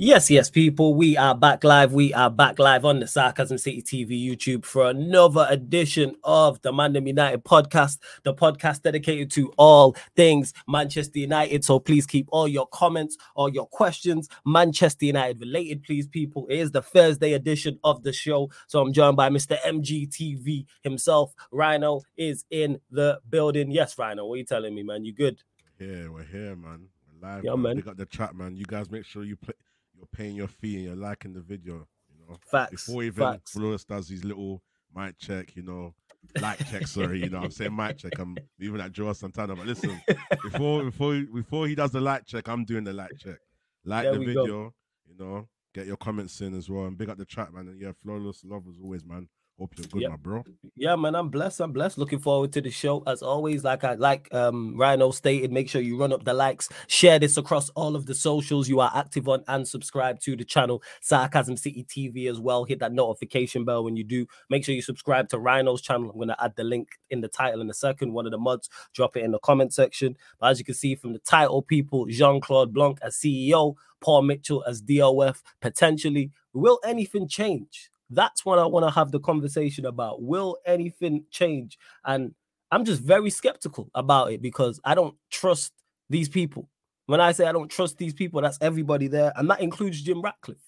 Yes, 0.00 0.30
yes, 0.30 0.48
people, 0.48 0.94
we 0.94 1.16
are 1.16 1.34
back 1.34 1.64
live. 1.64 1.92
We 1.92 2.14
are 2.14 2.30
back 2.30 2.60
live 2.60 2.84
on 2.84 3.00
the 3.00 3.08
Sarcasm 3.08 3.58
City 3.58 3.82
TV 3.82 4.24
YouTube 4.24 4.64
for 4.64 4.88
another 4.88 5.44
edition 5.50 6.14
of 6.22 6.62
the 6.62 6.70
Mandem 6.70 7.08
United 7.08 7.42
podcast, 7.42 7.98
the 8.22 8.32
podcast 8.32 8.82
dedicated 8.82 9.28
to 9.32 9.52
all 9.58 9.96
things 10.14 10.52
Manchester 10.68 11.18
United. 11.18 11.64
So 11.64 11.80
please 11.80 12.06
keep 12.06 12.28
all 12.30 12.46
your 12.46 12.68
comments, 12.68 13.16
all 13.34 13.48
your 13.48 13.66
questions, 13.66 14.28
Manchester 14.46 15.06
United 15.06 15.40
related, 15.40 15.82
please, 15.82 16.06
people. 16.06 16.46
It 16.46 16.60
is 16.60 16.70
the 16.70 16.80
Thursday 16.80 17.32
edition 17.32 17.80
of 17.82 18.04
the 18.04 18.12
show. 18.12 18.52
So 18.68 18.80
I'm 18.80 18.92
joined 18.92 19.16
by 19.16 19.30
Mr. 19.30 19.58
MGTV 19.66 20.64
himself. 20.84 21.34
Rhino 21.50 22.02
is 22.16 22.44
in 22.52 22.78
the 22.92 23.18
building. 23.28 23.72
Yes, 23.72 23.98
Rhino, 23.98 24.26
what 24.26 24.34
are 24.34 24.38
you 24.38 24.44
telling 24.44 24.76
me, 24.76 24.84
man? 24.84 25.04
You 25.04 25.12
good? 25.12 25.42
Yeah, 25.80 26.06
we're 26.08 26.22
here, 26.22 26.54
man. 26.54 26.86
We're 27.20 27.28
live. 27.28 27.44
Yeah, 27.44 27.56
man. 27.56 27.74
We 27.74 27.82
got 27.82 27.96
the 27.96 28.06
chat, 28.06 28.36
man. 28.36 28.54
You 28.54 28.64
guys 28.64 28.92
make 28.92 29.04
sure 29.04 29.24
you 29.24 29.34
play 29.34 29.54
you're 29.98 30.06
paying 30.12 30.36
your 30.36 30.48
fee 30.48 30.76
and 30.76 30.84
you're 30.84 30.96
liking 30.96 31.34
the 31.34 31.40
video. 31.40 31.86
You 32.08 32.26
know, 32.28 32.36
Facts. 32.50 32.86
before 32.86 33.02
even 33.02 33.32
facts. 33.32 33.52
Flores 33.52 33.84
does 33.84 34.08
his 34.08 34.24
little 34.24 34.62
mic 34.94 35.18
check, 35.18 35.54
you 35.56 35.62
know, 35.62 35.94
like 36.40 36.58
check. 36.70 36.86
Sorry, 36.86 37.20
you 37.20 37.28
know, 37.30 37.38
I'm 37.38 37.50
saying 37.50 37.74
mic 37.74 37.98
check. 37.98 38.18
I'm 38.18 38.36
even 38.60 38.80
at 38.80 38.92
Joe 38.92 39.12
Santana, 39.12 39.54
but 39.56 39.66
listen, 39.66 40.00
before 40.42 40.84
before 40.84 41.20
before 41.34 41.66
he 41.66 41.74
does 41.74 41.90
the 41.90 42.00
light 42.00 42.26
check, 42.26 42.48
I'm 42.48 42.64
doing 42.64 42.84
the 42.84 42.92
light 42.92 43.12
check. 43.18 43.38
Like 43.84 44.04
There 44.04 44.14
the 44.14 44.18
we 44.20 44.34
go. 44.34 44.42
video, 44.42 44.74
you 45.06 45.16
know, 45.18 45.48
get 45.74 45.86
your 45.86 45.96
comments 45.96 46.40
in 46.40 46.56
as 46.56 46.68
well, 46.70 46.84
and 46.86 46.96
big 46.98 47.08
up 47.08 47.18
the 47.18 47.24
chat, 47.24 47.52
man. 47.52 47.68
And 47.68 47.80
yeah, 47.80 47.92
flawless 48.02 48.44
love 48.44 48.64
as 48.68 48.78
always, 48.82 49.04
man. 49.04 49.28
Hope 49.58 49.72
you're 49.76 49.88
good, 49.88 50.02
Yep. 50.02 50.10
my 50.10 50.16
bro. 50.16 50.44
Yeah, 50.76 50.94
man, 50.94 51.16
I'm 51.16 51.30
blessed. 51.30 51.58
I'm 51.60 51.72
blessed. 51.72 51.98
Looking 51.98 52.20
forward 52.20 52.52
to 52.52 52.60
the 52.60 52.70
show 52.70 53.02
as 53.08 53.22
always. 53.22 53.64
Like 53.64 53.82
I 53.82 53.94
like 53.94 54.32
um 54.32 54.76
Rhino 54.76 55.10
stated, 55.10 55.50
make 55.50 55.68
sure 55.68 55.80
you 55.80 55.98
run 55.98 56.12
up 56.12 56.22
the 56.24 56.32
likes, 56.32 56.68
share 56.86 57.18
this 57.18 57.36
across 57.36 57.68
all 57.70 57.96
of 57.96 58.06
the 58.06 58.14
socials 58.14 58.68
you 58.68 58.78
are 58.78 58.92
active 58.94 59.26
on, 59.28 59.42
and 59.48 59.66
subscribe 59.66 60.20
to 60.20 60.36
the 60.36 60.44
channel 60.44 60.80
Sarcasm 61.00 61.56
City 61.56 61.84
TV 61.84 62.30
as 62.30 62.38
well. 62.38 62.62
Hit 62.64 62.78
that 62.78 62.92
notification 62.92 63.64
bell 63.64 63.82
when 63.82 63.96
you 63.96 64.04
do. 64.04 64.26
Make 64.48 64.64
sure 64.64 64.76
you 64.76 64.82
subscribe 64.82 65.28
to 65.30 65.40
Rhino's 65.40 65.82
channel. 65.82 66.10
I'm 66.12 66.20
gonna 66.20 66.36
add 66.38 66.54
the 66.54 66.62
link 66.62 66.90
in 67.10 67.20
the 67.20 67.28
title 67.28 67.60
in 67.60 67.68
a 67.68 67.74
second. 67.74 68.12
One 68.12 68.26
of 68.26 68.30
the 68.32 68.38
mods, 68.38 68.70
drop 68.94 69.16
it 69.16 69.24
in 69.24 69.32
the 69.32 69.40
comment 69.40 69.74
section. 69.74 70.16
But 70.38 70.50
as 70.50 70.60
you 70.60 70.64
can 70.64 70.74
see 70.74 70.94
from 70.94 71.14
the 71.14 71.18
title, 71.18 71.62
people, 71.62 72.06
Jean-Claude 72.06 72.72
Blanc 72.72 72.98
as 73.02 73.16
CEO, 73.16 73.74
Paul 74.00 74.22
Mitchell 74.22 74.62
as 74.68 74.80
DOF, 74.80 75.42
potentially. 75.60 76.30
Will 76.52 76.78
anything 76.84 77.26
change? 77.26 77.90
That's 78.10 78.44
what 78.44 78.58
I 78.58 78.66
want 78.66 78.86
to 78.86 78.90
have 78.90 79.12
the 79.12 79.20
conversation 79.20 79.86
about. 79.86 80.22
Will 80.22 80.56
anything 80.64 81.24
change? 81.30 81.78
And 82.04 82.34
I'm 82.70 82.84
just 82.84 83.02
very 83.02 83.30
skeptical 83.30 83.90
about 83.94 84.32
it 84.32 84.42
because 84.42 84.80
I 84.84 84.94
don't 84.94 85.14
trust 85.30 85.72
these 86.08 86.28
people. 86.28 86.68
When 87.06 87.20
I 87.20 87.32
say 87.32 87.46
I 87.46 87.52
don't 87.52 87.70
trust 87.70 87.98
these 87.98 88.12
people, 88.12 88.42
that's 88.42 88.58
everybody 88.60 89.08
there, 89.08 89.32
and 89.36 89.48
that 89.50 89.60
includes 89.60 90.02
Jim 90.02 90.20
Ratcliffe. 90.20 90.58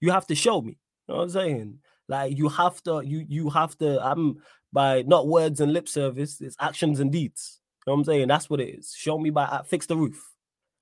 You 0.00 0.12
have 0.12 0.26
to 0.28 0.34
show 0.34 0.62
me. 0.62 0.78
You 1.08 1.14
know 1.14 1.16
what 1.16 1.22
I'm 1.24 1.30
saying? 1.30 1.78
Like 2.08 2.38
you 2.38 2.48
have 2.48 2.82
to, 2.84 3.02
you 3.04 3.24
you 3.28 3.50
have 3.50 3.76
to. 3.78 4.04
I'm 4.04 4.36
by 4.72 5.02
not 5.02 5.26
words 5.26 5.60
and 5.60 5.72
lip 5.72 5.88
service, 5.88 6.40
it's 6.40 6.56
actions 6.60 7.00
and 7.00 7.10
deeds. 7.10 7.60
You 7.86 7.90
know 7.90 7.94
what 7.94 8.00
I'm 8.00 8.04
saying? 8.04 8.28
That's 8.28 8.48
what 8.48 8.60
it 8.60 8.78
is. 8.78 8.94
Show 8.96 9.18
me 9.18 9.30
by 9.30 9.62
fix 9.66 9.86
the 9.86 9.96
roof. 9.96 10.32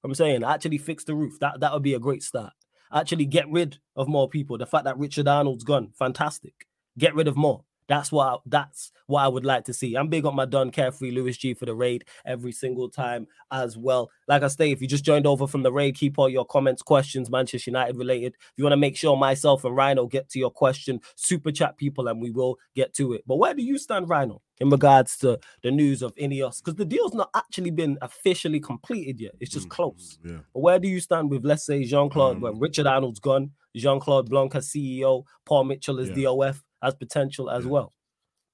I'm 0.05 0.15
saying 0.15 0.45
actually 0.45 0.79
fix 0.79 1.05
the 1.05 1.15
roof. 1.15 1.39
That 1.41 1.61
that 1.61 1.73
would 1.73 1.83
be 1.83 1.95
a 1.95 1.99
great 1.99 2.23
start. 2.23 2.53
Actually 2.93 3.27
get 3.27 3.51
rid 3.51 3.79
of 3.97 4.09
more 4.09 4.29
people. 4.29 4.59
The 4.59 4.67
fact 4.67 4.85
that 4.85 4.99
Richard 4.99 5.29
Arnold's 5.29 5.65
gone, 5.65 5.93
fantastic. 5.99 6.67
Get 6.99 7.15
rid 7.15 7.29
of 7.29 7.37
more. 7.37 7.65
That's 7.89 8.11
what 8.11 8.27
I, 8.27 8.37
that's 8.47 8.91
what 9.07 9.23
I 9.23 9.29
would 9.29 9.45
like 9.45 9.65
to 9.67 9.73
see. 9.73 9.95
I'm 9.95 10.09
big 10.09 10.27
on 10.27 10.35
my 10.35 10.45
Don 10.45 10.71
Carefree 10.71 11.13
Lewis 11.13 11.37
G 11.37 11.55
for 11.55 11.67
the 11.67 11.75
raid 11.75 12.05
every 12.25 12.51
single 12.53 12.89
time 12.89 13.29
as 13.53 13.77
well. 13.77 14.11
Like 14.27 14.43
I 14.43 14.49
say, 14.49 14.73
if 14.73 14.83
you 14.83 14.89
just 14.89 15.05
joined 15.05 15.27
over 15.27 15.47
from 15.47 15.63
the 15.63 15.73
raid, 15.73 15.95
keep 15.95 16.19
all 16.19 16.29
your 16.29 16.45
comments, 16.45 16.83
questions, 16.83 17.31
Manchester 17.31 17.71
United 17.71 17.97
related. 17.97 18.35
If 18.35 18.53
you 18.57 18.65
want 18.65 18.73
to 18.73 18.77
make 18.79 18.97
sure 18.97 19.17
myself 19.17 19.65
and 19.65 19.77
Rhino 19.77 20.07
get 20.07 20.29
to 20.31 20.39
your 20.41 20.51
question, 20.51 21.01
super 21.15 21.53
chat 21.53 21.77
people, 21.77 22.09
and 22.09 22.21
we 22.21 22.31
will 22.33 22.59
get 22.75 22.93
to 22.95 23.13
it. 23.13 23.23
But 23.27 23.37
where 23.37 23.55
do 23.55 23.63
you 23.63 23.79
stand, 23.79 24.09
Rhino, 24.09 24.43
in 24.59 24.69
regards 24.69 25.17
to 25.19 25.39
the 25.63 25.71
news 25.71 26.03
of 26.03 26.13
Ineos? 26.17 26.59
Because 26.59 26.75
the 26.75 26.85
deal's 26.85 27.15
not 27.15 27.31
actually 27.37 27.71
been 27.71 27.99
officially 28.03 28.59
completed 28.59 29.21
yet. 29.21 29.35
It's 29.39 29.53
just 29.53 29.69
Mm, 29.69 29.71
close. 29.71 30.19
mm, 30.25 30.31
Yeah. 30.33 30.39
But 30.53 30.61
where 30.61 30.79
do 30.81 30.89
you 30.89 30.99
stand 30.99 31.31
with, 31.31 31.45
let's 31.45 31.65
say, 31.65 31.85
Jean 31.85 32.11
Claude, 32.11 32.37
Um, 32.37 32.43
when 32.43 32.59
Richard 32.59 32.89
Arnold's 32.89 33.21
gone, 33.21 33.53
Jean 33.77 34.01
Claude 34.01 34.29
Blanc 34.29 34.55
as 34.57 34.69
CEO, 34.69 35.25
Paul 35.45 35.65
Mitchell 35.65 36.01
as 36.01 36.09
Yeah. 36.09 36.25
DOF, 36.25 36.65
as 36.87 36.95
potential 36.95 37.51
as 37.51 37.65
Yeah. 37.65 37.71
well? 37.71 37.93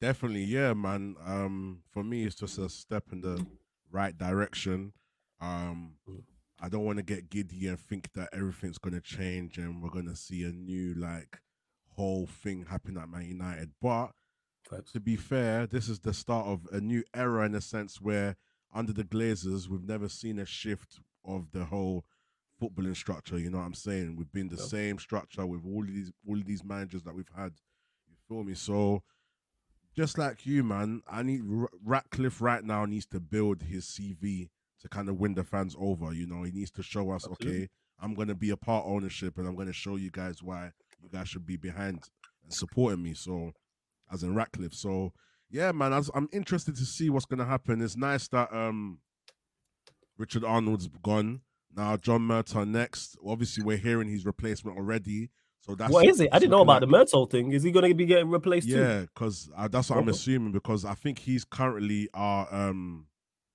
Definitely, 0.01 0.45
yeah, 0.45 0.73
man. 0.73 1.15
Um, 1.25 1.83
for 1.93 2.03
me, 2.03 2.25
it's 2.25 2.35
just 2.35 2.59
a 2.59 2.69
step 2.69 3.05
in 3.13 3.21
the 3.21 3.47
right 3.91 4.17
direction. 4.17 4.93
Um, 5.41 5.97
Mm. 6.09 6.25
I 6.61 6.69
don't 6.69 6.85
want 6.85 6.99
to 6.99 7.03
get 7.03 7.29
giddy 7.31 7.67
and 7.69 7.79
think 7.79 8.13
that 8.15 8.29
everything's 8.33 8.79
gonna 8.79 9.01
change 9.01 9.59
and 9.59 9.83
we're 9.83 9.91
gonna 9.91 10.15
see 10.17 10.45
a 10.45 10.53
new 10.53 10.95
like 10.95 11.41
whole 11.97 12.27
thing 12.27 12.65
happen 12.67 12.97
at 12.97 13.09
Man 13.09 13.25
United. 13.27 13.73
But 13.81 14.13
to 14.93 15.01
be 15.01 15.17
fair, 15.17 15.67
this 15.67 15.89
is 15.89 16.01
the 16.01 16.15
start 16.15 16.47
of 16.47 16.67
a 16.73 16.81
new 16.81 17.03
era 17.15 17.45
in 17.45 17.55
a 17.55 17.61
sense 17.61 18.01
where 18.01 18.37
under 18.73 18.93
the 18.93 19.05
Glazers, 19.05 19.69
we've 19.69 19.83
never 19.85 20.09
seen 20.09 20.39
a 20.39 20.47
shift 20.47 21.01
of 21.25 21.51
the 21.53 21.65
whole 21.67 22.05
footballing 22.61 22.97
structure. 22.97 23.39
You 23.39 23.51
know 23.51 23.59
what 23.59 23.65
I'm 23.67 23.75
saying? 23.75 24.17
We've 24.17 24.33
been 24.33 24.49
the 24.49 24.57
Yep. 24.57 24.67
same 24.69 24.99
structure 24.99 25.45
with 25.47 25.65
all 25.67 25.85
these 25.85 26.13
all 26.27 26.39
of 26.39 26.45
these 26.47 26.65
managers 26.65 27.03
that 27.03 27.15
we've 27.15 27.29
had. 27.37 27.53
Feel 28.33 28.45
me? 28.45 28.55
So 28.55 29.03
just 29.95 30.17
like 30.17 30.47
you, 30.47 30.65
man, 30.65 31.03
I 31.07 31.23
need 31.23 31.43
Ratcliffe 31.85 32.41
right 32.41 32.65
now 32.65 32.87
needs 32.87 33.07
to 33.07 33.21
build 33.21 33.63
his 33.63 33.85
CV 33.85 34.49
to 34.81 34.89
kind 34.89 35.09
of 35.09 35.19
win 35.19 35.35
the 35.35 35.45
fans 35.45 35.77
over. 35.79 36.13
You 36.13 36.27
know, 36.27 36.43
he 36.43 36.51
needs 36.51 36.71
to 36.73 36.83
show 36.83 37.11
us, 37.11 37.27
Absolutely. 37.29 37.65
okay, 37.65 37.69
I'm 38.01 38.15
gonna 38.15 38.35
be 38.35 38.51
a 38.51 38.57
part 38.57 38.87
ownership, 38.87 39.37
and 39.37 39.47
I'm 39.47 39.55
gonna 39.55 39.73
show 39.73 39.97
you 39.97 40.11
guys 40.11 40.43
why 40.43 40.73
you 41.03 41.11
guys 41.13 41.29
should 41.29 41.45
be 41.45 41.57
behind 41.57 42.03
and 42.43 42.53
supporting 42.55 43.03
me. 43.03 43.13
So, 43.13 43.53
as 44.11 44.23
in 44.23 44.35
Ratcliffe. 44.35 44.75
So, 44.75 45.13
yeah, 45.51 45.71
man, 45.73 45.91
was, 45.91 46.11
I'm 46.15 46.29
interested 46.33 46.75
to 46.77 46.85
see 46.87 47.11
what's 47.11 47.27
gonna 47.27 47.45
happen. 47.45 47.83
It's 47.83 47.97
nice 47.97 48.29
that 48.29 48.53
um 48.53 48.99
Richard 50.17 50.45
Arnold's 50.45 50.89
gone. 51.03 51.43
Now 51.75 51.99
John 51.99 52.23
Murtough 52.23 52.67
next. 52.67 53.17
Obviously, 53.25 53.63
we're 53.63 53.77
hearing 53.77 54.09
his 54.09 54.25
replacement 54.25 54.79
already. 54.79 55.31
So 55.63 55.77
that's 55.77 55.93
what 55.93 56.07
is 56.07 56.21
it? 56.21 56.29
I 56.33 56.39
didn't 56.41 56.51
know 56.51 56.61
about 56.61 56.83
like- 56.83 57.07
the 57.09 57.17
Murtough 57.17 57.31
thing. 57.31 57.53
Is 57.53 57.63
he 57.63 57.71
going 57.71 57.89
to 57.89 57.95
be 57.95 58.05
getting 58.05 58.31
replaced 58.31 58.67
yeah, 58.67 59.03
because 59.03 59.49
uh, 59.57 59.69
that's 59.69 59.91
what 59.91 59.99
I'm 59.99 60.09
assuming 60.09 60.53
because 60.53 60.85
I 60.85 60.95
think 60.95 61.21
he's 61.21 61.45
currently 61.45 62.09
our 62.15 62.53
um 62.53 63.07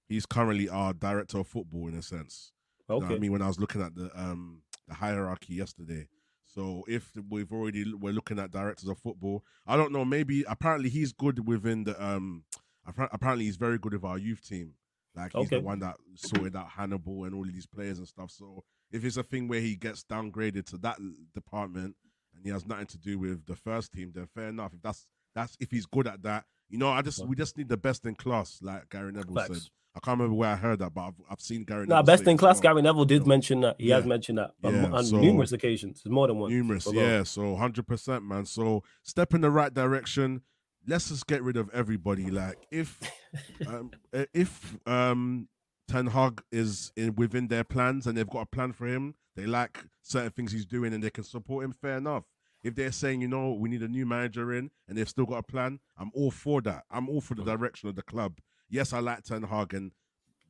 he's 0.08 0.26
currently 0.26 0.70
our 0.70 0.94
director 0.94 1.40
of 1.40 1.48
football 1.48 1.88
in 1.90 1.96
a 1.96 2.02
sense. 2.02 2.54
You 2.90 3.00
know 3.00 3.06
Okay. 3.06 3.16
I 3.16 3.20
mean, 3.20 3.34
when 3.34 3.42
I 3.42 3.48
was 3.48 3.60
looking 3.60 3.82
at 3.82 3.94
the 3.94 4.10
um 4.16 4.62
the 4.88 4.96
hierarchy 4.96 5.56
yesterday. 5.56 6.08
So 6.46 6.86
if 6.88 7.12
we've 7.30 7.52
already 7.52 7.94
we're 7.94 8.14
looking 8.14 8.40
at 8.40 8.52
directors 8.52 8.88
of 8.88 8.98
football, 9.00 9.44
I 9.68 9.76
don't 9.76 9.92
know. 9.92 10.06
Maybe 10.06 10.46
apparently 10.48 10.90
he's 10.90 11.12
good 11.12 11.46
within 11.48 11.84
the 11.84 12.02
um. 12.04 12.46
Apparently 12.86 13.44
he's 13.44 13.58
very 13.58 13.78
good 13.78 13.92
with 13.92 14.06
our 14.06 14.18
youth 14.18 14.48
team. 14.48 14.76
Like 15.14 15.34
he's 15.36 15.50
the 15.50 15.60
one 15.60 15.80
that 15.80 15.98
sorted 16.16 16.56
out 16.56 16.70
Hannibal 16.70 17.26
and 17.26 17.36
all 17.36 17.46
of 17.46 17.54
these 17.54 17.66
players 17.66 17.98
and 17.98 18.08
stuff. 18.08 18.32
So 18.32 18.64
if 18.92 19.04
it's 19.04 19.18
a 19.18 19.24
thing 19.24 19.48
where 19.48 19.60
he 19.62 19.76
gets 19.76 20.04
downgraded 20.04 20.66
to 20.68 20.78
that 20.80 20.98
department 21.34 21.96
and 22.36 22.44
he 22.46 22.50
has 22.52 22.66
nothing 22.66 22.86
to 22.88 22.98
do 22.98 23.20
with 23.20 23.46
the 23.46 23.56
first 23.56 23.92
team, 23.92 24.12
then 24.14 24.28
fair 24.34 24.48
enough. 24.50 24.74
If 24.74 24.82
that's 24.82 25.08
that's 25.36 25.56
if 25.60 25.72
he's 25.72 25.86
good 25.86 26.08
at 26.08 26.24
that, 26.24 26.46
you 26.70 26.78
know, 26.78 26.90
I 26.90 27.02
just 27.02 27.26
we 27.28 27.36
just 27.36 27.58
need 27.58 27.70
the 27.70 27.78
best 27.78 28.06
in 28.06 28.16
class, 28.16 28.60
like 28.62 28.90
Gary 28.90 29.12
Neville 29.12 29.38
said. 29.48 29.58
I 29.96 30.00
can't 30.00 30.20
remember 30.20 30.36
where 30.36 30.50
I 30.52 30.56
heard 30.56 30.78
that, 30.80 30.94
but 30.94 31.02
I've, 31.08 31.14
I've 31.32 31.42
seen 31.42 31.64
Gary. 31.64 31.88
Nah, 31.88 32.04
best 32.04 32.28
in 32.28 32.38
class. 32.38 32.60
Gary 32.60 32.84
Neville 32.84 33.06
did 33.06 33.26
mention 33.26 33.62
that. 33.62 33.78
He 33.80 33.90
has 33.90 34.06
mentioned 34.06 34.38
that 34.38 34.52
Yeah, 34.62 34.86
on 34.92 35.04
so- 35.04 35.18
numerous 35.20 35.54
occasions. 35.54 36.04
More 36.06 36.28
than 36.28 36.38
one. 36.38 36.52
Numerous, 36.52 36.88
yeah. 36.94 37.24
So 37.24 37.56
hundred 37.56 37.88
percent, 37.88 38.24
man. 38.24 38.46
So 38.46 38.84
step 39.02 39.34
in 39.34 39.42
the 39.42 39.50
right 39.50 39.74
direction. 39.74 40.42
Let's 40.86 41.10
just 41.10 41.26
get 41.28 41.42
rid 41.42 41.58
of 41.58 41.70
everybody. 41.74 42.30
Like 42.30 42.58
if 42.72 43.00
um, 43.68 43.90
uh, 44.14 44.26
if 44.34 44.78
um 44.86 45.50
Ten 45.88 46.08
Hag 46.08 46.42
is 46.52 46.92
in 46.96 47.16
within 47.16 47.48
their 47.48 47.64
plans 47.64 48.08
and 48.08 48.18
they've 48.18 48.30
got 48.30 48.42
a 48.42 48.46
plan 48.46 48.74
for 48.74 48.88
him, 48.88 49.16
they 49.36 49.46
like 49.46 49.86
certain 50.02 50.32
things 50.32 50.52
he's 50.52 50.66
doing 50.66 50.94
and 50.94 51.04
they 51.04 51.10
can 51.10 51.24
support 51.24 51.64
him. 51.64 51.72
Fair 51.72 51.98
enough. 51.98 52.24
If 52.64 52.76
they're 52.76 52.92
saying, 52.92 53.22
you 53.22 53.28
know, 53.28 53.54
we 53.54 53.70
need 53.70 53.84
a 53.84 53.88
new 53.88 54.06
manager 54.06 54.54
in 54.54 54.72
and 54.88 54.98
they've 54.98 55.08
still 55.08 55.26
got 55.26 55.38
a 55.38 55.44
plan, 55.44 55.80
I'm 55.98 56.12
all 56.14 56.32
for 56.32 56.62
that. 56.62 56.84
I'm 56.90 57.08
all 57.08 57.22
for 57.22 57.36
the 57.36 57.44
direction 57.44 57.88
of 57.88 57.96
the 57.96 58.02
club. 58.02 58.40
Yes, 58.70 58.92
I 58.94 59.00
like 59.00 59.24
Ten 59.24 59.44
Hag 59.44 59.74
and 59.74 59.92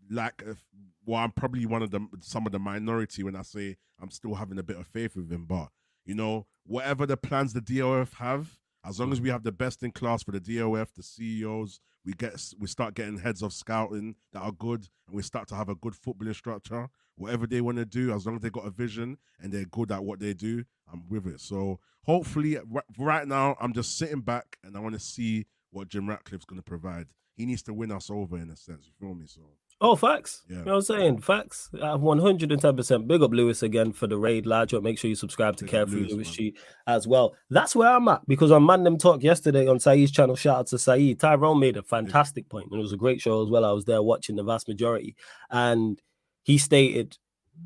like 0.09 0.41
if, 0.45 0.63
well, 1.05 1.21
I'm 1.21 1.31
probably 1.31 1.65
one 1.65 1.83
of 1.83 1.91
the 1.91 1.99
some 2.21 2.45
of 2.45 2.51
the 2.51 2.59
minority 2.59 3.23
when 3.23 3.35
I 3.35 3.41
say 3.41 3.77
I'm 4.01 4.11
still 4.11 4.35
having 4.35 4.57
a 4.57 4.63
bit 4.63 4.77
of 4.77 4.87
faith 4.87 5.15
with 5.15 5.31
him. 5.31 5.45
But 5.45 5.69
you 6.05 6.15
know, 6.15 6.47
whatever 6.65 7.05
the 7.05 7.17
plans 7.17 7.53
the 7.53 7.61
DOF 7.61 8.13
have, 8.13 8.57
as 8.85 8.99
long 8.99 9.11
as 9.11 9.21
we 9.21 9.29
have 9.29 9.43
the 9.43 9.51
best 9.51 9.83
in 9.83 9.91
class 9.91 10.23
for 10.23 10.31
the 10.31 10.39
DOF, 10.39 10.93
the 10.93 11.03
CEOs, 11.03 11.79
we 12.07 12.13
get 12.13 12.41
we 12.57 12.67
start 12.67 12.93
getting 12.95 13.17
heads 13.17 13.43
of 13.43 13.51
scouting 13.51 14.15
that 14.31 14.39
are 14.39 14.53
good, 14.53 14.87
and 15.07 15.15
we 15.15 15.21
start 15.21 15.49
to 15.49 15.55
have 15.55 15.67
a 15.67 15.75
good 15.75 15.93
footballing 15.93 16.33
structure. 16.33 16.87
Whatever 17.17 17.45
they 17.45 17.59
want 17.59 17.77
to 17.79 17.85
do, 17.85 18.13
as 18.13 18.25
long 18.25 18.37
as 18.37 18.41
they 18.41 18.49
got 18.49 18.65
a 18.65 18.69
vision 18.69 19.17
and 19.41 19.51
they're 19.51 19.65
good 19.65 19.91
at 19.91 20.05
what 20.05 20.19
they 20.19 20.33
do, 20.33 20.63
I'm 20.91 21.03
with 21.09 21.27
it. 21.27 21.41
So 21.41 21.79
hopefully, 22.03 22.57
right 22.97 23.27
now, 23.27 23.57
I'm 23.59 23.73
just 23.73 23.97
sitting 23.97 24.21
back 24.21 24.57
and 24.63 24.77
I 24.77 24.79
want 24.79 24.93
to 24.95 25.01
see 25.01 25.47
what 25.71 25.89
Jim 25.89 26.07
Ratcliffe's 26.07 26.45
going 26.45 26.59
to 26.59 26.63
provide. 26.63 27.07
He 27.35 27.45
needs 27.45 27.63
to 27.63 27.73
win 27.73 27.91
us 27.91 28.09
over 28.09 28.37
in 28.37 28.49
a 28.51 28.55
sense. 28.55 28.85
You 28.85 28.93
feel 28.99 29.13
me? 29.13 29.25
So 29.27 29.41
Oh, 29.79 29.95
facts. 29.95 30.41
Yeah. 30.49 30.57
You 30.57 30.63
know 30.65 30.71
what 30.71 30.77
I'm 30.77 30.81
saying? 30.81 31.21
Facts. 31.21 31.69
I'm 31.79 32.01
110% 32.01 33.07
big 33.07 33.21
up 33.21 33.31
Lewis 33.31 33.61
again 33.61 33.93
for 33.93 34.07
the 34.07 34.17
raid, 34.17 34.47
large 34.47 34.73
up. 34.73 34.81
Make 34.81 34.97
sure 34.97 35.07
you 35.07 35.15
subscribe 35.15 35.55
to 35.57 35.65
big 35.65 35.71
Carefree 35.71 36.05
Lewis, 36.05 36.31
G 36.31 36.55
as 36.87 37.07
well. 37.07 37.35
That's 37.51 37.75
where 37.75 37.89
I'm 37.89 38.07
at 38.07 38.27
because 38.27 38.51
on 38.51 38.65
Man 38.65 38.83
Them 38.83 38.97
Talk 38.97 39.21
yesterday 39.21 39.67
on 39.67 39.79
Saeed's 39.79 40.11
channel, 40.11 40.35
shout 40.35 40.57
out 40.57 40.67
to 40.67 40.79
Saeed. 40.79 41.19
Tyrone 41.19 41.59
made 41.59 41.77
a 41.77 41.83
fantastic 41.83 42.45
yeah. 42.47 42.51
point, 42.51 42.67
and 42.71 42.79
it 42.79 42.81
was 42.81 42.93
a 42.93 42.97
great 42.97 43.21
show 43.21 43.43
as 43.43 43.49
well. 43.49 43.65
I 43.65 43.71
was 43.71 43.85
there 43.85 44.01
watching 44.01 44.35
the 44.35 44.43
vast 44.43 44.67
majority, 44.67 45.15
and 45.51 46.01
he 46.43 46.57
stated, 46.57 47.17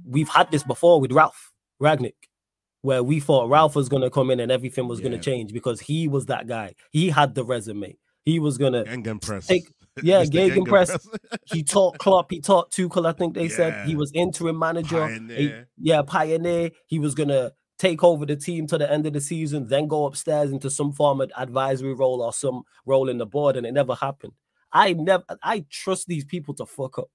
We've 0.06 0.30
had 0.30 0.52
this 0.52 0.64
before 0.64 1.00
with 1.00 1.12
Ralf 1.12 1.52
Rangnick 1.82 2.14
where 2.82 3.04
we 3.04 3.20
thought 3.20 3.50
Ralf 3.50 3.76
was 3.76 3.90
going 3.90 4.02
to 4.02 4.10
come 4.10 4.32
in 4.32 4.40
and 4.40 4.52
everything 4.52 4.88
was 4.88 5.00
yeah. 5.00 5.10
going 5.10 5.20
to 5.20 5.24
change 5.24 5.54
because 5.54 5.80
he 5.80 6.08
was 6.08 6.26
that 6.28 6.48
guy. 6.48 6.74
He 6.92 7.10
had 7.10 7.36
the 7.36 7.44
resume. 7.44 7.96
He 8.24 8.40
was 8.40 8.58
going 8.58 8.74
to 8.74 8.84
take 9.42 9.72
yeah, 10.04 10.24
Gegenpress. 10.24 11.06
he 11.46 11.64
taught 11.64 11.98
Klopp. 11.98 12.32
He 12.32 12.40
taught 12.40 12.72
Tuchel. 12.72 13.06
I 13.06 13.12
think 13.12 13.34
they 13.34 13.48
yeah. 13.48 13.56
said 13.56 13.88
he 13.88 13.96
was 13.96 14.12
interim 14.14 14.58
manager. 14.58 15.02
Pioneer. 15.02 15.38
He, 15.38 15.90
yeah, 15.90 16.02
pioneer. 16.02 16.72
He 16.88 17.00
was 17.00 17.14
gonna 17.14 17.52
take 17.82 18.04
over 18.04 18.26
the 18.28 18.36
team 18.36 18.68
to 18.68 18.78
the 18.78 18.90
end 18.90 19.08
of 19.08 19.14
the 19.14 19.20
season, 19.20 19.68
then 19.68 19.88
go 19.88 20.06
upstairs 20.06 20.52
into 20.52 20.70
some 20.70 20.94
form 20.94 21.20
of 21.20 21.32
advisory 21.36 21.96
role 21.96 22.22
or 22.22 22.32
some 22.32 22.62
role 22.86 23.10
in 23.10 23.18
the 23.18 23.26
board, 23.26 23.58
and 23.58 23.66
it 23.66 23.74
never 23.74 23.96
happened. 23.96 24.34
I 24.72 24.94
never. 24.94 25.24
I 25.44 25.66
trust 25.70 26.08
these 26.08 26.24
people 26.24 26.54
to 26.56 26.66
fuck 26.66 27.00
up. 27.00 27.10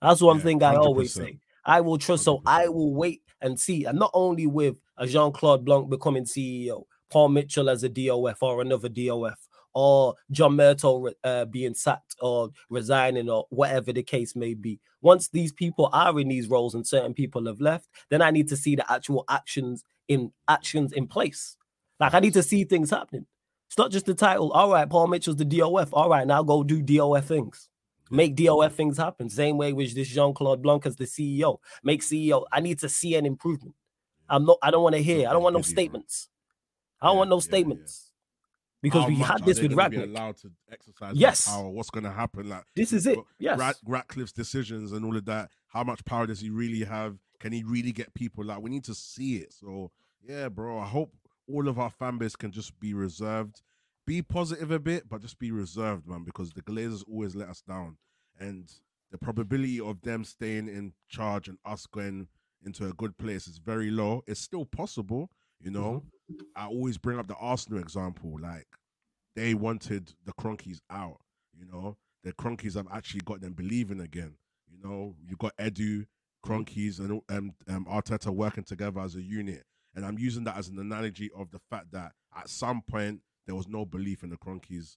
That's 0.00 0.20
one 0.20 0.38
yeah, 0.38 0.42
thing 0.44 0.62
I 0.62 0.74
100%. 0.74 0.78
always 0.78 1.12
say. 1.12 1.38
I 1.64 1.80
will 1.80 1.98
trust. 1.98 2.22
100%. 2.22 2.24
So 2.24 2.42
I 2.46 2.68
will 2.68 2.94
wait 2.94 3.22
and 3.40 3.58
see. 3.58 3.84
And 3.84 3.98
not 3.98 4.10
only 4.14 4.46
with 4.46 4.76
a 4.96 5.06
Jean 5.06 5.32
Claude 5.32 5.64
Blanc 5.64 5.90
becoming 5.90 6.24
CEO, 6.24 6.84
Paul 7.10 7.28
Mitchell 7.30 7.68
as 7.68 7.82
a 7.82 7.88
DOF 7.88 8.42
or 8.42 8.60
another 8.60 8.88
DOF, 8.88 9.43
or 9.74 10.14
John 10.30 10.56
Murtough 10.56 11.12
uh, 11.24 11.44
being 11.46 11.74
sacked 11.74 12.16
or 12.20 12.50
resigning 12.70 13.28
or 13.28 13.46
whatever 13.50 13.92
the 13.92 14.02
case 14.02 14.34
may 14.36 14.54
be. 14.54 14.80
Once 15.02 15.28
these 15.28 15.52
people 15.52 15.90
are 15.92 16.18
in 16.18 16.28
these 16.28 16.48
roles 16.48 16.74
and 16.74 16.86
certain 16.86 17.12
people 17.12 17.46
have 17.46 17.60
left, 17.60 17.88
then 18.08 18.22
I 18.22 18.30
need 18.30 18.48
to 18.48 18.56
see 18.56 18.76
the 18.76 18.90
actual 18.90 19.24
actions 19.28 19.84
in 20.08 20.32
actions 20.48 20.92
in 20.92 21.06
place. 21.06 21.56
Like 21.98 22.14
I 22.14 22.20
need 22.20 22.34
to 22.34 22.42
see 22.42 22.64
things 22.64 22.90
happening. 22.90 23.26
It's 23.68 23.78
not 23.78 23.90
just 23.90 24.06
the 24.06 24.14
title. 24.14 24.52
All 24.52 24.70
right, 24.70 24.88
Paul 24.88 25.08
Mitchell's 25.08 25.36
the 25.36 25.44
DOF. 25.44 25.92
All 25.92 26.08
right, 26.08 26.26
now 26.26 26.42
go 26.42 26.62
do 26.62 26.80
DOF 26.80 27.24
things. 27.24 27.68
Make 28.10 28.36
DOF 28.36 28.74
things 28.74 28.96
happen. 28.96 29.28
Same 29.28 29.56
way 29.56 29.72
with 29.72 29.94
this 29.94 30.08
Jean 30.08 30.34
Claude 30.34 30.62
Blanc 30.62 30.86
as 30.86 30.96
the 30.96 31.04
CEO. 31.04 31.58
Make 31.82 32.02
CEO. 32.02 32.44
I 32.52 32.60
need 32.60 32.78
to 32.80 32.88
see 32.88 33.16
an 33.16 33.26
improvement. 33.26 33.74
I'm 34.28 34.44
not. 34.44 34.58
I 34.62 34.70
don't 34.70 34.82
want 34.82 34.94
to 34.94 35.02
hear. 35.02 35.28
I 35.28 35.32
don't 35.32 35.42
want 35.42 35.56
no 35.56 35.62
statements. 35.62 36.28
I 37.00 37.06
don't 37.08 37.16
want 37.16 37.30
no 37.30 37.40
statements 37.40 38.03
because 38.84 39.08
we 39.08 39.16
had 39.16 39.44
this 39.46 39.60
with 39.60 39.72
Rangnick. 39.72 40.04
allowed 40.04 40.36
to 40.36 40.50
exercise 40.70 41.16
yes. 41.16 41.46
power. 41.46 41.70
What's 41.70 41.88
going 41.88 42.04
to 42.04 42.10
happen? 42.10 42.50
Like 42.50 42.64
this 42.76 42.92
is 42.92 43.06
it. 43.06 43.18
Yes. 43.38 43.58
Rat- 43.58 43.80
Ratcliffe's 43.86 44.32
decisions 44.32 44.92
and 44.92 45.04
all 45.04 45.16
of 45.16 45.24
that. 45.24 45.48
How 45.68 45.82
much 45.82 46.04
power 46.04 46.26
does 46.26 46.40
he 46.40 46.50
really 46.50 46.84
have? 46.84 47.16
Can 47.40 47.52
he 47.52 47.64
really 47.64 47.92
get 47.92 48.12
people? 48.12 48.44
Like 48.44 48.60
we 48.60 48.68
need 48.68 48.84
to 48.84 48.94
see 48.94 49.36
it. 49.36 49.54
So 49.54 49.90
yeah, 50.22 50.50
bro. 50.50 50.78
I 50.78 50.86
hope 50.86 51.14
all 51.48 51.66
of 51.66 51.78
our 51.78 51.88
fan 51.88 52.18
base 52.18 52.36
can 52.36 52.52
just 52.52 52.78
be 52.78 52.92
reserved, 52.92 53.62
be 54.06 54.20
positive 54.20 54.70
a 54.70 54.78
bit, 54.78 55.08
but 55.08 55.22
just 55.22 55.38
be 55.38 55.50
reserved, 55.50 56.06
man. 56.06 56.22
Because 56.22 56.50
the 56.50 56.62
Glazers 56.62 57.02
always 57.08 57.34
let 57.34 57.48
us 57.48 57.62
down, 57.62 57.96
and 58.38 58.70
the 59.10 59.18
probability 59.18 59.80
of 59.80 60.02
them 60.02 60.24
staying 60.24 60.68
in 60.68 60.92
charge 61.08 61.48
and 61.48 61.56
us 61.64 61.86
going 61.86 62.28
into 62.66 62.86
a 62.86 62.92
good 62.92 63.16
place 63.16 63.46
is 63.46 63.56
very 63.56 63.90
low. 63.90 64.22
It's 64.26 64.40
still 64.40 64.66
possible, 64.66 65.30
you 65.58 65.70
know. 65.70 66.02
Mm-hmm 66.02 66.08
I 66.56 66.66
always 66.66 66.98
bring 66.98 67.18
up 67.18 67.28
the 67.28 67.36
Arsenal 67.36 67.80
example. 67.80 68.38
Like 68.40 68.66
they 69.36 69.54
wanted 69.54 70.12
the 70.24 70.32
Kroenkes 70.32 70.80
out. 70.90 71.18
You 71.56 71.66
know, 71.66 71.96
the 72.22 72.32
Kroenkes 72.32 72.74
have 72.74 72.88
actually 72.92 73.20
got 73.20 73.40
them 73.40 73.52
believing 73.52 74.00
again. 74.00 74.36
You 74.70 74.78
know, 74.82 75.14
you 75.26 75.36
got 75.36 75.56
Edu, 75.56 76.06
Kroenkes, 76.44 76.98
and 76.98 77.22
um, 77.28 77.54
um, 77.68 77.86
Arteta 77.86 78.30
working 78.30 78.64
together 78.64 79.00
as 79.00 79.14
a 79.14 79.22
unit. 79.22 79.64
And 79.94 80.04
I'm 80.04 80.18
using 80.18 80.44
that 80.44 80.56
as 80.56 80.68
an 80.68 80.78
analogy 80.78 81.30
of 81.36 81.50
the 81.50 81.60
fact 81.70 81.92
that 81.92 82.12
at 82.36 82.48
some 82.48 82.82
point 82.82 83.20
there 83.46 83.54
was 83.54 83.68
no 83.68 83.84
belief 83.84 84.22
in 84.22 84.30
the 84.30 84.36
Kroenkes. 84.36 84.96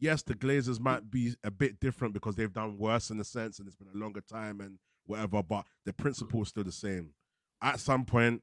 Yes, 0.00 0.22
the 0.22 0.34
Glazers 0.34 0.78
might 0.78 1.10
be 1.10 1.34
a 1.42 1.50
bit 1.50 1.80
different 1.80 2.14
because 2.14 2.36
they've 2.36 2.52
done 2.52 2.78
worse 2.78 3.10
in 3.10 3.18
a 3.18 3.24
sense 3.24 3.58
and 3.58 3.66
it's 3.66 3.76
been 3.76 3.88
a 3.92 3.98
longer 3.98 4.20
time 4.20 4.60
and 4.60 4.78
whatever, 5.06 5.42
but 5.42 5.66
the 5.84 5.92
principle 5.92 6.42
is 6.42 6.48
still 6.48 6.62
the 6.62 6.70
same. 6.70 7.14
At 7.60 7.80
some 7.80 8.04
point, 8.04 8.42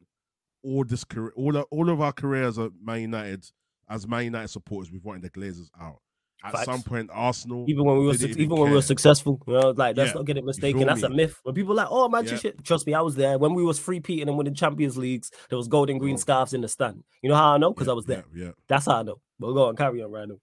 all 0.66 0.84
this 0.84 1.04
career, 1.04 1.32
all 1.36 1.58
all 1.58 1.90
of 1.90 2.02
our 2.02 2.12
careers 2.12 2.58
at 2.58 2.72
Man 2.82 3.02
United, 3.02 3.46
as 3.90 4.08
Man 4.08 4.26
United 4.26 4.50
supporters, 4.50 4.92
we've 4.92 5.06
wanted 5.06 5.22
the 5.22 5.30
Glazers 5.30 5.70
out. 5.80 6.00
At 6.44 6.52
Facts. 6.52 6.66
some 6.66 6.84
point, 6.84 7.10
Arsenal, 7.12 7.66
even 7.68 7.86
when 7.86 7.98
we 7.98 8.06
were 8.06 8.14
su- 8.14 8.28
even, 8.28 8.42
even 8.42 8.58
when 8.58 8.70
we 8.70 8.76
were 8.76 8.82
successful, 8.82 9.42
you 9.48 9.54
know, 9.54 9.72
like 9.72 9.98
let's 9.98 10.10
yeah. 10.10 10.14
not 10.14 10.26
get 10.26 10.38
it 10.38 10.46
mistaken. 10.46 10.86
That's 10.86 11.02
me? 11.02 11.08
a 11.08 11.10
myth. 11.10 11.40
When 11.42 11.56
people 11.56 11.74
like, 11.74 11.88
oh, 11.90 12.08
Manchester, 12.08 12.50
yeah. 12.50 12.62
trust 12.64 12.86
me, 12.86 12.94
I 12.94 13.02
was 13.02 13.16
there 13.16 13.40
when 13.40 13.56
we 13.56 13.64
was 13.64 13.80
free 13.80 14.00
peating 14.00 14.28
and 14.28 14.38
winning 14.38 14.54
Champions 14.54 14.96
Leagues. 14.96 15.32
There 15.50 15.58
was 15.58 15.68
golden 15.68 15.98
green 15.98 16.16
oh. 16.16 16.18
scarves 16.18 16.54
in 16.54 16.62
the 16.62 16.68
stand. 16.68 17.04
You 17.24 17.30
know 17.30 17.36
how 17.36 17.54
I 17.54 17.58
know? 17.58 17.74
Because 17.74 17.88
yeah, 17.88 17.94
I 17.94 17.96
was 17.96 18.06
there. 18.06 18.26
Yeah, 18.36 18.52
that's 18.68 18.86
how 18.86 18.98
I 18.98 19.04
know. 19.04 19.22
But 19.40 19.54
go 19.54 19.70
on, 19.70 19.76
carry 19.76 20.04
on, 20.04 20.12
Randall. 20.12 20.40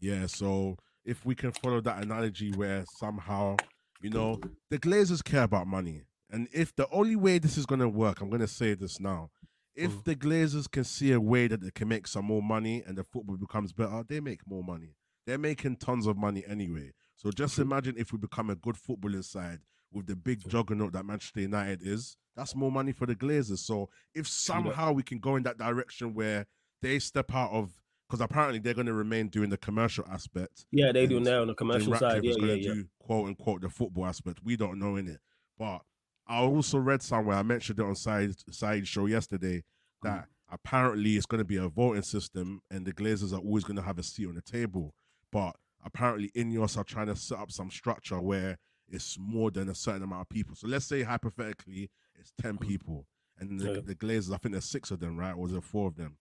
Yeah, 0.00 0.26
so 0.26 0.76
if 1.04 1.24
we 1.24 1.34
can 1.34 1.52
follow 1.52 1.80
that 1.80 2.02
analogy 2.04 2.52
where 2.52 2.84
somehow, 2.98 3.56
you 4.02 4.10
know, 4.10 4.40
the 4.68 4.78
Glazers 4.78 5.24
care 5.24 5.44
about 5.44 5.66
money, 5.66 6.02
and 6.30 6.46
if 6.52 6.76
the 6.76 6.86
only 6.90 7.16
way 7.16 7.38
this 7.38 7.56
is 7.56 7.64
going 7.64 7.80
to 7.80 7.88
work, 7.88 8.20
I'm 8.20 8.28
going 8.28 8.42
to 8.42 8.48
say 8.48 8.74
this 8.74 9.00
now, 9.00 9.30
if 9.78 9.92
mm. 9.92 10.04
the 10.04 10.16
Glazers 10.16 10.68
can 10.68 10.82
see 10.82 11.12
a 11.12 11.20
way 11.20 11.46
that 11.46 11.60
they 11.60 11.70
can 11.70 11.86
make 11.86 12.08
some 12.08 12.24
more 12.24 12.42
money 12.42 12.82
and 12.84 12.98
the 12.98 13.04
football 13.04 13.36
becomes 13.36 13.72
better, 13.72 14.02
they 14.06 14.18
make 14.18 14.40
more 14.44 14.64
money. 14.64 14.96
They're 15.24 15.38
making 15.38 15.76
tons 15.76 16.06
of 16.06 16.16
money 16.16 16.42
anyway. 16.48 16.92
So 17.16 17.30
just 17.30 17.54
mm-hmm. 17.54 17.62
imagine 17.62 17.94
if 17.96 18.12
we 18.12 18.18
become 18.18 18.50
a 18.50 18.56
good 18.56 18.74
footballing 18.74 19.24
side 19.24 19.60
with 19.92 20.06
the 20.06 20.16
big 20.16 20.46
juggernaut 20.48 20.92
that 20.94 21.06
Manchester 21.06 21.40
United 21.40 21.80
is, 21.86 22.16
that's 22.36 22.56
more 22.56 22.72
money 22.72 22.90
for 22.90 23.06
the 23.06 23.14
Glazers. 23.14 23.58
So 23.58 23.88
if 24.14 24.26
somehow 24.26 24.92
we 24.92 25.04
can 25.04 25.20
go 25.20 25.36
in 25.36 25.44
that 25.44 25.58
direction 25.58 26.12
where 26.12 26.46
they 26.82 26.98
step 26.98 27.32
out 27.32 27.52
of 27.52 27.70
because 28.08 28.20
apparently 28.20 28.58
they're 28.58 28.74
going 28.74 28.86
to 28.86 28.94
remain 28.94 29.28
doing 29.28 29.50
the 29.50 29.58
commercial 29.58 30.04
aspect. 30.10 30.64
Yeah, 30.72 30.92
they 30.92 31.06
do 31.06 31.20
now 31.20 31.42
on 31.42 31.48
the 31.48 31.54
commercial 31.54 31.94
side. 31.94 32.24
Yeah, 32.24 32.34
yeah, 32.38 32.54
yeah. 32.54 32.72
Do, 32.72 32.84
quote 32.98 33.28
unquote 33.28 33.60
the 33.60 33.68
football 33.68 34.06
aspect. 34.06 34.40
We 34.42 34.56
don't 34.56 34.78
know 34.78 34.96
in 34.96 35.08
it, 35.08 35.20
but 35.58 35.82
I 36.28 36.40
also 36.40 36.78
read 36.78 37.02
somewhere 37.02 37.36
I 37.36 37.42
mentioned 37.42 37.78
it 37.78 37.84
on 37.84 37.94
side 37.94 38.34
side 38.50 38.86
show 38.86 39.06
yesterday 39.06 39.64
that 40.02 40.26
apparently 40.50 41.16
it's 41.16 41.26
going 41.26 41.38
to 41.38 41.44
be 41.44 41.56
a 41.56 41.68
voting 41.68 42.02
system 42.02 42.60
and 42.70 42.84
the 42.84 42.92
Glazers 42.92 43.32
are 43.32 43.40
always 43.40 43.64
going 43.64 43.76
to 43.76 43.82
have 43.82 43.98
a 43.98 44.02
seat 44.02 44.28
on 44.28 44.34
the 44.34 44.42
table. 44.42 44.94
But 45.32 45.56
apparently 45.84 46.30
Ineos 46.36 46.76
are 46.76 46.84
trying 46.84 47.06
to 47.06 47.16
set 47.16 47.38
up 47.38 47.50
some 47.50 47.70
structure 47.70 48.20
where 48.20 48.58
it's 48.88 49.16
more 49.18 49.50
than 49.50 49.68
a 49.68 49.74
certain 49.74 50.02
amount 50.02 50.22
of 50.22 50.28
people. 50.28 50.54
So 50.54 50.68
let's 50.68 50.86
say 50.86 51.02
hypothetically 51.02 51.90
it's 52.18 52.32
ten 52.40 52.56
mm. 52.56 52.66
people, 52.66 53.06
and 53.38 53.60
the, 53.60 53.74
yeah. 53.74 53.80
the 53.84 53.94
Glazers, 53.94 54.34
I 54.34 54.38
think 54.38 54.52
there's 54.52 54.64
six 54.64 54.90
of 54.90 55.00
them, 55.00 55.16
right? 55.16 55.32
Or 55.32 55.46
is 55.46 55.52
there 55.52 55.60
four 55.60 55.88
of 55.88 55.96
them? 55.96 56.16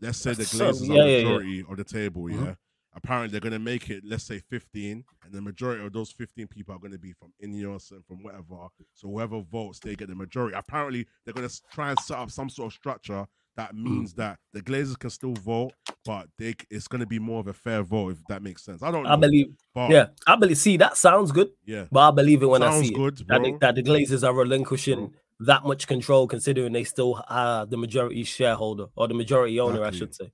Let's 0.00 0.18
say 0.18 0.32
the 0.32 0.44
Glazers 0.44 0.86
so, 0.86 0.94
yeah, 0.94 1.02
are 1.02 1.06
the 1.06 1.24
majority 1.24 1.50
yeah, 1.50 1.62
of 1.70 1.76
the 1.76 1.84
table, 1.84 2.22
mm-hmm. 2.22 2.44
yeah 2.44 2.54
apparently 2.94 3.30
they're 3.30 3.40
going 3.40 3.52
to 3.52 3.58
make 3.58 3.90
it, 3.90 4.02
let's 4.04 4.24
say 4.24 4.40
15, 4.50 5.04
and 5.24 5.32
the 5.32 5.40
majority 5.40 5.84
of 5.84 5.92
those 5.92 6.10
15 6.12 6.46
people 6.48 6.74
are 6.74 6.78
going 6.78 6.92
to 6.92 6.98
be 6.98 7.12
from 7.12 7.32
Ineos 7.42 7.90
and 7.92 8.04
from 8.06 8.22
whatever. 8.22 8.68
So 8.94 9.08
whoever 9.08 9.40
votes, 9.40 9.78
they 9.80 9.94
get 9.94 10.08
the 10.08 10.14
majority. 10.14 10.56
Apparently, 10.56 11.06
they're 11.24 11.34
going 11.34 11.48
to 11.48 11.60
try 11.72 11.90
and 11.90 11.98
set 12.00 12.18
up 12.18 12.30
some 12.30 12.48
sort 12.48 12.72
of 12.72 12.72
structure 12.72 13.26
that 13.56 13.72
hmm. 13.72 13.84
means 13.84 14.14
that 14.14 14.38
the 14.52 14.62
Glazers 14.62 14.98
can 14.98 15.10
still 15.10 15.34
vote, 15.34 15.72
but 16.04 16.28
they 16.38 16.54
it's 16.70 16.88
going 16.88 17.00
to 17.00 17.06
be 17.06 17.18
more 17.18 17.40
of 17.40 17.46
a 17.46 17.52
fair 17.52 17.82
vote 17.82 18.12
if 18.12 18.18
that 18.28 18.42
makes 18.42 18.64
sense. 18.64 18.82
I 18.82 18.90
don't. 18.90 19.04
Know, 19.04 19.10
I 19.10 19.16
believe. 19.16 19.48
Yeah, 19.76 20.06
I 20.26 20.36
believe. 20.36 20.56
See, 20.56 20.76
that 20.78 20.96
sounds 20.96 21.32
good. 21.32 21.50
Yeah, 21.64 21.84
but 21.90 22.00
I 22.00 22.10
believe 22.10 22.42
it 22.42 22.46
when 22.46 22.62
sounds 22.62 22.76
I 22.76 22.82
see 22.82 22.94
good, 22.94 23.20
it. 23.20 23.28
That 23.28 23.42
the, 23.42 23.58
that 23.60 23.74
the 23.74 23.82
Glazers 23.82 24.26
are 24.26 24.34
relinquishing. 24.34 24.98
Bro. 24.98 25.14
That 25.46 25.64
much 25.64 25.86
control, 25.86 26.26
considering 26.26 26.74
they 26.74 26.84
still 26.84 27.24
are 27.26 27.64
the 27.64 27.78
majority 27.78 28.24
shareholder 28.24 28.88
or 28.94 29.08
the 29.08 29.14
majority 29.14 29.58
owner, 29.58 29.86
exactly. 29.86 29.96
I 29.96 29.98
should 29.98 30.14
say. 30.14 30.32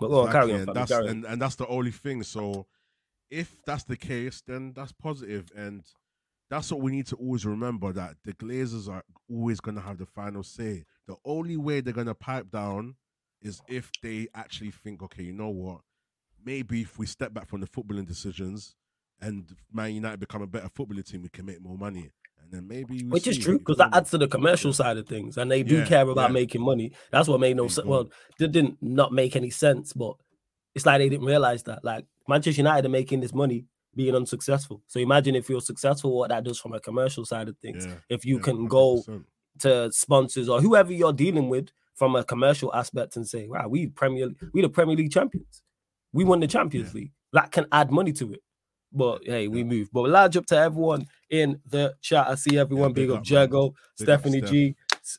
But 0.00 0.06
oh, 0.06 0.08
go 0.08 0.20
on, 0.26 0.32
carry 0.32 0.52
on. 0.54 0.60
And 0.60 0.74
that's, 0.74 0.90
and, 0.90 1.24
and 1.24 1.42
that's 1.42 1.56
the 1.56 1.66
only 1.66 1.90
thing. 1.90 2.22
So 2.22 2.66
if 3.30 3.56
that's 3.66 3.84
the 3.84 3.96
case, 3.96 4.42
then 4.46 4.72
that's 4.74 4.92
positive, 4.92 5.50
and 5.56 5.84
that's 6.50 6.72
what 6.72 6.80
we 6.80 6.90
need 6.90 7.06
to 7.06 7.16
always 7.16 7.46
remember 7.46 7.92
that 7.92 8.16
the 8.24 8.32
Glazers 8.32 8.88
are 8.88 9.04
always 9.30 9.60
going 9.60 9.76
to 9.76 9.80
have 9.80 9.98
the 9.98 10.06
final 10.06 10.42
say. 10.42 10.84
The 11.06 11.16
only 11.24 11.56
way 11.56 11.80
they're 11.80 11.92
going 11.94 12.08
to 12.08 12.14
pipe 12.14 12.50
down 12.50 12.96
is 13.40 13.62
if 13.68 13.90
they 14.02 14.26
actually 14.34 14.72
think, 14.72 15.02
okay, 15.02 15.22
you 15.22 15.32
know 15.32 15.48
what? 15.48 15.82
Maybe 16.44 16.82
if 16.82 16.98
we 16.98 17.06
step 17.06 17.32
back 17.32 17.48
from 17.48 17.60
the 17.60 17.68
footballing 17.68 18.06
decisions 18.06 18.74
and 19.20 19.54
Man 19.72 19.94
United 19.94 20.18
become 20.18 20.42
a 20.42 20.46
better 20.46 20.68
footballing 20.68 21.04
team, 21.04 21.22
we 21.22 21.28
can 21.28 21.46
make 21.46 21.60
more 21.60 21.78
money 21.78 22.10
and 22.50 22.60
then 22.60 22.68
maybe 22.68 23.04
which 23.04 23.26
is 23.26 23.38
true 23.38 23.58
because 23.58 23.76
that 23.78 23.94
adds 23.94 24.10
to 24.10 24.18
the 24.18 24.28
commercial 24.28 24.72
side 24.72 24.96
of 24.96 25.06
things, 25.06 25.36
and 25.36 25.50
they 25.50 25.62
do 25.62 25.78
yeah, 25.78 25.86
care 25.86 26.08
about 26.08 26.30
yeah. 26.30 26.34
making 26.34 26.62
money. 26.62 26.92
That's 27.10 27.28
what 27.28 27.40
made 27.40 27.56
no 27.56 27.68
sense. 27.68 27.86
Well, 27.86 28.10
it 28.38 28.52
didn't 28.52 28.78
not 28.80 29.12
make 29.12 29.36
any 29.36 29.50
sense, 29.50 29.92
but 29.92 30.14
it's 30.74 30.86
like 30.86 30.98
they 30.98 31.08
didn't 31.08 31.26
realize 31.26 31.62
that. 31.64 31.84
Like 31.84 32.06
Manchester 32.28 32.60
United 32.60 32.86
are 32.86 32.90
making 32.90 33.20
this 33.20 33.34
money 33.34 33.66
being 33.94 34.14
unsuccessful. 34.14 34.82
So 34.86 35.00
imagine 35.00 35.34
if 35.34 35.48
you're 35.48 35.60
successful, 35.60 36.16
what 36.16 36.30
that 36.30 36.44
does 36.44 36.58
from 36.58 36.72
a 36.72 36.80
commercial 36.80 37.24
side 37.24 37.48
of 37.48 37.56
things. 37.58 37.86
Yeah, 37.86 37.94
if 38.08 38.24
you 38.24 38.38
can 38.38 38.66
100%. 38.66 38.68
go 38.68 39.04
to 39.60 39.92
sponsors 39.92 40.48
or 40.48 40.60
whoever 40.60 40.92
you're 40.92 41.12
dealing 41.12 41.48
with 41.48 41.68
from 41.94 42.16
a 42.16 42.24
commercial 42.24 42.74
aspect 42.74 43.16
and 43.16 43.28
say, 43.28 43.46
"Wow, 43.46 43.68
we 43.68 43.88
Premier, 43.88 44.30
we 44.52 44.62
the 44.62 44.68
Premier 44.68 44.96
League 44.96 45.12
champions. 45.12 45.62
We 46.12 46.24
won 46.24 46.40
the 46.40 46.48
Champions 46.48 46.94
League." 46.94 47.12
That 47.32 47.52
can 47.52 47.66
add 47.70 47.92
money 47.92 48.12
to 48.14 48.32
it. 48.32 48.40
But 48.92 49.22
hey, 49.24 49.48
we 49.48 49.62
move. 49.64 49.88
But 49.92 50.08
large 50.08 50.36
up 50.36 50.46
to 50.46 50.56
everyone 50.56 51.06
in 51.30 51.60
the 51.68 51.94
chat. 52.00 52.26
I 52.28 52.34
see 52.34 52.58
everyone. 52.58 52.92
big 52.92 53.08
big, 53.08 53.10
up 53.10 53.18
up, 53.20 53.28
Jago, 53.28 53.68
up, 53.68 53.74
Stephanie 53.94 54.38
Steph. 54.38 54.50
G, 54.50 54.74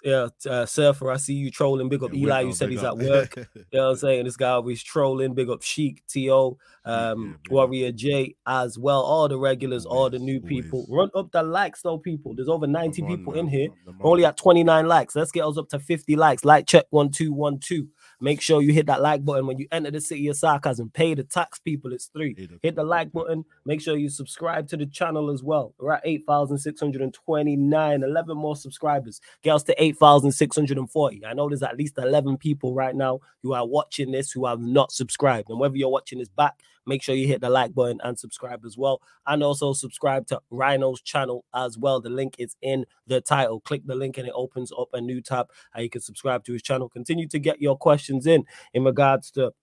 uh, 0.06 0.30
uh, 0.50 0.66
Surfer. 0.66 1.10
I 1.10 1.18
see 1.18 1.34
you 1.36 1.50
trolling. 1.52 1.88
Big 1.88 2.04
up 2.04 2.12
Yeah, 2.14 2.20
Eli, 2.26 2.44
who 2.44 2.54
said 2.54 2.70
he's 2.70 2.84
up. 2.84 3.00
at 3.00 3.08
work. 3.08 3.36
You 3.72 3.80
know 3.80 3.86
what 3.86 3.92
I'm 3.92 3.96
saying? 3.98 4.26
This 4.26 4.36
guy 4.36 4.50
always 4.50 4.84
trolling. 4.84 5.34
Big 5.34 5.50
up 5.50 5.62
Sheik, 5.62 6.04
T.O., 6.08 6.58
um, 6.84 7.40
up. 7.46 7.52
Warrior 7.52 7.92
J 7.94 8.36
as 8.46 8.78
well. 8.78 9.02
All 9.02 9.30
the 9.30 9.38
regulars, 9.40 9.86
all 9.86 10.10
the 10.10 10.18
Always, 10.18 10.22
new 10.22 10.42
people. 10.42 10.86
always. 10.90 10.90
Run 10.92 11.10
up 11.16 11.32
the 11.32 11.42
likes, 11.44 11.82
though, 11.82 11.98
people. 11.98 12.36
There's 12.36 12.50
over 12.50 12.68
90 12.68 13.04
people 13.04 13.32
man. 13.34 13.40
in 13.46 13.48
here. 13.48 13.70
We're 14.00 14.12
only 14.12 14.26
at 14.26 14.36
29 14.36 14.88
likes. 14.88 15.16
Let's 15.16 15.32
get 15.32 15.46
us 15.46 15.58
up 15.58 15.70
to 15.70 15.80
50 15.80 16.16
likes. 16.18 16.44
Like 16.44 16.68
check 16.68 16.86
one 16.90 17.10
two 17.10 17.32
one 17.32 17.60
two. 17.60 17.88
Make 18.22 18.40
sure 18.40 18.62
you 18.62 18.72
hit 18.72 18.86
that 18.86 19.02
like 19.02 19.26
button 19.26 19.48
when 19.48 19.58
you 19.58 19.68
enter 19.72 19.90
the 19.90 20.00
city 20.00 20.28
of 20.28 20.38
sarcasm. 20.38 20.92
Pay 20.92 21.16
the 21.16 21.24
tax, 21.24 21.58
people. 21.60 21.92
It's 21.92 22.06
three. 22.06 22.36
Hit 22.38 22.50
the 22.50 22.60
Hit 22.62 22.76
the 22.76 22.84
tax, 22.84 22.90
like 22.90 23.12
button. 23.12 23.44
Make 23.66 23.82
sure 23.82 23.98
you 23.98 24.10
subscribe 24.10 24.68
to 24.70 24.78
the 24.78 24.86
channel 24.86 25.32
as 25.32 25.42
well. 25.44 25.74
We're 25.80 25.94
at 25.94 26.02
8,629. 26.06 28.04
11 28.04 28.38
more 28.38 28.56
subscribers. 28.56 29.20
Get 29.42 29.56
us 29.56 29.64
to 29.64 29.84
8,640. 29.84 31.26
I 31.26 31.34
know 31.34 31.50
there's 31.50 31.64
at 31.64 31.78
least 31.78 31.98
11 31.98 32.38
people 32.38 32.76
right 32.76 32.96
now 32.96 33.22
who 33.42 33.54
are 33.54 33.66
watching 33.66 34.12
this 34.12 34.32
who 34.32 34.46
have 34.46 34.62
not 34.62 34.92
subscribed. 34.92 35.50
And 35.50 35.60
whether 35.60 35.76
you're 35.76 35.90
watching 35.90 36.20
this 36.20 36.30
back, 36.30 36.60
make 36.86 37.04
sure 37.04 37.16
you 37.16 37.28
hit 37.28 37.42
the 37.42 37.50
like 37.50 37.74
button 37.74 38.00
and 38.04 38.18
subscribe 38.18 38.66
as 38.66 38.78
well. 38.78 39.02
And 39.28 39.44
also 39.44 39.74
subscribe 39.74 40.28
to 40.28 40.42
Rhino's 40.50 41.02
channel 41.02 41.46
as 41.54 41.78
well. 41.78 42.02
The 42.02 42.10
link 42.10 42.36
is 42.40 42.56
in 42.62 42.86
the 43.08 43.22
title. 43.22 43.62
Click 43.62 43.86
the 43.86 43.96
link 43.96 44.18
and 44.18 44.28
it 44.28 44.34
opens 44.36 44.72
up 44.72 44.90
a 44.94 45.02
new 45.02 45.22
tab 45.22 45.50
and 45.74 45.84
you 45.84 45.90
can 45.90 46.02
subscribe 46.02 46.44
to 46.46 46.54
his 46.54 46.62
channel. 46.62 46.90
Continue 46.90 47.28
to 47.28 47.40
get 47.40 47.62
your 47.62 47.78
questions 47.78 48.28
in 48.28 48.46
in 48.74 48.84
regards 48.84 49.32
to 49.32 49.54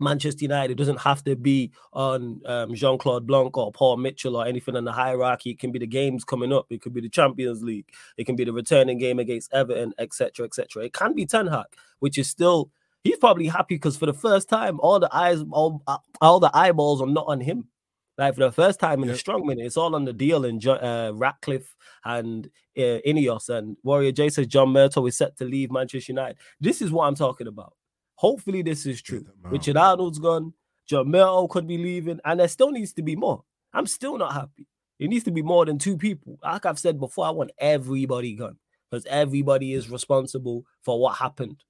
Manchester 0.00 0.44
United. 0.44 0.72
It 0.72 0.78
doesn't 0.78 1.00
have 1.00 1.24
to 1.24 1.36
be 1.36 1.72
on 1.92 2.40
um, 2.46 2.74
Jean 2.74 2.98
Claude 2.98 3.26
Blanc 3.26 3.56
or 3.56 3.72
Paul 3.72 3.96
Mitchell 3.96 4.36
or 4.36 4.46
anything 4.46 4.76
in 4.76 4.84
the 4.84 4.92
hierarchy. 4.92 5.50
It 5.50 5.58
can 5.58 5.72
be 5.72 5.78
the 5.78 5.86
games 5.86 6.24
coming 6.24 6.52
up. 6.52 6.66
It 6.70 6.80
could 6.80 6.94
be 6.94 7.00
the 7.00 7.08
Champions 7.08 7.62
League. 7.62 7.90
It 8.16 8.24
can 8.24 8.36
be 8.36 8.44
the 8.44 8.52
returning 8.52 8.98
game 8.98 9.18
against 9.18 9.52
Everton, 9.52 9.92
etc., 9.98 10.46
etc. 10.46 10.84
It 10.84 10.92
can 10.92 11.14
be 11.14 11.26
Ten 11.26 11.46
Hag, 11.46 11.66
which 11.98 12.18
is 12.18 12.28
still 12.28 12.70
he's 13.04 13.18
probably 13.18 13.46
happy 13.46 13.74
because 13.76 13.96
for 13.96 14.06
the 14.06 14.12
first 14.14 14.48
time, 14.48 14.78
all 14.80 14.98
the 15.00 15.14
eyes, 15.14 15.42
all, 15.50 15.82
all 16.20 16.40
the 16.40 16.50
eyeballs 16.54 17.00
are 17.02 17.06
not 17.06 17.26
on 17.28 17.40
him. 17.40 17.68
Like 18.16 18.34
for 18.34 18.40
the 18.40 18.52
first 18.52 18.80
time 18.80 19.02
in 19.02 19.08
Yep. 19.08 19.14
the 19.14 19.18
strong 19.18 19.46
minute, 19.46 19.64
it's 19.64 19.76
all 19.76 19.94
on 19.94 20.04
the 20.04 20.12
deal 20.12 20.44
and 20.44 20.64
uh, 20.66 21.12
Ratcliffe 21.14 21.76
and 22.04 22.46
uh, 22.76 22.98
Ineos 23.06 23.48
and 23.48 23.76
Warrior 23.84 24.10
J 24.10 24.28
says 24.28 24.48
John 24.48 24.68
Murtough 24.68 25.08
is 25.08 25.16
set 25.16 25.36
to 25.36 25.44
leave 25.44 25.70
Manchester 25.70 26.10
United. 26.12 26.36
This 26.60 26.82
is 26.82 26.90
what 26.90 27.06
I'm 27.06 27.14
talking 27.14 27.46
about. 27.46 27.74
Hopefully, 28.16 28.62
this 28.62 28.86
is 28.86 29.00
true. 29.00 29.24
Richard. 29.44 29.76
Arnold's 29.76 30.18
gone. 30.18 30.52
John 30.88 31.06
Murtough 31.06 31.48
could 31.48 31.68
be 31.68 31.78
leaving, 31.78 32.18
and 32.24 32.40
there 32.40 32.48
still 32.48 32.72
needs 32.72 32.92
to 32.94 33.02
be 33.02 33.14
more. 33.14 33.44
I'm 33.72 33.86
still 33.86 34.18
not 34.18 34.32
happy. 34.32 34.66
It 34.98 35.06
needs 35.08 35.22
to 35.26 35.30
be 35.30 35.42
more 35.42 35.64
than 35.64 35.78
two 35.78 35.96
people. 35.96 36.40
Like 36.42 36.66
I've 36.66 36.78
said 36.80 36.98
before, 36.98 37.24
I 37.26 37.30
want 37.30 37.52
everybody 37.58 38.34
gone 38.34 38.58
because 38.90 39.06
everybody 39.06 39.74
is 39.74 39.88
responsible 39.90 40.64
for 40.82 40.98
what 41.00 41.18
happened, 41.18 41.62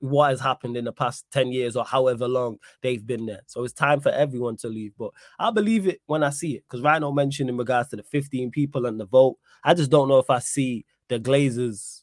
what 0.00 0.30
has 0.30 0.40
happened 0.40 0.76
in 0.76 0.84
the 0.84 0.92
past 0.92 1.24
10 1.32 1.52
years 1.52 1.74
or 1.76 1.84
however 1.84 2.28
long 2.28 2.58
they've 2.82 3.06
been 3.06 3.24
there. 3.26 3.40
So 3.46 3.64
it's 3.64 3.72
time 3.72 4.00
for 4.00 4.10
everyone 4.10 4.56
to 4.58 4.68
leave. 4.68 4.92
But 4.98 5.10
I 5.38 5.50
believe 5.50 5.86
it 5.86 6.00
when 6.06 6.22
I 6.22 6.30
see 6.30 6.52
it 6.56 6.64
because 6.68 6.82
Rhino 6.82 7.12
mentioned 7.12 7.48
in 7.48 7.56
regards 7.56 7.88
to 7.90 7.96
the 7.96 8.02
15 8.02 8.50
people 8.50 8.86
and 8.86 9.00
the 9.00 9.06
vote. 9.06 9.36
I 9.64 9.74
just 9.74 9.90
don't 9.90 10.08
know 10.08 10.18
if 10.18 10.28
I 10.30 10.38
see 10.40 10.84
the 11.08 11.18
Glazers. 11.18 12.02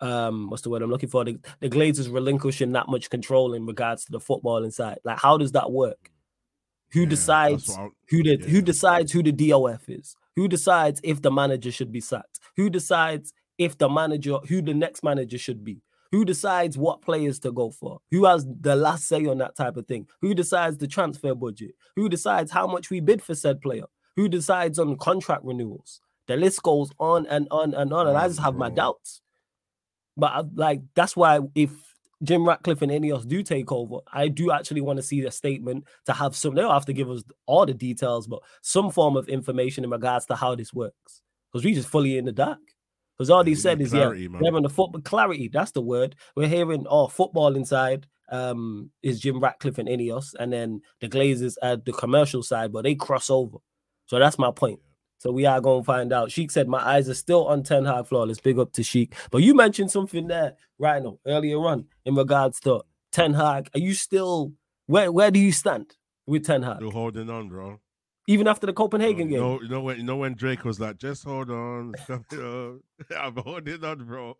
Um, 0.00 0.48
what's 0.48 0.62
the 0.62 0.70
word 0.70 0.82
I'm 0.82 0.90
looking 0.90 1.08
for? 1.08 1.24
The, 1.24 1.38
the 1.60 1.68
Glazers 1.68 2.12
relinquishing 2.12 2.72
that 2.72 2.88
much 2.88 3.10
control 3.10 3.54
in 3.54 3.66
regards 3.66 4.04
to 4.04 4.12
the 4.12 4.20
football 4.20 4.62
inside. 4.62 4.98
Like, 5.04 5.18
how 5.18 5.36
does 5.36 5.52
that 5.52 5.70
work? 5.72 6.12
Who 6.92 7.00
Yeah, 7.00 7.08
decides 7.08 7.76
I- 7.76 7.88
who 8.08 8.22
the 8.22 8.36
who 8.48 8.62
decides 8.62 9.12
who 9.12 9.22
the 9.22 9.32
DOF 9.32 9.88
is? 9.88 10.16
Who 10.36 10.46
decides 10.48 11.00
if 11.02 11.20
the 11.20 11.30
manager 11.32 11.72
should 11.72 11.90
be 11.92 12.00
sacked? 12.00 12.38
Who 12.56 12.70
decides 12.70 13.32
if 13.58 13.76
the 13.76 13.88
manager 13.88 14.38
who 14.48 14.62
the 14.62 14.72
next 14.72 15.02
manager 15.02 15.36
should 15.36 15.64
be? 15.64 15.82
Who 16.12 16.24
decides 16.24 16.78
what 16.78 17.02
players 17.02 17.38
to 17.40 17.52
go 17.52 17.70
for? 17.70 18.00
Who 18.10 18.24
has 18.24 18.46
the 18.60 18.76
last 18.76 19.06
say 19.06 19.26
on 19.26 19.38
that 19.38 19.56
type 19.56 19.76
of 19.76 19.86
thing? 19.86 20.06
Who 20.22 20.34
decides 20.34 20.78
the 20.78 20.86
transfer 20.86 21.34
budget? 21.34 21.72
Who 21.96 22.08
decides 22.08 22.50
how 22.50 22.66
much 22.66 22.88
we 22.90 23.00
bid 23.00 23.22
for 23.22 23.34
said 23.34 23.60
player? 23.60 23.84
Who 24.16 24.28
decides 24.28 24.78
on 24.78 24.96
contract 24.96 25.44
renewals? 25.44 26.00
The 26.26 26.36
list 26.36 26.62
goes 26.62 26.90
on 26.98 27.26
and 27.26 27.46
on 27.50 27.74
and 27.74 27.92
on, 27.92 28.06
and 28.06 28.16
I 28.16 28.26
just 28.26 28.40
have 28.40 28.54
my 28.54 28.70
mm. 28.70 28.76
doubts. 28.76 29.20
But 30.16 30.32
I, 30.32 30.42
like 30.54 30.80
that's 30.94 31.14
why 31.14 31.40
if 31.54 31.70
Jim 32.22 32.46
Ratcliffe 32.46 32.82
and 32.82 32.90
Ineos 32.90 33.26
do 33.26 33.42
take 33.42 33.70
over, 33.70 33.98
I 34.12 34.28
do 34.28 34.50
actually 34.50 34.80
want 34.80 34.96
to 34.96 35.02
see 35.02 35.24
a 35.24 35.30
statement 35.30 35.84
to 36.06 36.12
have 36.12 36.34
some. 36.34 36.54
They 36.54 36.62
don't 36.62 36.72
have 36.72 36.86
to 36.86 36.92
give 36.92 37.10
us 37.10 37.22
all 37.46 37.64
the 37.64 37.74
details, 37.74 38.26
but 38.26 38.40
some 38.62 38.90
form 38.90 39.16
of 39.16 39.28
information 39.28 39.84
in 39.84 39.90
regards 39.90 40.26
to 40.26 40.36
how 40.36 40.54
this 40.54 40.72
works. 40.74 41.22
Because 41.52 41.64
we 41.64 41.74
just 41.74 41.88
fully 41.88 42.18
in 42.18 42.24
the 42.24 42.32
dark. 42.32 42.58
Because 43.18 43.30
all 43.30 43.40
Yeah, 43.40 43.50
they 43.50 43.54
said 43.54 43.80
is, 43.80 43.90
clarity, 43.90 44.22
yeah, 44.22 44.28
man. 44.28 44.40
we're 44.40 44.46
having 44.48 44.62
the 44.62 44.68
football 44.68 45.00
clarity. 45.00 45.48
That's 45.48 45.72
the 45.72 45.82
word. 45.82 46.14
We're 46.36 46.48
hearing, 46.48 46.86
oh, 46.88 47.08
football 47.08 47.56
inside 47.56 48.06
um 48.30 48.90
is 49.02 49.20
Jim 49.20 49.40
Ratcliffe 49.40 49.78
and 49.78 49.88
Ineos, 49.88 50.34
and 50.38 50.52
then 50.52 50.82
the 51.00 51.08
Glazers 51.08 51.56
at 51.62 51.84
the 51.84 51.92
commercial 51.92 52.42
side, 52.42 52.72
but 52.72 52.84
they 52.84 52.94
cross 52.94 53.30
over. 53.30 53.58
So 54.06 54.18
that's 54.18 54.38
my 54.38 54.50
point. 54.50 54.80
So 55.18 55.32
we 55.32 55.46
are 55.46 55.60
going 55.60 55.82
to 55.82 55.84
find 55.84 56.12
out. 56.12 56.30
Sheik 56.30 56.50
said, 56.52 56.68
My 56.68 56.78
eyes 56.86 57.08
are 57.08 57.14
still 57.14 57.48
on 57.48 57.64
Ten 57.64 57.84
Hag 57.84 58.06
flawless. 58.06 58.40
Big 58.40 58.58
up 58.58 58.72
to 58.74 58.82
Sheik. 58.84 59.14
But 59.32 59.38
you 59.38 59.52
mentioned 59.54 59.90
something 59.90 60.28
there, 60.28 60.54
right 60.78 61.02
now, 61.02 61.18
earlier 61.26 61.58
on, 61.58 61.86
in 62.04 62.14
regards 62.14 62.60
to 62.60 62.82
Ten 63.10 63.34
Hag. 63.34 63.68
Are 63.74 63.80
you 63.80 63.94
still, 63.94 64.52
where, 64.86 65.10
where 65.10 65.32
do 65.32 65.40
you 65.40 65.50
stand 65.50 65.96
with 66.26 66.46
Ten 66.46 66.62
Hag? 66.62 66.76
Still 66.76 66.92
holding 66.92 67.28
on, 67.28 67.48
bro. 67.48 67.80
Even 68.28 68.46
after 68.46 68.66
the 68.66 68.74
Copenhagen 68.74 69.22
oh, 69.22 69.24
you 69.24 69.30
game? 69.30 69.40
know, 69.40 69.62
you 69.62 69.68
know 69.68 69.80
when 69.80 69.96
you 69.96 70.02
know 70.02 70.16
when 70.16 70.34
Drake 70.34 70.62
was 70.62 70.78
like, 70.78 70.98
just 70.98 71.24
hold 71.24 71.50
on, 71.50 71.94
up." 72.10 72.22
I'm 73.18 73.36
holding 73.36 73.82
on, 73.82 74.04
bro. 74.04 74.36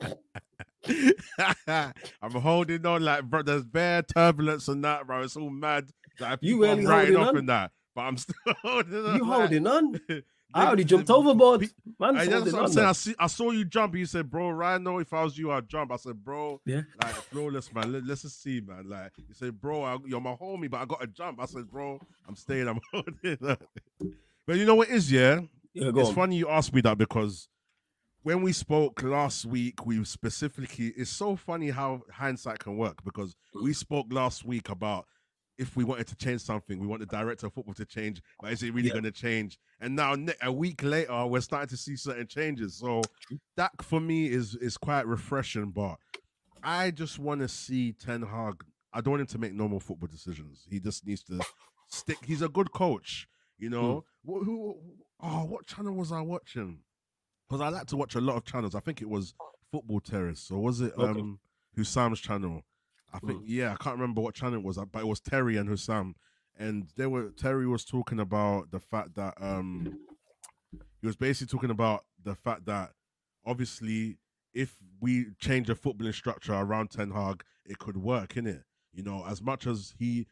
I'm 2.22 2.32
holding 2.32 2.86
on, 2.86 3.02
like 3.02 3.24
bro. 3.24 3.42
There's 3.42 3.66
bare 3.66 4.00
turbulence 4.02 4.68
and 4.68 4.82
that, 4.84 5.06
bro. 5.06 5.22
It's 5.22 5.36
all 5.36 5.50
mad. 5.50 5.90
Like, 6.18 6.38
You 6.40 6.62
really 6.62 6.86
holding 6.86 7.16
off 7.16 7.28
on? 7.28 7.36
in 7.36 7.46
that, 7.46 7.72
but 7.94 8.00
I'm 8.00 8.16
still 8.16 8.34
holding 8.62 9.04
on. 9.04 9.16
You 9.16 9.26
like, 9.26 9.40
holding 9.40 9.66
on? 9.66 10.00
I 10.54 10.66
already 10.66 10.84
jumped 10.84 11.10
overboard. 11.10 11.68
Man's 12.00 12.18
I, 12.18 12.26
that's 12.26 12.52
what 12.52 12.62
I'm 12.62 12.72
saying. 12.72 12.86
I, 12.88 12.92
see, 12.92 13.14
I 13.18 13.26
saw 13.26 13.50
you 13.50 13.64
jump. 13.64 13.94
You 13.94 14.06
said, 14.06 14.30
"Bro, 14.30 14.50
right 14.50 14.80
now, 14.80 14.98
if 14.98 15.12
I 15.12 15.22
was 15.22 15.36
you, 15.36 15.50
I'd 15.50 15.68
jump." 15.68 15.92
I 15.92 15.96
said, 15.96 16.24
"Bro, 16.24 16.60
Yeah. 16.64 16.82
like 17.02 17.14
flawless, 17.14 17.72
man. 17.72 17.92
Let, 17.92 18.04
us 18.04 18.22
just 18.22 18.42
see, 18.42 18.60
man. 18.60 18.88
Like 18.88 19.12
you 19.18 19.34
said, 19.34 19.60
bro, 19.60 19.82
I, 19.82 19.98
you're 20.06 20.20
my 20.20 20.34
homie, 20.34 20.70
but 20.70 20.80
I 20.80 20.84
got 20.86 21.00
to 21.02 21.06
jump." 21.06 21.40
I 21.40 21.44
said, 21.46 21.70
"Bro, 21.70 22.00
I'm 22.26 22.34
staying. 22.36 22.66
I'm 22.66 22.80
holding." 22.92 23.58
but 24.46 24.56
you 24.56 24.64
know 24.64 24.74
what 24.76 24.88
is, 24.88 25.12
yeah? 25.12 25.40
Yeah, 25.74 25.90
it's 25.94 26.08
on. 26.08 26.14
funny 26.14 26.36
you 26.36 26.48
asked 26.48 26.72
me 26.72 26.80
that 26.80 26.96
because 26.96 27.48
when 28.22 28.42
we 28.42 28.52
spoke 28.52 29.02
last 29.02 29.44
week, 29.44 29.84
we 29.84 30.02
specifically. 30.04 30.92
It's 30.96 31.10
so 31.10 31.36
funny 31.36 31.70
how 31.70 32.02
hindsight 32.10 32.60
can 32.60 32.76
work 32.76 33.04
because 33.04 33.36
we 33.62 33.72
spoke 33.74 34.06
last 34.10 34.44
week 34.44 34.70
about 34.70 35.06
if 35.58 35.76
we 35.76 35.84
wanted 35.84 36.06
to 36.06 36.16
change 36.16 36.40
something, 36.40 36.78
we 36.78 36.86
want 36.86 37.00
the 37.00 37.06
director 37.06 37.46
of 37.46 37.52
football 37.52 37.74
to 37.74 37.84
change, 37.84 38.22
but 38.40 38.52
is 38.52 38.62
it 38.62 38.72
really 38.72 38.88
Yeah. 38.88 38.94
going 38.94 39.04
to 39.04 39.10
change? 39.12 39.58
And 39.80 39.96
now, 39.96 40.14
a 40.42 40.52
week 40.52 40.82
later, 40.82 41.26
we're 41.26 41.40
starting 41.40 41.68
to 41.68 41.76
see 41.76 41.96
certain 41.96 42.26
changes. 42.28 42.76
So 42.76 43.02
that 43.56 43.72
for 43.82 44.00
me 44.00 44.26
is 44.28 44.54
is 44.54 44.78
quite 44.78 45.06
refreshing. 45.06 45.70
But 45.72 45.98
I 46.62 46.90
just 46.92 47.18
want 47.18 47.40
to 47.40 47.48
see 47.48 47.92
Ten 47.92 48.22
Hag. 48.22 48.64
I 48.92 49.00
don't 49.00 49.12
want 49.12 49.20
him 49.22 49.26
to 49.28 49.38
make 49.38 49.52
normal 49.52 49.80
football 49.80 50.08
decisions. 50.08 50.66
He 50.70 50.80
just 50.80 51.06
needs 51.06 51.22
to 51.24 51.40
stick. 51.88 52.18
He's 52.24 52.42
a 52.42 52.48
good 52.48 52.72
coach, 52.72 53.28
you 53.58 53.68
know. 53.68 54.04
Who, 54.24 54.44
who? 54.44 54.76
Oh, 55.20 55.44
what 55.44 55.66
channel 55.66 55.94
was 55.94 56.12
I 56.12 56.20
watching? 56.20 56.80
Because 57.48 57.60
I 57.60 57.68
like 57.68 57.86
to 57.88 57.96
watch 57.96 58.14
a 58.14 58.20
lot 58.20 58.36
of 58.36 58.44
channels. 58.44 58.74
I 58.74 58.80
think 58.80 59.02
it 59.02 59.08
was 59.08 59.34
Football 59.72 60.00
Terrace, 60.00 60.50
or 60.50 60.60
was 60.62 60.80
it 60.80 60.92
Okay. 60.96 61.20
um 61.20 61.40
Husam's 61.76 62.20
channel? 62.20 62.62
I 63.12 63.18
think 63.20 63.42
yeah, 63.46 63.72
I 63.72 63.76
can't 63.76 63.96
remember 63.96 64.20
what 64.20 64.34
channel 64.34 64.54
it 64.58 64.62
was, 64.62 64.78
but 64.92 65.00
it 65.00 65.06
was 65.06 65.20
Terry 65.20 65.56
and 65.56 65.68
Hussam, 65.68 66.14
and 66.58 66.88
they 66.96 67.06
were 67.06 67.30
Terry 67.30 67.66
was 67.66 67.84
talking 67.84 68.20
about 68.20 68.70
the 68.70 68.80
fact 68.80 69.14
that 69.14 69.34
um 69.40 69.98
he 71.00 71.06
was 71.06 71.16
basically 71.16 71.50
talking 71.56 71.70
about 71.70 72.04
the 72.22 72.34
fact 72.34 72.66
that 72.66 72.90
obviously 73.46 74.18
if 74.54 74.76
we 75.00 75.26
change 75.38 75.68
the 75.68 75.74
footballing 75.74 76.14
structure 76.14 76.54
around 76.54 76.90
Ten 76.90 77.10
Hag, 77.12 77.44
it 77.64 77.78
could 77.78 77.96
work, 77.96 78.36
in 78.36 78.46
it. 78.46 78.64
You 78.92 79.02
know, 79.02 79.24
as 79.26 79.40
much 79.40 79.66
as 79.66 79.94
he 79.98 80.26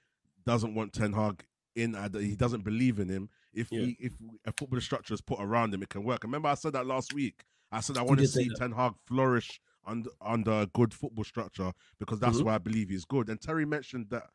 doesn't 0.45 0.75
want 0.75 0.93
Ten 0.93 1.13
Hag 1.13 1.45
in, 1.75 1.95
uh, 1.95 2.09
he 2.19 2.35
doesn't 2.35 2.65
believe 2.65 2.99
in 2.99 3.09
him. 3.09 3.29
If 3.53 3.71
Yeah. 3.71 3.83
he, 3.83 3.97
if 4.01 4.13
a 4.45 4.53
footballing 4.53 4.83
structure 4.83 5.15
is 5.15 5.21
put 5.21 5.39
around 5.41 5.73
him, 5.73 5.83
it 5.83 5.91
can 5.91 6.03
work. 6.03 6.25
Remember, 6.25 6.49
I 6.49 6.55
said 6.55 6.73
that 6.73 6.87
last 6.87 7.15
week. 7.15 7.45
I 7.71 7.81
said 7.81 7.97
I 7.99 8.03
want 8.03 8.21
to 8.21 8.27
see 8.27 8.49
that. 8.49 8.57
Ten 8.59 8.73
Hag 8.73 8.95
flourish 9.07 9.61
under 9.87 10.11
under 10.21 10.51
a 10.53 10.67
good 10.67 10.93
football 10.93 11.25
structure 11.25 11.73
because 11.99 12.19
that's 12.19 12.39
Mhm. 12.39 12.45
why 12.45 12.55
I 12.57 12.59
believe 12.59 12.89
he's 12.91 13.05
good. 13.05 13.29
And 13.29 13.41
Terry 13.41 13.65
mentioned 13.65 14.07
that 14.11 14.31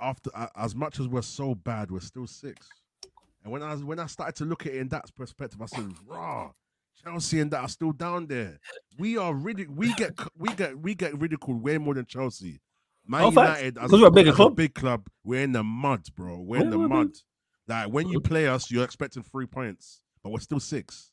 after 0.00 0.30
uh, 0.34 0.48
as 0.56 0.74
much 0.74 0.98
as 1.00 1.08
we're 1.08 1.22
so 1.22 1.54
bad, 1.54 1.90
we're 1.90 2.00
still 2.00 2.26
six. 2.26 2.68
And 3.42 3.52
when 3.52 3.62
I 3.62 3.72
was, 3.72 3.82
when 3.84 3.98
I 3.98 4.06
started 4.06 4.34
to 4.36 4.44
look 4.44 4.66
at 4.66 4.72
it 4.74 4.78
in 4.80 4.88
that 4.88 5.14
perspective, 5.14 5.60
I 5.62 5.66
said, 5.66 5.92
"Raw, 6.06 6.52
Chelsea 7.02 7.40
and 7.40 7.50
that 7.52 7.60
are 7.62 7.68
still 7.68 7.92
down 7.92 8.26
there. 8.26 8.58
We 8.98 9.16
are 9.16 9.32
ridic- 9.32 9.68
We 9.74 9.94
get 9.94 10.18
we 10.36 10.48
get 10.54 10.78
we 10.78 10.94
get 10.94 11.18
ridiculed 11.18 11.62
way 11.62 11.78
more 11.78 11.94
than 11.94 12.06
Chelsea. 12.06 12.60
Man 13.06 13.22
Oh. 13.22 13.30
United, 13.30 13.78
as, 13.78 13.90
we're 13.90 14.06
a 14.06 14.10
bigger 14.10 14.32
club. 14.32 14.56
big 14.56 14.74
club, 14.74 15.08
we're 15.24 15.42
in 15.42 15.52
the 15.52 15.64
mud, 15.64 16.06
bro. 16.14 16.38
We're 16.40 16.60
in 16.62 16.70
the 16.70 16.78
mud. 16.78 17.12
Like 17.66 17.90
when 17.90 18.08
you 18.08 18.20
play 18.20 18.46
us, 18.46 18.70
you're 18.70 18.84
expecting 18.84 19.22
three 19.22 19.46
points, 19.46 20.02
but 20.22 20.30
we're 20.32 20.40
still 20.40 20.60
six. 20.60 21.09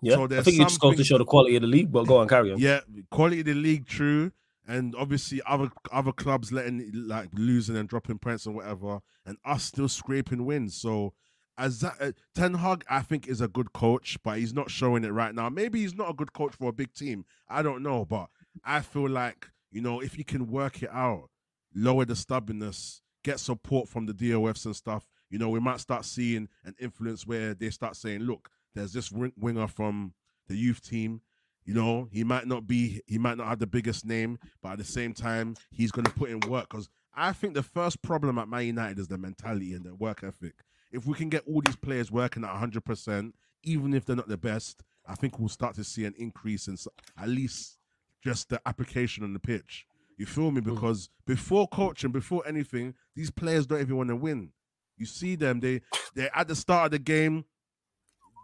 Yeah, 0.00 0.14
So 0.14 0.24
I 0.24 0.42
think 0.42 0.58
you 0.58 0.64
just 0.64 0.80
go 0.80 0.92
to 0.92 1.04
show 1.04 1.18
the 1.18 1.24
quality 1.24 1.56
of 1.56 1.62
the 1.62 1.68
league. 1.68 1.90
But 1.90 2.06
go 2.06 2.18
on, 2.18 2.28
carry 2.28 2.52
on. 2.52 2.58
Yeah, 2.58 2.80
quality 3.10 3.40
of 3.40 3.46
the 3.46 3.54
league, 3.54 3.86
true. 3.86 4.32
And 4.68 4.96
obviously 4.96 5.40
other 5.46 5.70
other 5.92 6.10
clubs 6.12 6.50
letting 6.50 6.90
like 6.92 7.28
losing 7.34 7.76
and 7.76 7.88
dropping 7.88 8.18
points 8.18 8.46
and 8.46 8.56
whatever, 8.56 9.00
and 9.24 9.36
us 9.44 9.62
still 9.62 9.88
scraping 9.88 10.44
wins. 10.44 10.74
So 10.74 11.12
as 11.58 11.80
that 11.80 11.94
uh, 12.00 12.12
Ten 12.34 12.54
Hag, 12.54 12.84
I 12.90 13.00
think 13.00 13.28
is 13.28 13.40
a 13.40 13.48
good 13.48 13.72
coach, 13.72 14.18
but 14.24 14.38
he's 14.38 14.52
not 14.52 14.70
showing 14.70 15.04
it 15.04 15.12
right 15.12 15.34
now. 15.34 15.48
Maybe 15.48 15.80
he's 15.80 15.94
not 15.94 16.10
a 16.10 16.14
good 16.14 16.32
coach 16.32 16.54
for 16.54 16.68
a 16.68 16.72
big 16.72 16.92
team. 16.92 17.24
I 17.48 17.62
don't 17.62 17.82
know, 17.82 18.04
but 18.04 18.28
I 18.64 18.80
feel 18.80 19.08
like 19.08 19.48
you 19.70 19.80
know 19.80 20.00
if 20.00 20.14
he 20.14 20.24
can 20.24 20.48
work 20.48 20.82
it 20.82 20.90
out, 20.92 21.30
lower 21.74 22.04
the 22.04 22.16
stubbornness, 22.16 23.02
get 23.22 23.40
support 23.40 23.88
from 23.88 24.06
the 24.06 24.14
DOFs 24.14 24.66
and 24.66 24.76
stuff. 24.76 25.06
You 25.30 25.38
know, 25.38 25.48
we 25.48 25.60
might 25.60 25.80
start 25.80 26.04
seeing 26.04 26.48
an 26.64 26.74
influence 26.80 27.26
where 27.26 27.54
they 27.54 27.70
start 27.70 27.96
saying, 27.96 28.20
"Look, 28.20 28.50
there's 28.76 28.92
this 28.92 29.10
wing- 29.10 29.32
winger 29.36 29.66
from 29.66 30.14
the 30.48 30.56
youth 30.56 30.82
team." 30.82 31.22
You 31.64 31.74
know, 31.74 32.08
he 32.12 32.22
might 32.22 32.46
not 32.46 32.68
be, 32.68 33.02
he 33.06 33.18
might 33.18 33.36
not 33.36 33.48
have 33.48 33.58
the 33.58 33.66
biggest 33.66 34.04
name, 34.06 34.38
but 34.62 34.72
at 34.72 34.78
the 34.78 34.84
same 34.84 35.12
time, 35.12 35.56
he's 35.72 35.90
going 35.90 36.04
to 36.04 36.12
put 36.12 36.30
in 36.30 36.38
work. 36.48 36.68
Because 36.70 36.88
I 37.12 37.32
think 37.32 37.54
the 37.54 37.62
first 37.64 38.02
problem 38.02 38.38
at 38.38 38.48
Man 38.48 38.66
United 38.66 39.00
is 39.00 39.08
the 39.08 39.18
mentality 39.18 39.72
and 39.72 39.84
the 39.84 39.94
work 39.94 40.22
ethic. 40.22 40.54
If 40.92 41.06
we 41.06 41.14
can 41.14 41.28
get 41.28 41.42
all 41.44 41.60
these 41.60 41.74
players 41.74 42.12
working 42.12 42.44
at 42.44 42.54
100%, 42.54 43.32
even 43.64 43.94
if 43.94 44.04
they're 44.04 44.14
not 44.14 44.28
the 44.28 44.36
best, 44.36 44.84
I 45.06 45.16
think 45.16 45.38
we'll 45.38 45.48
start 45.48 45.74
to 45.76 45.84
see 45.84 46.04
an 46.04 46.14
increase 46.16 46.68
in 46.68 46.76
at 47.20 47.28
least 47.28 47.78
just 48.22 48.48
the 48.48 48.60
application 48.66 49.24
on 49.24 49.32
the 49.32 49.40
pitch. 49.40 49.86
You 50.16 50.26
feel 50.26 50.50
me? 50.50 50.60
Because 50.60 51.08
before 51.26 51.68
coaching, 51.68 52.10
before 52.10 52.46
anything, 52.46 52.94
these 53.14 53.30
players 53.30 53.66
don't 53.66 53.80
even 53.80 53.96
want 53.96 54.08
to 54.10 54.16
win. 54.16 54.52
You 54.96 55.06
see 55.06 55.34
them, 55.34 55.60
they 55.60 55.82
they're 56.14 56.34
at 56.34 56.48
the 56.48 56.56
start 56.56 56.86
of 56.86 56.90
the 56.92 56.98
game, 56.98 57.44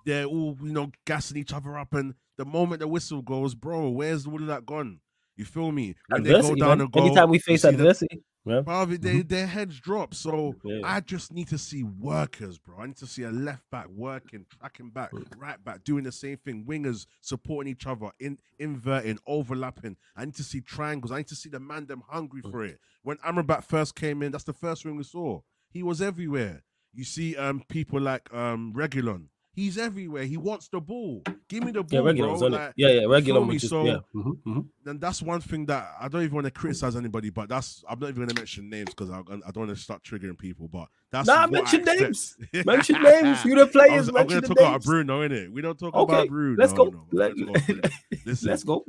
they're 0.04 0.24
all 0.24 0.56
you 0.62 0.72
know 0.72 0.90
gassing 1.04 1.36
each 1.36 1.52
other 1.52 1.78
up, 1.78 1.94
and 1.94 2.14
the 2.36 2.44
moment 2.44 2.80
the 2.80 2.88
whistle 2.88 3.22
goes, 3.22 3.54
bro, 3.54 3.88
where's 3.90 4.26
all 4.26 4.40
of 4.40 4.46
that 4.46 4.66
gone? 4.66 5.00
You 5.36 5.44
feel 5.44 5.72
me? 5.72 5.94
When 6.08 6.22
they 6.22 6.30
go 6.30 6.36
Adversity, 6.36 6.60
down 6.60 6.78
man. 6.78 6.86
goal, 6.88 7.06
Anytime 7.06 7.30
we 7.30 7.38
face 7.38 7.64
adversity, 7.64 8.22
yeah. 8.44 8.60
Bruv, 8.60 9.00
they, 9.00 9.22
their 9.22 9.46
heads 9.46 9.80
drop. 9.80 10.12
So 10.14 10.54
Yeah. 10.62 10.80
I 10.84 11.00
just 11.00 11.32
need 11.32 11.48
to 11.48 11.58
see 11.58 11.84
workers, 11.84 12.58
bro. 12.58 12.78
I 12.80 12.86
need 12.86 12.96
to 12.98 13.06
see 13.06 13.22
a 13.22 13.30
left 13.30 13.62
back 13.70 13.88
working, 13.88 14.44
tracking 14.58 14.90
back, 14.90 15.10
Mm. 15.12 15.24
right 15.38 15.62
back, 15.64 15.84
doing 15.84 16.04
the 16.04 16.12
same 16.12 16.36
thing. 16.38 16.64
Wingers 16.66 17.06
supporting 17.22 17.72
each 17.72 17.86
other, 17.86 18.10
in 18.20 18.38
inverting, 18.58 19.18
overlapping. 19.26 19.96
I 20.16 20.24
need 20.26 20.34
to 20.34 20.42
see 20.44 20.60
triangles. 20.60 21.12
I 21.12 21.18
need 21.18 21.28
to 21.28 21.36
see 21.36 21.48
the 21.48 21.60
man 21.60 21.86
them 21.86 22.02
hungry 22.08 22.42
Mm. 22.42 22.50
for 22.50 22.64
it. 22.64 22.78
When 23.02 23.16
Amrabat 23.18 23.64
first 23.64 23.94
came 23.94 24.22
in, 24.22 24.32
that's 24.32 24.44
the 24.44 24.52
first 24.52 24.82
thing 24.82 24.96
we 24.96 25.02
saw. 25.04 25.40
He 25.70 25.82
was 25.82 26.02
everywhere. 26.02 26.62
You 26.92 27.04
see 27.04 27.36
um 27.36 27.62
people 27.68 28.00
like 28.00 28.32
um 28.34 28.74
Reguilón. 28.74 29.28
He's 29.54 29.76
everywhere. 29.76 30.24
He 30.24 30.38
wants 30.38 30.68
the 30.68 30.80
ball. 30.80 31.22
Give 31.46 31.62
me 31.64 31.72
the 31.72 31.84
Yeah, 31.90 32.00
ball, 32.00 32.08
Reguilón, 32.12 32.38
bro. 32.38 32.48
Like. 32.48 32.72
Yeah, 32.74 32.88
yeah, 32.88 33.04
regular. 33.06 33.44
me? 33.44 33.56
Is, 33.56 33.68
So- 33.68 33.84
yeah. 33.84 33.98
mhm, 34.14 34.38
mhm. 34.46 34.66
then 34.82 34.98
that's 34.98 35.20
one 35.20 35.42
thing 35.42 35.66
that 35.66 35.92
I 36.00 36.08
don't 36.08 36.22
even 36.22 36.34
want 36.34 36.46
to 36.46 36.50
criticize 36.50 36.96
anybody, 36.96 37.28
but 37.28 37.50
that's 37.50 37.84
I'm 37.86 37.98
not 37.98 38.08
even 38.08 38.16
going 38.22 38.28
to 38.30 38.34
mention 38.40 38.70
names 38.70 38.90
because 38.90 39.10
I, 39.10 39.18
I 39.18 39.50
don't 39.50 39.66
want 39.66 39.70
to 39.70 39.76
start 39.76 40.02
triggering 40.02 40.38
people. 40.38 40.68
But 40.68 40.88
that's 41.10 41.26
Nah, 41.28 41.46
mention 41.50 41.84
names. 41.84 42.34
Mention 42.64 43.02
names. 43.02 43.44
You 43.44 43.54
the 43.56 43.66
players. 43.72 44.08
I'm 44.08 44.14
gonna 44.26 44.40
talk 44.40 44.50
about 44.52 44.70
names. 44.72 44.86
Bruno, 44.86 45.28
innit? 45.28 45.50
We 45.50 45.60
don't 45.60 45.78
talk 45.78 45.94
Okay, 45.94 46.12
about 46.14 46.28
Bruno. 46.28 46.56
let's 46.58 46.72
go. 46.72 46.84
No, 46.84 47.06
Let- 47.12 47.36
let's 47.36 47.66
go, 47.68 47.74
Listen, 48.24 48.48
Let's 48.50 48.64
go. 48.64 48.84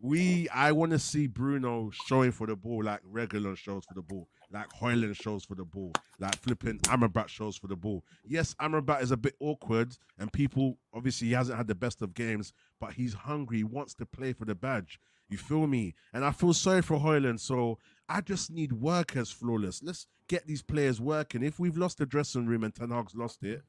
we 0.00 0.48
I 0.48 0.72
want 0.72 0.92
to 0.92 0.98
see 0.98 1.26
Bruno 1.26 1.90
showing 2.06 2.32
for 2.32 2.46
the 2.46 2.56
ball 2.56 2.84
like 2.84 3.00
Reguilón 3.12 3.56
shows 3.56 3.84
for 3.84 3.94
the 3.94 4.02
ball, 4.02 4.28
like 4.52 4.68
Højlund 4.70 5.14
shows 5.20 5.44
for 5.44 5.54
the 5.54 5.64
ball, 5.64 5.92
like 6.18 6.36
flipping 6.36 6.78
Amrabat 6.80 7.28
shows 7.28 7.56
for 7.56 7.68
the 7.68 7.76
ball. 7.76 8.04
Yes, 8.24 8.54
Amrabat 8.60 9.02
is 9.02 9.10
a 9.10 9.16
bit 9.16 9.34
awkward, 9.40 9.96
and 10.18 10.32
people 10.32 10.78
obviously 10.92 11.28
he 11.28 11.34
hasn't 11.34 11.56
had 11.56 11.68
the 11.68 11.74
best 11.74 12.02
of 12.02 12.14
games, 12.14 12.52
but 12.80 12.92
he's 12.92 13.14
hungry. 13.14 13.58
He 13.58 13.64
wants 13.64 13.94
to 13.94 14.06
play 14.06 14.32
for 14.32 14.44
the 14.44 14.54
badge. 14.54 15.00
You 15.28 15.38
feel 15.38 15.66
me? 15.66 15.94
And 16.12 16.24
I 16.24 16.32
feel 16.32 16.52
sorry 16.52 16.82
for 16.82 16.98
Højlund. 16.98 17.38
So 17.38 17.78
I 18.08 18.20
just 18.20 18.50
need 18.50 18.72
workers 18.72 19.30
flawless. 19.30 19.82
Let's 19.82 20.06
get 20.26 20.46
these 20.46 20.62
players 20.62 21.00
working. 21.00 21.42
If 21.44 21.60
we've 21.60 21.76
lost 21.76 21.98
the 21.98 22.06
dressing 22.06 22.46
room 22.46 22.64
and 22.64 22.74
Ten 22.74 22.90
Hag's 22.90 23.14
lost 23.14 23.44
it, 23.44 23.62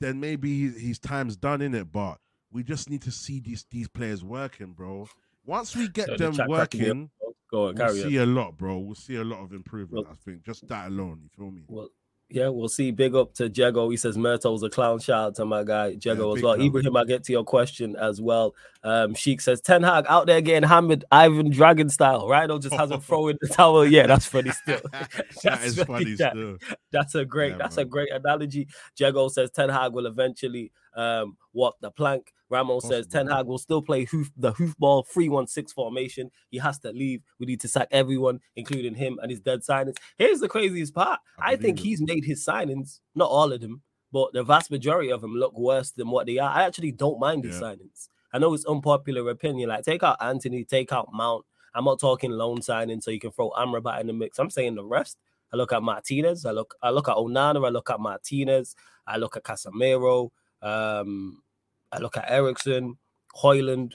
then 0.00 0.18
maybe 0.18 0.62
his, 0.62 0.80
his 0.80 0.98
time's 0.98 1.36
done 1.36 1.60
in 1.62 1.74
it. 1.74 1.92
But 1.92 2.18
we 2.50 2.64
just 2.64 2.90
need 2.90 3.02
to 3.02 3.12
see 3.12 3.38
these 3.38 3.64
these 3.70 3.88
players 3.88 4.24
working, 4.24 4.72
bro. 4.72 5.08
Once 5.46 5.76
we 5.76 5.88
get 5.88 6.08
So 6.08 6.16
them 6.16 6.32
chat 6.34 6.48
cracking 6.48 6.80
me 6.80 6.86
working, 6.88 7.10
Go 7.50 7.68
on, 7.68 7.74
we'll 7.74 7.86
carry 7.88 8.02
on. 8.04 8.08
see 8.10 8.16
a 8.16 8.26
lot, 8.26 8.56
bro. 8.56 8.78
We'll 8.78 8.94
see 8.94 9.16
a 9.16 9.24
lot 9.24 9.42
of 9.42 9.52
improvement. 9.52 10.06
Well- 10.06 10.12
I 10.12 10.24
think 10.24 10.44
just 10.44 10.66
that 10.68 10.88
alone. 10.88 11.20
You 11.22 11.28
feel 11.36 11.50
me? 11.50 11.62
Well, 11.68 11.88
yeah, 12.32 12.46
we'll 12.46 12.68
see. 12.68 12.92
Big 12.92 13.16
up 13.16 13.34
to 13.34 13.48
Jago. 13.48 13.90
He 13.90 13.96
says 13.96 14.16
Murtough's 14.16 14.62
a 14.62 14.70
clown. 14.70 15.00
Shout 15.00 15.18
out 15.26 15.34
to 15.34 15.44
my 15.44 15.64
guy 15.64 15.96
Jago 16.00 16.28
Yeah, 16.30 16.36
as 16.36 16.42
well. 16.44 16.54
clown. 16.54 16.64
Ibrahim, 16.64 16.96
I'll 16.96 17.04
get 17.04 17.24
to 17.24 17.32
your 17.32 17.42
question 17.42 17.96
as 17.96 18.20
well. 18.20 18.54
Um, 18.84 19.14
Sheik 19.14 19.40
says 19.40 19.60
Ten 19.60 19.82
Hag 19.82 20.04
out 20.08 20.26
there 20.28 20.40
getting 20.40 20.68
hammered, 20.68 21.04
Ivan 21.10 21.50
Drago 21.52 21.90
style. 21.90 22.28
Rhino 22.28 22.60
just 22.60 22.76
hasn't 22.76 23.02
thrown 23.04 23.36
the 23.40 23.48
towel. 23.48 23.84
Yeah, 23.84 24.06
that's 24.06 24.26
funny 24.26 24.50
still. 24.62 24.78
that 24.92 25.10
That's 25.42 25.64
is 25.66 25.76
funny, 25.82 26.04
funny 26.04 26.14
that- 26.18 26.32
still. 26.34 26.56
That's 26.92 27.16
a 27.16 27.24
great. 27.24 27.50
Yeah, 27.52 27.58
that's 27.58 27.76
man. 27.78 27.86
a 27.86 27.88
great 27.88 28.12
analogy. 28.12 28.68
Jago 28.96 29.26
says 29.26 29.50
Ten 29.50 29.68
Hag 29.68 29.92
will 29.92 30.06
eventually 30.06 30.70
um, 30.94 31.36
walk 31.52 31.78
the 31.80 31.90
plank. 31.90 32.32
Ramos 32.50 32.86
says 32.86 33.06
Ten 33.06 33.26
Hag 33.28 33.46
will 33.46 33.58
still 33.58 33.80
play 33.80 34.04
hoof, 34.04 34.30
the 34.36 34.52
hoofball 34.52 35.06
three 35.06 35.28
one 35.28 35.46
six 35.46 35.72
formation. 35.72 36.30
He 36.50 36.58
has 36.58 36.78
to 36.80 36.90
leave. 36.92 37.22
We 37.38 37.46
need 37.46 37.60
to 37.60 37.68
sack 37.68 37.88
everyone, 37.90 38.40
including 38.56 38.94
him 38.94 39.18
and 39.22 39.30
his 39.30 39.40
dead 39.40 39.60
signings. 39.60 39.96
Here's 40.18 40.40
the 40.40 40.48
craziest 40.48 40.94
part. 40.94 41.20
I 41.38 41.52
I, 41.52 41.56
think 41.56 41.78
it. 41.78 41.82
he's 41.82 42.02
made 42.02 42.24
his 42.24 42.44
signings, 42.44 43.00
not 43.14 43.30
all 43.30 43.52
of 43.52 43.60
them, 43.60 43.82
but 44.12 44.32
the 44.32 44.42
vast 44.42 44.70
majority 44.70 45.10
of 45.10 45.20
them 45.20 45.34
look 45.34 45.56
worse 45.56 45.92
than 45.92 46.10
what 46.10 46.26
they 46.26 46.38
are. 46.38 46.50
I 46.50 46.64
actually 46.64 46.92
don't 46.92 47.20
mind 47.20 47.44
his 47.44 47.56
Yeah. 47.60 47.68
signings. 47.68 48.08
I 48.32 48.38
know 48.38 48.52
it's 48.54 48.64
unpopular 48.66 49.28
opinion. 49.30 49.68
Like 49.70 49.84
take 49.84 50.02
out 50.02 50.16
Antony, 50.20 50.64
take 50.64 50.92
out 50.92 51.08
Mount. 51.12 51.44
I'm 51.74 51.84
not 51.84 52.00
talking 52.00 52.32
loan 52.32 52.62
signing, 52.62 53.00
so 53.00 53.10
you 53.12 53.20
can 53.20 53.30
throw 53.30 53.50
Amrabat 53.50 54.00
in 54.00 54.08
the 54.08 54.12
mix. 54.12 54.38
I'm 54.40 54.50
saying 54.50 54.74
the 54.74 54.84
rest. 54.84 55.18
I 55.52 55.56
look 55.56 55.72
at 55.72 55.82
Martinez. 55.82 56.44
I 56.46 56.50
look. 56.52 56.74
I 56.82 56.90
look 56.90 57.08
at 57.08 57.16
Onana. 57.16 57.64
I 57.64 57.70
look 57.70 57.90
at 57.90 58.00
Martinez. 58.00 58.74
I 59.06 59.16
look 59.18 59.36
at 59.36 59.42
Casemiro. 59.44 60.30
Um, 60.62 61.42
I 61.92 61.98
look 61.98 62.16
at 62.16 62.30
Eriksen, 62.30 62.96
Højlund. 63.42 63.92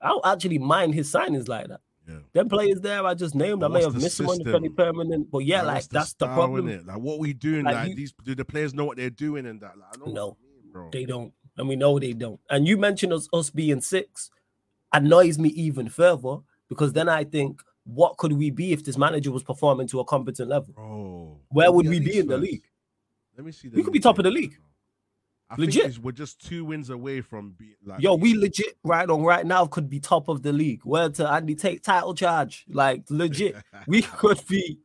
I 0.00 0.08
don't 0.08 0.26
actually 0.26 0.58
mind 0.58 0.94
his 0.94 1.10
signings 1.12 1.48
like 1.48 1.68
that. 1.68 1.80
Yeah. 2.08 2.18
Them 2.32 2.48
players 2.48 2.80
there, 2.80 3.06
I 3.06 3.14
just 3.14 3.34
named. 3.34 3.60
But 3.60 3.70
I 3.70 3.74
may 3.74 3.82
have 3.82 3.92
the 3.94 4.00
missed 4.00 4.16
someone 4.16 4.36
system? 4.36 4.52
pretty 4.52 4.68
permanent, 4.70 5.30
but 5.30 5.38
yeah, 5.40 5.58
Like, 5.58 5.66
like 5.66 5.74
what's 5.76 5.86
that's 5.88 6.12
the 6.14 6.26
problem. 6.26 6.66
innit? 6.66 6.86
Like 6.86 6.98
what 6.98 7.20
we 7.20 7.32
doing? 7.32 7.64
Like, 7.64 7.74
Like, 7.74 7.88
you- 7.90 7.94
these 7.94 8.12
do 8.24 8.34
the 8.34 8.44
players 8.44 8.74
know 8.74 8.84
what 8.84 8.96
they're 8.96 9.10
doing 9.10 9.46
and 9.46 9.60
that? 9.60 9.78
Like, 9.78 9.88
I 9.94 9.98
know 9.98 10.04
what 10.06 10.14
No, 10.14 10.36
mean. 10.74 10.90
They 10.90 11.04
don't, 11.04 11.32
and 11.56 11.68
we 11.68 11.76
know 11.76 11.98
they 11.98 12.12
don't. 12.12 12.40
And 12.50 12.66
you 12.66 12.76
mentioned 12.76 13.12
us 13.12 13.28
us 13.32 13.50
being 13.50 13.80
six 13.80 14.30
annoys 14.92 15.38
me 15.38 15.50
even 15.50 15.88
further 15.88 16.38
because 16.68 16.92
then 16.92 17.08
I 17.08 17.24
think, 17.24 17.62
what 17.84 18.16
could 18.16 18.32
we 18.32 18.50
be 18.50 18.72
if 18.72 18.82
this 18.84 18.96
manager 18.96 19.30
was 19.30 19.42
performing 19.42 19.86
to 19.88 20.00
a 20.00 20.04
competent 20.04 20.48
level? 20.48 20.72
Bro, 20.74 21.40
Where 21.50 21.70
would 21.72 21.88
we 21.88 22.00
be 22.00 22.18
in 22.18 22.26
the 22.26 22.38
league? 22.38 22.64
Let 23.36 23.46
me 23.46 23.52
see. 23.52 23.68
We 23.68 23.82
could 23.82 23.92
be 23.92 24.00
top 24.00 24.18
of 24.18 24.24
the 24.24 24.30
league. 24.30 24.58
I 25.52 25.56
Legit. 25.58 25.98
We're 25.98 26.12
just 26.12 26.44
two 26.44 26.64
wins 26.64 26.88
away 26.88 27.20
from 27.20 27.54
being 27.58 27.74
like. 27.84 28.00
Yo, 28.00 28.14
we 28.14 28.34
legit 28.34 28.78
right 28.84 29.08
on 29.08 29.22
right 29.22 29.44
now 29.44 29.66
could 29.66 29.90
be 29.90 30.00
top 30.00 30.28
of 30.28 30.42
the 30.42 30.52
league. 30.52 30.80
Where 30.84 31.10
to 31.10 31.30
Andy 31.30 31.54
take 31.54 31.82
title 31.82 32.14
charge? 32.14 32.64
Like 32.70 33.04
legit, 33.10 33.56
we 33.86 34.02
could 34.18 34.40
be. 34.48 34.78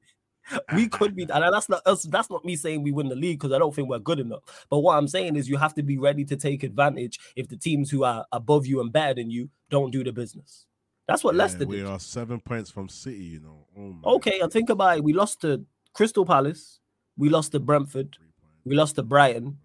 We 0.73 0.87
could 0.87 1.13
be, 1.13 1.23
and 1.23 1.29
that's 1.53 1.67
not 1.67 1.81
us. 1.85 2.03
That's 2.03 2.29
not 2.29 2.45
me 2.45 2.55
saying 2.55 2.81
we 2.81 2.91
win 2.91 3.09
the 3.09 3.15
league 3.15 3.39
because 3.39 3.53
I 3.53 3.59
don't 3.59 3.75
think 3.75 3.89
we're 3.89 3.99
good 3.99 4.19
enough. 4.19 4.65
But 4.69 4.79
what 4.79 4.97
I'm 4.97 5.07
saying 5.07 5.35
is, 5.35 5.49
you 5.49 5.57
have 5.57 5.73
to 5.73 5.83
be 5.83 5.97
ready 5.97 6.23
to 6.23 6.37
take 6.37 6.63
advantage 6.63 7.19
if 7.35 7.49
the 7.49 7.57
teams 7.57 7.91
who 7.91 8.05
are 8.05 8.25
above 8.31 8.65
you 8.65 8.79
and 8.79 8.91
better 8.91 9.13
than 9.13 9.29
you 9.29 9.49
don't 9.69 9.91
do 9.91 10.05
the 10.05 10.13
business. 10.13 10.65
That's 11.05 11.21
what 11.21 11.35
Yeah, 11.35 11.39
Leicester 11.39 11.65
we 11.65 11.77
did. 11.77 11.85
We 11.85 11.89
are 11.89 11.99
seven 11.99 12.39
points 12.39 12.69
from 12.71 12.87
City. 12.87 13.25
You 13.25 13.39
know. 13.41 13.99
Oh 14.05 14.15
Okay, 14.15 14.39
and 14.39 14.51
think 14.51 14.69
about 14.69 14.97
it. 14.97 15.03
We 15.03 15.11
lost 15.11 15.41
to 15.41 15.65
Crystal 15.93 16.25
Palace, 16.25 16.79
we 17.17 17.27
lost 17.27 17.51
to 17.51 17.59
Brentford, 17.59 18.17
we 18.63 18.75
lost 18.75 18.95
to 18.95 19.03
Brighton. 19.03 19.57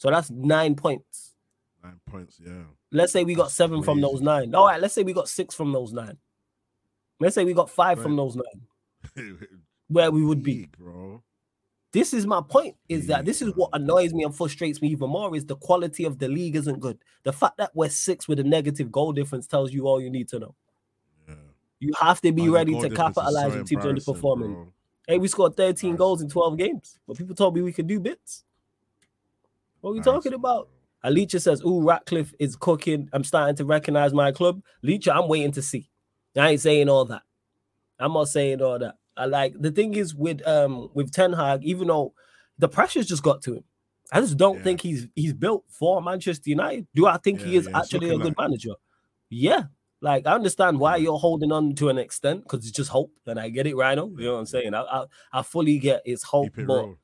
So 0.00 0.10
that's 0.10 0.30
nine 0.30 0.76
points. 0.76 1.34
Nine 1.84 2.00
points. 2.06 2.40
Yeah. 2.42 2.62
Let's 2.90 3.12
say 3.12 3.22
we 3.22 3.34
got 3.34 3.50
seven 3.50 3.82
from 3.82 4.00
those 4.00 4.22
nine. 4.22 4.54
All 4.54 4.66
right, 4.66 4.80
let's 4.80 4.94
say 4.94 5.02
we 5.02 5.12
got 5.12 5.28
six 5.28 5.54
from 5.54 5.72
those 5.72 5.92
nine. 5.92 6.16
Let's 7.20 7.34
say 7.34 7.44
we 7.44 7.52
got 7.52 7.68
five 7.68 8.00
from 8.00 8.16
those 8.16 8.34
nine, 8.34 9.36
where 9.88 10.10
we 10.10 10.24
would 10.24 10.42
be. 10.42 10.70
Bro. 10.78 11.22
This 11.92 12.14
is 12.14 12.26
my 12.26 12.40
point. 12.40 12.76
Is 12.88 13.08
that 13.08 13.26
this 13.26 13.42
is 13.42 13.54
what 13.56 13.68
annoys 13.74 14.14
me 14.14 14.24
and 14.24 14.34
frustrates 14.34 14.80
me 14.80 14.88
even 14.88 15.10
more 15.10 15.36
is 15.36 15.44
the 15.44 15.56
quality 15.56 16.04
of 16.04 16.18
the 16.18 16.28
league 16.28 16.56
isn't 16.56 16.80
good. 16.80 16.96
The 17.24 17.34
fact 17.34 17.58
that 17.58 17.72
we're 17.74 17.90
six 17.90 18.26
with 18.26 18.40
a 18.40 18.44
negative 18.44 18.90
goal 18.90 19.12
difference 19.12 19.46
tells 19.46 19.70
you 19.70 19.86
all 19.86 20.00
you 20.00 20.08
need 20.08 20.28
to 20.28 20.38
know. 20.38 20.54
Yeah. 21.28 21.34
You 21.78 21.92
have 22.00 22.22
to 22.22 22.32
be 22.32 22.44
Man, 22.44 22.52
ready 22.52 22.72
to 22.72 22.86
is 22.86 22.92
so 22.92 22.96
capitalize 22.96 23.52
when 23.52 23.64
teams 23.66 23.84
are 23.84 23.92
underperforming. 23.92 24.54
bro. 24.54 24.72
Hey, 25.06 25.18
we 25.18 25.28
scored 25.28 25.58
13 25.58 25.96
goals 25.96 26.22
in 26.22 26.30
12 26.30 26.56
games, 26.56 26.98
but 27.06 27.18
people 27.18 27.34
told 27.34 27.54
me 27.54 27.60
we 27.60 27.72
could 27.72 27.86
do 27.86 28.00
bits. 28.00 28.44
What 29.80 29.90
are 29.90 29.94
we 29.94 30.00
talking 30.00 30.34
about? 30.34 30.68
Alicia 31.02 31.40
says, 31.40 31.62
"Ooh, 31.64 31.80
Ratcliffe 31.82 32.34
is 32.38 32.56
cooking. 32.56 33.08
I'm 33.12 33.24
starting 33.24 33.56
to 33.56 33.64
recognize 33.64 34.12
my 34.12 34.32
club." 34.32 34.62
Leacher, 34.82 35.12
I'm 35.12 35.28
waiting 35.28 35.52
to 35.52 35.62
see. 35.62 35.88
I 36.36 36.50
ain't 36.50 36.60
saying 36.60 36.88
all 36.88 37.04
that. 37.06 37.22
I'm 37.98 38.12
not 38.12 38.28
saying 38.28 38.60
all 38.62 38.78
that. 38.78 38.96
I 39.16 39.24
like 39.26 39.54
the 39.58 39.70
thing 39.70 39.94
is 39.94 40.14
with 40.14 40.46
um 40.46 40.90
with 40.94 41.12
Ten 41.12 41.32
Hag, 41.32 41.64
even 41.64 41.88
though 41.88 42.14
the 42.58 42.68
pressure's 42.68 43.06
just 43.06 43.22
got 43.22 43.42
to 43.42 43.54
him. 43.54 43.64
I 44.12 44.20
just 44.20 44.36
don't 44.36 44.58
Yeah. 44.58 44.62
think 44.64 44.80
he's 44.82 45.06
he's 45.14 45.32
built 45.32 45.64
for 45.68 46.02
Manchester 46.02 46.50
United. 46.50 46.86
Do 46.94 47.06
I 47.06 47.16
think 47.16 47.40
he 47.40 47.56
is 47.56 47.66
yeah, 47.68 47.78
actually 47.78 48.08
a 48.10 48.16
good 48.16 48.26
like- 48.26 48.38
manager? 48.38 48.74
Yeah. 49.30 49.64
Like 50.02 50.26
I 50.26 50.32
understand 50.34 50.78
why 50.80 50.96
Yeah. 50.96 51.04
you're 51.04 51.18
holding 51.18 51.52
on 51.52 51.74
to 51.76 51.88
an 51.88 51.98
extent 51.98 52.42
because 52.44 52.66
it's 52.66 52.76
just 52.76 52.90
hope, 52.90 53.12
and 53.26 53.38
I 53.40 53.48
get 53.50 53.66
it, 53.66 53.76
Rhino. 53.76 54.08
You 54.16 54.24
know 54.26 54.32
what 54.34 54.40
I'm 54.40 54.46
saying? 54.46 54.74
I 54.74 54.82
I, 54.82 55.04
I 55.32 55.42
fully 55.42 55.78
get 55.78 56.02
it's 56.04 56.22
hope, 56.24 56.58
it 56.58 56.66
but 56.66 56.84
real. 56.84 56.98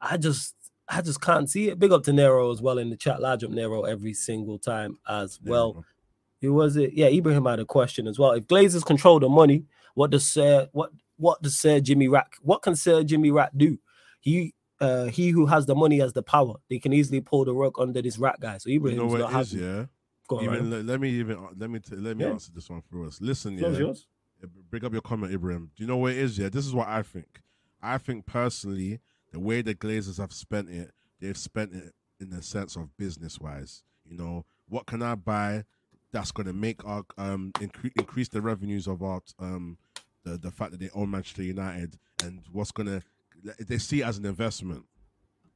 I 0.00 0.16
just 0.16 0.54
I 0.88 1.02
just 1.02 1.20
can't 1.20 1.48
see 1.50 1.68
it. 1.68 1.78
Big 1.78 1.92
up 1.92 2.02
to 2.04 2.12
Nero 2.12 2.50
as 2.50 2.62
well 2.62 2.78
in 2.78 2.90
the 2.90 2.96
chat. 2.96 3.20
Large 3.20 3.44
up 3.44 3.50
Nero 3.50 3.82
every 3.82 4.14
single 4.14 4.58
time 4.58 4.96
as 5.08 5.38
well. 5.44 5.84
Who 6.40 6.54
was 6.54 6.76
it? 6.76 6.92
Yeah, 6.94 7.08
Ibrahim 7.08 7.44
had 7.46 7.58
a 7.60 7.64
question 7.64 8.06
as 8.06 8.18
well. 8.18 8.30
If 8.32 8.46
Glazers 8.46 8.84
control 8.84 9.18
the 9.20 9.28
money, 9.28 9.64
what 9.94 10.10
does 10.10 10.26
Sir 10.26 10.68
what 10.72 10.90
what 11.16 11.42
does 11.42 11.58
Sir 11.58 11.80
Jimmy 11.80 12.06
Rack 12.08 12.36
what 12.42 12.62
can 12.62 12.76
Sir 12.76 13.02
Jimmy 13.02 13.30
Rack 13.30 13.50
do? 13.56 13.78
He 14.20 14.54
uh 14.80 15.06
he 15.06 15.30
who 15.30 15.46
has 15.46 15.66
the 15.66 15.74
money 15.74 15.98
has 15.98 16.12
the 16.12 16.22
power. 16.22 16.54
They 16.70 16.78
can 16.78 16.92
easily 16.92 17.20
pull 17.20 17.44
the 17.44 17.52
rug 17.52 17.74
under 17.78 18.00
this 18.00 18.18
rat 18.18 18.38
guy. 18.40 18.58
So 18.58 18.70
You 18.70 18.76
Ibrahim's 18.76 18.98
know 19.02 19.06
what 19.06 19.32
not 19.32 19.40
is, 19.42 19.54
yeah. 19.54 19.86
Go 20.28 20.38
on, 20.38 20.44
Even 20.44 20.70
let, 20.70 20.84
let 20.84 21.00
me 21.00 21.10
even 21.10 21.36
uh, 21.38 21.48
let 21.56 21.70
me 21.70 21.80
t- 21.80 21.96
let 21.96 22.16
me 22.16 22.24
Yeah. 22.24 22.30
answer 22.32 22.52
this 22.54 22.70
one 22.70 22.82
for 22.88 23.04
us. 23.04 23.20
Listen, 23.20 23.58
yeah. 23.58 23.70
Yours. 23.70 24.06
Bring 24.70 24.84
up 24.84 24.92
your 24.92 25.02
comment, 25.02 25.32
Ibrahim. 25.32 25.72
Do 25.76 25.82
you 25.82 25.88
know 25.88 25.96
what 25.96 26.12
it 26.12 26.18
is? 26.18 26.38
Yeah, 26.38 26.48
this 26.48 26.64
is 26.64 26.72
what 26.72 26.86
I 26.86 27.02
think. 27.02 27.40
I 27.82 27.98
think 27.98 28.24
personally, 28.26 29.00
the 29.32 29.40
way 29.40 29.62
the 29.62 29.74
Glazers 29.74 30.18
have 30.18 30.32
spent 30.32 30.68
it, 30.70 30.92
they've 31.20 31.36
spent 31.36 31.74
it 31.74 31.94
in 32.20 32.30
the 32.30 32.42
sense 32.42 32.76
of 32.76 32.96
business 32.96 33.38
wise. 33.38 33.82
You 34.04 34.16
know, 34.16 34.44
what 34.68 34.86
can 34.86 35.02
I 35.02 35.14
buy 35.14 35.64
that's 36.12 36.32
going 36.32 36.46
to 36.46 36.52
make 36.54 36.84
our 36.84 37.04
um 37.18 37.52
incre- 37.56 37.92
increase 37.96 38.28
the 38.28 38.40
revenues 38.40 38.86
of 38.86 39.02
our 39.02 39.20
um 39.38 39.78
the 40.24 40.38
the 40.38 40.50
fact 40.50 40.72
that 40.72 40.80
they 40.80 40.90
own 40.94 41.10
Manchester 41.10 41.42
United 41.42 41.98
and 42.22 42.40
what's 42.52 42.72
going 42.72 42.86
to 42.86 43.02
they 43.60 43.78
see 43.78 44.00
it 44.00 44.06
as 44.06 44.18
an 44.18 44.24
investment. 44.24 44.84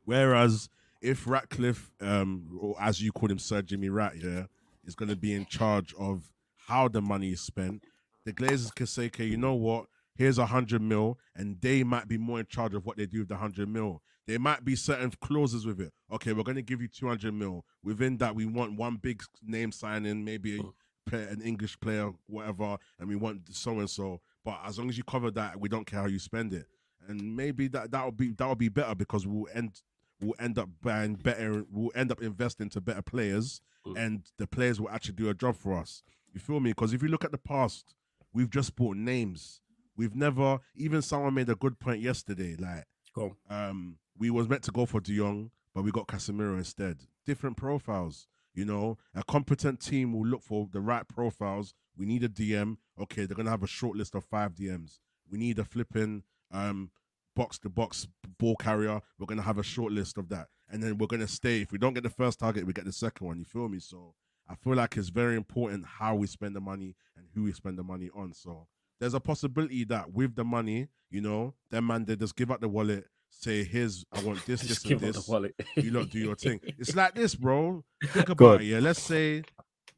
Whereas 0.05 0.69
if 1.01 1.27
Ratcliffe, 1.27 1.91
um, 2.01 2.59
or 2.61 2.77
as 2.81 3.03
you 3.03 3.13
call 3.13 3.31
him, 3.31 3.39
Sir 3.39 3.63
Jimmy 3.63 3.89
Rat, 3.89 4.15
yeah, 4.17 4.45
is 4.85 4.95
going 4.95 5.09
to 5.09 5.17
be 5.17 5.33
in 5.33 5.47
charge 5.47 5.95
of 5.99 6.33
how 6.67 6.89
the 6.89 7.03
money 7.03 7.31
is 7.31 7.41
spent, 7.41 7.83
the 8.25 8.33
Glazers 8.33 8.75
can 8.75 8.87
say, 8.87 9.07
okay, 9.07 9.25
you 9.25 9.37
know 9.37 9.55
what? 9.55 9.87
Here's 10.15 10.39
a 10.39 10.47
hundred 10.47 10.83
mil, 10.83 11.19
and 11.35 11.61
they 11.61 11.83
might 11.85 12.07
be 12.09 12.19
more 12.19 12.41
in 12.41 12.47
charge 12.47 12.75
of 12.75 12.85
what 12.85 12.97
they 12.97 13.07
do 13.07 13.21
with 13.21 13.29
the 13.29 13.37
hundred 13.37 13.69
mil. 13.69 14.03
There 14.27 14.39
might 14.39 14.65
be 14.65 14.77
certain 14.77 15.11
clauses 15.21 15.67
with 15.67 15.81
it. 15.81 15.93
Okay, 16.13 16.33
we're 16.33 16.43
going 16.45 16.57
to 16.57 16.63
give 16.63 16.81
you 16.81 16.87
200 16.89 17.35
mil. 17.35 17.65
Within 17.83 18.19
that, 18.19 18.35
we 18.37 18.47
want 18.47 18.77
one 18.79 18.97
big 18.97 19.23
name 19.45 19.73
signing, 19.73 20.25
maybe 20.25 20.61
a, 20.61 21.11
player- 21.11 21.27
an 21.27 21.41
English 21.43 21.81
player, 21.81 22.13
whatever, 22.27 22.77
and 23.01 23.09
we 23.09 23.17
want 23.17 23.41
so 23.55 23.81
and 23.81 23.91
so. 23.91 24.21
But 24.45 24.61
as 24.65 24.79
long 24.79 24.89
as 24.89 24.97
you 24.97 25.03
cover 25.03 25.31
that, 25.33 25.59
we 25.59 25.69
don't 25.69 25.87
care 25.87 26.01
how 26.01 26.07
you 26.07 26.21
spend 26.21 26.53
it. 26.53 26.67
And 27.09 27.35
maybe 27.37 27.67
that 27.69 27.91
that 27.91 28.05
will 28.05 28.13
be 28.13 28.31
that 28.35 28.47
will 28.47 28.55
be 28.55 28.69
better 28.69 28.95
because 28.95 29.27
we'll 29.27 29.49
end 29.53 29.83
we'll 30.21 30.37
end 30.39 30.57
up 30.57 30.69
buying 30.83 31.15
better. 31.17 31.65
We'll 31.69 31.91
end 31.97 32.13
up 32.13 32.23
investing 32.23 32.69
to 32.71 32.81
better 32.81 33.03
players, 33.03 33.61
Mm. 33.85 33.99
and 33.99 34.23
the 34.39 34.47
players 34.47 34.81
will 34.81 34.91
actually 34.91 35.15
do 35.15 35.29
a 35.31 35.35
job 35.35 35.57
for 35.57 35.77
us. 35.77 36.05
You 36.33 36.39
feel 36.39 36.61
me? 36.61 36.71
Because 36.71 36.93
if 36.93 37.03
you 37.03 37.09
look 37.09 37.25
at 37.25 37.33
the 37.33 37.39
past, 37.39 37.97
we've 38.33 38.49
just 38.51 38.77
bought 38.77 38.97
names. 38.97 39.62
We've 39.97 40.15
never 40.15 40.59
even 40.75 41.03
someone 41.03 41.35
made 41.35 41.49
a 41.51 41.55
good 41.55 41.79
point 41.79 42.01
yesterday. 42.01 42.57
Like 42.59 42.85
Go 43.15 43.37
on. 43.51 43.69
um, 43.69 43.99
we 44.19 44.31
was 44.31 44.49
meant 44.49 44.63
to 44.65 44.73
go 44.73 44.87
for 44.87 45.01
De 45.01 45.17
Jong, 45.17 45.51
but 45.75 45.83
we 45.85 45.91
got 45.91 46.09
Casemiro 46.09 46.57
instead. 46.59 46.99
Different 47.27 47.57
profiles, 47.57 48.27
you 48.55 48.65
know. 48.65 48.99
A 49.15 49.23
competent 49.25 49.81
team 49.81 50.13
will 50.13 50.27
look 50.27 50.43
for 50.43 50.69
the 50.73 50.81
right 50.81 51.07
profiles. 51.09 51.75
We 51.97 52.07
need 52.07 52.25
a 52.25 52.29
DM. 52.29 52.77
Okay, 53.01 53.27
they're 53.27 53.37
gonna 53.37 53.51
have 53.51 53.63
a 53.63 53.67
short 53.69 53.97
list 53.97 54.15
of 54.15 54.25
five 54.25 54.55
DMs. 54.55 54.99
We 55.31 55.39
need 55.39 55.59
a 55.59 55.65
flipping 55.65 56.23
um 56.51 56.91
box 57.35 57.59
to 57.61 57.69
box 57.69 58.07
ball 58.39 58.57
carrier. 58.57 59.01
We're 59.19 59.27
gonna 59.27 59.43
have 59.43 59.59
a 59.59 59.63
short 59.63 59.93
list 59.93 60.19
of 60.19 60.29
that, 60.31 60.49
and 60.71 60.83
then 60.83 60.99
we're 60.99 61.07
gonna 61.07 61.29
stay. 61.29 61.61
If 61.63 61.73
we 61.73 61.79
don't 61.79 61.95
get 61.95 62.03
the 62.03 62.11
first 62.11 62.39
target, 62.39 62.67
we 62.67 62.73
get 62.73 62.85
the 62.85 62.93
second 62.93 63.27
one. 63.27 63.39
You 63.39 63.45
feel 63.45 63.69
me? 63.69 63.79
So 63.79 64.15
I 64.49 64.55
feel 64.55 64.75
like 64.75 64.97
it's 64.97 65.09
very 65.11 65.37
important 65.37 65.85
how 65.87 66.15
we 66.15 66.27
spend 66.27 66.55
the 66.57 66.61
money 66.61 66.97
and 67.17 67.27
who 67.35 67.45
we 67.45 67.53
spend 67.53 67.79
the 67.79 67.83
money 67.85 68.11
on. 68.15 68.33
So 68.35 68.67
there's 69.03 69.15
a 69.15 69.21
possibility 69.21 69.83
that 69.85 70.13
with 70.13 70.37
the 70.37 70.45
money, 70.45 70.87
you 71.11 71.21
know, 71.21 71.55
them 71.71 71.89
man 71.89 72.05
they 72.05 72.15
just 72.15 72.37
give 72.37 72.53
up 72.53 72.61
the 72.61 72.69
wallet, 72.69 73.05
say, 73.31 73.65
"Here's 73.65 74.05
I 74.13 74.23
want 74.23 74.47
this, 74.47 74.61
this, 74.63 74.69
Just 74.69 74.85
and 74.87 75.01
give 75.01 75.09
up 75.09 75.15
this." 75.15 75.27
the 75.27 75.33
wallet. 75.33 75.55
you 75.77 75.91
lot 75.91 76.09
do 76.09 76.21
your 76.21 76.37
thing. 76.37 76.61
It's 76.79 76.95
like 76.95 77.15
this, 77.17 77.35
bro. 77.35 77.85
Think 78.05 78.29
about 78.29 78.57
on. 78.57 78.61
it. 78.63 78.67
Yeah, 78.67 78.79
let's 78.79 79.03
say 79.03 79.43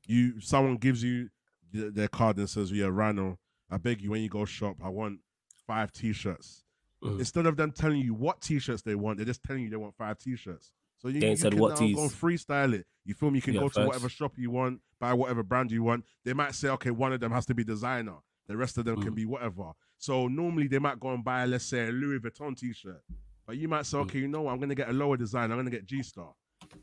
you 0.06 0.40
someone 0.40 0.76
gives 0.78 1.02
you 1.02 1.28
th- 1.72 1.92
their 1.92 2.08
card 2.08 2.38
and 2.38 2.48
says, 2.48 2.72
"Yeah, 2.72 2.86
Rhino, 2.86 3.38
I 3.70 3.76
beg 3.76 4.00
you 4.00 4.10
when 4.12 4.22
you 4.22 4.30
go 4.30 4.46
shop, 4.46 4.76
I 4.82 4.88
want 4.88 5.20
five 5.66 5.92
t-shirts." 5.92 6.64
Mhm. 7.02 7.18
Instead 7.18 7.44
of 7.44 7.58
them 7.58 7.72
telling 7.72 8.00
you 8.00 8.14
what 8.14 8.40
t-shirts 8.40 8.80
they 8.80 8.94
want, 8.94 9.18
they're 9.18 9.26
just 9.26 9.42
telling 9.42 9.62
you 9.64 9.68
they 9.68 9.76
want 9.76 9.94
five 9.96 10.16
t-shirts. 10.18 10.72
So 10.96 11.08
you, 11.08 11.20
They 11.20 11.30
you 11.30 11.36
said 11.36 11.52
can 11.52 11.60
what 11.60 11.70
now 11.74 11.76
tees. 11.76 11.96
go 11.96 12.08
freestyle 12.08 12.72
it. 12.72 12.86
You 13.04 13.12
feel 13.12 13.30
me? 13.30 13.36
You 13.38 13.42
can 13.42 13.52
Yeah, 13.54 13.60
go 13.60 13.68
to 13.68 13.74
facts. 13.74 13.86
whatever 13.86 14.08
shop 14.08 14.32
you 14.38 14.50
want, 14.50 14.80
buy 14.98 15.12
whatever 15.12 15.42
brand 15.42 15.70
you 15.70 15.82
want. 15.82 16.06
They 16.24 16.32
might 16.32 16.54
say, 16.54 16.68
okay, 16.70 16.90
one 16.90 17.12
of 17.12 17.20
them 17.20 17.30
has 17.32 17.44
to 17.46 17.54
be 17.54 17.62
designer. 17.62 18.14
The 18.46 18.56
rest 18.56 18.76
of 18.78 18.84
them 18.84 19.00
can 19.00 19.12
Mhm. 19.12 19.16
be 19.16 19.24
whatever. 19.24 19.72
So 19.98 20.28
normally 20.28 20.66
they 20.68 20.78
might 20.78 21.00
go 21.00 21.14
and 21.14 21.24
buy, 21.24 21.44
let's 21.46 21.64
say, 21.64 21.88
a 21.88 21.92
Louis 21.92 22.18
Vuitton 22.18 22.56
t-shirt. 22.56 23.02
But 23.46 23.56
you 23.58 23.68
might 23.68 23.86
say, 23.86 23.96
Mm. 23.98 24.02
okay, 24.02 24.18
you 24.20 24.28
know 24.28 24.42
what? 24.42 24.52
I'm 24.52 24.60
gonna 24.60 24.74
get 24.74 24.88
a 24.88 24.92
lower 24.92 25.16
design. 25.16 25.50
I'm 25.50 25.58
gonna 25.58 25.70
get 25.70 25.86
G 25.86 26.02
Star. 26.02 26.34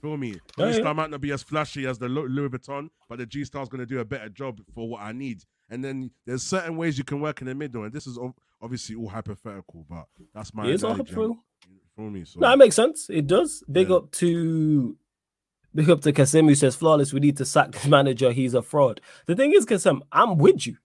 Feel 0.02 0.17
me? 0.17 0.39
Yeah, 0.58 0.67
G 0.67 0.74
Star 0.74 0.86
yeah. 0.86 0.93
might 0.93 1.10
not 1.10 1.21
be 1.21 1.32
as 1.32 1.43
flashy 1.43 1.86
as 1.88 1.97
the 2.00 2.08
Louis 2.10 2.50
Vuitton, 2.50 2.89
but 3.10 3.17
the 3.19 3.26
G 3.26 3.43
Star's 3.45 3.67
gonna 3.69 3.86
do 3.86 4.00
a 4.00 4.06
better 4.06 4.30
job 4.30 4.62
for 4.74 4.88
what 4.89 5.02
I 5.02 5.12
need. 5.12 5.43
And 5.69 5.84
then 5.84 6.12
there's 6.26 6.43
certain 6.43 6.76
ways 6.78 6.97
you 6.97 7.04
can 7.04 7.19
work 7.21 7.41
in 7.41 7.47
the 7.47 7.56
middle, 7.56 7.84
and 7.84 7.93
this 7.93 8.06
is 8.08 8.17
obviously 8.62 8.95
all 8.95 9.10
hypothetical, 9.10 9.86
but 9.89 10.06
that's 10.34 10.54
my 10.54 10.65
It 10.67 10.76
is 10.76 10.84
all 10.84 10.97
true. 11.04 11.39
Feel 11.95 12.10
me? 12.10 12.26
So 12.26 12.39
No, 12.39 12.52
it 12.54 12.58
makes 12.58 12.76
sense. 12.76 13.10
It 13.10 13.28
does. 13.28 13.63
Big 13.71 13.89
Yeah. 13.89 13.95
up 13.97 14.12
to 14.13 14.97
big 15.74 15.89
up 15.89 16.02
to 16.02 16.12
Kasim 16.12 16.47
who 16.47 16.56
says 16.56 16.76
flawless. 16.76 17.13
We 17.13 17.19
need 17.21 17.38
to 17.38 17.45
sack 17.45 17.71
this 17.71 17.86
manager. 17.88 18.32
He's 18.34 18.54
a 18.54 18.62
fraud. 18.62 19.00
The 19.26 19.36
thing 19.36 19.54
is, 19.54 19.65
Kasim, 19.65 20.04
I'm 20.12 20.38
with 20.38 20.67
you. 20.67 20.78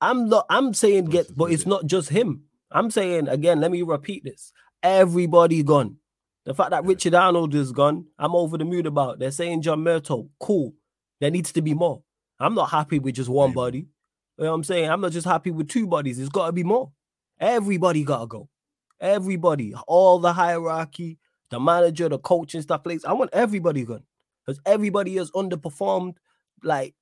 I'm 0.00 0.28
not. 0.28 0.46
I'm 0.48 0.74
saying 0.74 1.06
get, 1.06 1.36
but 1.36 1.52
it's 1.52 1.66
not 1.66 1.86
just 1.86 2.10
him. 2.10 2.44
I'm 2.70 2.90
saying 2.90 3.28
again. 3.28 3.60
Let 3.60 3.70
me 3.70 3.82
repeat 3.82 4.24
this. 4.24 4.52
Everybody 4.82 5.62
gone. 5.62 5.96
The 6.44 6.54
fact 6.54 6.70
that. 6.70 6.84
Richard 6.84 7.14
Arnold 7.14 7.54
is 7.54 7.72
gone, 7.72 8.06
I'm 8.18 8.34
over 8.34 8.56
the 8.56 8.64
mood 8.64 8.86
about. 8.86 9.18
They're 9.18 9.30
saying 9.30 9.62
John 9.62 9.80
Murtough, 9.80 10.30
cool. 10.40 10.72
There 11.20 11.30
needs 11.30 11.52
to 11.52 11.62
be 11.62 11.74
more. 11.74 12.02
I'm 12.40 12.54
not 12.54 12.70
happy 12.70 12.98
with 12.98 13.16
just 13.16 13.28
one 13.28 13.52
body. 13.52 13.88
You 14.38 14.44
know 14.44 14.50
what 14.50 14.54
I'm 14.54 14.64
saying? 14.64 14.88
I'm 14.88 15.00
not 15.00 15.12
just 15.12 15.26
happy 15.26 15.50
with 15.50 15.68
two 15.68 15.86
bodies. 15.86 16.16
There's 16.16 16.28
got 16.28 16.46
to 16.46 16.52
be 16.52 16.64
more. 16.64 16.92
Everybody 17.40 18.04
got 18.04 18.20
to 18.20 18.26
go. 18.26 18.48
Everybody, 19.00 19.74
all 19.86 20.20
the 20.20 20.32
hierarchy, 20.32 21.18
the 21.50 21.60
manager, 21.60 22.08
the 22.08 22.18
coach, 22.18 22.54
and 22.54 22.62
stuff. 22.62 22.82
Like, 22.84 23.04
I 23.04 23.12
want 23.12 23.30
everybody 23.32 23.84
gone 23.84 24.04
because 24.46 24.60
everybody 24.64 25.16
has 25.16 25.30
underperformed 25.32 26.14
like 26.62 26.94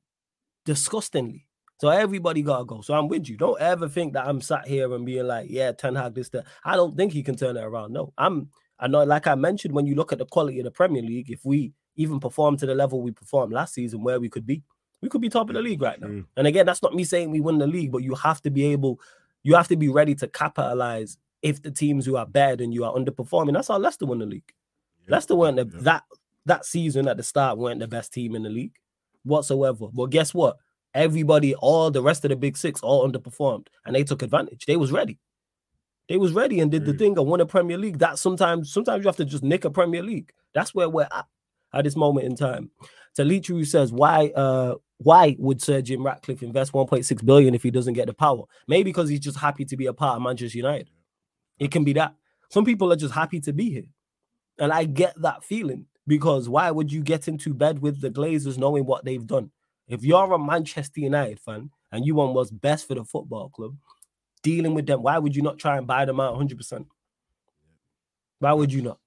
disgustingly. 0.64 1.45
So 1.78 1.88
everybody 1.88 2.42
gotta 2.42 2.64
go. 2.64 2.80
So 2.80 2.94
I'm 2.94 3.08
with 3.08 3.28
you. 3.28 3.36
Don't 3.36 3.60
ever 3.60 3.88
think 3.88 4.14
that 4.14 4.26
I'm 4.26 4.40
sat 4.40 4.66
here 4.66 4.92
and 4.94 5.04
being 5.04 5.26
like, 5.26 5.48
yeah, 5.50 5.72
Ten 5.72 5.94
Hag, 5.94 6.14
this, 6.14 6.30
that. 6.30 6.46
I 6.64 6.76
don't 6.76 6.96
think 6.96 7.12
he 7.12 7.22
can 7.22 7.36
turn 7.36 7.56
it 7.56 7.64
around. 7.64 7.92
No, 7.92 8.12
I'm. 8.16 8.50
I 8.78 8.88
know, 8.88 9.04
like 9.04 9.26
I 9.26 9.34
mentioned, 9.34 9.72
when 9.72 9.86
you 9.86 9.94
look 9.94 10.12
at 10.12 10.18
the 10.18 10.26
quality 10.26 10.58
of 10.60 10.64
the 10.64 10.70
Premier 10.70 11.00
League, 11.00 11.30
if 11.30 11.46
we 11.46 11.72
even 11.96 12.20
perform 12.20 12.58
to 12.58 12.66
the 12.66 12.74
level 12.74 13.00
we 13.00 13.10
performed 13.10 13.52
last 13.54 13.72
season, 13.72 14.02
where 14.02 14.20
we 14.20 14.28
could 14.28 14.46
be, 14.46 14.62
we 15.00 15.08
could 15.08 15.22
be 15.22 15.30
top 15.30 15.48
of 15.48 15.54
the 15.54 15.62
league 15.62 15.80
right 15.80 15.98
now. 15.98 16.08
True. 16.08 16.26
And 16.36 16.46
again, 16.46 16.66
that's 16.66 16.82
not 16.82 16.94
me 16.94 17.04
saying 17.04 17.30
we 17.30 17.40
win 17.40 17.56
the 17.56 17.66
league, 17.66 17.90
but 17.90 18.02
you 18.02 18.14
have 18.16 18.42
to 18.42 18.50
be 18.50 18.66
able, 18.66 19.00
you 19.42 19.54
have 19.54 19.68
to 19.68 19.76
be 19.76 19.88
ready 19.88 20.14
to 20.16 20.28
capitalize 20.28 21.16
if 21.40 21.62
the 21.62 21.70
teams 21.70 22.04
who 22.04 22.16
are 22.16 22.26
bad 22.26 22.60
and 22.60 22.74
you 22.74 22.84
are 22.84 22.92
underperforming. 22.92 23.54
That's 23.54 23.68
how 23.68 23.78
Leicester 23.78 24.04
won 24.04 24.18
the 24.18 24.26
league. 24.26 24.52
Yeah, 25.06 25.14
Leicester 25.14 25.36
weren't 25.36 25.56
the, 25.56 25.64
that 25.82 26.04
that 26.44 26.66
season 26.66 27.08
at 27.08 27.16
the 27.16 27.22
start 27.22 27.56
weren't 27.56 27.80
the 27.80 27.88
best 27.88 28.12
team 28.12 28.34
in 28.34 28.42
the 28.42 28.50
league 28.50 28.76
whatsoever. 29.24 29.86
But 29.92 30.10
guess 30.10 30.34
what? 30.34 30.58
Everybody, 30.96 31.54
all 31.54 31.90
the 31.90 32.02
rest 32.02 32.24
of 32.24 32.30
the 32.30 32.37
big 32.37 32.56
six, 32.56 32.80
all 32.80 33.06
underperformed, 33.06 33.66
and 33.85 33.94
they 33.94 34.02
took 34.02 34.22
advantage. 34.22 34.64
They 34.64 34.76
was 34.76 34.90
ready. 34.90 35.18
They 36.09 36.16
was 36.16 36.32
ready 36.32 36.61
and 36.61 36.70
did 36.70 36.87
the 36.87 36.94
thing 36.94 37.18
and 37.18 37.26
won 37.26 37.40
a 37.40 37.46
Premier 37.46 37.76
League. 37.76 37.98
That 37.98 38.18
sometimes, 38.18 38.72
sometimes 38.72 39.04
you 39.04 39.09
have 39.09 39.16
to 39.16 39.24
just 39.26 39.42
nick 39.42 39.66
a 39.66 39.70
Premier 39.70 40.02
League. 40.02 40.32
That's 40.54 40.74
where 40.74 40.88
we're 40.88 41.09
at 41.12 41.26
at 41.74 41.85
this 41.85 41.96
moment 41.96 42.26
in 42.26 42.35
time. 42.35 42.70
Talichu 43.16 43.48
who 43.48 43.64
says, 43.64 43.92
why 43.92 44.28
uh 44.35 44.76
why 44.98 45.37
would 45.38 45.61
Sir 45.61 45.82
Jim 45.82 46.04
Ratcliffe 46.04 46.42
invest 46.42 46.72
1.6 46.72 47.24
billion 47.24 47.54
if 47.54 47.62
he 47.62 47.70
doesn't 47.70 47.94
get 47.94 48.06
the 48.06 48.14
power? 48.14 48.44
Maybe 48.66 48.85
because 48.85 49.11
he's 49.11 49.20
just 49.20 49.38
happy 49.38 49.66
to 49.66 49.76
be 49.76 49.87
a 49.87 49.92
part 49.92 50.16
of 50.16 50.22
Manchester 50.22 50.56
United. 50.56 50.88
It 51.59 51.70
can 51.70 51.85
be 51.85 51.92
that. 51.94 52.14
Some 52.50 52.64
people 52.64 52.90
are 52.92 52.96
just 52.96 53.12
happy 53.12 53.40
to 53.40 53.52
be 53.52 53.70
here. 53.70 53.90
And 54.59 54.72
I 54.72 54.85
get 54.85 55.20
that 55.20 55.44
feeling 55.44 55.87
because 56.06 56.48
why 56.48 56.70
would 56.70 56.90
you 56.90 57.02
get 57.02 57.28
into 57.28 57.52
bed 57.52 57.80
with 57.80 58.00
the 58.00 58.11
Glazers 58.11 58.56
knowing 58.56 58.87
what 58.87 59.04
they've 59.04 59.26
done? 59.26 59.50
If 59.88 60.05
you're 60.05 60.33
a 60.33 60.38
Manchester 60.38 61.01
United 61.01 61.40
fan 61.40 61.70
and 61.92 62.05
you 62.05 62.14
want 62.14 62.35
what's 62.35 62.51
best 62.51 62.88
for 62.88 62.94
the 62.94 63.05
football 63.05 63.49
club, 63.51 63.77
dealing 64.42 64.75
with 64.75 64.87
them, 64.87 65.03
why 65.03 65.18
would 65.18 65.35
you 65.37 65.42
not 65.42 65.59
try 65.59 65.79
and 65.79 65.87
buy 65.87 66.05
them 66.05 66.20
out 66.20 66.37
100%? 66.38 66.87
Why 68.38 68.53
would 68.53 68.72
you 68.72 68.83
not? 68.83 68.99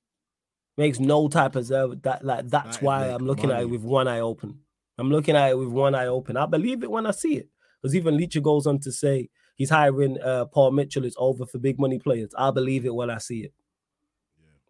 Makes 0.78 1.00
no 1.00 1.28
type 1.28 1.56
of. 1.56 1.68
That 1.68 2.20
like 2.24 2.48
that's 2.48 2.78
United 2.78 2.86
why 2.86 3.06
I'm 3.08 3.26
looking 3.26 3.52
at 3.52 3.62
it 3.62 3.70
with 3.70 3.82
one 3.82 4.08
eye 4.08 4.22
open. 4.22 4.60
I'm 4.98 5.10
looking 5.10 5.36
at 5.36 5.52
it 5.52 5.58
with 5.58 5.68
one 5.68 5.94
eye 5.94 6.08
open. 6.08 6.38
I 6.38 6.46
believe 6.46 6.84
it 6.84 6.92
when 6.92 7.06
I 7.06 7.12
see 7.12 7.36
it. 7.36 7.50
Because 7.82 7.96
even 7.96 8.18
Leacher 8.18 8.42
goes 8.42 8.65
on 8.65 8.80
to 8.80 8.92
say 8.92 9.30
he's 9.56 9.70
hiring 9.70 10.20
uh, 10.22 10.46
Paul 10.46 10.72
Mitchell 10.72 11.06
is 11.06 11.15
over 11.18 11.46
for 11.46 11.58
big 11.58 11.80
money 11.80 12.00
players. 12.00 12.32
I 12.38 12.52
believe 12.52 12.86
it 12.86 12.96
when 12.96 13.10
I 13.10 13.18
see 13.18 13.42
it. 13.42 13.54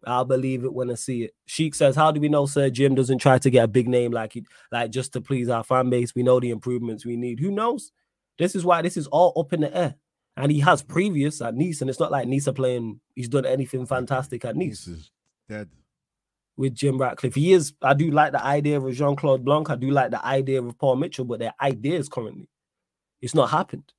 I'll 0.06 0.24
believe 0.24 0.64
it 0.64 0.72
when 0.72 0.90
I 0.90 0.94
see 0.94 1.24
it. 1.24 1.34
Sheik 1.46 1.74
says, 1.74 1.94
"How 1.96 2.10
do 2.10 2.20
we 2.20 2.28
know 2.28 2.46
Sir 2.46 2.70
Jim 2.70 2.94
doesn't 2.94 3.18
try 3.18 3.38
to 3.38 3.50
get 3.50 3.64
a 3.64 3.68
big 3.68 3.88
name 3.88 4.12
like 4.12 4.32
he 4.32 4.44
like 4.72 4.90
just 4.90 5.12
to 5.14 5.20
please 5.20 5.48
our 5.48 5.62
fan 5.64 5.90
base? 5.90 6.14
We 6.14 6.22
know 6.22 6.40
the 6.40 6.50
improvements 6.50 7.04
we 7.04 7.16
need. 7.16 7.40
Who 7.40 7.50
knows? 7.50 7.92
This 8.38 8.54
is 8.54 8.64
why 8.64 8.82
this 8.82 8.96
is 8.96 9.06
all 9.08 9.32
up 9.38 9.52
in 9.52 9.60
the 9.60 9.76
air. 9.76 9.94
And 10.36 10.50
he 10.50 10.60
has 10.60 10.82
previous 10.82 11.42
at 11.42 11.54
Nice, 11.54 11.80
and 11.80 11.90
it's 11.90 12.00
not 12.00 12.10
like 12.12 12.26
Nice 12.28 12.48
are 12.48 12.52
playing. 12.52 13.00
He's 13.14 13.28
done 13.28 13.44
anything 13.44 13.84
fantastic 13.84 14.44
at 14.44 14.56
Nice. 14.56 14.86
Nice 14.86 14.96
is 14.98 15.10
dead. 15.48 15.68
with 16.56 16.74
Jim 16.74 16.98
Ratcliffe. 16.98 17.34
He 17.34 17.52
is. 17.52 17.74
I 17.82 17.92
do 17.94 18.10
like 18.10 18.32
the 18.32 18.42
idea 18.44 18.80
of 18.80 18.90
Jean 18.94 19.16
Claude 19.16 19.44
Blanc. 19.44 19.68
I 19.70 19.76
do 19.76 19.90
like 19.90 20.10
the 20.10 20.24
idea 20.24 20.62
of 20.62 20.78
Paul 20.78 20.96
Mitchell, 20.96 21.24
but 21.26 21.38
their 21.40 21.54
ideas 21.60 22.08
currently, 22.08 22.48
it's 23.20 23.34
not 23.34 23.50
happened. 23.50 23.92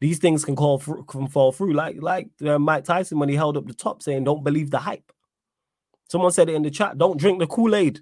These 0.00 0.18
things 0.18 0.44
can 0.44 0.56
call 0.56 0.78
can 0.80 1.28
fall 1.28 1.52
through. 1.52 1.72
Like 1.74 1.96
like 2.02 2.28
uh, 2.44 2.58
Mike 2.58 2.84
Tyson 2.84 3.18
when 3.18 3.28
he 3.28 3.36
held 3.36 3.56
up 3.56 3.66
the 3.66 3.74
top, 3.74 4.02
saying, 4.02 4.24
"Don't 4.24 4.42
believe 4.44 4.70
the 4.70 4.78
hype." 4.78 5.12
Someone 6.08 6.32
said 6.32 6.48
it 6.48 6.54
in 6.54 6.62
the 6.62 6.70
chat. 6.70 6.98
Don't 6.98 7.18
drink 7.18 7.38
the 7.38 7.46
Kool 7.46 7.74
Aid. 7.74 8.00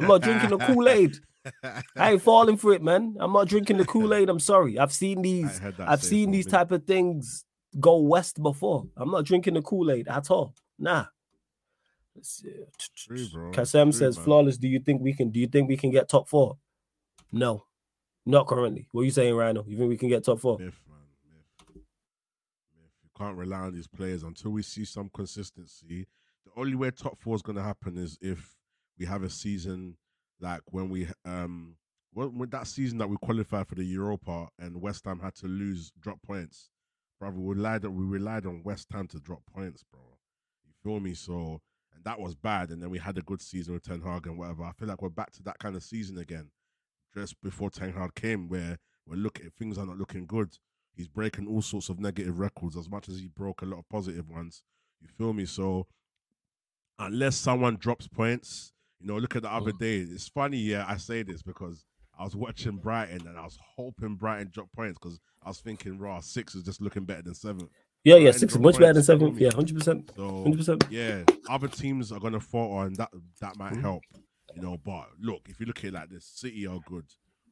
I'm 0.00 0.08
not 0.08 0.22
drinking 0.22 0.50
the 0.50 0.58
Kool 0.58 0.88
Aid. 0.88 1.16
I 1.96 2.12
ain't 2.12 2.22
falling 2.22 2.56
for 2.56 2.72
it, 2.72 2.82
man. 2.82 3.16
I'm 3.20 3.32
not 3.32 3.48
drinking 3.48 3.76
the 3.76 3.84
Kool 3.84 4.14
Aid. 4.14 4.28
I'm 4.28 4.40
sorry. 4.40 4.78
I've 4.78 4.92
seen 4.92 5.22
these. 5.22 5.60
I've 5.78 6.02
seen 6.02 6.30
these 6.30 6.46
type 6.46 6.70
of 6.72 6.84
things 6.84 7.44
go 7.80 7.98
west 7.98 8.42
before. 8.42 8.86
I'm 8.96 9.10
not 9.10 9.24
drinking 9.24 9.54
the 9.54 9.62
Kool 9.62 9.90
Aid 9.90 10.08
at 10.08 10.30
all. 10.30 10.54
Nah. 10.78 11.06
True. 12.96 13.50
Kasem 13.52 13.84
True, 13.84 13.92
says, 13.92 14.16
man. 14.16 14.24
"Flawless. 14.24 14.56
Do 14.56 14.68
you 14.68 14.78
think 14.78 15.02
we 15.02 15.12
can? 15.12 15.30
Do 15.30 15.40
you 15.40 15.48
think 15.48 15.68
we 15.68 15.76
can 15.76 15.90
get 15.90 16.08
top 16.08 16.28
four? 16.28 16.58
No, 17.32 17.64
not 18.24 18.46
currently. 18.46 18.88
What 18.92 19.02
are 19.02 19.04
you 19.04 19.10
saying, 19.10 19.34
Rhino? 19.34 19.64
You 19.66 19.76
think 19.76 19.88
we 19.88 19.96
can 19.96 20.08
get 20.08 20.24
top 20.24 20.38
four? 20.38 20.58
Myth, 20.58 20.80
man. 20.88 20.98
Myth. 21.28 21.74
Myth. 21.74 21.84
You 23.02 23.10
can't 23.18 23.36
rely 23.36 23.58
on 23.58 23.74
these 23.74 23.88
players 23.88 24.22
until 24.22 24.52
we 24.52 24.62
see 24.62 24.84
some 24.84 25.10
consistency. 25.12 26.06
Only 26.56 26.74
way 26.74 26.90
top 26.90 27.18
four 27.18 27.34
is 27.34 27.42
going 27.42 27.56
to 27.56 27.62
happen 27.62 27.96
is 27.96 28.16
if 28.20 28.56
we 28.98 29.06
have 29.06 29.22
a 29.22 29.30
season 29.30 29.96
like 30.40 30.60
when 30.66 30.88
we 30.88 31.08
um 31.24 31.76
when, 32.12 32.38
when 32.38 32.50
that 32.50 32.66
season 32.66 32.98
that 32.98 33.08
we 33.08 33.16
qualified 33.20 33.66
for 33.66 33.74
the 33.74 33.84
Europa 33.84 34.48
and 34.58 34.80
West 34.80 35.04
Ham 35.04 35.20
had 35.20 35.34
to 35.36 35.46
lose 35.46 35.92
drop 36.00 36.22
points. 36.22 36.70
Brother, 37.18 37.38
we 37.38 37.54
relied 37.54 37.84
on 37.84 37.94
we 37.96 38.04
relied 38.04 38.46
on 38.46 38.62
West 38.64 38.88
Ham 38.92 39.08
to 39.08 39.18
drop 39.18 39.42
points, 39.52 39.84
bro. 39.90 40.00
You 40.64 40.72
feel 40.82 41.00
me? 41.00 41.14
So 41.14 41.60
and 41.94 42.04
that 42.04 42.20
was 42.20 42.34
bad. 42.34 42.70
And 42.70 42.82
then 42.82 42.90
we 42.90 42.98
had 42.98 43.18
a 43.18 43.22
good 43.22 43.40
season 43.40 43.74
with 43.74 43.84
Ten 43.84 44.00
Hag 44.00 44.26
and 44.26 44.38
whatever. 44.38 44.64
I 44.64 44.72
feel 44.72 44.88
like 44.88 45.02
we're 45.02 45.08
back 45.08 45.32
to 45.32 45.42
that 45.44 45.58
kind 45.58 45.76
of 45.76 45.82
season 45.82 46.18
again. 46.18 46.50
Just 47.14 47.40
before 47.42 47.70
Ten 47.70 47.92
Hag 47.92 48.14
came, 48.14 48.48
where 48.48 48.78
we're 49.06 49.16
looking 49.16 49.50
things 49.58 49.78
are 49.78 49.86
not 49.86 49.98
looking 49.98 50.26
good. 50.26 50.56
He's 50.96 51.08
breaking 51.08 51.48
all 51.48 51.62
sorts 51.62 51.88
of 51.88 51.98
negative 51.98 52.38
records 52.38 52.76
as 52.76 52.88
much 52.88 53.08
as 53.08 53.18
he 53.18 53.26
broke 53.26 53.62
a 53.62 53.66
lot 53.66 53.80
of 53.80 53.88
positive 53.88 54.30
ones. 54.30 54.62
You 55.00 55.08
feel 55.08 55.32
me? 55.32 55.44
So 55.44 55.86
unless 56.98 57.36
someone 57.36 57.76
drops 57.76 58.06
points, 58.08 58.72
you 59.00 59.06
know, 59.06 59.16
look 59.18 59.36
at 59.36 59.42
the 59.42 59.52
other 59.52 59.72
Mm. 59.72 59.78
day. 59.78 59.98
It's 59.98 60.28
funny, 60.28 60.58
yeah, 60.58 60.84
I 60.88 60.96
say 60.96 61.22
this 61.22 61.42
because 61.42 61.84
I 62.18 62.24
was 62.24 62.36
watching 62.36 62.76
Brighton 62.78 63.26
and 63.26 63.38
I 63.38 63.42
was 63.44 63.58
hoping 63.76 64.16
Brighton 64.16 64.50
drop 64.52 64.70
points 64.72 64.98
because 65.00 65.18
I 65.42 65.48
was 65.48 65.60
thinking, 65.60 65.98
raw 65.98 66.20
six 66.20 66.54
is 66.54 66.62
just 66.64 66.80
looking 66.80 67.04
better 67.04 67.22
than 67.22 67.34
seven. 67.34 67.68
Yeah, 68.04 68.14
yeah, 68.16 68.20
Brighton 68.24 68.38
six 68.40 68.52
is 68.54 68.58
much 68.60 68.78
better 68.78 68.92
than 68.92 68.94
points, 68.94 69.08
you 69.08 69.14
feel 69.14 69.18
seventh. 69.20 69.38
me? 69.38 69.44
Yeah, 69.44 69.54
hundred 69.54 69.76
percent, 69.78 70.12
So 70.16 70.42
hundred 70.42 70.58
percent. 70.58 70.84
yeah, 70.90 71.24
other 71.48 71.68
teams 71.68 72.12
are 72.12 72.20
gonna 72.20 72.40
fall 72.40 72.72
on 72.78 72.92
that. 72.94 73.10
That 73.40 73.56
might 73.56 73.72
Mhm. 73.74 73.80
help, 73.80 74.02
you 74.54 74.60
know. 74.62 74.76
But 74.78 75.08
look, 75.20 75.42
if 75.48 75.58
you 75.60 75.66
look 75.66 75.78
at 75.78 75.84
it 75.86 75.94
like 75.94 76.10
this, 76.10 76.24
City 76.26 76.66
are 76.66 76.80
good, 76.86 77.06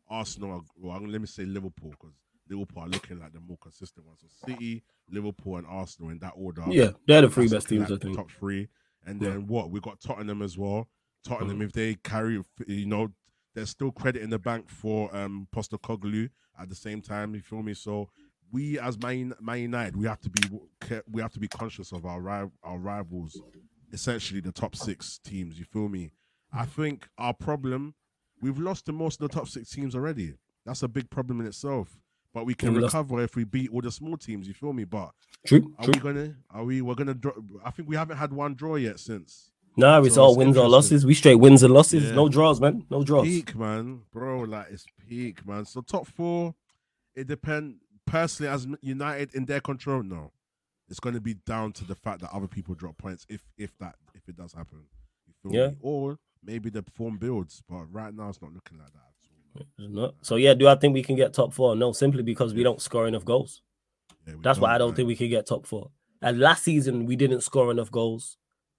Arsenal. 0.09 0.52
Are, 0.52 0.61
well, 0.76 1.00
let 1.07 1.20
me 1.20 1.26
say 1.26 1.44
Liverpool 1.44 1.90
because 1.90 2.14
Liverpool 2.48 2.83
are 2.83 2.88
looking 2.88 3.18
like 3.18 3.33
the 3.33 3.40
more 3.40 3.57
consistent 3.59 4.07
ones. 4.07 4.20
So 4.20 4.28
City, 4.46 4.85
Liverpool, 5.11 5.57
and 5.57 5.66
Arsenal 5.66 6.11
in 6.11 6.18
that 6.20 6.33
order. 6.37 6.64
Yeah, 6.68 6.90
they're 7.07 7.22
the 7.22 7.31
three 7.31 7.48
best 7.48 7.68
teams, 7.68 7.90
like 7.90 8.00
I 8.00 8.02
think. 8.05 8.16
Top 8.16 8.31
three, 8.31 8.68
and 9.06 9.20
Yeah. 9.20 9.30
then 9.30 9.46
what? 9.46 9.70
We 9.70 9.80
got 9.80 10.00
Tottenham 10.00 10.42
as 10.42 10.56
well. 10.58 10.88
Tottenham, 11.24 11.58
Mhm. 11.60 11.64
if 11.64 11.72
they 11.72 11.94
carry, 11.96 12.42
you 12.66 12.86
know, 12.86 13.12
there's 13.54 13.70
still 13.70 13.92
credit 13.92 14.22
in 14.22 14.30
the 14.30 14.38
bank 14.38 14.68
for 14.68 15.14
um 15.14 15.46
Postecoglou 15.54 16.30
at 16.58 16.68
the 16.68 16.74
same 16.74 17.00
time. 17.02 17.34
You 17.34 17.40
feel 17.42 17.62
me? 17.62 17.74
So 17.74 18.10
we 18.50 18.78
as 18.78 18.98
Man, 18.98 19.34
Man 19.40 19.60
United, 19.60 19.96
we 19.96 20.06
have 20.06 20.20
to 20.20 20.30
be 20.30 20.40
we 21.10 21.22
have 21.22 21.32
to 21.32 21.40
be 21.40 21.48
conscious 21.48 21.92
of 21.92 22.04
our 22.04 22.50
our 22.62 22.78
rivals, 22.78 23.40
essentially 23.92 24.40
the 24.40 24.52
top 24.52 24.74
six 24.74 25.18
teams. 25.18 25.58
You 25.58 25.64
feel 25.64 25.88
me? 25.88 26.12
I 26.52 26.66
think 26.66 27.08
our 27.18 27.32
problem, 27.34 27.94
we've 28.40 28.58
lost 28.58 28.86
to 28.86 28.92
most 28.92 29.20
of 29.20 29.28
the 29.30 29.34
top 29.34 29.48
six 29.48 29.70
teams 29.70 29.94
already. 29.94 30.34
That's 30.64 30.82
a 30.82 30.88
big 30.88 31.08
problem 31.10 31.40
in 31.40 31.46
itself. 31.46 31.98
But 32.35 32.47
we 32.47 32.55
can 32.55 32.75
recover 32.75 33.23
if 33.23 33.37
we 33.37 33.45
beat 33.45 33.71
all 33.71 33.83
the 33.83 33.90
small 33.92 34.16
teams. 34.16 34.49
You 34.49 34.55
feel 34.55 34.73
me? 34.73 34.85
But 34.85 35.11
True, 35.47 35.75
are 35.79 35.85
true. 35.85 35.92
we 35.95 36.01
gonna? 36.01 36.35
Are 36.51 36.64
we? 36.64 36.81
We're 36.81 36.95
gonna. 36.95 37.14
Draw, 37.14 37.33
I 37.64 37.71
think 37.71 37.88
we 37.88 37.97
haven't 37.97 38.16
had 38.16 38.33
one 38.33 38.55
draw 38.55 38.77
yet 38.77 38.99
since 39.01 39.51
Nah, 39.77 40.03
it's 40.03 40.16
So 40.16 40.23
all 40.23 40.31
it's 40.33 40.38
wins 40.38 40.57
or 40.57 40.68
losses. 40.68 41.07
We 41.07 41.14
straight 41.14 41.37
wins 41.37 41.62
and 41.62 41.73
losses. 41.73 42.05
Yeah. 42.05 42.14
No 42.14 42.29
draws, 42.29 42.61
man. 42.61 42.85
No 42.90 43.03
draws. 43.05 43.27
peak, 43.27 43.55
man, 43.55 44.03
bro. 44.12 44.40
Like 44.40 44.68
it's 44.71 44.85
peak, 45.09 45.47
man. 45.47 45.64
So 45.64 45.81
top 45.81 46.07
four, 46.07 46.55
it 47.14 47.27
depend. 47.27 47.77
Personally, 48.05 48.51
as 48.53 48.66
United 48.83 49.35
in 49.35 49.45
their 49.47 49.61
control, 49.61 50.03
no, 50.03 50.33
it's 50.88 51.01
going 51.01 51.14
to 51.14 51.21
be 51.21 51.35
down 51.35 51.73
to 51.73 51.85
the 51.85 51.95
fact 51.95 52.21
that 52.21 52.31
other 52.33 52.49
people 52.49 52.75
drop 52.75 52.99
points 52.99 53.25
if 53.29 53.42
if 53.57 53.77
that 53.79 53.95
if 54.14 54.29
it 54.29 54.37
does 54.37 54.53
happen. 54.53 54.81
You 55.27 55.35
feel 55.42 55.59
Yeah. 55.61 55.68
me? 55.68 55.77
Or 55.81 56.18
maybe 56.42 56.68
the 56.68 56.85
form 56.95 57.16
builds, 57.18 57.62
but 57.68 57.85
right 57.92 58.12
now 58.14 58.29
it's 58.29 58.42
not 58.42 58.53
looking 58.53 58.79
like 58.79 58.92
that. 58.92 59.12
So 60.22 60.36
yeah, 60.36 60.54
do 60.54 60.68
I 60.68 60.74
think 60.74 60.94
we 60.94 61.02
can 61.02 61.16
get 61.16 61.34
top 61.34 61.52
four? 61.52 61.76
No, 61.76 61.92
simply 61.92 62.22
because 62.22 62.54
we 62.54 62.62
don't 62.62 62.80
score 62.80 63.06
enough 63.06 63.24
goals. 63.24 63.62
Yeah, 64.26 64.34
That's 64.42 64.58
why 64.58 64.74
I 64.74 64.78
don't 64.78 64.94
think 64.94 65.08
we 65.08 65.16
can 65.16 65.28
get 65.28 65.46
top 65.46 65.66
four. 65.66 65.90
And 66.20 66.38
last 66.38 66.64
season 66.64 67.06
we 67.06 67.16
didn't 67.16 67.42
score 67.42 67.70
enough 67.70 67.90
goals. 67.90 68.36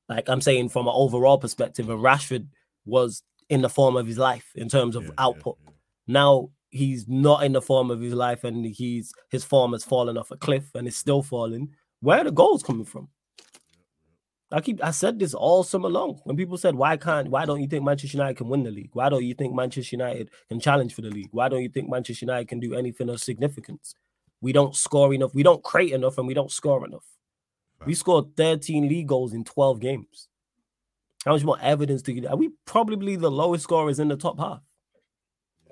Like 0.09 0.29
I'm 0.29 0.41
saying 0.41 0.69
from 0.69 0.88
an 0.88 0.93
overall 0.95 1.38
perspective, 1.38 1.89
and 1.89 1.99
Rashford 1.99 2.47
was 2.86 3.23
in 3.49 3.62
the 3.62 3.69
form 3.69 3.95
of 3.95 4.07
his 4.07 4.17
life 4.17 4.49
in 4.55 4.69
terms 4.69 4.95
of 4.95 5.03
yeah, 5.05 5.12
output. 5.17 5.57
yeah. 5.63 5.71
Now 6.07 6.49
he's 6.69 7.07
not 7.07 7.43
in 7.43 7.53
the 7.53 7.62
form 7.62 7.91
of 7.91 8.01
his 8.01 8.13
life, 8.13 8.43
and 8.43 8.65
he's 8.65 9.13
his 9.29 9.43
form 9.43 9.73
has 9.73 9.83
fallen 9.83 10.17
off 10.17 10.31
a 10.31 10.38
cliff 10.38 10.65
and 10.75 10.88
is 10.88 10.95
still 10.95 11.21
falling. 11.21 11.69
Where 12.01 12.19
are 12.19 12.25
the 12.25 12.31
goals 12.31 12.63
coming 12.63 12.86
from? 12.86 13.07
I 14.54 14.62
keep 14.62 14.84
I 14.84 14.92
said 14.92 15.18
this 15.18 15.34
all 15.34 15.63
summer 15.63 15.89
long. 15.89 16.22
When 16.26 16.38
people 16.38 16.58
said, 16.58 16.76
Why 16.76 16.96
can't 16.96 17.30
why 17.30 17.46
don't 17.46 17.62
you 17.62 17.68
think 17.68 17.84
Manchester 17.84 18.18
United 18.18 18.38
can 18.38 18.50
win 18.50 18.63
the 18.63 18.72
league? 18.72 18.92
Why 18.94 19.10
don't 19.10 19.24
you 19.24 19.34
think 19.34 19.56
Manchester 19.56 19.96
United 19.96 20.30
can 20.48 20.60
challenge 20.60 20.94
for 20.94 21.02
the 21.02 21.10
league? 21.10 21.30
Why 21.32 21.50
don't 21.50 21.63
you 21.63 21.70
think 21.70 21.89
Manchester 21.89 22.26
United 22.26 22.48
can 22.48 22.60
do 22.60 22.76
anything 22.76 23.10
of 23.10 23.20
significance? 23.20 23.96
We 24.42 24.54
don't 24.54 24.76
score 24.76 25.13
enough, 25.13 25.34
we 25.34 25.42
don't 25.42 25.63
create 25.63 25.94
enough, 25.94 26.18
and 26.18 26.28
we 26.28 26.34
don't 26.34 26.52
score 26.52 26.86
enough. 26.86 27.06
We 27.86 27.96
scored 27.96 28.38
13 28.38 28.88
league 28.88 29.08
goals 29.08 29.34
in 29.34 29.44
12 29.44 29.80
games. 29.80 30.30
How 31.26 31.34
much 31.34 31.44
more 31.44 31.58
evidence 31.62 32.02
do 32.02 32.13
you 32.13 32.28
are 32.28 32.36
we 32.36 32.52
probably 32.66 33.16
the 33.16 33.32
lowest 33.32 33.63
scorers 33.63 34.00
in 34.00 34.10
the 34.10 34.18
top 34.18 34.39
half? 34.39 34.62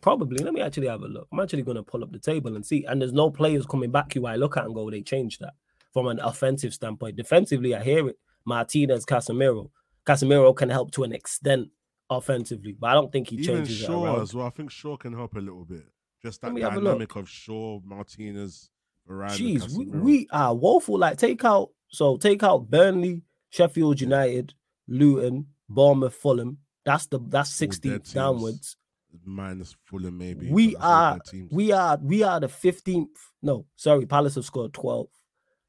Probably. 0.02 0.44
Let 0.44 0.54
me 0.54 0.62
actually 0.62 0.88
have 0.88 1.04
a 1.04 1.08
look. 1.08 1.28
I'm 1.32 1.40
actually 1.40 1.62
going 1.62 1.78
to 1.78 1.84
pull 1.84 2.04
up 2.04 2.12
the 2.12 2.20
table 2.20 2.56
and 2.56 2.66
see. 2.66 2.86
And 2.86 3.00
there's 3.00 3.14
no 3.14 3.30
players 3.30 3.68
coming 3.68 3.92
back 3.92 4.14
who 4.14 4.26
I 4.26 4.36
look 4.36 4.58
at 4.58 4.66
and 4.66 4.74
go, 4.74 4.90
they 4.90 5.02
changed 5.02 5.42
that 5.42 5.54
from 5.94 6.08
an 6.08 6.20
offensive 6.20 6.74
standpoint. 6.74 7.18
Defensively, 7.18 7.76
I 7.76 7.84
hear 7.84 8.08
it. 8.10 8.18
Martinez, 8.46 9.06
Casemiro. 9.06 9.70
Casemiro 10.06 10.56
can 10.56 10.70
help 10.70 10.92
to 10.92 11.04
an 11.04 11.14
extent 11.14 11.70
offensively, 12.10 12.76
but 12.80 12.88
I 12.88 12.94
don't 12.94 13.12
think 13.12 13.30
he 13.30 13.38
Even 13.38 13.58
changes 13.58 13.84
it 13.84 13.90
around. 13.90 14.22
as 14.22 14.34
well. 14.34 14.46
I 14.48 14.50
think 14.50 14.72
Shaw 14.72 14.98
can 14.98 15.14
help 15.14 15.36
a 15.36 15.40
little 15.40 15.66
bit. 15.66 15.84
Just 16.22 16.42
that 16.42 16.48
have 16.58 16.74
a 16.74 16.76
look. 16.76 16.84
dynamic 16.84 17.16
of 17.16 17.28
Shaw, 17.30 17.80
Martinez, 17.84 18.70
Varane. 19.10 19.30
Jeez, 19.32 19.72
we, 19.76 19.86
we 19.86 20.28
are 20.32 20.54
woeful. 20.54 20.98
Like 21.00 21.18
take 21.18 21.44
out 21.46 21.70
so 21.90 22.18
take 22.18 22.44
out 22.44 22.70
Burnley, 22.70 23.24
Sheffield 23.50 24.00
United, 24.02 24.54
Luton, 24.88 25.48
Bournemouth, 25.70 26.14
Fulham. 26.14 26.58
That's 26.86 27.06
the 27.08 27.20
that's 27.28 27.50
sixty 27.50 27.90
16 27.90 27.92
teams. 28.00 28.14
downwards. 28.14 28.78
minus 29.26 29.76
Fulham 29.86 30.18
maybe. 30.18 30.52
We 30.52 30.76
but 30.76 30.82
that's 30.82 31.34
all 31.34 31.40
are 31.40 31.48
we 31.52 31.72
are 31.72 32.00
we 32.02 32.24
are 32.24 32.40
the 32.40 32.48
15th. 32.48 33.08
No, 33.42 33.66
sorry, 33.76 34.06
Palace 34.06 34.36
have 34.36 34.46
scored 34.46 34.74
12. 34.74 35.08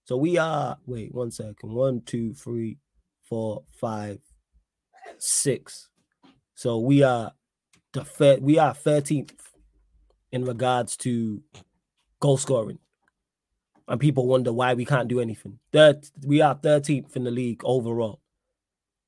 So 0.04 0.16
we 0.16 0.38
are 0.38 0.78
wait 0.86 1.14
one 1.14 1.30
second. 1.30 1.72
One, 1.72 2.02
two, 2.02 2.34
three, 2.34 2.78
four, 3.24 3.62
five, 3.80 4.18
six. 5.18 5.88
So 6.54 6.78
we 6.78 7.02
are 7.02 7.32
the 7.92 8.04
third 8.04 8.42
we 8.42 8.58
are 8.58 8.74
13th 8.74 9.32
in 10.32 10.44
regards 10.44 10.96
to 10.98 11.42
goal 12.20 12.36
scoring. 12.36 12.78
And 13.88 14.00
people 14.00 14.26
wonder 14.26 14.52
why 14.52 14.74
we 14.74 14.84
can't 14.84 15.08
do 15.08 15.20
anything. 15.20 15.58
We 16.24 16.40
are 16.40 16.54
13th 16.54 17.16
in 17.16 17.24
the 17.24 17.30
league 17.30 17.62
overall. 17.64 18.20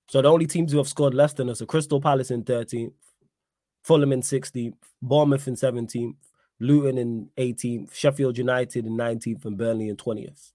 So 0.09 0.20
the 0.20 0.30
only 0.30 0.46
teams 0.46 0.72
who 0.72 0.78
have 0.78 0.88
scored 0.88 1.14
less 1.14 1.33
than 1.33 1.48
us 1.48 1.62
are 1.62 1.66
Crystal 1.66 2.00
Palace 2.00 2.30
in 2.30 2.44
13th, 2.44 2.92
Fulham 3.83 4.12
in 4.12 4.20
16th, 4.20 4.74
Bournemouth 5.00 5.48
in 5.48 5.54
17th, 5.54 6.16
Luton 6.61 6.98
in 6.98 7.30
18th, 7.38 7.94
Sheffield 7.94 8.37
United 8.37 8.85
in 8.85 8.96
19th, 8.96 9.44
and 9.44 9.57
Burnley 9.57 9.88
in 9.88 9.96
20th. 9.96 10.54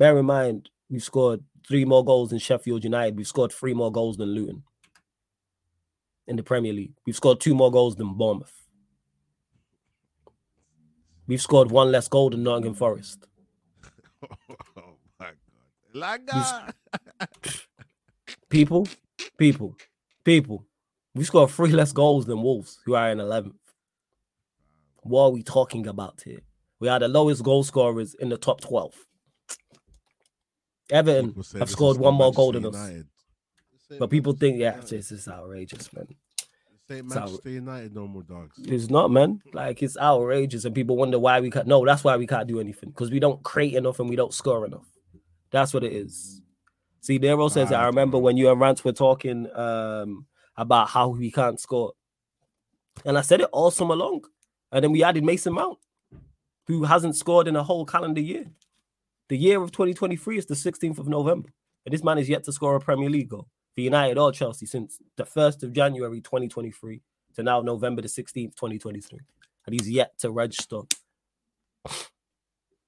Bear 0.00 0.16
in 0.16 0.24
mind, 0.24 0.70
we've 0.88 1.02
scored 1.02 1.44
three 1.68 1.84
more 1.84 2.02
goals 2.02 2.30
than 2.30 2.38
Sheffield 2.38 2.84
United. 2.84 3.18
We've 3.18 3.26
scored 3.26 3.52
three 3.52 3.74
more 3.74 3.92
goals 3.92 4.16
than 4.16 4.30
Luton 4.30 4.62
in 6.26 6.36
the 6.36 6.42
Premier 6.42 6.72
League. 6.72 6.94
We've 7.04 7.14
scored 7.14 7.38
two 7.38 7.54
more 7.54 7.70
goals 7.70 7.96
than 7.96 8.14
Bournemouth. 8.14 8.62
We've 11.26 11.42
scored 11.42 11.70
one 11.70 11.92
less 11.92 12.08
goal 12.08 12.30
than 12.30 12.42
Nottingham 12.42 12.72
Forest. 12.72 13.26
oh 14.24 14.96
my 15.18 15.32
god. 15.94 16.22
Laga. 16.26 16.72
People, 18.48 18.88
people, 19.36 19.76
people. 20.24 20.64
We 21.14 21.24
scored 21.24 21.50
three 21.50 21.72
less 21.80 21.92
goals 21.92 22.24
than 22.24 22.42
Wolves, 22.42 22.78
who 22.86 22.94
are 22.94 23.10
in 23.10 23.18
11th. 23.18 23.52
What 25.02 25.24
are 25.24 25.30
we 25.30 25.42
talking 25.42 25.86
about 25.86 26.22
here? 26.24 26.40
We 26.78 26.88
are 26.88 26.98
the 26.98 27.08
lowest 27.08 27.42
goal 27.42 27.64
scorers 27.64 28.14
in 28.14 28.30
the 28.30 28.38
top 28.38 28.62
12. 28.62 28.94
Everton 30.90 31.34
have 31.58 31.70
scored 31.70 31.96
one 31.98 32.14
more 32.14 32.32
goal 32.32 32.52
than 32.52 32.66
us. 32.66 32.90
But 33.98 34.10
people 34.10 34.32
think, 34.34 34.58
yeah, 34.58 34.80
this 34.80 35.10
is 35.10 35.26
outrageous, 35.28 35.92
man. 35.92 36.06
It's 36.88 37.16
out- 37.16 37.22
Manchester 37.22 37.50
United 37.50 37.94
no 37.94 38.06
more 38.08 38.22
dogs. 38.22 38.56
It's 38.58 38.90
not, 38.90 39.10
man. 39.10 39.42
Like 39.52 39.82
it's 39.82 39.96
outrageous, 39.96 40.64
and 40.64 40.74
people 40.74 40.96
wonder 40.96 41.18
why 41.18 41.40
we 41.40 41.50
can't. 41.50 41.66
No, 41.66 41.84
that's 41.84 42.02
why 42.02 42.16
we 42.16 42.26
can't 42.26 42.48
do 42.48 42.58
anything 42.60 42.90
because 42.90 43.10
we 43.10 43.20
don't 43.20 43.42
create 43.44 43.74
enough 43.74 44.00
and 44.00 44.08
we 44.08 44.16
don't 44.16 44.34
score 44.34 44.66
enough. 44.66 44.86
That's 45.50 45.72
what 45.72 45.84
it 45.84 45.92
is. 45.92 46.42
See, 47.00 47.18
Nero 47.18 47.48
says, 47.48 47.72
I 47.72 47.80
Mad, 47.80 47.86
remember 47.86 48.18
when 48.18 48.36
you 48.36 48.50
and 48.50 48.60
Rance 48.60 48.84
were 48.84 48.92
talking 48.92 49.48
um, 49.56 50.26
about 50.56 50.88
how 50.88 51.08
we 51.08 51.30
can't 51.30 51.58
score, 51.58 51.92
and 53.04 53.16
I 53.16 53.22
said 53.22 53.40
it 53.40 53.48
all 53.52 53.70
summer 53.70 53.94
long, 53.96 54.24
and 54.70 54.84
then 54.84 54.92
we 54.92 55.02
added 55.02 55.24
Mason 55.24 55.54
Mount, 55.54 55.78
who 56.66 56.84
hasn't 56.84 57.16
scored 57.16 57.48
in 57.48 57.56
a 57.56 57.62
whole 57.62 57.86
calendar 57.86 58.20
year. 58.20 58.50
The 59.30 59.38
year 59.38 59.62
of 59.62 59.70
2023 59.70 60.38
is 60.38 60.46
the 60.46 60.54
16th 60.54 60.98
of 60.98 61.06
November, 61.06 61.50
and 61.86 61.94
this 61.94 62.02
man 62.02 62.18
is 62.18 62.28
yet 62.28 62.42
to 62.44 62.52
score 62.52 62.74
a 62.74 62.80
Premier 62.80 63.08
League 63.08 63.28
goal 63.28 63.46
for 63.76 63.80
United 63.80 64.18
or 64.18 64.32
Chelsea 64.32 64.66
since 64.66 64.98
the 65.16 65.22
1st 65.22 65.62
of 65.62 65.72
January 65.72 66.20
2023 66.20 67.00
to 67.36 67.42
now 67.44 67.60
November 67.60 68.02
the 68.02 68.08
16th, 68.08 68.56
2023. 68.56 69.20
And 69.66 69.72
he's 69.72 69.88
yet 69.88 70.18
to 70.18 70.32
register. 70.32 70.80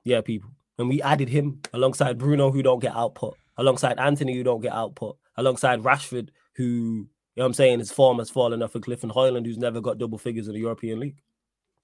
yeah, 0.05 0.21
people. 0.21 0.51
And 0.79 0.89
we 0.89 1.01
added 1.01 1.29
him 1.29 1.61
alongside 1.73 2.19
Bruno, 2.19 2.51
who 2.51 2.65
don't 2.65 2.81
get 2.81 2.97
output, 2.97 3.37
alongside 3.57 4.01
Antony, 4.01 4.35
who 4.35 4.43
don't 4.43 4.63
get 4.63 4.73
output, 4.73 5.19
alongside 5.37 5.85
Rashford, 5.85 6.31
who, 6.57 6.65
you 6.65 7.09
know 7.37 7.47
I'm 7.47 7.55
saying, 7.55 7.79
his 7.79 7.93
form 7.93 8.19
has 8.19 8.31
fallen 8.31 8.65
off, 8.65 8.75
and 8.75 8.83
Cliff 8.83 9.05
and 9.05 9.13
Højlund, 9.13 9.47
who's 9.47 9.59
never 9.59 9.81
got 9.81 9.99
double 9.99 10.19
figures 10.19 10.49
in 10.49 10.55
the 10.55 10.61
European 10.61 10.99
League. 10.99 11.23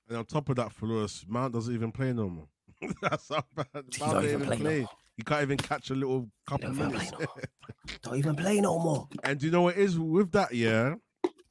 And 0.08 0.18
on 0.18 0.24
top 0.24 0.48
of 0.48 0.56
that, 0.56 0.72
for 0.72 1.00
us, 1.04 1.24
Mount 1.28 1.54
doesn't 1.54 1.72
even 1.72 1.92
play 1.92 2.12
no 2.12 2.28
more. 2.28 2.48
That's 3.02 3.28
how 3.28 3.42
bad. 3.54 3.66
He 3.92 4.00
Mount 4.00 4.12
don't 4.12 4.14
don't 4.14 4.24
even 4.24 4.42
even 4.42 4.58
play 4.58 4.80
no. 4.82 4.88
He 5.16 5.22
can't 5.24 5.42
even 5.42 5.58
catch 5.58 5.90
a 5.90 5.94
little 5.94 6.30
couple 6.46 6.70
don't 6.72 6.76
even 6.78 6.90
play 6.90 6.98
minutes. 6.98 7.12
no 7.12 7.18
more. 7.18 7.42
Don't 8.02 8.16
even 8.16 8.36
play 8.36 8.60
no 8.60 8.78
more. 8.78 9.08
And 9.24 9.38
do 9.40 9.46
you 9.46 9.52
know 9.52 9.62
what 9.62 9.76
it 9.76 9.80
is 9.80 9.98
with 9.98 10.30
that? 10.32 10.52
Yeah, 10.54 10.96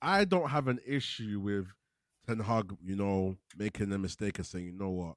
I 0.01 0.23
don't 0.23 0.49
have 0.49 0.67
an 0.67 0.79
issue 0.85 1.39
with 1.43 1.67
Ten 2.27 2.39
Hag, 2.39 2.75
you 2.83 2.95
know, 2.95 3.35
making 3.57 3.91
a 3.91 3.97
mistake 3.97 4.37
and 4.37 4.45
saying, 4.45 4.65
you 4.65 4.71
know 4.73 4.89
what, 4.89 5.15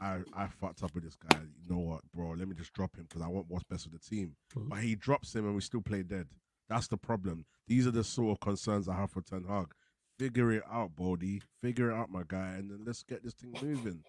I 0.00 0.20
I 0.32 0.46
fucked 0.46 0.82
up 0.82 0.94
with 0.94 1.04
this 1.04 1.16
guy. 1.16 1.40
You 1.60 1.74
know 1.74 1.80
what, 1.80 2.00
bro? 2.14 2.30
Let 2.30 2.46
me 2.48 2.54
just 2.54 2.72
drop 2.72 2.96
him 2.96 3.04
because 3.08 3.20
I 3.22 3.28
want 3.28 3.46
what's 3.48 3.64
best 3.64 3.84
for 3.84 3.90
the 3.90 3.98
team. 3.98 4.36
Mhm. 4.54 4.68
But 4.68 4.78
he 4.78 4.94
drops 4.94 5.34
him 5.34 5.44
and 5.44 5.54
we 5.54 5.60
still 5.60 5.82
play 5.82 6.02
dead. 6.02 6.28
That's 6.68 6.86
the 6.88 6.96
problem. 6.96 7.44
These 7.66 7.86
are 7.86 7.90
the 7.92 8.04
sort 8.04 8.32
of 8.32 8.40
concerns 8.40 8.88
I 8.88 8.94
have 8.94 9.10
for 9.10 9.22
Ten 9.22 9.44
Hag. 9.44 9.72
Figure 10.18 10.52
it 10.52 10.62
out, 10.70 10.94
Bodie. 10.94 11.42
Figure 11.62 11.90
it 11.90 11.94
out, 11.94 12.10
my 12.10 12.22
guy, 12.26 12.52
and 12.52 12.70
then 12.70 12.84
let's 12.86 13.02
get 13.02 13.24
this 13.24 13.34
thing 13.34 13.52
moving. 13.60 14.04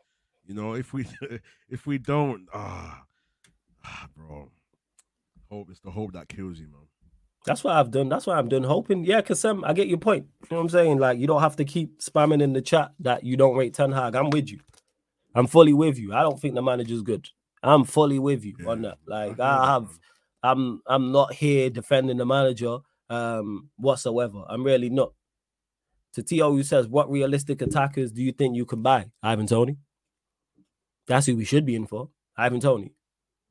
You 0.46 0.56
know, 0.56 0.74
if 0.74 0.94
we 0.94 1.06
if 1.70 1.86
we 1.86 1.98
don't, 1.98 2.48
ah, 2.54 3.04
ah 3.86 4.08
bro. 4.16 4.50
Hope 5.52 5.70
it's 5.70 5.82
the 5.82 5.92
hope 5.92 6.14
that 6.14 6.30
kills 6.30 6.60
you, 6.60 6.68
man. 6.68 6.88
That's 7.46 7.64
what 7.64 7.76
I've 7.76 7.92
done. 7.92 8.08
That's 8.08 8.28
what 8.28 8.38
I'm 8.38 8.48
doing. 8.48 8.64
Hoping, 8.64 9.04
yeah, 9.04 9.20
because 9.20 9.44
um, 9.46 9.66
I 9.66 9.74
get 9.74 9.88
your 9.88 9.98
point. 9.98 10.28
You 10.44 10.48
know 10.52 10.58
what 10.58 10.64
I'm 10.64 10.70
saying? 10.70 11.00
Like, 11.00 11.20
you 11.20 11.28
don't 11.28 11.42
have 11.42 11.56
to 11.58 11.66
keep 11.66 12.00
spamming 12.00 12.42
in 12.42 12.54
the 12.54 12.62
chat 12.62 12.92
that 13.00 13.24
you 13.24 13.36
don't 13.36 13.58
rate 13.58 13.74
Ten 13.74 13.92
Hag. 13.92 14.16
I'm 14.16 14.30
with 14.30 14.50
you. 14.50 14.60
I'm 15.34 15.48
fully 15.48 15.74
with 15.74 15.98
you. 15.98 16.14
I 16.14 16.22
don't 16.22 16.40
think 16.40 16.56
the 16.56 16.62
manager's 16.62 17.02
good. 17.02 17.28
I'm 17.64 17.84
fully 17.84 18.20
with 18.20 18.46
you 18.46 18.56
on 18.68 18.84
that. 18.84 19.00
Like, 19.08 19.36
hear 19.36 19.46
I 19.46 19.74
have. 19.74 19.90
I'm, 20.44 20.82
I'm 20.88 21.12
not 21.12 21.34
here 21.34 21.70
defending 21.70 22.18
the 22.18 22.26
manager 22.26 22.78
um 23.10 23.70
whatsoever. 23.76 24.44
I'm 24.48 24.64
really 24.64 24.90
not. 24.90 25.12
To 26.14 26.24
T.O. 26.24 26.52
who 26.52 26.64
says, 26.64 26.88
what 26.88 27.10
realistic 27.10 27.62
attackers 27.62 28.12
do 28.12 28.22
you 28.22 28.34
think 28.34 28.56
you 28.56 28.66
can 28.66 28.82
buy? 28.82 29.06
Ivan 29.24 29.48
Toney. 29.48 29.78
That's 31.12 31.26
who 31.26 31.36
we 31.36 31.44
should 31.44 31.66
be 31.66 31.76
in 31.76 31.88
for. 31.88 32.08
Ivan 32.38 32.62
Toney. 32.62 32.94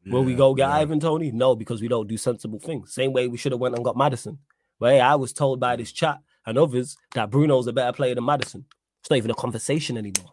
Will 0.06 0.24
we 0.24 0.34
go 0.34 0.54
get 0.54 0.68
yeah. 0.68 0.76
Ivan 0.76 0.98
Toney? 0.98 1.30
No, 1.30 1.54
because 1.54 1.82
we 1.82 1.88
don't 1.88 2.08
do 2.08 2.16
sensible 2.16 2.58
things. 2.58 2.94
Same 2.94 3.12
way 3.12 3.28
we 3.28 3.36
should 3.36 3.52
have 3.52 3.60
went 3.60 3.74
and 3.74 3.84
got 3.84 3.98
Maddison. 3.98 4.38
But 4.78 4.92
hey, 4.92 5.00
I 5.00 5.14
was 5.16 5.34
told 5.34 5.60
by 5.60 5.76
this 5.76 5.92
chat 5.92 6.20
and 6.46 6.56
others 6.56 6.96
that 7.12 7.28
Bruno's 7.30 7.66
a 7.66 7.74
better 7.74 7.92
player 7.92 8.14
than 8.14 8.24
Maddison. 8.24 8.64
It's 9.00 9.10
not 9.10 9.18
even 9.18 9.30
a 9.30 9.34
conversation 9.34 9.98
anymore. 9.98 10.32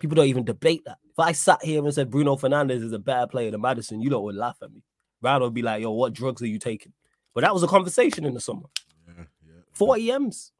People 0.00 0.16
don't 0.16 0.26
even 0.26 0.44
debate 0.44 0.82
that. 0.86 0.98
If 1.08 1.20
I 1.20 1.30
sat 1.30 1.62
here 1.62 1.84
and 1.84 1.94
said 1.94 2.10
Bruno 2.10 2.34
Fernandes 2.34 2.82
is 2.82 2.92
a 2.92 2.98
better 2.98 3.28
player 3.28 3.52
than 3.52 3.60
Maddison, 3.60 4.02
you 4.02 4.10
lot 4.10 4.24
would 4.24 4.34
laugh 4.34 4.58
at 4.60 4.72
me. 4.72 4.82
Brad 5.22 5.42
would 5.42 5.54
be 5.54 5.62
like, 5.62 5.82
yo, 5.82 5.92
what 5.92 6.14
drugs 6.14 6.42
are 6.42 6.48
you 6.48 6.58
taking? 6.58 6.94
But 7.32 7.42
that 7.42 7.54
was 7.54 7.62
a 7.62 7.68
conversation 7.68 8.24
in 8.24 8.34
the 8.34 8.40
summer. 8.40 8.66
Yeah, 9.06 9.24
yeah. 9.46 9.62
40 9.72 10.10
M's. 10.10 10.50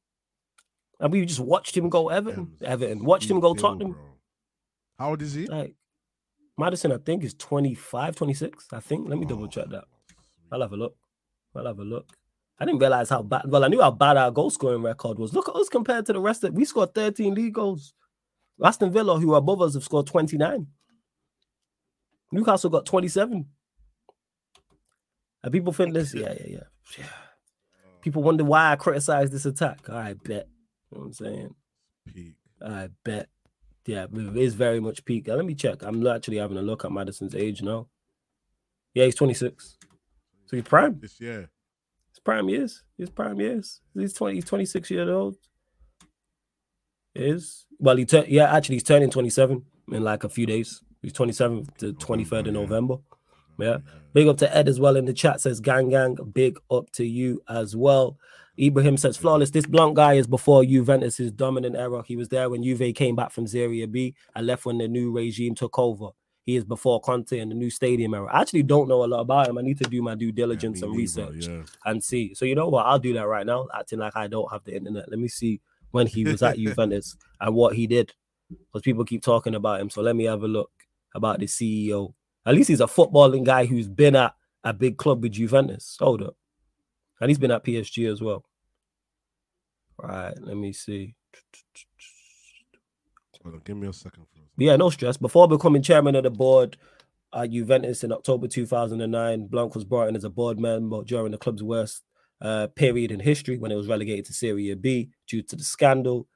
And 1.00 1.12
we 1.12 1.26
just 1.26 1.40
watched 1.40 1.76
him 1.76 1.88
go 1.88 2.10
Everton. 2.10 2.52
M's. 2.60 2.62
Everton. 2.62 3.04
Watched 3.04 3.28
him 3.28 3.40
go 3.40 3.54
Tottenham. 3.54 3.92
bro. 3.92 4.02
How 5.00 5.10
old 5.10 5.22
is 5.22 5.32
he? 5.32 5.46
Like 5.46 5.74
Maddison, 6.58 6.92
I 6.92 6.98
think, 6.98 7.24
is 7.24 7.34
25, 7.34 8.16
26. 8.16 8.66
I 8.72 8.80
think. 8.80 9.08
Let 9.08 9.18
me 9.18 9.26
double 9.26 9.44
oh, 9.44 9.48
check 9.48 9.66
Oh, 9.68 9.72
that. 9.72 9.84
I'll 10.52 10.60
have 10.62 10.72
a 10.72 10.76
look. 10.76 10.96
I'll 11.54 11.66
have 11.66 11.78
a 11.78 11.84
look. 11.84 12.06
I 12.58 12.66
didn't 12.66 12.80
realize 12.80 13.08
how 13.08 13.22
bad. 13.22 13.42
Well, 13.46 13.64
I 13.64 13.68
knew 13.68 13.80
how 13.80 13.90
bad 13.90 14.16
our 14.16 14.30
goal 14.30 14.50
scoring 14.50 14.82
record 14.82 15.18
was. 15.18 15.32
Look 15.32 15.48
at 15.48 15.56
us 15.56 15.68
compared 15.68 16.06
to 16.06 16.12
the 16.12 16.20
rest 16.20 16.44
of. 16.44 16.54
We 16.54 16.64
scored 16.64 16.94
13 16.94 17.34
league 17.34 17.54
goals. 17.54 17.94
Aston 18.62 18.92
Villa, 18.92 19.18
who 19.18 19.32
are 19.34 19.38
above 19.38 19.62
us, 19.62 19.74
have 19.74 19.84
scored 19.84 20.06
29. 20.06 20.66
Newcastle 22.32 22.70
got 22.70 22.86
27. 22.86 23.46
And 25.42 25.52
people 25.52 25.72
think 25.72 25.94
this. 25.94 26.14
Yeah, 26.14 26.34
yeah, 26.40 26.46
yeah. 26.48 26.58
yeah. 26.98 27.04
People 28.02 28.22
wonder 28.22 28.44
why 28.44 28.72
I 28.72 28.76
criticize 28.76 29.30
this 29.30 29.46
attack. 29.46 29.88
I 29.88 30.14
bet. 30.14 30.48
You 30.90 30.98
know 30.98 31.00
what 31.00 31.06
I'm 31.06 31.12
saying? 31.12 31.54
Peak. 32.06 32.34
I 32.62 32.88
bet. 33.04 33.28
Yeah, 33.86 34.04
it 34.12 34.36
is 34.36 34.54
very 34.54 34.80
much 34.80 35.04
peak. 35.04 35.28
Let 35.28 35.44
me 35.44 35.54
check. 35.54 35.82
I'm 35.82 36.06
actually 36.06 36.36
having 36.36 36.58
a 36.58 36.62
look 36.62 36.84
at 36.84 36.92
Maddison's 36.92 37.34
age 37.34 37.62
now. 37.62 37.88
Yeah, 38.94 39.06
he's 39.06 39.14
26. 39.14 39.78
So 40.46 40.56
he's 40.56 40.64
prime. 40.64 40.98
This 41.00 41.20
year. 41.20 41.50
His 42.10 42.20
prime 42.20 42.48
years. 42.48 42.82
His 42.98 43.10
prime 43.10 43.40
years. 43.40 43.80
He's 43.94 44.12
20, 44.12 44.34
he's 44.34 44.44
26 44.44 44.90
years 44.90 45.08
old. 45.08 45.36
Is 47.14 47.66
well, 47.78 47.96
he 47.96 48.04
tur- 48.04 48.26
yeah, 48.28 48.54
actually 48.54 48.76
he's 48.76 48.84
turning 48.84 49.10
27 49.10 49.64
in 49.92 50.04
like 50.04 50.24
a 50.24 50.28
few 50.28 50.46
days. 50.46 50.82
He's 51.02 51.12
27 51.12 51.66
to 51.78 51.92
23rd 51.94 52.20
of 52.20 52.28
mm-hmm, 52.28 52.46
yeah. 52.46 52.52
November. 52.52 52.96
Yeah. 53.62 53.78
Big 54.12 54.26
up 54.28 54.38
to 54.38 54.56
Ed 54.56 54.68
as 54.68 54.80
well 54.80 54.96
in 54.96 55.04
the 55.04 55.12
chat 55.12 55.40
says 55.40 55.60
gang 55.60 55.88
gang. 55.90 56.16
Big 56.34 56.58
up 56.70 56.90
to 56.92 57.04
you 57.04 57.42
as 57.48 57.76
well. 57.76 58.18
Ibrahim 58.58 58.96
says 58.96 59.16
flawless. 59.16 59.50
This 59.50 59.64
Blanc 59.66 59.96
guy 59.96 60.14
is 60.14 60.26
before 60.26 60.64
Juventus's 60.64 61.32
dominant 61.32 61.76
era. 61.76 62.02
He 62.06 62.16
was 62.16 62.28
there 62.28 62.50
when 62.50 62.62
Juve 62.62 62.94
came 62.94 63.16
back 63.16 63.30
from 63.30 63.46
Serie 63.46 63.86
B 63.86 64.14
and 64.34 64.46
left 64.46 64.66
when 64.66 64.78
the 64.78 64.88
new 64.88 65.12
regime 65.12 65.54
took 65.54 65.78
over. 65.78 66.08
He 66.44 66.56
is 66.56 66.64
before 66.64 67.00
Conte 67.00 67.38
and 67.38 67.50
the 67.50 67.54
new 67.54 67.70
stadium 67.70 68.12
era. 68.12 68.26
I 68.32 68.40
actually 68.40 68.64
don't 68.64 68.88
know 68.88 69.04
a 69.04 69.06
lot 69.06 69.20
about 69.20 69.48
him. 69.48 69.56
I 69.58 69.62
need 69.62 69.78
to 69.78 69.84
do 69.88 70.02
my 70.02 70.14
due 70.14 70.32
diligence 70.32 70.80
Yeah, 70.80 70.86
and 70.88 70.96
research 70.96 71.46
Yeah. 71.46 71.62
and 71.86 72.02
see. 72.02 72.34
So 72.34 72.44
you 72.44 72.54
know 72.54 72.68
what? 72.68 72.86
I'll 72.86 72.98
do 72.98 73.12
that 73.14 73.28
right 73.28 73.46
now, 73.46 73.68
acting 73.74 73.98
like 74.00 74.16
I 74.16 74.26
don't 74.26 74.50
have 74.50 74.64
the 74.64 74.74
internet. 74.76 75.08
Let 75.08 75.20
me 75.20 75.28
see 75.28 75.60
when 75.92 76.06
he 76.06 76.24
was 76.24 76.42
at 76.42 76.56
Juventus 76.58 77.16
and 77.40 77.54
what 77.54 77.76
he 77.76 77.86
did, 77.86 78.12
because 78.50 78.82
people 78.82 79.04
keep 79.04 79.22
talking 79.22 79.54
about 79.54 79.80
him. 79.80 79.90
So 79.90 80.02
let 80.02 80.16
me 80.16 80.24
have 80.24 80.42
a 80.42 80.48
look 80.48 80.70
about 81.14 81.38
the 81.40 81.46
CEO. 81.46 82.14
At 82.50 82.56
least 82.56 82.66
he's 82.66 82.80
a 82.80 82.86
footballing 82.86 83.44
guy 83.44 83.64
who's 83.64 83.86
been 83.86 84.16
at 84.16 84.34
a 84.64 84.72
big 84.72 84.96
club 84.96 85.22
with 85.22 85.30
Juventus. 85.30 85.96
Hold 86.00 86.20
up, 86.20 86.34
and 87.20 87.30
he's 87.30 87.38
been 87.38 87.52
at 87.52 87.64
PSG 87.64 88.10
as 88.10 88.20
well. 88.20 88.44
Right. 89.96 90.34
Let 90.36 90.56
me 90.56 90.72
see. 90.72 91.14
Hold 93.44 93.54
on, 93.54 93.60
give 93.64 93.76
me 93.76 93.86
a 93.86 93.92
second. 93.92 94.26
Yeah, 94.58 94.74
no 94.74 94.90
stress. 94.90 95.16
Before 95.16 95.46
becoming 95.46 95.80
chairman 95.80 96.16
of 96.16 96.24
the 96.24 96.30
board 96.30 96.76
at 97.32 97.52
Juventus 97.52 98.02
in 98.02 98.10
October 98.10 98.48
2009, 98.48 99.46
Blanc 99.46 99.72
was 99.76 99.84
brought 99.84 100.08
in 100.08 100.16
as 100.16 100.24
a 100.24 100.28
board 100.28 100.58
member 100.58 101.04
during 101.04 101.30
the 101.30 101.38
club's 101.38 101.62
worst 101.62 102.02
uh, 102.40 102.66
period 102.74 103.12
in 103.12 103.20
history 103.20 103.58
when 103.58 103.70
it 103.70 103.76
was 103.76 103.86
relegated 103.86 104.24
to 104.24 104.32
Serie 104.32 104.74
B 104.74 105.10
due 105.28 105.42
to 105.42 105.54
the 105.54 105.62
scandal. 105.62 106.26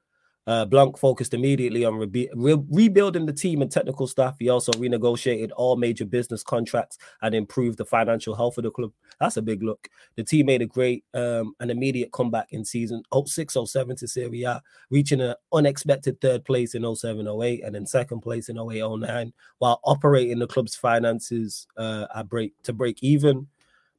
Uh, 0.47 0.65
Blanc 0.65 0.97
focused 0.97 1.33
immediately 1.33 1.85
on 1.85 1.95
re- 1.97 2.29
rebuilding 2.35 3.25
the 3.25 3.33
team 3.33 3.61
and 3.61 3.71
technical 3.71 4.07
staff. 4.07 4.35
He 4.39 4.49
also 4.49 4.71
renegotiated 4.73 5.51
all 5.55 5.75
major 5.75 6.05
business 6.05 6.43
contracts 6.43 6.97
and 7.21 7.33
improved 7.33 7.77
the 7.77 7.85
financial 7.85 8.35
health 8.35 8.57
of 8.57 8.63
the 8.63 8.71
club. 8.71 8.91
That's 9.19 9.37
a 9.37 9.41
big 9.41 9.63
look. 9.63 9.89
The 10.15 10.23
team 10.23 10.45
made 10.45 10.61
a 10.61 10.67
great 10.67 11.03
um, 11.13 11.55
an 11.59 11.69
immediate 11.69 12.11
comeback 12.11 12.51
in 12.51 12.63
season 12.63 13.03
06 13.13 13.57
07 13.65 13.95
to 13.97 14.07
Serie 14.07 14.43
A, 14.43 14.61
reaching 14.89 15.21
an 15.21 15.35
unexpected 15.51 16.21
third 16.21 16.45
place 16.45 16.75
in 16.75 16.95
07 16.95 17.27
08 17.27 17.63
and 17.63 17.73
then 17.73 17.85
second 17.85 18.21
place 18.21 18.49
in 18.49 18.57
08 18.59 18.83
09, 18.99 19.33
while 19.59 19.79
operating 19.83 20.39
the 20.39 20.47
club's 20.47 20.75
finances 20.75 21.67
uh, 21.77 22.05
at 22.15 22.29
break 22.29 22.53
to 22.63 22.73
break 22.73 23.01
even. 23.01 23.47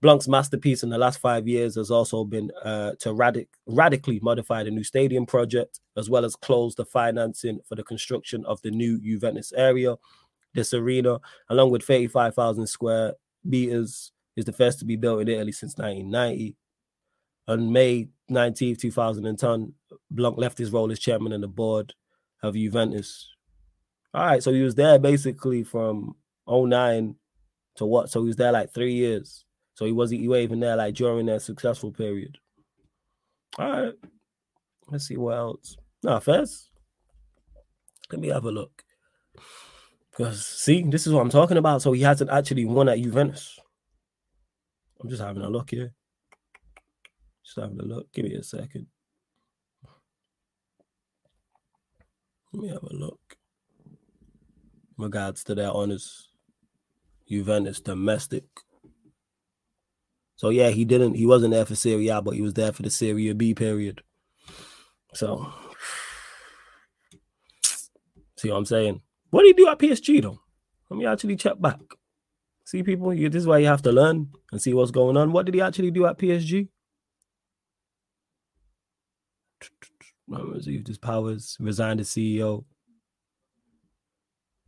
Blanc's 0.03 0.29
masterpiece 0.29 0.83
in 0.83 0.91
the 0.91 0.99
last 0.99 1.19
five 1.19 1.49
years 1.49 1.77
has 1.77 1.91
also 1.91 2.23
been 2.25 2.51
uh, 2.63 2.93
to 3.01 3.11
radic- 3.11 3.49
radically 3.67 4.21
modify 4.21 4.63
the 4.63 4.71
new 4.71 4.85
stadium 4.85 5.25
project, 5.25 5.81
as 5.97 6.11
well 6.11 6.25
as 6.25 6.37
close 6.37 6.75
the 6.75 6.85
financing 6.85 7.61
for 7.67 7.77
the 7.77 7.83
construction 7.83 8.45
of 8.45 8.61
the 8.63 8.71
new 8.71 9.01
Juventus 9.01 9.53
area. 9.57 9.97
This 10.55 10.75
arena, 10.75 11.19
along 11.49 11.71
with 11.71 11.83
35,000 11.83 12.67
square 12.67 13.15
meters, 13.45 14.13
is 14.37 14.45
the 14.45 14.53
first 14.53 14.79
to 14.81 14.85
be 14.85 14.97
built 14.97 15.23
in 15.23 15.29
Italy 15.29 15.53
since 15.53 15.77
1990. 15.79 16.57
on 17.49 17.73
May 17.73 18.09
19th, 18.31 18.81
2010, 18.81 19.73
Blanc 20.11 20.37
left 20.37 20.59
his 20.59 20.73
role 20.73 20.93
as 20.93 20.99
chairman 20.99 21.33
and 21.33 21.43
the 21.43 21.49
board 21.49 21.95
of 22.43 22.55
Juventus. 22.55 23.31
All 24.13 24.27
right, 24.27 24.43
so 24.43 24.53
he 24.53 24.63
was 24.63 24.75
there 24.75 24.99
basically 24.99 25.63
from 25.63 26.17
09 26.49 27.15
to 27.77 27.87
what? 27.87 28.11
So 28.11 28.21
he 28.23 28.27
was 28.29 28.37
there 28.37 28.53
like 28.53 28.73
three 28.75 28.95
years. 28.95 29.46
So 29.77 29.85
he 29.85 29.93
wasn't 29.93 30.23
he 30.23 30.43
even 30.43 30.61
there 30.61 30.75
like 30.75 30.95
during 30.95 31.27
that 31.27 31.43
successful 31.43 31.93
period. 31.93 32.39
All 33.59 33.71
right. 33.71 33.93
Let's 34.89 35.07
see 35.07 35.19
what 35.19 35.37
else. 35.37 35.77
No, 36.03 36.19
first. 36.19 36.71
Let 38.11 38.23
me 38.23 38.29
have 38.29 38.47
a 38.47 38.51
look. 38.51 38.83
Because 40.11 40.47
see, 40.47 40.83
this 40.83 41.07
is 41.07 41.13
what 41.13 41.21
I'm 41.21 41.29
talking 41.29 41.59
about. 41.59 41.83
So 41.83 41.93
he 41.93 42.01
hasn't 42.01 42.31
actually 42.31 42.65
won 42.65 42.89
at 42.89 43.03
Juventus. 43.03 43.59
I'm 44.99 45.11
just 45.11 45.21
having 45.21 45.43
a 45.43 45.51
look 45.51 45.69
here. 45.69 45.93
Just 47.45 47.59
having 47.59 47.79
a 47.79 47.85
look. 47.85 48.11
Give 48.15 48.25
me 48.25 48.33
a 48.33 48.43
second. 48.43 48.87
Let 52.55 52.63
me 52.63 52.69
have 52.71 52.83
a 52.83 52.95
look. 52.95 53.37
In 53.85 55.05
regards 55.05 55.45
to 55.45 55.55
their 55.55 55.71
honors, 55.71 56.31
Juventus 57.29 57.79
domestic. 57.81 58.45
So 60.37 60.51
yeah, 60.51 60.69
he 60.69 60.85
didn't. 60.85 61.15
He 61.15 61.27
wasn't 61.27 61.53
there 61.53 61.65
for 61.65 61.75
Serie 61.75 62.09
A, 62.09 62.21
but 62.21 62.35
he 62.35 62.43
was 62.43 62.55
there 62.55 62.73
for 62.73 62.83
the 62.83 62.91
Serie 62.91 63.33
B 63.33 63.55
period. 63.55 64.03
So, 65.15 65.51
see 68.37 68.51
what 68.51 68.59
I'm 68.59 68.67
saying? 68.67 69.01
What 69.31 69.43
did 69.43 69.57
he 69.57 69.65
do 69.65 69.69
at 69.69 69.79
PSG 69.79 70.23
though? 70.23 70.41
Let 70.91 70.99
me 70.99 71.07
actually 71.07 71.37
check 71.37 71.61
back. 71.61 71.81
See, 72.65 72.83
people, 72.83 73.15
you, 73.15 73.31
this 73.31 73.43
is 73.43 73.47
why 73.47 73.59
you 73.59 73.67
have 73.67 73.83
to 73.83 73.93
learn 73.93 74.31
and 74.53 74.61
see 74.61 74.75
what's 74.75 74.91
going 74.91 75.17
on. 75.17 75.33
What 75.33 75.47
did 75.47 75.55
he 75.55 75.61
actually 75.61 75.91
do 75.91 76.05
at 76.07 76.19
PSG? 76.19 76.69
Received 80.29 80.89
his 80.89 80.99
powers, 80.99 81.57
resigned 81.61 82.01
as 82.01 82.09
CEO. 82.09 82.65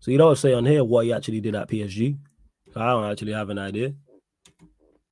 So 0.01 0.13
you 0.13 0.19
don't 0.19 0.39
say 0.39 0.55
on 0.55 0.65
here 0.65 0.85
what 0.85 1.05
he 1.05 1.13
actually 1.13 1.41
did 1.41 1.57
at 1.57 1.69
PSG. 1.69 2.17
I 2.77 2.87
don't 2.87 3.11
actually 3.11 3.33
have 3.33 3.51
an 3.51 3.59
idea. 3.59 3.95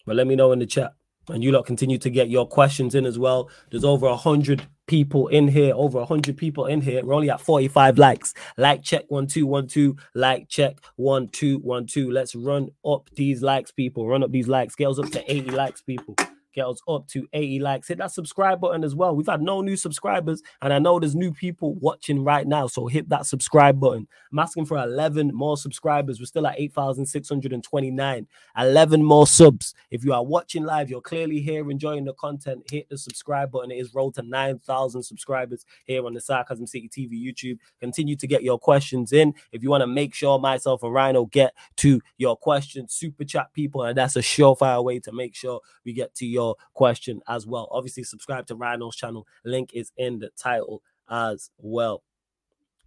But 0.07 0.17
let 0.17 0.27
me 0.27 0.37
know 0.37 0.53
in 0.53 0.59
the 0.59 0.67
chat. 0.67 0.93
And 1.29 1.43
you 1.43 1.51
lot 1.51 1.67
continue 1.67 1.99
to 1.99 2.09
get 2.09 2.31
your 2.31 2.47
questions 2.47 2.95
in 2.95 3.05
as 3.05 3.19
well. 3.19 3.51
There's 3.71 3.85
over 3.85 4.07
a 4.07 4.17
hundred 4.17 4.63
people 4.87 5.27
in 5.27 5.49
here, 5.49 5.75
over 5.75 5.99
a 5.99 6.07
hundred 6.07 6.37
people 6.37 6.67
in 6.67 6.81
here. 6.81 7.05
We're 7.05 7.15
only 7.15 7.31
at 7.31 7.41
45 7.41 7.99
likes. 7.99 8.33
Like 8.57 8.85
check 8.85 9.07
one 9.09 9.27
two 9.27 9.45
one 9.45 9.67
two. 9.67 9.97
Like 10.15 10.49
check 10.49 10.79
one 10.95 11.29
two 11.29 11.59
one 11.59 11.87
two. 11.87 12.13
Let's 12.13 12.37
run 12.37 12.71
up 12.85 13.11
these 13.15 13.43
likes, 13.43 13.73
people. 13.73 14.07
Run 14.07 14.23
up 14.23 14.31
these 14.31 14.47
likes. 14.47 14.75
Scales 14.75 15.01
up 15.01 15.11
to 15.11 15.33
80 15.33 15.51
likes, 15.51 15.83
people 15.83 16.15
get 16.57 16.67
us 16.67 16.81
up 16.89 17.07
to 17.09 17.29
80 17.33 17.61
likes. 17.61 17.89
Hit 17.89 17.99
that 17.99 18.11
subscribe 18.11 18.61
button 18.61 18.83
as 18.83 18.95
well. 18.95 19.15
We've 19.15 19.27
had 19.27 19.43
no 19.43 19.61
new 19.61 19.77
subscribers, 19.77 20.43
and 20.63 20.73
I 20.73 20.79
know 20.79 20.99
there's 20.99 21.15
new 21.15 21.33
people 21.33 21.75
watching 21.75 22.25
right 22.25 22.47
now. 22.47 22.67
So 22.67 22.87
hit 22.87 23.09
that 23.11 23.27
subscribe 23.27 23.79
button. 23.79 24.09
I'm 24.33 24.39
asking 24.39 24.67
for 24.67 24.79
11 24.79 25.31
more 25.35 25.57
subscribers. 25.57 26.19
We're 26.19 26.27
still 26.27 26.47
at 26.47 26.59
8,629. 26.59 28.27
11 28.59 29.05
more 29.05 29.27
subs. 29.27 29.75
If 29.91 30.05
you 30.05 30.13
are 30.15 30.25
watching 30.25 30.65
live, 30.65 30.89
you're 30.89 31.01
clearly 31.01 31.41
here 31.41 31.71
enjoying 31.71 32.05
the 32.07 32.15
content. 32.15 32.63
Hit 32.71 32.89
the 32.89 32.97
subscribe 32.97 33.53
button. 33.53 33.71
It 33.71 33.77
is 33.77 33.95
rolled 33.95 34.15
to 34.15 34.23
9,000 34.23 35.03
subscribers 35.03 35.67
here 35.85 36.07
on 36.07 36.15
the 36.15 36.21
Sarcasm 36.21 36.67
City 36.67 36.89
TV 36.89 37.23
YouTube. 37.23 37.59
Continue 37.81 38.17
to 38.17 38.27
get 38.27 38.43
your 38.43 38.59
questions 38.59 39.13
in. 39.13 39.35
If 39.53 39.63
you 39.63 39.69
want 39.69 39.83
to 39.83 39.87
make 39.87 40.15
sure 40.15 40.39
myself 40.39 40.83
and 40.83 40.95
Rhino 40.95 41.27
get 41.27 41.53
to 41.77 42.01
your 42.17 42.37
questions, 42.37 42.95
super 42.95 43.25
chat 43.25 43.53
people, 43.53 43.83
and 43.83 43.97
that's 43.97 44.17
a 44.17 44.21
surefire 44.21 44.83
way 44.83 44.99
to 45.01 45.13
make 45.13 45.35
sure 45.35 45.61
we 45.85 45.93
get 45.93 46.15
to 46.15 46.27
your 46.27 46.46
your 46.47 46.57
question 46.75 47.21
as 47.29 47.47
well. 47.47 47.69
Obviously, 47.71 48.05
subscribe 48.05 48.47
to 48.47 48.57
Rhino's 48.57 48.97
channel. 48.97 49.27
Link 49.45 49.71
is 49.75 49.93
in 49.97 50.19
the 50.19 50.31
title 50.37 50.83
as 51.11 51.51
well. 51.59 52.03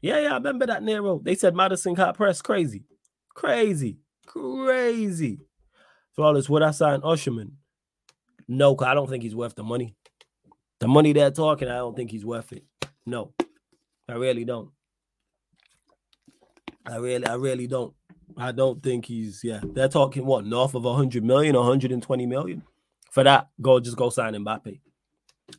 Yeah, 0.01 0.19
yeah, 0.19 0.31
I 0.31 0.35
remember 0.35 0.65
that 0.67 0.83
Nero. 0.83 1.19
They 1.19 1.35
said 1.35 1.55
Maddison 1.55 1.95
can't 1.95 2.15
press. 2.15 2.41
Crazy. 2.41 2.85
Crazy. 3.35 3.97
Crazy. 4.25 5.39
Flawless, 6.15 6.49
would 6.49 6.63
I 6.63 6.71
sign 6.71 7.01
Osimhen? 7.01 7.51
No, 8.47 8.75
I 8.79 8.93
don't 8.93 9.09
think 9.09 9.23
he's 9.23 9.35
worth 9.35 9.55
the 9.55 9.63
money. 9.63 9.95
The 10.79 10.87
money 10.87 11.13
they're 11.13 11.31
talking, 11.31 11.67
I 11.67 11.77
don't 11.77 11.95
think 11.95 12.11
he's 12.11 12.25
worth 12.25 12.53
it. 12.53 12.63
No, 13.05 13.33
I 14.07 14.13
really 14.13 14.45
don't. 14.45 14.69
I 16.85 16.95
really, 16.97 17.25
I 17.25 17.33
really 17.35 17.67
don't. 17.67 17.93
I 18.37 18.51
don't 18.51 18.81
think 18.81 19.05
he's, 19.05 19.41
yeah. 19.43 19.59
They're 19.63 19.89
talking 19.89 20.25
what, 20.25 20.45
north 20.45 20.75
of 20.75 20.83
100 20.83 21.23
million, 21.23 21.55
120 21.55 22.25
million? 22.25 22.63
For 23.11 23.23
that, 23.23 23.49
go 23.61 23.79
just 23.79 23.97
go 23.97 24.09
sign 24.09 24.33
Mbappe. 24.33 24.79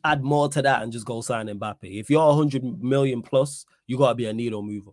Add 0.03 0.23
more 0.23 0.47
to 0.49 0.61
that 0.61 0.83
and 0.83 0.91
just 0.91 1.05
go 1.05 1.21
sign 1.21 1.47
Mbappe. 1.47 1.99
If 1.99 2.09
you're 2.09 2.25
100 2.25 2.81
million 2.81 3.21
plus, 3.21 3.65
you 3.87 3.97
got 3.97 4.09
to 4.09 4.15
be 4.15 4.25
a 4.25 4.33
needle 4.33 4.61
mover. 4.61 4.91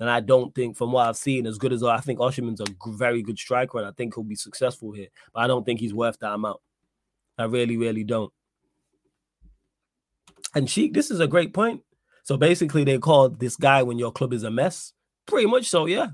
And 0.00 0.10
I 0.10 0.18
don't 0.18 0.52
think, 0.52 0.76
from 0.76 0.90
what 0.90 1.08
I've 1.08 1.16
seen, 1.16 1.46
as 1.46 1.58
good 1.58 1.72
as 1.72 1.84
I 1.84 1.98
think 1.98 2.18
Osimhen's 2.18 2.60
a 2.60 2.64
very 2.88 3.22
good 3.22 3.38
striker, 3.38 3.78
and 3.78 3.86
I 3.86 3.92
think 3.92 4.14
he'll 4.14 4.24
be 4.24 4.34
successful 4.34 4.90
here. 4.90 5.06
But 5.32 5.44
I 5.44 5.46
don't 5.46 5.64
think 5.64 5.78
he's 5.78 5.94
worth 5.94 6.18
that 6.18 6.32
amount. 6.32 6.60
I 7.38 7.44
really, 7.44 7.76
really 7.76 8.02
don't. 8.02 8.32
And 10.56 10.68
Sheik, 10.68 10.92
this 10.92 11.10
is 11.10 11.20
a 11.20 11.28
great 11.28 11.54
point. 11.54 11.82
So 12.24 12.36
basically, 12.36 12.82
they 12.82 12.98
call 12.98 13.28
this 13.28 13.54
guy 13.54 13.84
when 13.84 13.98
your 13.98 14.10
club 14.10 14.32
is 14.32 14.42
a 14.42 14.50
mess. 14.50 14.92
Pretty 15.26 15.46
much 15.46 15.68
so, 15.68 15.86
yeah 15.86 16.08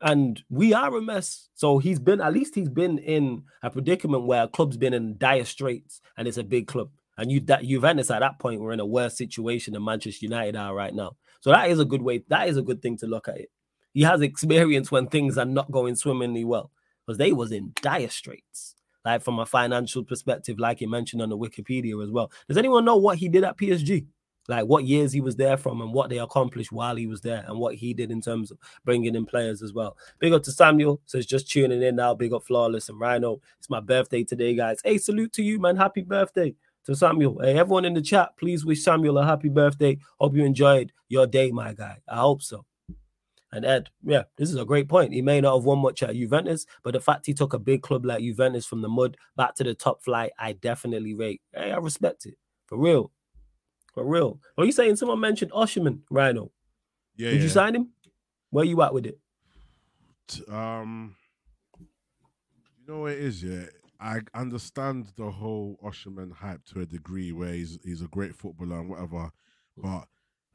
and 0.00 0.42
we 0.48 0.72
are 0.72 0.96
a 0.96 1.02
mess. 1.02 1.48
So 1.54 1.78
he's 1.78 1.98
been 1.98 2.20
at 2.20 2.32
least 2.32 2.54
he's 2.54 2.68
been 2.68 2.98
in 2.98 3.44
a 3.62 3.70
predicament 3.70 4.24
where 4.24 4.44
a 4.44 4.48
club's 4.48 4.76
been 4.76 4.94
in 4.94 5.18
dire 5.18 5.44
straits, 5.44 6.00
and 6.16 6.26
it's 6.26 6.38
a 6.38 6.44
big 6.44 6.66
club. 6.66 6.90
And 7.18 7.30
you 7.30 7.40
that 7.40 7.64
Juventus 7.64 8.10
at 8.10 8.20
that 8.20 8.38
point 8.38 8.60
were 8.60 8.72
in 8.72 8.80
a 8.80 8.86
worse 8.86 9.16
situation 9.16 9.74
than 9.74 9.84
Manchester 9.84 10.24
United 10.24 10.56
are 10.56 10.74
right 10.74 10.94
now. 10.94 11.16
So 11.40 11.50
that 11.50 11.70
is 11.70 11.78
a 11.78 11.84
good 11.84 12.02
way. 12.02 12.24
That 12.28 12.48
is 12.48 12.56
a 12.56 12.62
good 12.62 12.82
thing 12.82 12.96
to 12.98 13.06
look 13.06 13.28
at 13.28 13.38
it. 13.38 13.50
He 13.92 14.02
has 14.02 14.20
experience 14.20 14.90
when 14.90 15.08
things 15.08 15.36
are 15.36 15.44
not 15.44 15.70
going 15.70 15.96
swimmingly 15.96 16.44
well, 16.44 16.70
because 17.06 17.18
they 17.18 17.32
was 17.32 17.52
in 17.52 17.72
dire 17.82 18.08
straits. 18.08 18.74
Like 19.04 19.22
from 19.22 19.38
a 19.38 19.46
financial 19.46 20.04
perspective, 20.04 20.58
like 20.58 20.80
you 20.80 20.88
mentioned 20.88 21.22
on 21.22 21.30
the 21.30 21.38
Wikipedia 21.38 22.02
as 22.04 22.10
well. 22.10 22.30
Does 22.48 22.58
anyone 22.58 22.84
know 22.84 22.96
what 22.96 23.18
he 23.18 23.28
did 23.28 23.44
at 23.44 23.56
PSG? 23.56 24.06
Like 24.50 24.66
what 24.66 24.84
years 24.84 25.12
he 25.12 25.20
was 25.20 25.36
there 25.36 25.56
from 25.56 25.80
and 25.80 25.94
what 25.94 26.10
they 26.10 26.18
accomplished 26.18 26.72
while 26.72 26.96
he 26.96 27.06
was 27.06 27.20
there 27.20 27.44
and 27.46 27.58
what 27.58 27.76
he 27.76 27.94
did 27.94 28.10
in 28.10 28.20
terms 28.20 28.50
of 28.50 28.58
bringing 28.84 29.14
in 29.14 29.24
players 29.24 29.62
as 29.62 29.72
well. 29.72 29.96
Big 30.18 30.32
up 30.32 30.42
to 30.42 30.52
Samuel, 30.52 31.00
So 31.06 31.18
says 31.18 31.26
just 31.26 31.50
tuning 31.50 31.82
in 31.82 31.96
now. 31.96 32.14
Big 32.14 32.32
up 32.32 32.44
Flawless 32.44 32.88
and 32.88 32.98
Rhino. 32.98 33.40
It's 33.58 33.70
my 33.70 33.80
birthday 33.80 34.24
today, 34.24 34.54
guys. 34.54 34.80
Hey, 34.84 34.98
salute 34.98 35.32
to 35.34 35.42
you, 35.42 35.60
man. 35.60 35.76
Happy 35.76 36.02
birthday 36.02 36.54
to 36.84 36.96
Samuel. 36.96 37.38
Hey, 37.40 37.56
everyone 37.56 37.84
in 37.84 37.94
the 37.94 38.02
chat, 38.02 38.36
please 38.36 38.64
wish 38.64 38.82
Samuel 38.82 39.18
a 39.18 39.24
happy 39.24 39.48
birthday. 39.48 39.98
Hope 40.18 40.34
you 40.34 40.44
enjoyed 40.44 40.92
your 41.08 41.28
day, 41.28 41.52
my 41.52 41.72
guy. 41.72 41.98
I 42.08 42.16
hope 42.16 42.42
so. 42.42 42.66
And 43.52 43.64
Ed, 43.64 43.88
yeah, 44.04 44.24
this 44.36 44.48
is 44.48 44.56
a 44.56 44.64
great 44.64 44.88
point. 44.88 45.12
He 45.12 45.22
may 45.22 45.40
not 45.40 45.56
have 45.56 45.64
won 45.64 45.78
much 45.78 46.02
at 46.02 46.14
Juventus, 46.14 46.66
but 46.82 46.92
the 46.92 47.00
fact 47.00 47.26
he 47.26 47.34
took 47.34 47.52
a 47.52 47.58
big 47.58 47.82
club 47.82 48.04
like 48.04 48.20
Juventus 48.20 48.66
from 48.66 48.82
the 48.82 48.88
mud 48.88 49.16
back 49.36 49.54
to 49.56 49.64
the 49.64 49.74
top 49.74 50.02
flight, 50.02 50.32
I 50.38 50.52
definitely 50.54 51.14
rate. 51.14 51.40
Hey, 51.52 51.72
I 51.72 51.76
respect 51.78 52.26
it. 52.26 52.34
For 52.66 52.78
real. 52.78 53.12
For 53.94 54.04
real. 54.04 54.40
Are 54.56 54.64
you 54.64 54.72
saying 54.72 54.96
someone 54.96 55.20
mentioned 55.20 55.50
Osimhen 55.52 56.00
Rhino? 56.10 56.50
Yeah. 57.16 57.30
Did 57.30 57.36
yeah. 57.36 57.42
you 57.42 57.48
sign 57.48 57.74
him? 57.74 57.90
Where 58.50 58.64
you 58.64 58.80
at 58.82 58.94
with 58.94 59.06
it? 59.06 59.18
Um, 60.48 61.16
you 61.78 61.86
know 62.86 63.00
what 63.00 63.12
it 63.12 63.18
is, 63.18 63.42
yeah. 63.42 63.66
I 64.00 64.20
understand 64.34 65.08
the 65.16 65.30
whole 65.30 65.78
Osimhen 65.84 66.32
hype 66.32 66.64
to 66.66 66.80
a 66.80 66.86
degree, 66.86 67.32
where 67.32 67.52
he's 67.52 67.78
he's 67.84 68.00
a 68.00 68.08
great 68.08 68.34
footballer 68.34 68.80
and 68.80 68.88
whatever. 68.88 69.30
But 69.76 70.06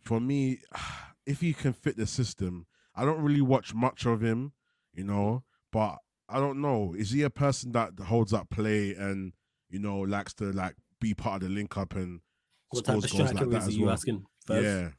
for 0.01 0.19
me, 0.19 0.61
if 1.25 1.41
he 1.41 1.53
can 1.53 1.73
fit 1.73 1.97
the 1.97 2.07
system, 2.07 2.65
I 2.95 3.05
don't 3.05 3.21
really 3.21 3.41
watch 3.41 3.73
much 3.73 4.05
of 4.05 4.21
him, 4.21 4.53
you 4.93 5.03
know. 5.03 5.43
But 5.71 5.97
I 6.27 6.39
don't 6.39 6.61
know. 6.61 6.95
Is 6.97 7.11
he 7.11 7.21
a 7.21 7.29
person 7.29 7.71
that 7.73 7.99
holds 7.99 8.33
up 8.33 8.49
play 8.49 8.95
and 8.95 9.33
you 9.69 9.79
know 9.79 9.99
likes 9.99 10.33
to 10.35 10.51
like 10.51 10.75
be 10.99 11.13
part 11.13 11.43
of 11.43 11.49
the 11.49 11.53
link 11.53 11.77
up 11.77 11.95
and 11.95 12.21
what 12.69 12.85
type 12.85 12.97
of 12.97 13.09
striker 13.09 13.45
like 13.45 13.61
is 13.63 13.77
you 13.77 13.85
well. 13.85 13.93
asking? 13.93 14.25
First? 14.45 14.63
Yeah. 14.63 14.89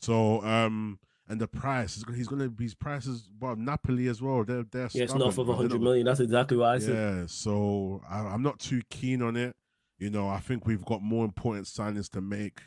So 0.00 0.42
um 0.42 0.98
and 1.28 1.40
the 1.40 1.48
price 1.48 2.02
he's 2.14 2.28
gonna 2.28 2.48
be 2.48 2.64
his 2.64 2.74
prices 2.74 3.28
well 3.40 3.56
Napoli 3.56 4.08
as 4.08 4.20
well. 4.20 4.44
They're 4.44 4.64
they're 4.70 4.88
yeah, 4.92 5.04
it's 5.04 5.14
north 5.14 5.38
of 5.38 5.46
hundred 5.48 5.80
million. 5.80 6.06
That's 6.06 6.20
exactly 6.20 6.56
what 6.56 6.68
I 6.68 6.78
said. 6.78 6.94
Yeah, 6.94 7.24
so 7.26 8.02
I, 8.08 8.18
I'm 8.20 8.42
not 8.42 8.58
too 8.58 8.82
keen 8.90 9.22
on 9.22 9.36
it. 9.36 9.54
You 9.98 10.10
know, 10.10 10.28
I 10.28 10.38
think 10.38 10.66
we've 10.66 10.84
got 10.84 11.02
more 11.02 11.24
important 11.24 11.66
signings 11.66 12.10
to 12.10 12.20
make. 12.20 12.60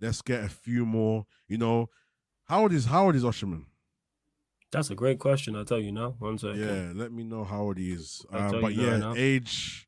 Let's 0.00 0.22
get 0.22 0.44
a 0.44 0.48
few 0.48 0.86
more. 0.86 1.26
You 1.46 1.58
know, 1.58 1.88
how 2.46 2.62
old 2.62 2.72
is 2.72 2.86
how 2.86 3.06
old 3.06 3.14
is 3.14 3.22
Osimhen? 3.22 3.64
That's 4.72 4.90
a 4.90 4.94
great 4.94 5.18
question. 5.18 5.56
I'll 5.56 5.64
tell 5.64 5.78
you 5.78 5.92
now. 5.92 6.14
One 6.18 6.38
second. 6.38 6.60
Yeah, 6.60 6.92
let 6.94 7.12
me 7.12 7.24
know 7.24 7.44
how 7.44 7.62
old 7.62 7.78
he 7.78 7.92
is. 7.92 8.24
Um, 8.32 8.60
but 8.60 8.74
yeah, 8.74 9.12
age 9.16 9.86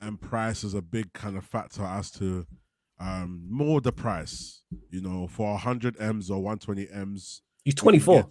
and 0.00 0.20
price 0.20 0.64
is 0.64 0.74
a 0.74 0.82
big 0.82 1.12
kind 1.12 1.36
of 1.36 1.44
factor 1.44 1.84
as 1.84 2.10
to 2.12 2.46
um, 3.02 3.44
more 3.50 3.80
the 3.80 3.92
price. 3.92 4.62
You 4.90 5.00
know, 5.02 5.26
for 5.26 5.52
100 5.52 6.00
M's 6.00 6.30
or 6.30 6.36
120 6.42 6.88
M's. 6.92 7.42
He's 7.64 7.74
24. 7.74 8.24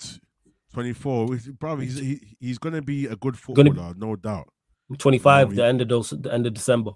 24. 0.73 1.37
Bro, 1.59 1.77
he's 1.77 1.99
he, 1.99 2.35
he's 2.39 2.57
gonna 2.57 2.81
be 2.81 3.05
a 3.05 3.15
good 3.15 3.37
footballer, 3.37 3.73
gonna, 3.73 3.93
no 3.97 4.15
doubt. 4.15 4.47
25 4.97 5.49
you 5.51 5.55
know, 5.55 5.61
the 5.61 5.67
end 5.67 5.81
of 5.81 5.89
those, 5.89 6.09
the 6.11 6.33
end 6.33 6.47
of 6.47 6.53
December. 6.53 6.91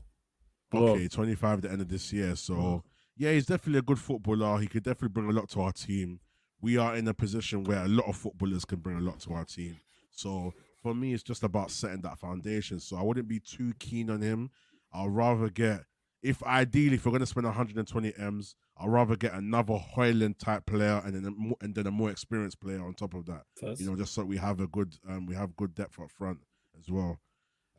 Okay, 0.73 1.07
25 1.07 1.61
the 1.61 1.71
end 1.71 1.81
of 1.81 1.87
this 1.87 2.11
year. 2.11 2.35
So, 2.35 2.83
yeah, 3.17 3.31
he's 3.31 3.45
definitely 3.45 3.79
a 3.79 3.83
good 3.83 3.99
footballer. 3.99 4.59
He 4.59 4.67
could 4.67 4.83
definitely 4.83 5.09
bring 5.09 5.29
a 5.29 5.33
lot 5.33 5.49
to 5.49 5.61
our 5.61 5.71
team. 5.71 6.19
We 6.61 6.77
are 6.77 6.95
in 6.95 7.07
a 7.07 7.13
position 7.13 7.63
where 7.63 7.83
a 7.83 7.87
lot 7.87 8.07
of 8.07 8.15
footballers 8.17 8.65
can 8.65 8.79
bring 8.79 8.97
a 8.97 9.01
lot 9.01 9.19
to 9.21 9.33
our 9.33 9.45
team. 9.45 9.77
So, 10.11 10.53
for 10.81 10.93
me, 10.93 11.13
it's 11.13 11.23
just 11.23 11.43
about 11.43 11.71
setting 11.71 12.01
that 12.01 12.19
foundation. 12.19 12.79
So, 12.79 12.97
I 12.97 13.03
wouldn't 13.03 13.27
be 13.27 13.39
too 13.39 13.73
keen 13.79 14.09
on 14.09 14.21
him. 14.21 14.49
I'll 14.93 15.09
rather 15.09 15.49
get, 15.49 15.81
if 16.21 16.41
ideally, 16.43 16.95
if 16.95 17.05
we're 17.05 17.11
going 17.11 17.19
to 17.21 17.25
spend 17.25 17.45
120 17.45 18.13
M's, 18.17 18.55
i'd 18.77 18.89
rather 18.89 19.15
get 19.15 19.33
another 19.33 19.75
Højlund 19.95 20.37
type 20.39 20.65
player 20.65 21.01
and 21.05 21.13
then 21.15 21.25
a 21.25 21.31
more, 21.31 21.55
and 21.61 21.75
then 21.75 21.87
a 21.87 21.91
more 21.91 22.09
experienced 22.09 22.59
player 22.59 22.83
on 22.83 22.93
top 22.93 23.13
of 23.13 23.25
that. 23.27 23.43
First. 23.59 23.79
You 23.81 23.87
know, 23.89 23.95
just 23.95 24.13
so 24.13 24.23
we 24.25 24.37
have 24.37 24.59
a 24.59 24.67
good, 24.67 24.95
um, 25.07 25.25
we 25.27 25.35
have 25.35 25.55
good 25.55 25.75
depth 25.75 25.99
up 25.99 26.09
front 26.11 26.39
as 26.79 26.89
well. 26.89 27.19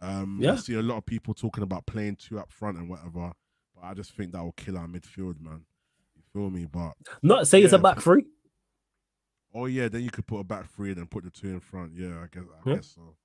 Um, 0.00 0.38
Yeah. 0.40 0.52
I 0.52 0.56
see 0.56 0.74
a 0.74 0.82
lot 0.82 0.98
of 0.98 1.06
people 1.06 1.34
talking 1.34 1.62
about 1.64 1.86
playing 1.86 2.16
two 2.16 2.38
up 2.38 2.52
front 2.52 2.78
and 2.78 2.88
whatever, 2.88 3.32
but 3.74 3.82
I 3.82 3.94
just 3.94 4.12
think 4.12 4.32
that 4.32 4.42
will 4.42 4.52
kill 4.52 4.76
our 4.78 4.86
midfield, 4.86 5.40
man. 5.40 5.64
You 6.14 6.22
feel 6.32 6.50
me? 6.50 6.66
But 6.66 6.92
Not 7.22 7.48
say 7.48 7.62
it's 7.62 7.72
a 7.72 7.78
back 7.78 8.00
three. 8.00 8.24
oh 9.54 9.66
yeah, 9.66 9.88
then 9.88 10.02
you 10.02 10.10
could 10.10 10.26
put 10.26 10.38
a 10.38 10.44
back 10.44 10.70
three 10.70 10.90
and 10.90 10.98
then 10.98 11.06
put 11.06 11.24
the 11.24 11.30
two 11.30 11.48
in 11.48 11.60
front. 11.60 11.92
Yeah, 11.94 12.20
I 12.22 12.26
guess, 12.30 12.44
I 12.64 12.68
Yeah. 12.70 12.76
guess 12.76 12.86
so. 12.94 13.16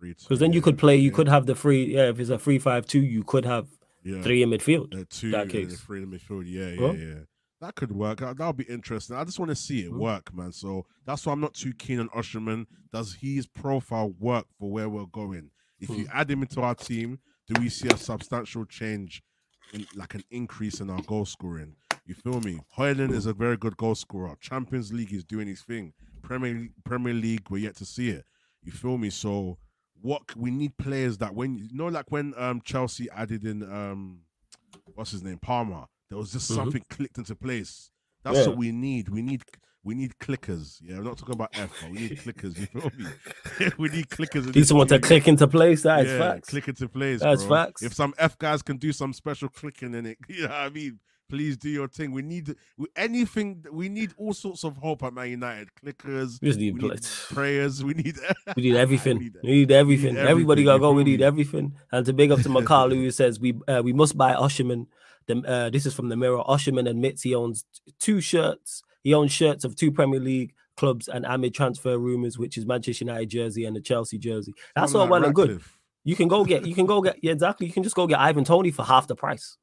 Because 0.00 0.40
then 0.40 0.52
you 0.52 0.60
could 0.60 0.78
play, 0.78 0.96
you 0.96 1.10
yeah, 1.10 1.14
could 1.16 1.28
have 1.28 1.46
the 1.46 1.54
free, 1.54 1.94
yeah, 1.94 2.08
if 2.08 2.18
it's 2.18 2.30
a 2.30 2.38
three 2.38 2.58
five 2.58 2.86
two, 2.86 3.00
you 3.00 3.22
could 3.22 3.44
have 3.44 3.68
yeah. 4.02 4.22
three 4.22 4.42
in 4.42 4.50
midfield. 4.50 4.94
Uh, 5.00 5.04
two 5.08 5.30
that 5.30 5.48
case. 5.48 5.80
three 5.80 6.02
in 6.02 6.10
the 6.10 6.16
midfield. 6.16 6.44
Yeah, 6.46 6.68
yeah, 6.68 6.86
Huh? 6.86 6.92
yeah. 6.92 7.14
That 7.60 7.76
could 7.76 7.92
work. 7.92 8.18
That 8.18 8.36
would 8.38 8.56
be 8.56 8.64
interesting. 8.64 9.16
I 9.16 9.22
just 9.24 9.38
want 9.38 9.50
to 9.50 9.54
see 9.54 9.80
it 9.84 9.90
Hmm. 9.90 9.98
work, 9.98 10.34
man. 10.34 10.50
So 10.52 10.84
that's 11.06 11.24
why 11.24 11.32
I'm 11.32 11.40
not 11.40 11.54
too 11.54 11.72
keen 11.72 12.00
on 12.00 12.08
Osimhen. 12.08 12.66
Does 12.92 13.14
his 13.14 13.46
profile 13.46 14.10
work 14.18 14.46
for 14.58 14.70
where 14.70 14.88
we're 14.88 15.06
going? 15.06 15.50
If 15.78 15.88
you 15.90 16.04
Hmm. 16.06 16.10
add 16.12 16.30
him 16.30 16.42
into 16.42 16.60
our 16.60 16.74
team, 16.74 17.20
do 17.46 17.60
we 17.60 17.68
see 17.68 17.88
a 17.88 17.96
substantial 17.96 18.64
change, 18.64 19.22
in 19.72 19.86
like 19.94 20.14
an 20.14 20.24
increase 20.30 20.80
in 20.80 20.90
our 20.90 21.02
goal 21.02 21.24
scoring? 21.24 21.76
You 22.04 22.14
feel 22.14 22.40
me? 22.40 22.58
Højlund 22.76 23.12
is 23.12 23.26
a 23.26 23.32
very 23.32 23.56
good 23.56 23.76
goal 23.76 23.94
scorer. 23.94 24.36
Champions 24.40 24.92
League 24.92 25.12
is 25.12 25.22
doing 25.24 25.46
his 25.46 25.62
thing. 25.62 25.92
Premier 26.22 26.68
Premier 26.84 27.14
League, 27.14 27.48
we're 27.48 27.58
yet 27.58 27.76
to 27.76 27.84
see 27.84 28.08
it. 28.10 28.24
You 28.64 28.72
feel 28.72 28.98
me? 28.98 29.10
So 29.10 29.58
what 30.02 30.36
we 30.36 30.50
need 30.50 30.76
players 30.76 31.18
that 31.18 31.34
when 31.34 31.56
you 31.56 31.68
know, 31.72 31.86
like 31.86 32.06
when 32.10 32.34
um 32.36 32.60
Chelsea 32.64 33.08
added 33.10 33.44
in 33.44 33.62
um 33.62 34.20
what's 34.94 35.12
his 35.12 35.22
name 35.22 35.38
Palmer, 35.38 35.86
there 36.08 36.18
was 36.18 36.32
just 36.32 36.50
Mhm. 36.50 36.56
something 36.56 36.84
clicked 36.90 37.18
into 37.18 37.34
place. 37.34 37.90
That's 38.24 38.38
Yeah. 38.38 38.48
what 38.48 38.56
we 38.58 38.72
need. 38.72 39.08
We 39.08 39.22
need 39.22 39.42
we 39.84 39.94
need 39.96 40.14
clickers. 40.20 40.78
Yeah, 40.80 40.98
I'm 40.98 41.04
not 41.04 41.18
talking 41.18 41.34
about 41.34 41.50
F, 41.54 41.70
but 41.80 41.90
we 41.90 41.98
need 41.98 42.18
clickers. 42.18 42.56
You 42.58 42.66
feel 42.66 42.90
me? 42.96 43.06
we 43.78 43.88
need 43.88 44.08
clickers. 44.10 44.54
Need 44.54 44.68
someone 44.68 44.86
to 44.88 45.00
click 45.00 45.26
into 45.26 45.48
place. 45.48 45.82
That 45.82 46.06
is 46.06 46.12
yeah, 46.12 46.18
facts. 46.18 46.50
click 46.50 46.68
into 46.68 46.88
place. 46.88 47.20
That's 47.20 47.42
bro. 47.44 47.56
facts. 47.56 47.82
If 47.82 47.92
some 47.94 48.14
F 48.18 48.38
guys 48.38 48.62
can 48.62 48.76
do 48.76 48.92
some 48.92 49.12
special 49.12 49.48
clicking 49.48 49.94
in 49.94 50.06
it, 50.06 50.18
you 50.28 50.42
know 50.42 50.48
what 50.50 50.56
I 50.56 50.68
mean? 50.68 51.00
Please 51.32 51.56
do 51.56 51.70
your 51.70 51.88
thing. 51.88 52.12
We 52.12 52.20
need 52.20 52.54
we, 52.76 52.88
anything. 52.94 53.64
We 53.72 53.88
need 53.88 54.12
all 54.18 54.34
sorts 54.34 54.64
of 54.64 54.76
hope 54.76 55.02
at 55.02 55.14
Man 55.14 55.30
United. 55.30 55.70
Clickers. 55.82 56.38
We 56.42 56.48
just 56.48 56.60
need 56.60 56.76
we 56.76 56.90
need 56.90 57.06
prayers. 57.30 57.82
We 57.88 57.94
need. 57.94 58.18
We 58.54 58.62
need 58.64 58.76
everything. 58.76 59.16
We 59.16 59.24
need- 59.24 59.36
We 59.42 59.50
need 59.50 59.72
everything. 59.72 60.18
Everybody 60.18 60.62
gotta 60.62 60.78
go. 60.78 60.92
We 60.92 61.04
need 61.04 61.22
everything. 61.32 61.72
And 61.90 62.04
to 62.04 62.12
big 62.12 62.32
up 62.32 62.42
to 62.42 62.50
Makalu 62.50 62.96
who 62.96 63.10
says 63.10 63.40
we 63.40 63.54
uh, 63.66 63.80
we 63.82 63.94
must 63.94 64.14
buy 64.18 64.34
Osimhen. 64.34 64.88
The, 65.26 65.38
uh, 65.48 65.70
this 65.70 65.86
is 65.86 65.94
from 65.94 66.10
the 66.10 66.16
Mirror. 66.16 66.42
Osimhen 66.46 66.86
admits 66.86 67.22
he 67.22 67.34
owns 67.34 67.64
two 67.98 68.20
shirts. 68.20 68.82
He 69.02 69.14
owns 69.14 69.32
shirts 69.32 69.64
of 69.64 69.74
two 69.74 69.90
Premier 69.90 70.20
League 70.20 70.52
clubs 70.76 71.08
and 71.08 71.24
amid 71.24 71.54
transfer 71.54 71.96
rumors, 71.96 72.36
which 72.36 72.58
is 72.58 72.66
Manchester 72.66 73.06
United 73.06 73.30
jersey 73.30 73.64
and 73.64 73.74
the 73.74 73.80
Chelsea 73.80 74.18
jersey. 74.18 74.52
That's 74.76 74.92
Sound 74.92 75.00
all 75.00 75.04
like 75.04 75.10
well 75.12 75.24
and 75.24 75.34
good. 75.34 75.62
You 76.04 76.14
can 76.14 76.28
go 76.28 76.44
get. 76.44 76.66
You 76.66 76.74
can 76.74 76.84
go 76.84 77.00
get. 77.00 77.16
Yeah, 77.22 77.32
exactly. 77.32 77.66
You 77.68 77.72
can 77.72 77.84
just 77.84 77.96
go 77.96 78.06
get 78.06 78.20
Ivan 78.20 78.44
Toney 78.44 78.70
for 78.70 78.84
half 78.84 79.06
the 79.06 79.16
price. 79.16 79.56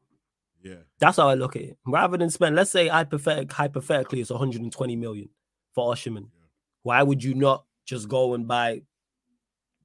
Yeah. 0.62 0.76
That's 1.00 1.18
how 1.18 1.30
I 1.30 1.36
look 1.36 1.56
at 1.56 1.62
it. 1.62 1.78
Rather 1.86 2.18
than 2.18 2.30
spend, 2.30 2.56
let's 2.56 2.72
say 2.72 2.88
hypothetic, 2.88 3.52
hypothetically, 3.52 4.22
it's 4.22 4.30
120 4.30 4.96
million 4.96 5.30
for 5.74 5.94
Osimhen. 5.94 6.28
Why 6.84 7.02
would 7.04 7.24
you 7.24 7.34
not 7.34 7.66
just 7.86 8.08
go 8.10 8.34
and 8.34 8.48
buy 8.48 8.82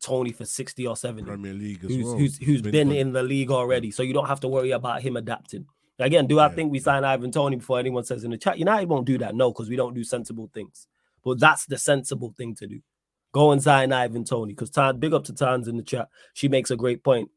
Toney 0.01 0.33
for 0.33 0.45
60 0.45 0.87
or 0.87 0.97
70? 0.97 1.27
Premier 1.27 1.55
League 1.55 1.85
as 1.85 1.91
who's 1.91 2.05
well. 2.05 2.19
who's 2.19 2.39
who's 2.39 2.63
Been 2.63 2.73
been 2.73 2.93
in 2.93 3.13
the 3.13 3.23
league 3.23 3.51
already, 3.51 3.91
so 3.91 4.03
you 4.03 4.13
don't 4.13 4.27
have 4.27 4.41
to 4.41 4.49
worry 4.49 4.73
about 4.73 5.03
him 5.03 5.17
adapting. 5.17 5.67
Again, 5.99 6.27
do 6.27 6.41
I 6.41 6.49
Yeah. 6.49 6.55
think 6.55 6.73
we 6.73 6.81
sign 6.81 7.05
Ivan 7.05 7.31
Toney 7.31 7.57
before 7.57 7.79
anyone 7.79 8.05
says 8.05 8.25
in 8.25 8.31
the 8.33 8.39
chat? 8.39 8.59
United 8.59 8.89
won't 8.89 9.07
do 9.07 9.17
that, 9.19 9.35
no, 9.35 9.53
because 9.53 9.69
we 9.69 9.77
don't 9.77 9.95
do 9.95 10.03
sensible 10.03 10.51
things. 10.53 10.89
But 11.25 11.39
that's 11.39 11.67
the 11.67 11.79
sensible 11.79 12.35
thing 12.37 12.55
to 12.57 12.67
do. 12.67 12.81
Go 13.33 13.53
and 13.53 13.63
sign 13.63 13.93
Ivan 13.93 14.25
Toney. 14.25 14.53
Because 14.53 14.71
Tan, 14.71 14.99
big 14.99 15.15
up 15.15 15.25
to 15.25 15.33
Tans 15.33 15.69
in 15.69 15.77
the 15.77 15.83
chat. 15.83 16.09
She 16.35 16.49
makes 16.49 16.71
a 16.71 16.77
great 16.77 17.03
point 17.05 17.31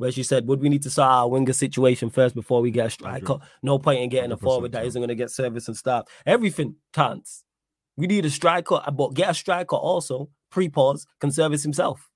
where 0.00 0.10
she 0.10 0.22
said, 0.22 0.46
Would 0.48 0.60
we 0.62 0.70
need 0.70 0.82
to 0.84 0.90
sort 0.90 1.08
our 1.08 1.28
winger 1.28 1.52
situation 1.52 2.08
first 2.08 2.34
before 2.34 2.62
we 2.62 2.70
get 2.70 2.86
a 2.86 2.90
striker? 2.90 3.36
No 3.62 3.78
point 3.78 4.00
in 4.00 4.08
getting 4.08 4.32
a 4.32 4.36
100% 4.36 4.40
forward 4.40 4.72
that 4.72 4.86
isn't 4.86 4.98
going 5.00 5.08
to 5.10 5.14
get 5.14 5.30
service 5.30 5.68
and 5.68 5.76
start. 5.76 6.08
Everything, 6.24 6.76
Tans. 6.94 7.44
We 7.98 8.06
need 8.06 8.24
a 8.24 8.30
striker, 8.30 8.80
but 8.94 9.12
get 9.12 9.28
a 9.28 9.34
striker 9.34 9.76
also, 9.76 10.30
pre 10.50 10.70
pause, 10.70 11.06
can 11.20 11.30
service 11.30 11.62
himself. 11.62 12.08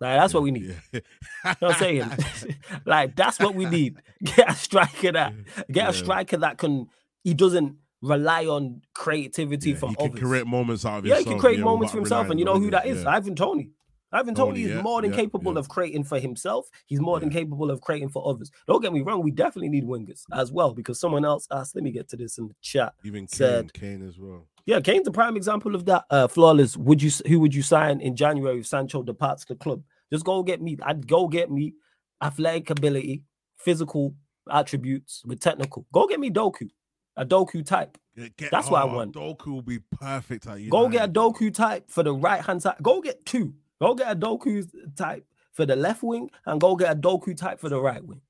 Like, 0.00 0.20
that's 0.20 0.34
what 0.34 0.44
we 0.44 0.52
need. 0.52 0.76
Yeah. 0.92 1.00
You 1.00 1.00
know 1.44 1.54
what 1.58 1.72
I'm 1.72 1.78
saying? 1.80 2.10
like 2.86 3.16
that's 3.16 3.40
what 3.40 3.54
we 3.56 3.64
need. 3.64 3.96
Get 4.24 4.50
a 4.50 4.54
striker 4.54 5.10
that 5.12 5.34
get 5.70 5.84
Yeah. 5.84 5.88
a 5.88 5.92
striker 5.92 6.36
that 6.36 6.58
can 6.58 6.86
he 7.24 7.34
doesn't 7.34 7.76
rely 8.02 8.44
on 8.46 8.82
creativity 8.94 9.70
Yeah, 9.70 9.76
from 9.78 9.88
he 9.90 9.96
can 9.96 10.10
others. 10.10 10.20
create 10.20 10.46
moments 10.46 10.84
out 10.84 10.98
of 10.98 11.06
yeah, 11.06 11.14
himself. 11.16 11.26
he 11.26 11.30
can 11.32 11.40
create 11.40 11.58
yeah, 11.58 11.64
moments 11.64 11.92
for 11.92 11.98
himself, 11.98 12.30
and 12.30 12.38
you 12.38 12.44
know 12.44 12.58
who 12.60 12.70
that 12.70 12.86
is? 12.86 13.04
Ivan 13.04 13.34
Toney. 13.34 13.70
Ivan 14.12 14.34
Toney, 14.34 14.62
is 14.62 14.70
yeah, 14.70 14.82
more 14.82 15.02
than 15.02 15.10
yeah, 15.10 15.16
capable 15.16 15.54
yeah. 15.54 15.58
of 15.58 15.68
creating 15.68 16.04
for 16.04 16.18
himself. 16.18 16.68
He's 16.86 17.00
more 17.00 17.18
than 17.18 17.30
capable 17.30 17.70
of 17.70 17.80
creating 17.80 18.10
for 18.10 18.28
others. 18.28 18.50
Don't 18.66 18.80
get 18.80 18.92
me 18.92 19.00
wrong, 19.00 19.22
we 19.22 19.30
definitely 19.30 19.68
need 19.68 19.84
wingers 19.84 20.22
as 20.32 20.52
well 20.52 20.72
because 20.72 21.00
someone 21.00 21.24
else 21.24 21.48
asked. 21.50 21.74
Let 21.74 21.84
me 21.84 21.90
get 21.90 22.08
to 22.10 22.16
this 22.16 22.38
in 22.38 22.48
the 22.48 22.54
chat. 22.62 22.94
Even 23.04 23.22
Kane, 23.22 23.28
said- 23.28 23.72
Kane 23.72 24.06
as 24.06 24.18
well. 24.18 24.46
Yeah, 24.64 24.80
Kane's 24.80 25.06
a 25.06 25.12
prime 25.12 25.36
example 25.36 25.76
of 25.76 25.84
that. 25.84 26.04
Uh, 26.10 26.26
flawless. 26.26 26.76
Would 26.76 27.00
you 27.00 27.10
who 27.28 27.38
would 27.38 27.54
you 27.54 27.62
sign 27.62 28.00
in 28.00 28.16
January 28.16 28.58
if 28.58 28.66
Sancho 28.66 29.00
departs 29.04 29.44
the 29.44 29.54
club? 29.54 29.82
Just 30.12 30.24
go 30.24 30.42
get 30.42 30.60
me. 30.60 30.76
I'd 30.82 31.06
go 31.06 31.28
get 31.28 31.52
me 31.52 31.74
athletic 32.20 32.70
ability, 32.70 33.22
physical 33.58 34.16
attributes 34.50 35.22
with 35.24 35.38
technical. 35.38 35.86
Go 35.92 36.08
get 36.08 36.18
me 36.18 36.30
Doku, 36.30 36.68
a 37.16 37.24
Doku 37.24 37.64
type. 37.64 37.96
Get, 38.36 38.50
That's 38.50 38.70
what 38.70 38.82
I 38.82 38.84
oh, 38.90 38.94
want. 38.94 39.14
Doku 39.14 39.46
will 39.46 39.62
be 39.62 39.78
perfect 39.78 40.46
Go 40.70 40.88
get 40.88 41.08
a 41.08 41.12
Doku 41.12 41.52
type 41.52 41.90
for 41.90 42.02
the 42.02 42.14
right 42.14 42.42
hand 42.42 42.62
side. 42.62 42.76
Go 42.82 43.00
get 43.00 43.24
two. 43.26 43.54
Go 43.80 43.94
get 43.94 44.10
a 44.10 44.16
Doku 44.16 44.66
type 44.96 45.26
for 45.52 45.66
the 45.66 45.76
left 45.76 46.02
wing 46.02 46.30
and 46.46 46.60
go 46.60 46.76
get 46.76 46.92
a 46.92 46.96
Doku 46.96 47.36
type 47.36 47.60
for 47.60 47.68
the 47.68 47.80
right 47.80 48.04
wing. 48.04 48.20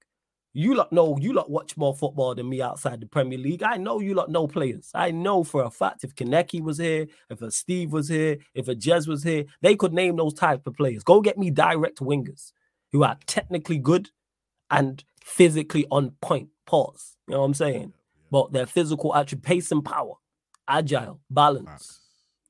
You 0.52 0.74
lot 0.74 0.90
know, 0.90 1.18
you 1.20 1.34
lot 1.34 1.50
watch 1.50 1.76
more 1.76 1.94
football 1.94 2.34
than 2.34 2.48
me 2.48 2.62
outside 2.62 3.00
the 3.00 3.06
Premier 3.06 3.36
League. 3.36 3.62
I 3.62 3.76
know 3.76 4.00
you 4.00 4.14
lot 4.14 4.30
know 4.30 4.46
players. 4.46 4.90
I 4.94 5.10
know 5.10 5.44
for 5.44 5.64
a 5.64 5.70
fact 5.70 6.02
if 6.02 6.14
Kaneki 6.14 6.62
was 6.62 6.78
here, 6.78 7.06
if 7.28 7.42
a 7.42 7.50
Steve 7.50 7.92
was 7.92 8.08
here, 8.08 8.38
if 8.54 8.66
a 8.68 8.74
Jez 8.74 9.06
was 9.06 9.22
here, 9.22 9.44
they 9.60 9.76
could 9.76 9.92
name 9.92 10.16
those 10.16 10.32
type 10.32 10.66
of 10.66 10.74
players. 10.74 11.02
Go 11.02 11.20
get 11.20 11.36
me 11.36 11.50
direct 11.50 11.98
wingers 11.98 12.52
who 12.90 13.02
are 13.02 13.18
technically 13.26 13.78
good 13.78 14.08
and 14.70 15.04
physically 15.22 15.86
on 15.90 16.12
point. 16.22 16.48
Pause. 16.64 17.16
You 17.28 17.34
know 17.34 17.40
what 17.40 17.46
I'm 17.46 17.54
saying? 17.54 17.92
But 18.30 18.52
their 18.52 18.66
physical 18.66 19.14
attribute, 19.14 19.44
pace 19.44 19.70
and 19.70 19.84
power, 19.84 20.14
agile, 20.66 21.20
balance. 21.30 22.05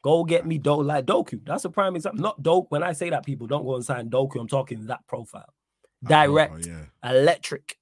Go 0.07 0.23
get 0.23 0.47
me 0.47 0.59
Do 0.59 0.81
like 0.85 1.05
Doku. 1.05 1.45
That's 1.45 1.65
a 1.65 1.69
prime 1.69 1.97
example. 1.97 2.23
Not 2.23 2.41
Doku. 2.41 2.67
When 2.69 2.85
I 2.85 2.93
say 2.93 3.11
that, 3.11 3.27
people 3.27 3.49
don't 3.49 3.65
go 3.65 3.75
and 3.75 3.85
sign 3.85 4.09
Doku. 4.09 4.39
I'm 4.39 4.47
talking 4.47 4.87
that 4.87 5.05
profile. 5.09 5.53
Direct, 6.05 6.53
profile, 6.53 6.87
yeah. 7.03 7.11
electric, 7.11 7.77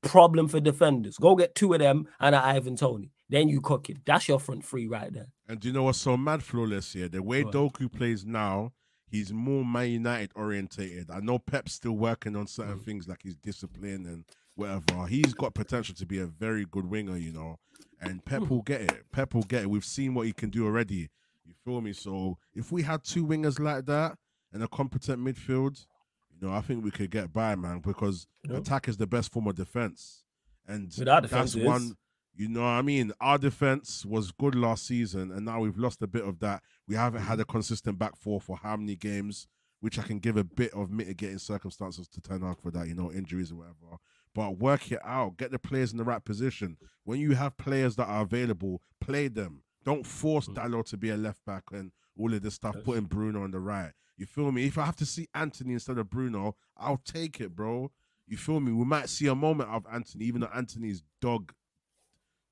problem 0.00 0.46
for 0.46 0.60
defenders. 0.60 1.16
Go 1.18 1.34
get 1.34 1.56
two 1.56 1.72
of 1.72 1.80
them 1.80 2.06
and 2.20 2.36
an 2.36 2.42
Ivan 2.42 2.76
Toney. 2.76 3.10
Then 3.28 3.48
you 3.48 3.60
cook 3.60 3.90
it. 3.90 3.96
That's 4.06 4.28
your 4.28 4.38
front 4.38 4.64
three 4.64 4.86
right 4.86 5.12
there. 5.12 5.32
And 5.48 5.58
do 5.58 5.66
you 5.66 5.74
know 5.74 5.82
what's 5.82 5.98
so 5.98 6.16
mad, 6.16 6.44
flawless 6.44 6.92
here? 6.92 7.08
The 7.08 7.24
way? 7.24 7.42
Doku 7.42 7.90
plays 7.92 8.24
now, 8.24 8.70
he's 9.10 9.32
more 9.32 9.64
Man 9.64 9.90
United 9.90 10.30
orientated. 10.36 11.10
I 11.10 11.18
know 11.18 11.40
Pep's 11.40 11.72
still 11.72 11.96
working 11.96 12.36
on 12.36 12.44
Mm. 12.44 12.50
certain 12.50 12.78
things 12.78 13.08
like 13.08 13.22
his 13.24 13.34
discipline 13.34 14.06
and 14.06 14.24
whatever. 14.54 15.08
He's 15.08 15.34
got 15.34 15.54
potential 15.54 15.96
to 15.96 16.06
be 16.06 16.20
a 16.20 16.26
very 16.26 16.66
good 16.66 16.86
winger, 16.88 17.16
you 17.16 17.32
know. 17.32 17.56
And 18.00 18.24
Pep 18.24 18.42
Mm. 18.42 18.48
will 18.50 18.62
get 18.62 18.82
it. 18.82 19.10
Pep 19.10 19.34
will 19.34 19.42
get 19.42 19.62
it. 19.62 19.70
We've 19.70 19.84
seen 19.84 20.14
what 20.14 20.28
he 20.28 20.32
can 20.32 20.50
do 20.50 20.64
already. 20.64 21.08
You 21.48 21.54
feel 21.64 21.80
me? 21.80 21.92
So 21.92 22.38
if 22.54 22.70
we 22.70 22.82
had 22.82 23.02
two 23.02 23.26
wingers 23.26 23.58
like 23.58 23.86
that 23.86 24.16
and 24.52 24.62
a 24.62 24.68
competent 24.68 25.24
midfield, 25.24 25.86
you 26.30 26.46
know, 26.46 26.52
I 26.52 26.60
think 26.60 26.84
we 26.84 26.90
could 26.90 27.10
get 27.10 27.32
by, 27.32 27.56
man, 27.56 27.80
because 27.80 28.26
Yeah. 28.44 28.58
attack 28.58 28.88
is 28.88 28.98
the 28.98 29.06
best 29.06 29.32
form 29.32 29.46
of 29.46 29.56
defense. 29.56 30.24
And 30.66 30.92
defense, 31.22 31.52
that's 31.54 31.64
it 31.64 31.66
one 31.66 31.96
you 32.38 32.48
know 32.48 32.60
what 32.60 32.68
I 32.68 32.82
mean? 32.82 33.10
Our 33.20 33.36
defense 33.36 34.06
was 34.06 34.30
good 34.30 34.54
last 34.54 34.86
season, 34.86 35.32
and 35.32 35.44
now 35.44 35.58
we've 35.58 35.76
lost 35.76 36.00
a 36.02 36.06
bit 36.06 36.24
of 36.24 36.38
that. 36.38 36.62
We 36.86 36.94
haven't 36.94 37.22
had 37.22 37.40
a 37.40 37.44
consistent 37.44 37.98
back 37.98 38.14
four 38.16 38.40
for 38.40 38.56
how 38.56 38.76
many 38.76 38.94
games, 38.94 39.48
which 39.80 39.98
I 39.98 40.02
can 40.02 40.20
give 40.20 40.36
a 40.36 40.44
bit 40.44 40.72
of 40.72 40.88
mitigating 40.88 41.38
circumstances 41.38 42.06
to 42.06 42.20
Ten 42.20 42.42
Hag 42.42 42.60
for 42.62 42.70
that, 42.70 42.86
you 42.86 42.94
know, 42.94 43.10
injuries 43.10 43.50
or 43.50 43.56
whatever. 43.56 43.96
But 44.36 44.58
work 44.58 44.92
it 44.92 45.00
out, 45.04 45.36
get 45.36 45.50
the 45.50 45.58
players 45.58 45.90
in 45.90 45.98
the 45.98 46.04
right 46.04 46.24
position. 46.24 46.76
When 47.02 47.18
you 47.18 47.34
have 47.34 47.56
players 47.56 47.96
that 47.96 48.06
are 48.06 48.22
available, 48.22 48.82
play 49.00 49.26
them. 49.26 49.64
Don't 49.84 50.06
force 50.06 50.48
Mm. 50.48 50.54
Dalot 50.54 50.86
to 50.86 50.96
be 50.96 51.10
a 51.10 51.16
left 51.16 51.44
back 51.44 51.64
and 51.72 51.92
all 52.18 52.32
of 52.34 52.42
this 52.42 52.54
stuff, 52.54 52.74
Yes. 52.76 52.84
putting 52.84 53.04
Bruno 53.04 53.42
on 53.44 53.50
the 53.52 53.60
right. 53.60 53.92
You 54.16 54.26
feel 54.26 54.50
me? 54.50 54.66
If 54.66 54.76
I 54.78 54.84
have 54.84 54.96
to 54.96 55.06
see 55.06 55.28
Antony 55.34 55.74
instead 55.74 55.98
of 55.98 56.10
Bruno, 56.10 56.56
I'll 56.76 56.96
take 57.04 57.40
it, 57.40 57.54
bro. 57.54 57.92
You 58.26 58.36
feel 58.36 58.58
me? 58.60 58.72
We 58.72 58.84
might 58.84 59.08
see 59.08 59.26
a 59.28 59.34
moment 59.34 59.70
of 59.70 59.86
Antony, 59.90 60.24
even 60.26 60.40
though 60.40 60.50
Antony's 60.54 61.02
dog, 61.20 61.52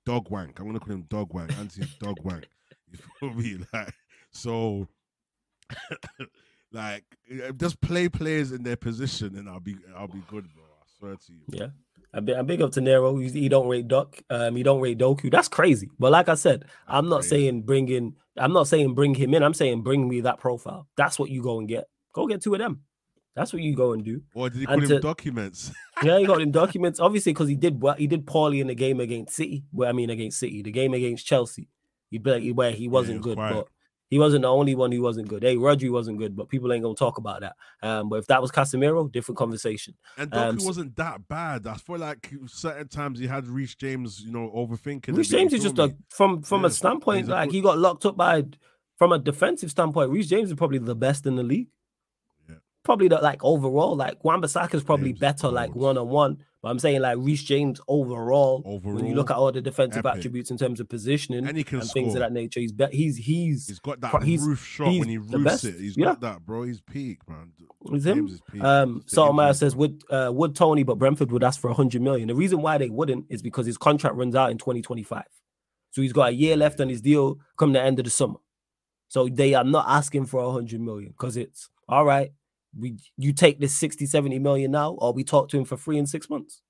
dog 0.04 0.30
wank. 0.30 0.58
I'm 0.60 0.66
gonna 0.66 0.78
call 0.80 0.94
him 0.94 1.02
dog 1.08 1.34
wank. 1.34 1.56
Antony's 1.58 1.94
dog 1.96 2.18
wank. 2.22 2.48
You 2.88 2.98
feel 3.18 3.34
me? 3.34 3.64
Like 3.72 3.92
so, 4.30 4.86
like 6.72 7.04
just 7.56 7.80
play 7.80 8.08
players 8.08 8.52
in 8.52 8.62
their 8.62 8.76
position, 8.76 9.36
and 9.36 9.48
I'll 9.48 9.60
be 9.60 9.76
I'll 9.96 10.08
be 10.08 10.22
good, 10.28 10.46
bro. 10.54 10.62
I 10.64 10.84
swear 10.98 11.16
to 11.16 11.32
you. 11.32 11.40
Yeah. 11.48 11.68
I 12.14 12.20
big, 12.20 12.36
I'm 12.36 12.46
big 12.46 12.62
up 12.62 12.72
to 12.72 12.80
Nero. 12.80 13.16
He, 13.16 13.28
he 13.28 13.48
don't 13.48 13.68
rate 13.68 13.88
Duck. 13.88 14.22
Um, 14.30 14.56
he 14.56 14.62
don't 14.62 14.80
rate 14.80 14.98
Doku. 14.98 15.30
That's 15.30 15.48
crazy. 15.48 15.90
But 15.98 16.12
like 16.12 16.28
I 16.28 16.34
said, 16.34 16.64
I'm 16.88 17.08
not 17.08 17.20
crazy. 17.20 17.28
saying 17.30 17.62
bring 17.62 17.88
in. 17.88 18.14
I'm 18.36 18.52
not 18.52 18.68
saying 18.68 18.94
bring 18.94 19.14
him 19.14 19.34
in. 19.34 19.42
I'm 19.42 19.54
saying 19.54 19.82
bring 19.82 20.08
me 20.08 20.20
that 20.22 20.38
profile. 20.38 20.88
That's 20.96 21.18
what 21.18 21.30
you 21.30 21.42
go 21.42 21.58
and 21.58 21.68
get. 21.68 21.84
Go 22.14 22.26
get 22.26 22.40
two 22.42 22.54
of 22.54 22.58
them. 22.60 22.82
That's 23.34 23.52
what 23.52 23.60
you 23.60 23.76
go 23.76 23.92
and 23.92 24.02
do. 24.02 24.22
Or 24.34 24.48
did 24.48 24.60
he 24.60 24.64
And 24.64 24.68
call 24.68 24.80
him 24.82 24.88
to- 24.88 25.00
documents? 25.00 25.70
Yeah, 26.02 26.18
he 26.18 26.26
got 26.26 26.40
in 26.42 26.50
documents. 26.62 27.00
Obviously, 27.00 27.32
because 27.32 27.48
he 27.48 27.54
did 27.56 27.82
well, 27.82 27.94
he 27.94 28.06
did 28.06 28.26
poorly 28.26 28.60
in 28.60 28.66
the 28.66 28.74
game 28.74 29.00
against 29.00 29.34
City. 29.36 29.64
Well, 29.72 29.88
I 29.88 29.92
mean 29.92 30.08
against 30.10 30.38
City, 30.38 30.62
the 30.62 30.70
game 30.70 30.94
against 30.94 31.26
Chelsea. 31.26 31.68
He'd 32.10 32.22
be 32.22 32.30
like 32.30 32.54
where 32.54 32.70
he 32.70 32.86
wasn't 32.88 33.18
was 33.18 33.24
good, 33.24 33.36
quiet. 33.36 33.54
but 33.54 33.68
he 34.08 34.18
wasn't 34.18 34.42
the 34.42 34.48
only 34.48 34.74
one 34.74 34.92
who 34.92 35.02
wasn't 35.02 35.28
good. 35.28 35.42
Hey, 35.42 35.56
Rodri 35.56 35.90
wasn't 35.90 36.18
good, 36.18 36.36
but 36.36 36.48
people 36.48 36.72
ain't 36.72 36.82
gonna 36.82 36.94
talk 36.94 37.18
about 37.18 37.40
that. 37.40 37.56
Um, 37.82 38.08
but 38.08 38.16
if 38.16 38.26
that 38.28 38.40
was 38.40 38.52
Casemiro, 38.52 39.10
different 39.10 39.38
conversation. 39.38 39.94
And 40.16 40.30
Doku 40.30 40.60
Um, 40.60 40.64
wasn't 40.64 40.96
that 40.96 41.26
bad. 41.26 41.66
I 41.66 41.74
feel 41.74 41.98
like 41.98 42.32
certain 42.46 42.88
times 42.88 43.18
he 43.18 43.26
had 43.26 43.46
Reece 43.48 43.74
James, 43.74 44.20
you 44.20 44.30
know, 44.30 44.52
overthinking. 44.54 45.16
Reece 45.16 45.28
James 45.28 45.52
is 45.52 45.62
just 45.62 45.78
a 45.78 45.94
from 46.08 46.42
from 46.42 46.62
Yeah, 46.62 46.68
a 46.68 46.70
standpoint 46.70 47.28
a 47.28 47.32
like 47.32 47.50
he 47.50 47.60
got 47.60 47.78
locked 47.78 48.06
up 48.06 48.16
by 48.16 48.44
from 48.96 49.12
a 49.12 49.18
defensive 49.18 49.70
standpoint. 49.70 50.10
Reece 50.10 50.28
James 50.28 50.50
is 50.50 50.56
probably 50.56 50.78
the 50.78 50.94
best 50.94 51.26
in 51.26 51.36
the 51.36 51.42
league. 51.42 51.68
Yeah. 52.48 52.56
Probably 52.82 53.08
the 53.08 53.16
like 53.16 53.42
overall, 53.44 53.96
like 53.96 54.24
Wan 54.24 54.42
is 54.42 54.52
probably 54.84 55.12
James 55.12 55.18
better 55.18 55.48
like 55.48 55.74
one 55.74 55.98
on 55.98 56.08
one. 56.08 56.38
But 56.66 56.70
I'm 56.72 56.78
saying 56.80 57.00
like 57.00 57.16
Reece 57.20 57.44
James 57.44 57.80
overall, 57.86 58.60
overall 58.66 58.96
when 58.96 59.06
you 59.06 59.14
look 59.14 59.30
at 59.30 59.36
all 59.36 59.52
the 59.52 59.60
defensive 59.60 60.04
epic. 60.04 60.18
attributes 60.18 60.50
in 60.50 60.58
terms 60.58 60.80
of 60.80 60.88
positioning 60.88 61.46
And 61.46 61.56
and 61.56 61.90
things 61.92 62.14
of 62.16 62.18
that 62.18 62.32
nature, 62.32 62.58
he's 62.58 62.72
be- 62.72 62.88
he's 62.90 63.16
he's 63.18 63.68
He's 63.68 63.78
got 63.78 64.00
that 64.00 64.20
he's- 64.24 64.42
roof 64.42 64.64
shot 64.66 64.88
he's 64.88 64.98
when 64.98 65.08
he 65.08 65.18
roofs 65.18 65.62
it. 65.62 65.76
He's 65.78 65.96
Yeah. 65.96 66.06
got 66.06 66.20
that, 66.22 66.44
bro. 66.44 66.64
He's 66.64 66.80
peak, 66.80 67.20
man. 67.28 67.52
It's 67.92 68.04
him. 68.04 68.26
Is 68.26 68.40
peak. 68.50 68.64
Um, 68.64 69.04
Sotomayor 69.06 69.54
says 69.54 69.74
bro. 69.74 69.80
would 69.82 70.02
uh, 70.10 70.32
would 70.34 70.56
Toney, 70.56 70.82
but 70.82 70.98
Brentford 70.98 71.30
would 71.30 71.44
ask 71.44 71.60
for 71.60 71.68
100 71.70 72.02
million. 72.02 72.26
The 72.26 72.34
reason 72.34 72.60
why 72.62 72.78
they 72.78 72.90
wouldn't 72.90 73.26
is 73.28 73.42
because 73.42 73.66
his 73.66 73.78
contract 73.78 74.16
runs 74.16 74.34
out 74.34 74.50
in 74.50 74.58
2025, 74.58 75.22
so 75.92 76.02
he's 76.02 76.12
got 76.12 76.30
a 76.30 76.34
year 76.34 76.56
left 76.56 76.80
on 76.80 76.88
his 76.88 77.00
deal 77.00 77.38
come 77.56 77.74
the 77.74 77.80
end 77.80 78.00
of 78.00 78.06
the 78.06 78.10
summer. 78.10 78.40
So 79.06 79.28
they 79.28 79.54
are 79.54 79.62
not 79.62 79.84
asking 79.88 80.26
for 80.26 80.44
100 80.44 80.80
million 80.80 81.10
because 81.12 81.36
it's 81.36 81.68
all 81.88 82.04
right. 82.04 82.32
We 82.78 82.98
you 83.16 83.32
take 83.32 83.58
this 83.60 83.74
60, 83.74 84.06
70 84.06 84.38
million 84.38 84.70
now, 84.70 84.92
or 84.92 85.12
we 85.12 85.24
talk 85.24 85.48
to 85.50 85.58
him 85.58 85.64
for 85.64 85.76
free 85.76 85.98
in 85.98 86.06
six 86.06 86.28
months. 86.28 86.62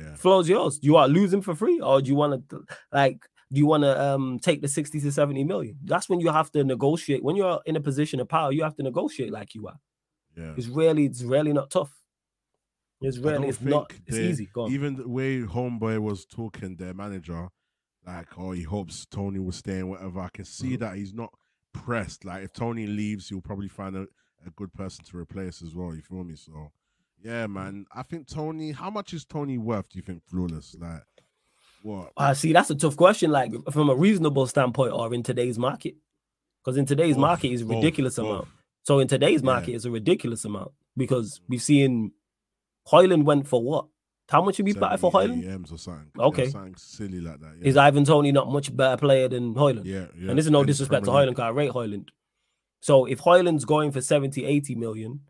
Yeah. 0.00 0.14
Flow's 0.14 0.48
yours. 0.48 0.78
Do 0.78 0.86
you 0.86 0.94
want 0.94 1.12
to 1.12 1.20
lose 1.20 1.32
him 1.32 1.42
for 1.42 1.54
free, 1.54 1.80
or 1.80 2.00
do 2.00 2.08
you 2.08 2.14
want 2.16 2.48
to 2.50 2.64
like? 2.92 3.18
Do 3.52 3.58
you 3.58 3.66
want 3.66 3.82
to 3.84 4.00
um 4.00 4.38
take 4.40 4.60
the 4.62 4.68
60 4.68 5.00
to 5.00 5.10
70 5.12 5.44
million? 5.44 5.76
That's 5.84 6.08
when 6.08 6.20
you 6.20 6.30
have 6.30 6.50
to 6.52 6.64
negotiate. 6.64 7.22
When 7.24 7.34
you're 7.36 7.60
in 7.66 7.76
a 7.76 7.80
position 7.80 8.20
of 8.20 8.28
power, 8.28 8.52
you 8.52 8.62
have 8.62 8.76
to 8.76 8.82
negotiate 8.82 9.32
like 9.32 9.54
you 9.54 9.66
are. 9.68 9.78
Yeah. 10.36 10.52
It's 10.56 10.66
really, 10.68 11.06
it's 11.06 11.22
really 11.22 11.52
not 11.52 11.70
tough. 11.70 11.92
It's 13.00 13.18
really, 13.18 13.48
it's 13.48 13.60
not. 13.60 13.92
It's 14.06 14.16
they- 14.16 14.24
easy. 14.28 14.48
Go 14.52 14.62
on. 14.64 14.72
Even 14.72 14.96
the 14.96 15.08
way 15.08 15.40
Homeboy 15.42 15.98
was 16.00 16.26
talking, 16.26 16.76
their 16.76 16.94
manager, 16.94 17.48
like, 18.06 18.26
oh, 18.38 18.50
he 18.52 18.62
hopes 18.64 19.06
Toney 19.06 19.38
will 19.38 19.52
stay 19.52 19.78
and 19.78 19.90
whatever. 19.90 20.20
I 20.20 20.28
can 20.32 20.44
see 20.44 20.70
Mm-hmm. 20.70 20.76
that 20.84 20.96
he's 20.96 21.14
not 21.14 21.32
pressed. 21.72 22.24
Like, 22.24 22.44
if 22.44 22.52
Toney 22.52 22.86
leaves, 22.86 23.28
he'll 23.28 23.40
probably 23.40 23.68
find 23.68 23.96
a, 23.96 24.06
a 24.48 24.50
good 24.50 24.72
person 24.74 25.04
to 25.06 25.16
replace 25.16 25.62
as 25.62 25.74
well. 25.74 25.94
You 25.94 26.02
feel 26.02 26.24
me? 26.24 26.34
So, 26.36 26.70
yeah, 27.22 27.46
man. 27.46 27.86
I 27.92 28.02
think 28.02 28.26
Toney. 28.28 28.72
How 28.72 28.90
much 28.90 29.12
is 29.14 29.24
Toney 29.24 29.58
worth? 29.58 29.88
Do 29.88 29.98
you 29.98 30.02
think 30.02 30.22
flawless? 30.26 30.74
Like, 30.78 31.04
what? 31.82 32.12
Uh, 32.16 32.34
see, 32.34 32.52
that's 32.52 32.70
a 32.70 32.74
tough 32.74 32.96
question. 32.96 33.30
Like 33.30 33.52
from 33.70 33.88
a 33.90 33.94
reasonable 33.94 34.46
standpoint, 34.46 34.92
or 34.92 35.12
in 35.14 35.22
today's 35.22 35.58
market, 35.58 35.94
because 36.64 36.76
in 36.76 36.86
today's 36.86 37.14
Both, 37.14 37.20
market 37.20 37.52
is 37.52 37.62
both, 37.62 37.76
ridiculous 37.76 38.16
both. 38.16 38.26
amount. 38.26 38.48
So 38.82 38.98
in 38.98 39.08
today's 39.08 39.40
Yeah. 39.42 39.46
market, 39.46 39.72
it's 39.74 39.84
a 39.84 39.90
ridiculous 39.90 40.44
amount 40.44 40.72
because 40.96 41.40
we've 41.48 41.62
seen 41.62 42.12
Højlund 42.88 43.24
went 43.24 43.46
for 43.46 43.62
what? 43.62 43.86
How 44.30 44.42
much 44.42 44.56
did 44.58 44.66
we 44.66 44.74
buy 44.74 44.96
for 44.98 45.10
70 45.10 45.42
Højlund? 45.42 45.54
AMs 45.54 45.72
or 45.72 45.78
something. 45.78 46.10
Okay. 46.18 46.44
Yeah, 46.44 46.50
something 46.50 46.74
silly 46.76 47.20
like 47.20 47.40
that. 47.40 47.54
Yeah. 47.60 47.68
Is 47.68 47.76
Ivan 47.78 48.04
Toney 48.04 48.30
not 48.32 48.50
much 48.50 48.74
better 48.76 48.96
player 48.98 49.26
than 49.28 49.54
Højlund? 49.54 49.84
yeah, 49.86 50.06
yeah. 50.18 50.28
And 50.30 50.38
this 50.38 50.44
is 50.46 50.50
no 50.50 50.60
And 50.60 50.66
disrespect 50.66 51.04
to 51.06 51.10
Højlund, 51.10 51.30
because 51.30 51.42
I 51.44 51.48
rate 51.50 51.70
Højlund. 51.70 52.08
So 52.80 53.06
if 53.06 53.20
Højlund's 53.20 53.64
going 53.64 53.92
for 53.92 54.00
70, 54.00 54.44
80 54.44 54.74
million, 54.74 55.20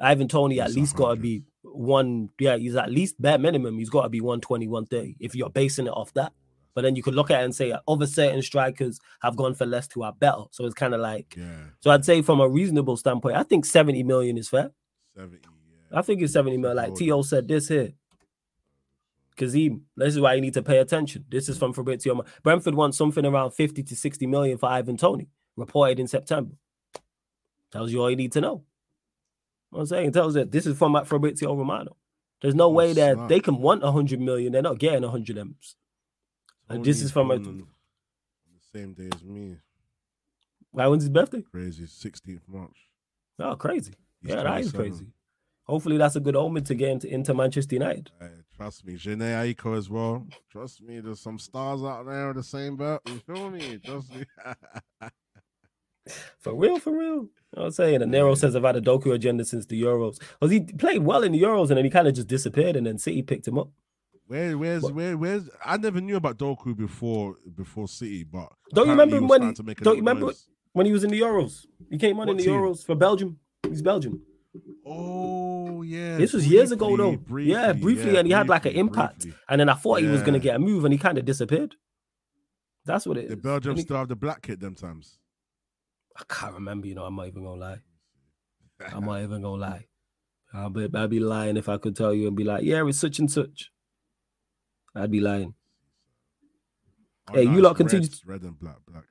Ivan 0.00 0.28
Toney 0.28 0.60
at 0.60 0.72
least 0.72 0.96
got 0.96 1.14
to 1.14 1.16
be 1.16 1.44
one. 1.62 2.30
Yeah, 2.38 2.56
he's 2.56 2.74
at 2.76 2.90
least 2.90 3.20
bare 3.20 3.38
minimum. 3.38 3.78
He's 3.78 3.90
got 3.90 4.02
to 4.02 4.08
be 4.08 4.20
120, 4.20 4.66
130 4.68 5.16
if 5.20 5.34
you're 5.34 5.50
basing 5.50 5.86
it 5.86 5.90
off 5.90 6.12
that. 6.14 6.32
But 6.74 6.82
then 6.82 6.94
you 6.94 7.02
could 7.02 7.14
look 7.14 7.30
at 7.30 7.40
it 7.40 7.44
and 7.44 7.54
say 7.54 7.74
other 7.88 8.06
certain 8.06 8.42
strikers 8.42 9.00
have 9.22 9.34
gone 9.34 9.54
for 9.54 9.64
less 9.64 9.88
who 9.94 10.02
are 10.02 10.12
better. 10.12 10.42
So 10.50 10.66
it's 10.66 10.74
kind 10.74 10.92
of 10.92 11.00
like, 11.00 11.34
Yeah, 11.36 11.68
so 11.80 11.90
I'd 11.90 12.04
say 12.04 12.20
from 12.20 12.40
a 12.40 12.48
reasonable 12.48 12.98
standpoint, 12.98 13.36
I 13.36 13.44
think 13.44 13.64
70 13.64 14.02
million 14.02 14.36
is 14.36 14.50
fair. 14.50 14.70
70. 15.16 15.38
Yeah. 15.90 15.98
I 15.98 16.02
think 16.02 16.20
it's 16.20 16.34
70 16.34 16.58
million. 16.58 16.76
Like. 16.76 16.94
T.O. 16.94 17.22
said 17.22 17.48
this 17.48 17.68
here. 17.68 17.94
Kazim, 19.36 19.82
this 19.96 20.14
is 20.14 20.20
why 20.20 20.34
you 20.34 20.40
need 20.42 20.54
to 20.54 20.62
pay 20.62 20.78
attention. 20.78 21.24
This 21.30 21.48
is 21.48 21.56
from 21.56 21.72
Fabrizio. 21.72 22.22
Brentford 22.42 22.74
wants 22.74 22.98
something 22.98 23.24
around 23.24 23.52
50 23.52 23.82
to 23.82 23.96
60 23.96 24.26
million 24.26 24.58
for 24.58 24.68
Ivan 24.68 24.96
Toney, 24.98 25.28
reported 25.56 25.98
in 25.98 26.06
September. 26.06 26.54
Tells 27.72 27.92
you 27.92 28.00
all 28.00 28.10
you 28.10 28.16
need 28.16 28.32
to 28.32 28.40
know. 28.40 28.62
What 29.70 29.80
I'm 29.80 29.86
saying 29.86 30.12
tells 30.12 30.36
it 30.36 30.50
this 30.52 30.66
is 30.66 30.78
from 30.78 30.94
Fabrizio 31.04 31.54
Romano. 31.54 31.96
There's 32.40 32.54
no 32.54 32.66
Oh, 32.66 32.70
way 32.70 32.92
that 32.92 33.14
snap. 33.16 33.28
they 33.28 33.40
can 33.40 33.58
want 33.58 33.82
100 33.82 34.20
million. 34.20 34.52
They're 34.52 34.62
not 34.62 34.78
getting 34.78 35.02
100 35.02 35.36
M's. 35.38 35.76
And 36.68 36.84
this 36.84 37.00
is 37.02 37.10
from 37.10 37.30
a- 37.30 37.38
the 37.38 37.64
same 38.72 38.92
day 38.94 39.08
as 39.14 39.22
me. 39.24 39.58
Why 40.70 40.86
when's 40.88 41.02
his 41.04 41.10
birthday? 41.10 41.42
Crazy, 41.42 41.84
16th 41.86 42.46
March. 42.46 42.88
Oh, 43.38 43.56
crazy. 43.56 43.92
He's 44.20 44.30
yeah, 44.30 44.42
that 44.42 44.60
is 44.60 44.72
crazy. 44.72 45.06
Hopefully 45.64 45.96
that's 45.96 46.14
a 46.16 46.20
good 46.20 46.36
omen 46.36 46.62
to 46.64 46.74
get 46.74 46.90
into, 46.90 47.08
into 47.12 47.34
Manchester 47.34 47.74
United. 47.74 48.10
Trust 48.56 48.84
me, 48.86 48.94
Janae 48.94 49.54
Aiko 49.54 49.76
as 49.76 49.90
well. 49.90 50.26
Trust 50.50 50.80
me, 50.82 51.00
there's 51.00 51.20
some 51.20 51.38
stars 51.38 51.82
out 51.82 52.06
there 52.06 52.28
with 52.28 52.36
the 52.36 52.42
same 52.42 52.76
belt. 52.76 53.02
You 53.06 53.18
feel 53.18 53.50
me? 53.50 53.78
Trust 53.78 54.14
me. 54.14 54.24
For 56.38 56.54
real, 56.54 56.78
for 56.78 56.96
real. 56.96 57.28
What 57.52 57.64
I'm 57.66 57.70
saying? 57.70 58.02
And 58.02 58.10
Nero 58.12 58.30
Yeah. 58.30 58.34
says 58.34 58.54
I've 58.56 58.62
had 58.64 58.76
a 58.76 58.80
Doku 58.80 59.12
agenda 59.14 59.44
since 59.44 59.66
the 59.66 59.80
Euros. 59.82 60.18
Because 60.40 60.50
he 60.52 60.60
played 60.60 61.02
well 61.02 61.22
in 61.22 61.32
the 61.32 61.40
Euros 61.42 61.68
and 61.68 61.76
then 61.78 61.84
he 61.84 61.90
kind 61.90 62.06
of 62.08 62.14
just 62.14 62.28
disappeared 62.28 62.76
and 62.76 62.86
then 62.86 62.98
City 62.98 63.22
picked 63.22 63.48
him 63.48 63.58
up. 63.58 63.70
Where, 64.26 64.58
where's, 64.58 64.82
What? 64.82 64.94
where, 64.94 65.16
where's? 65.16 65.48
I 65.64 65.76
never 65.76 66.00
knew 66.00 66.16
about 66.16 66.36
Doku 66.38 66.76
before, 66.76 67.36
before 67.54 67.86
City, 67.88 68.24
but 68.24 68.48
Don't 68.74 68.86
you 68.86 68.90
remember 68.92 69.20
when 69.22 69.42
he- 69.42 69.52
to 69.54 69.62
make 69.62 69.78
don't 69.80 69.94
you 69.96 70.00
remember 70.02 70.26
noise. 70.26 70.48
When 70.72 70.84
he 70.84 70.92
was 70.92 71.04
in 71.04 71.10
the 71.10 71.20
Euros, 71.20 71.64
he 71.90 71.96
came 71.96 72.18
on 72.20 72.28
in 72.28 72.36
the 72.36 72.42
team? 72.42 72.52
Euros 72.52 72.84
for 72.84 72.94
Belgium. 72.94 73.38
He's 73.68 73.82
Belgium. 73.82 74.20
Oh 74.84 75.82
yeah, 75.82 76.16
This 76.18 76.32
was 76.32 76.46
years 76.48 76.72
ago, 76.72 76.96
briefly, 76.96 77.52
though. 77.52 77.60
Yeah, 77.60 77.72
briefly, 77.72 78.12
yeah, 78.12 78.18
and 78.18 78.26
he 78.28 78.32
had, 78.32 78.48
like, 78.48 78.66
an 78.66 78.72
impact. 78.72 79.22
briefly. 79.22 79.38
And 79.48 79.60
then 79.60 79.68
I 79.68 79.74
thought 79.74 80.00
he 80.00 80.06
was 80.06 80.22
going 80.22 80.34
to 80.34 80.38
get 80.40 80.56
a 80.56 80.58
move 80.58 80.84
and 80.84 80.92
he 80.92 80.98
kind 80.98 81.18
of 81.18 81.24
disappeared. 81.24 81.76
That's 82.84 83.06
what 83.06 83.16
it 83.16 83.24
is. 83.24 83.30
The 83.30 83.36
Belgium 83.36 83.76
he- 83.76 83.82
still 83.82 83.96
have 83.96 84.08
the 84.08 84.16
black 84.16 84.42
kit 84.42 84.60
them 84.60 84.74
times. 84.74 85.18
I 86.18 86.22
can't 86.28 86.54
remember, 86.54 86.86
you 86.86 86.94
know, 86.94 87.04
I'm 87.04 87.16
not 87.16 87.26
even 87.28 87.42
to 87.44 87.50
lie. 87.52 87.78
I'm 88.92 89.04
not 89.04 89.22
even 89.22 89.42
to 89.42 89.48
lie. 89.50 89.86
I'll 90.54 90.70
be, 90.70 90.88
I'd 90.94 91.10
be 91.10 91.20
lying 91.20 91.56
if 91.56 91.68
I 91.68 91.76
could 91.76 91.96
tell 91.96 92.14
you 92.14 92.28
and 92.28 92.36
be 92.36 92.44
like, 92.44 92.62
yeah, 92.62 92.86
it's 92.86 92.98
such 92.98 93.18
and 93.18 93.30
such. 93.30 93.70
I'd 94.94 95.10
be 95.10 95.20
lying. 95.20 95.54
Oh, 97.28 97.34
Hey, 97.34 97.44
no, 97.44 97.52
you 97.52 97.60
lot 97.60 97.76
continue- 97.76 98.08
red, 98.24 98.42
red 98.42 98.42
and 98.42 98.58
black, 98.58 98.76
black. 98.88 99.04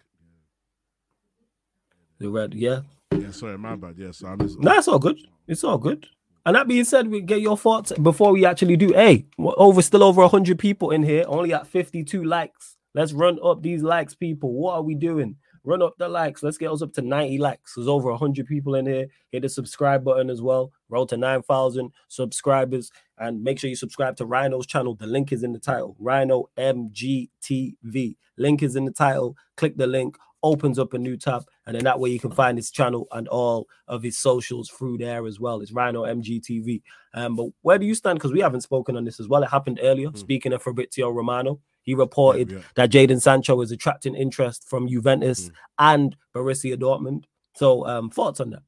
The 2.17 2.29
red, 2.29 2.53
yeah. 2.53 2.81
Yeah, 3.11 3.31
sorry, 3.31 3.57
my 3.57 3.75
bad. 3.75 3.95
Yeah, 3.97 4.11
so 4.11 4.27
I'm 4.27 4.39
just. 4.39 4.59
No, 4.59 4.73
it's 4.77 4.87
all 4.87 4.99
good. 4.99 5.19
It's 5.47 5.63
all 5.63 5.77
good. 5.77 6.07
And 6.45 6.55
that 6.55 6.67
being 6.67 6.85
said, 6.85 7.07
we 7.09 7.21
get 7.21 7.41
your 7.41 7.57
thoughts 7.57 7.91
before 7.93 8.31
we 8.31 8.45
actually 8.45 8.77
do. 8.77 8.93
Hey, 8.93 9.25
over 9.37 9.81
still 9.81 10.03
over 10.03 10.21
100 10.21 10.57
people 10.59 10.91
in 10.91 11.03
here, 11.03 11.25
only 11.27 11.53
at 11.53 11.67
52 11.67 12.23
likes. 12.23 12.77
Let's 12.93 13.13
run 13.13 13.37
up 13.43 13.61
these 13.61 13.83
likes, 13.83 14.15
people. 14.15 14.53
What 14.53 14.75
are 14.75 14.81
we 14.81 14.95
doing? 14.95 15.35
Run 15.65 15.81
up 15.81 15.97
the 15.97 16.07
likes. 16.07 16.43
Let's 16.43 16.59
get 16.59 16.71
us 16.71 16.83
up 16.83 16.93
to 16.93 17.01
90 17.01 17.39
likes. 17.39 17.73
There's 17.75 17.87
over 17.87 18.11
100 18.11 18.45
people 18.45 18.75
in 18.75 18.85
here. 18.85 19.07
Hit 19.31 19.41
the 19.41 19.49
subscribe 19.49 20.03
button 20.03 20.29
as 20.29 20.41
well. 20.41 20.71
Roll 20.89 21.07
to 21.07 21.17
9,000 21.17 21.91
subscribers. 22.07 22.91
And 23.17 23.43
make 23.43 23.57
sure 23.59 23.69
you 23.69 23.75
subscribe 23.75 24.15
to 24.17 24.25
Rhino's 24.25 24.67
channel. 24.67 24.95
The 24.95 25.07
link 25.07 25.31
is 25.31 25.43
in 25.43 25.53
the 25.53 25.59
title. 25.59 25.95
Rhino 25.99 26.49
MGTV. 26.57 28.15
Link 28.37 28.61
is 28.61 28.75
in 28.75 28.85
the 28.85 28.91
title. 28.91 29.35
Click 29.57 29.75
the 29.75 29.87
link. 29.87 30.17
Opens 30.43 30.77
up 30.77 30.93
a 30.93 30.99
new 30.99 31.17
tab. 31.17 31.45
And 31.65 31.75
then 31.75 31.83
that 31.85 31.99
way 31.99 32.11
you 32.11 32.19
can 32.19 32.31
find 32.31 32.57
his 32.57 32.69
channel 32.69 33.07
and 33.11 33.27
all 33.27 33.67
of 33.87 34.03
his 34.03 34.19
socials 34.19 34.69
through 34.69 34.99
there 34.99 35.25
as 35.25 35.39
well. 35.39 35.61
It's 35.61 35.71
Rhino 35.71 36.03
MGTV. 36.03 36.83
Um, 37.15 37.35
but 37.35 37.47
where 37.63 37.79
do 37.79 37.87
you 37.87 37.95
stand? 37.95 38.19
Because 38.19 38.33
we 38.33 38.41
haven't 38.41 38.61
spoken 38.61 38.95
on 38.95 39.05
this 39.05 39.19
as 39.19 39.27
well. 39.27 39.41
It 39.41 39.49
happened 39.49 39.79
earlier. 39.81 40.09
Hmm. 40.09 40.17
Speaking 40.17 40.53
of 40.53 40.61
Fabrizio 40.61 41.09
Romano, 41.09 41.59
he 41.85 41.93
reported 41.93 42.51
yeah. 42.51 42.59
that 42.75 42.91
Jadon 42.91 43.21
Sancho 43.21 43.61
is 43.61 43.71
attracting 43.71 44.15
interest 44.15 44.67
from 44.67 44.87
Juventus 44.87 45.49
Mm. 45.49 45.51
and 45.79 46.17
Borussia 46.33 46.75
Dortmund. 46.75 47.25
So, 47.55 47.87
um, 47.87 48.09
thoughts 48.09 48.39
on 48.39 48.49
that? 48.49 48.63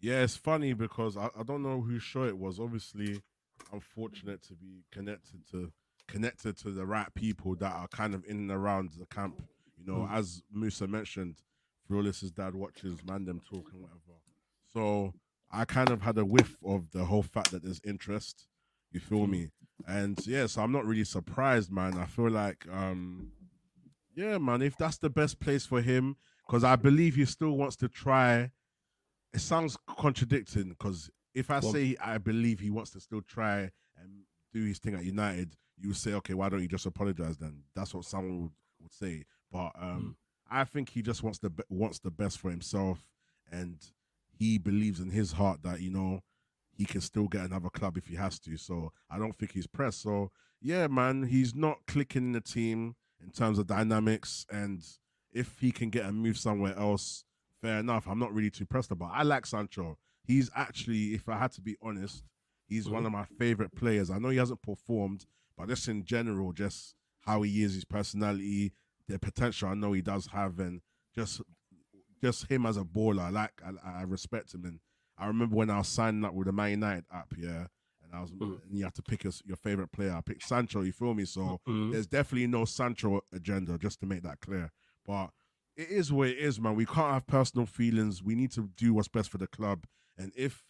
Yeah, 0.00 0.22
it's 0.22 0.36
funny 0.36 0.72
because 0.72 1.16
I, 1.16 1.28
I 1.38 1.42
don't 1.42 1.62
know 1.62 1.80
whose 1.80 2.02
show 2.02 2.24
it 2.24 2.38
was. 2.38 2.60
Obviously, 2.60 3.20
I'm 3.72 3.80
fortunate 3.80 4.42
to 4.44 4.54
be 4.54 4.84
connected 4.92 5.46
to 5.50 5.72
connected 6.06 6.56
to 6.58 6.70
the 6.70 6.84
right 6.84 7.12
people 7.14 7.54
that 7.54 7.72
are 7.72 7.86
kind 7.88 8.14
of 8.14 8.24
in 8.26 8.36
and 8.38 8.50
around 8.50 8.90
the 8.98 9.06
camp. 9.06 9.42
You 9.78 9.86
know, 9.92 10.00
mm. 10.00 10.12
as 10.12 10.42
Musa 10.52 10.86
mentioned, 10.86 11.36
Flawless's 11.86 12.32
dad 12.32 12.54
watches 12.54 12.96
Mandem 13.02 13.40
talk 13.44 13.70
and 13.72 13.82
whatever. 13.82 14.18
So 14.72 15.14
I 15.50 15.64
kind 15.64 15.90
of 15.90 16.02
had 16.02 16.18
a 16.18 16.24
whiff 16.24 16.56
of 16.64 16.90
the 16.92 17.04
whole 17.04 17.22
fact 17.22 17.50
that 17.52 17.62
there's 17.62 17.80
interest. 17.84 18.46
You 18.92 19.00
feel 19.00 19.26
me? 19.26 19.50
And 19.86 20.18
yeah, 20.26 20.46
so 20.46 20.62
I'm 20.62 20.72
not 20.72 20.84
really 20.84 21.04
surprised, 21.04 21.70
man. 21.70 21.96
I 21.96 22.04
feel 22.06 22.30
like, 22.30 22.66
um, 22.70 23.32
yeah, 24.14 24.38
man, 24.38 24.62
if 24.62 24.76
that's 24.76 24.98
the 24.98 25.10
best 25.10 25.40
place 25.40 25.64
for 25.64 25.80
him, 25.80 26.16
because 26.46 26.64
I 26.64 26.76
believe 26.76 27.14
he 27.14 27.24
still 27.24 27.56
wants 27.56 27.76
to 27.76 27.88
try. 27.88 28.50
It 29.32 29.40
sounds 29.40 29.76
contradicting 29.86 30.70
because 30.70 31.08
if 31.34 31.50
I 31.50 31.60
well, 31.60 31.72
say 31.72 31.96
I 32.02 32.18
believe 32.18 32.58
he 32.58 32.70
wants 32.70 32.90
to 32.90 33.00
still 33.00 33.22
try 33.22 33.70
and 33.96 34.24
do 34.52 34.64
his 34.64 34.80
thing 34.80 34.94
at 34.94 35.04
United, 35.04 35.54
you 35.78 35.94
say, 35.94 36.14
okay, 36.14 36.34
why 36.34 36.48
don't 36.48 36.62
you 36.62 36.68
just 36.68 36.86
apologize 36.86 37.36
then? 37.36 37.62
That's 37.74 37.94
what 37.94 38.04
someone 38.04 38.42
would, 38.42 38.52
would 38.82 38.92
say. 38.92 39.24
But 39.52 39.70
um, 39.80 40.16
mm. 40.50 40.50
I 40.50 40.64
think 40.64 40.90
he 40.90 41.02
just 41.02 41.22
wants 41.22 41.38
the 41.38 41.52
wants 41.68 42.00
the 42.00 42.10
best 42.10 42.38
for 42.38 42.50
himself, 42.50 43.06
and 43.50 43.78
he 44.36 44.58
believes 44.58 45.00
in 45.00 45.10
his 45.10 45.32
heart 45.32 45.62
that 45.62 45.80
you 45.80 45.90
know 45.90 46.20
he 46.80 46.86
can 46.86 47.02
still 47.02 47.28
get 47.28 47.44
another 47.44 47.68
club 47.68 47.98
if 47.98 48.06
he 48.06 48.14
has 48.14 48.38
to. 48.38 48.56
So 48.56 48.90
I 49.10 49.18
don't 49.18 49.38
think 49.38 49.52
he's 49.52 49.66
pressed. 49.66 50.00
So 50.00 50.30
yeah, 50.62 50.86
man, 50.86 51.24
he's 51.24 51.54
not 51.54 51.76
clicking 51.86 52.32
the 52.32 52.40
team 52.40 52.96
in 53.22 53.30
terms 53.32 53.58
of 53.58 53.66
dynamics, 53.66 54.46
and 54.50 54.82
if 55.30 55.58
he 55.60 55.72
can 55.72 55.90
get 55.90 56.06
a 56.06 56.12
move 56.12 56.38
somewhere 56.38 56.74
else, 56.78 57.24
fair 57.60 57.80
enough. 57.80 58.08
I'm 58.08 58.18
not 58.18 58.32
really 58.32 58.48
too 58.48 58.64
pressed 58.64 58.90
about. 58.90 59.10
I 59.12 59.24
like 59.24 59.44
Sancho. 59.44 59.98
He's 60.24 60.50
actually, 60.56 61.12
if 61.12 61.28
I 61.28 61.36
had 61.36 61.52
to 61.52 61.60
be 61.60 61.76
honest, 61.82 62.24
he's 62.66 62.86
mm-hmm. 62.86 62.94
one 62.94 63.04
of 63.04 63.12
my 63.12 63.26
favorite 63.38 63.76
players. 63.76 64.10
I 64.10 64.18
know 64.18 64.30
he 64.30 64.38
hasn't 64.38 64.62
performed, 64.62 65.26
but 65.58 65.68
just 65.68 65.86
in 65.86 66.02
general, 66.06 66.54
just 66.54 66.94
how 67.26 67.42
he 67.42 67.62
is, 67.62 67.74
his 67.74 67.84
personality, 67.84 68.72
the 69.06 69.18
potential 69.18 69.68
I 69.68 69.74
know 69.74 69.92
he 69.92 70.00
does 70.00 70.28
have, 70.28 70.58
and 70.58 70.80
just 71.14 71.42
just 72.22 72.50
him 72.50 72.64
as 72.64 72.78
a 72.78 72.84
baller. 72.84 73.24
I 73.24 73.28
like 73.28 73.60
I, 73.62 74.00
I 74.00 74.02
respect 74.04 74.54
him, 74.54 74.64
and 74.64 74.80
I 75.20 75.26
remember 75.26 75.56
when 75.56 75.70
I 75.70 75.78
was 75.78 75.88
signing 75.88 76.24
up 76.24 76.34
with 76.34 76.46
the 76.46 76.52
Man 76.52 76.70
United 76.70 77.04
app, 77.12 77.32
yeah, 77.36 77.66
and 78.02 78.14
I 78.14 78.20
was 78.20 78.32
mm. 78.32 78.60
and 78.68 78.78
you 78.78 78.84
have 78.84 78.94
to 78.94 79.02
pick 79.02 79.24
your, 79.24 79.32
your 79.44 79.56
favorite 79.56 79.92
player. 79.92 80.12
I 80.12 80.22
picked 80.22 80.44
Sancho. 80.44 80.82
You 80.82 80.92
feel 80.92 81.14
me? 81.14 81.26
So 81.26 81.60
mm. 81.68 81.92
there's 81.92 82.06
definitely 82.06 82.46
no 82.46 82.64
Sancho 82.64 83.20
agenda, 83.32 83.78
just 83.78 84.00
to 84.00 84.06
make 84.06 84.22
that 84.22 84.40
clear. 84.40 84.72
But 85.06 85.30
it 85.76 85.90
is 85.90 86.12
what 86.12 86.28
it 86.28 86.38
is, 86.38 86.60
man. 86.60 86.74
We 86.74 86.86
can't 86.86 87.12
have 87.12 87.26
personal 87.26 87.66
feelings. 87.66 88.22
We 88.22 88.34
need 88.34 88.52
to 88.52 88.70
do 88.76 88.94
what's 88.94 89.08
best 89.08 89.30
for 89.30 89.38
the 89.38 89.46
club, 89.46 89.84
and 90.16 90.32
if 90.34 90.64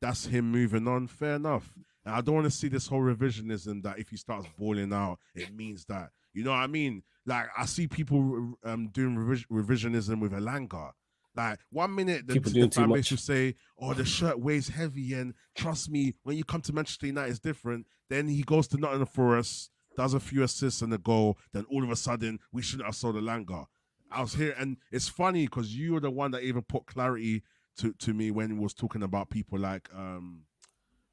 that's 0.00 0.26
him 0.26 0.50
moving 0.50 0.88
on, 0.88 1.06
fair 1.06 1.36
enough. 1.36 1.72
And 2.04 2.14
I 2.14 2.20
don't 2.20 2.34
want 2.34 2.46
to 2.46 2.50
see 2.50 2.68
this 2.68 2.88
whole 2.88 3.00
revisionism 3.00 3.84
that 3.84 3.98
if 3.98 4.08
he 4.08 4.16
starts 4.16 4.48
balling 4.58 4.92
out, 4.92 5.18
it 5.34 5.54
means 5.54 5.84
that 5.86 6.10
you 6.34 6.42
know 6.44 6.50
what 6.50 6.58
I 6.58 6.66
mean. 6.66 7.02
Like 7.24 7.46
I 7.56 7.66
see 7.66 7.86
people 7.86 8.54
um 8.64 8.88
doing 8.88 9.16
revis- 9.16 9.46
revisionism 9.50 10.20
with 10.20 10.32
Elanga. 10.32 10.90
Like 11.34 11.60
one 11.70 11.94
minute 11.94 12.26
the, 12.26 12.38
the 12.38 12.70
fan 12.70 12.92
base 12.92 13.10
will 13.10 13.16
say, 13.18 13.54
"Oh, 13.78 13.94
the 13.94 14.04
shirt 14.04 14.38
weighs 14.38 14.68
heavy," 14.68 15.14
and 15.14 15.32
trust 15.54 15.90
me, 15.90 16.14
when 16.24 16.36
you 16.36 16.44
come 16.44 16.60
to 16.62 16.72
Manchester 16.72 17.06
United, 17.06 17.30
it's 17.30 17.38
different. 17.38 17.86
Then 18.10 18.28
he 18.28 18.42
goes 18.42 18.68
to 18.68 18.76
Nottingham 18.76 19.06
Forest, 19.06 19.70
does 19.96 20.12
a 20.12 20.20
few 20.20 20.42
assists 20.42 20.82
and 20.82 20.92
a 20.92 20.98
goal. 20.98 21.38
Then 21.52 21.64
all 21.70 21.82
of 21.82 21.90
a 21.90 21.96
sudden, 21.96 22.38
we 22.52 22.60
shouldn't 22.60 22.86
have 22.86 22.94
sold 22.94 23.16
Elanga. 23.16 23.66
I 24.10 24.20
was 24.20 24.34
here, 24.34 24.54
and 24.58 24.76
it's 24.90 25.08
funny 25.08 25.46
because 25.46 25.74
you 25.74 25.94
were 25.94 26.00
the 26.00 26.10
one 26.10 26.32
that 26.32 26.42
even 26.42 26.62
put 26.62 26.84
clarity 26.86 27.42
to 27.78 27.94
to 27.94 28.12
me 28.12 28.30
when 28.30 28.50
he 28.50 28.58
was 28.58 28.74
talking 28.74 29.02
about 29.02 29.30
people 29.30 29.58
like 29.58 29.88
um 29.96 30.42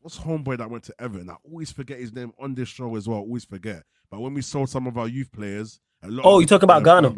what's 0.02 0.20
homeboy 0.20 0.58
that 0.58 0.70
went 0.70 0.84
to 0.86 0.96
Everton? 1.00 1.30
I 1.30 1.36
always 1.46 1.72
forget 1.72 2.00
his 2.00 2.14
name 2.14 2.34
on 2.40 2.56
this 2.56 2.70
show 2.70 2.96
as 2.96 3.08
well. 3.08 3.20
Always 3.20 3.46
forget. 3.46 3.84
But 4.10 4.20
when 4.22 4.34
we 4.34 4.42
saw 4.42 4.66
some 4.66 4.88
of 4.88 4.98
our 4.98 5.08
youth 5.08 5.32
players, 5.32 5.80
a 6.04 6.10
lot. 6.10 6.26
Oh, 6.26 6.40
you 6.40 6.48
talking 6.48 6.66
about 6.66 6.84
Garner? 6.84 7.14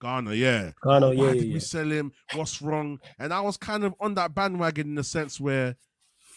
Garner, 0.00 0.32
yeah. 0.32 0.72
Garner, 0.82 1.08
oh, 1.08 1.10
yeah. 1.12 1.22
Why 1.22 1.32
did 1.34 1.44
yeah. 1.44 1.54
we 1.54 1.60
sell 1.60 1.90
him? 1.90 2.12
What's 2.34 2.62
wrong? 2.62 2.98
And 3.18 3.32
I 3.32 3.40
was 3.40 3.56
kind 3.56 3.84
of 3.84 3.94
on 4.00 4.14
that 4.14 4.34
bandwagon 4.34 4.88
in 4.88 4.94
the 4.94 5.04
sense 5.04 5.38
where 5.38 5.76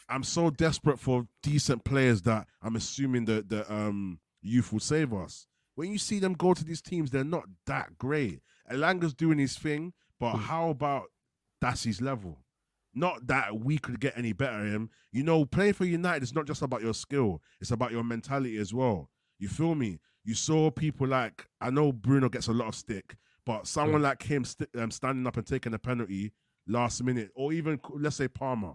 I'm 0.10 0.24
so 0.24 0.50
desperate 0.50 1.00
for 1.00 1.28
decent 1.42 1.86
players 1.86 2.22
that 2.24 2.48
I'm 2.62 2.76
assuming 2.76 3.26
that 3.26 3.50
the 3.50 3.72
um 3.74 4.20
youth 4.42 4.72
will 4.72 4.80
save 4.80 5.14
us. 5.14 5.48
When 5.76 5.92
you 5.92 5.98
see 5.98 6.20
them 6.20 6.34
go 6.34 6.54
to 6.54 6.64
these 6.64 6.82
teams, 6.82 7.10
they're 7.10 7.24
not 7.24 7.46
that 7.66 7.98
great. 7.98 8.42
Elanga's 8.72 9.14
doing 9.14 9.40
his 9.40 9.58
thing, 9.58 9.94
but 10.20 10.34
mm. 10.34 10.42
how 10.42 10.70
about 10.70 11.06
that's 11.62 11.84
his 11.84 12.02
level? 12.02 12.40
Not 12.94 13.26
that 13.28 13.58
we 13.60 13.80
could 13.80 14.00
get 14.00 14.18
any 14.18 14.34
better 14.34 14.66
him. 14.66 14.90
You 15.12 15.24
know, 15.24 15.46
playing 15.46 15.74
for 15.74 15.86
United 15.86 16.22
is 16.22 16.36
not 16.36 16.46
just 16.46 16.62
about 16.62 16.84
your 16.84 16.94
skill; 16.94 17.42
it's 17.60 17.72
about 17.72 17.92
your 17.92 18.04
mentality 18.04 18.58
as 18.58 18.74
well. 18.74 19.10
You 19.40 19.48
feel 19.48 19.74
me? 19.74 20.00
You 20.24 20.36
saw 20.36 20.70
people 20.70 21.08
like 21.08 21.48
I 21.60 21.70
know 21.70 21.92
Bruno 21.92 22.30
gets 22.30 22.48
a 22.48 22.54
lot 22.54 22.68
of 22.68 22.76
stick, 22.76 23.16
but 23.46 23.68
someone 23.68 24.02
mm. 24.02 24.06
like 24.06 24.24
him 24.24 24.46
st- 24.46 24.70
um, 24.78 24.92
standing 24.92 25.28
up 25.28 25.38
and 25.38 25.46
taking 25.46 25.74
a 25.74 25.80
penalty 25.80 26.34
last 26.68 27.04
minute, 27.04 27.30
or 27.36 27.54
even 27.54 27.80
let's 27.96 28.16
say 28.16 28.28
Palmer, 28.28 28.74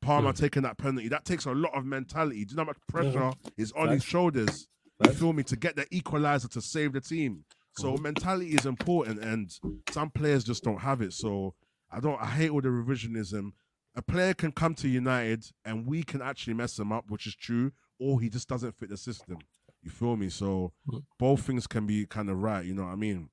Palmer 0.00 0.32
mm. 0.32 0.38
taking 0.38 0.62
that 0.62 0.78
penalty, 0.78 1.08
that 1.08 1.24
takes 1.24 1.44
a 1.46 1.52
lot 1.52 1.74
of 1.74 1.84
mentality. 1.84 2.44
Do 2.44 2.52
you 2.52 2.56
know 2.56 2.64
how 2.64 2.68
much 2.68 2.78
pressure 2.88 3.32
is 3.56 3.72
on 3.72 3.88
his 3.88 4.04
shoulders? 4.04 4.68
You 5.04 5.12
feel 5.12 5.32
me? 5.32 5.42
To 5.44 5.56
get 5.56 5.76
the 5.76 5.86
equalizer 5.90 6.48
to 6.48 6.60
save 6.60 6.94
the 6.94 7.00
team. 7.00 7.44
So 7.78 7.92
mm-hmm. 7.92 8.02
mentality 8.02 8.50
is 8.54 8.64
important, 8.64 9.20
and 9.22 9.50
some 9.90 10.10
players 10.10 10.44
just 10.44 10.64
don't 10.64 10.80
have 10.80 11.02
it. 11.02 11.12
So 11.12 11.54
I 11.90 12.00
don't. 12.00 12.20
I 12.20 12.26
hate 12.26 12.50
all 12.50 12.62
the 12.62 12.68
revisionism. 12.68 13.52
A 13.94 14.02
player 14.02 14.34
can 14.34 14.52
come 14.52 14.74
to 14.76 14.88
United, 14.88 15.44
and 15.64 15.86
we 15.86 16.02
can 16.02 16.22
actually 16.22 16.54
mess 16.54 16.78
him 16.78 16.92
up, 16.92 17.04
which 17.08 17.26
is 17.26 17.34
true, 17.34 17.72
or 17.98 18.20
he 18.20 18.30
just 18.30 18.48
doesn't 18.48 18.78
fit 18.78 18.88
the 18.88 18.96
system. 18.96 19.38
You 19.82 19.90
feel 19.90 20.16
me? 20.16 20.30
So 20.30 20.72
both 21.18 21.42
things 21.42 21.66
can 21.66 21.86
be 21.86 22.06
kind 22.06 22.30
of 22.30 22.42
right. 22.42 22.64
You 22.64 22.74
know 22.74 22.84
what 22.84 22.92
I 22.92 22.96
mean? 22.96 23.28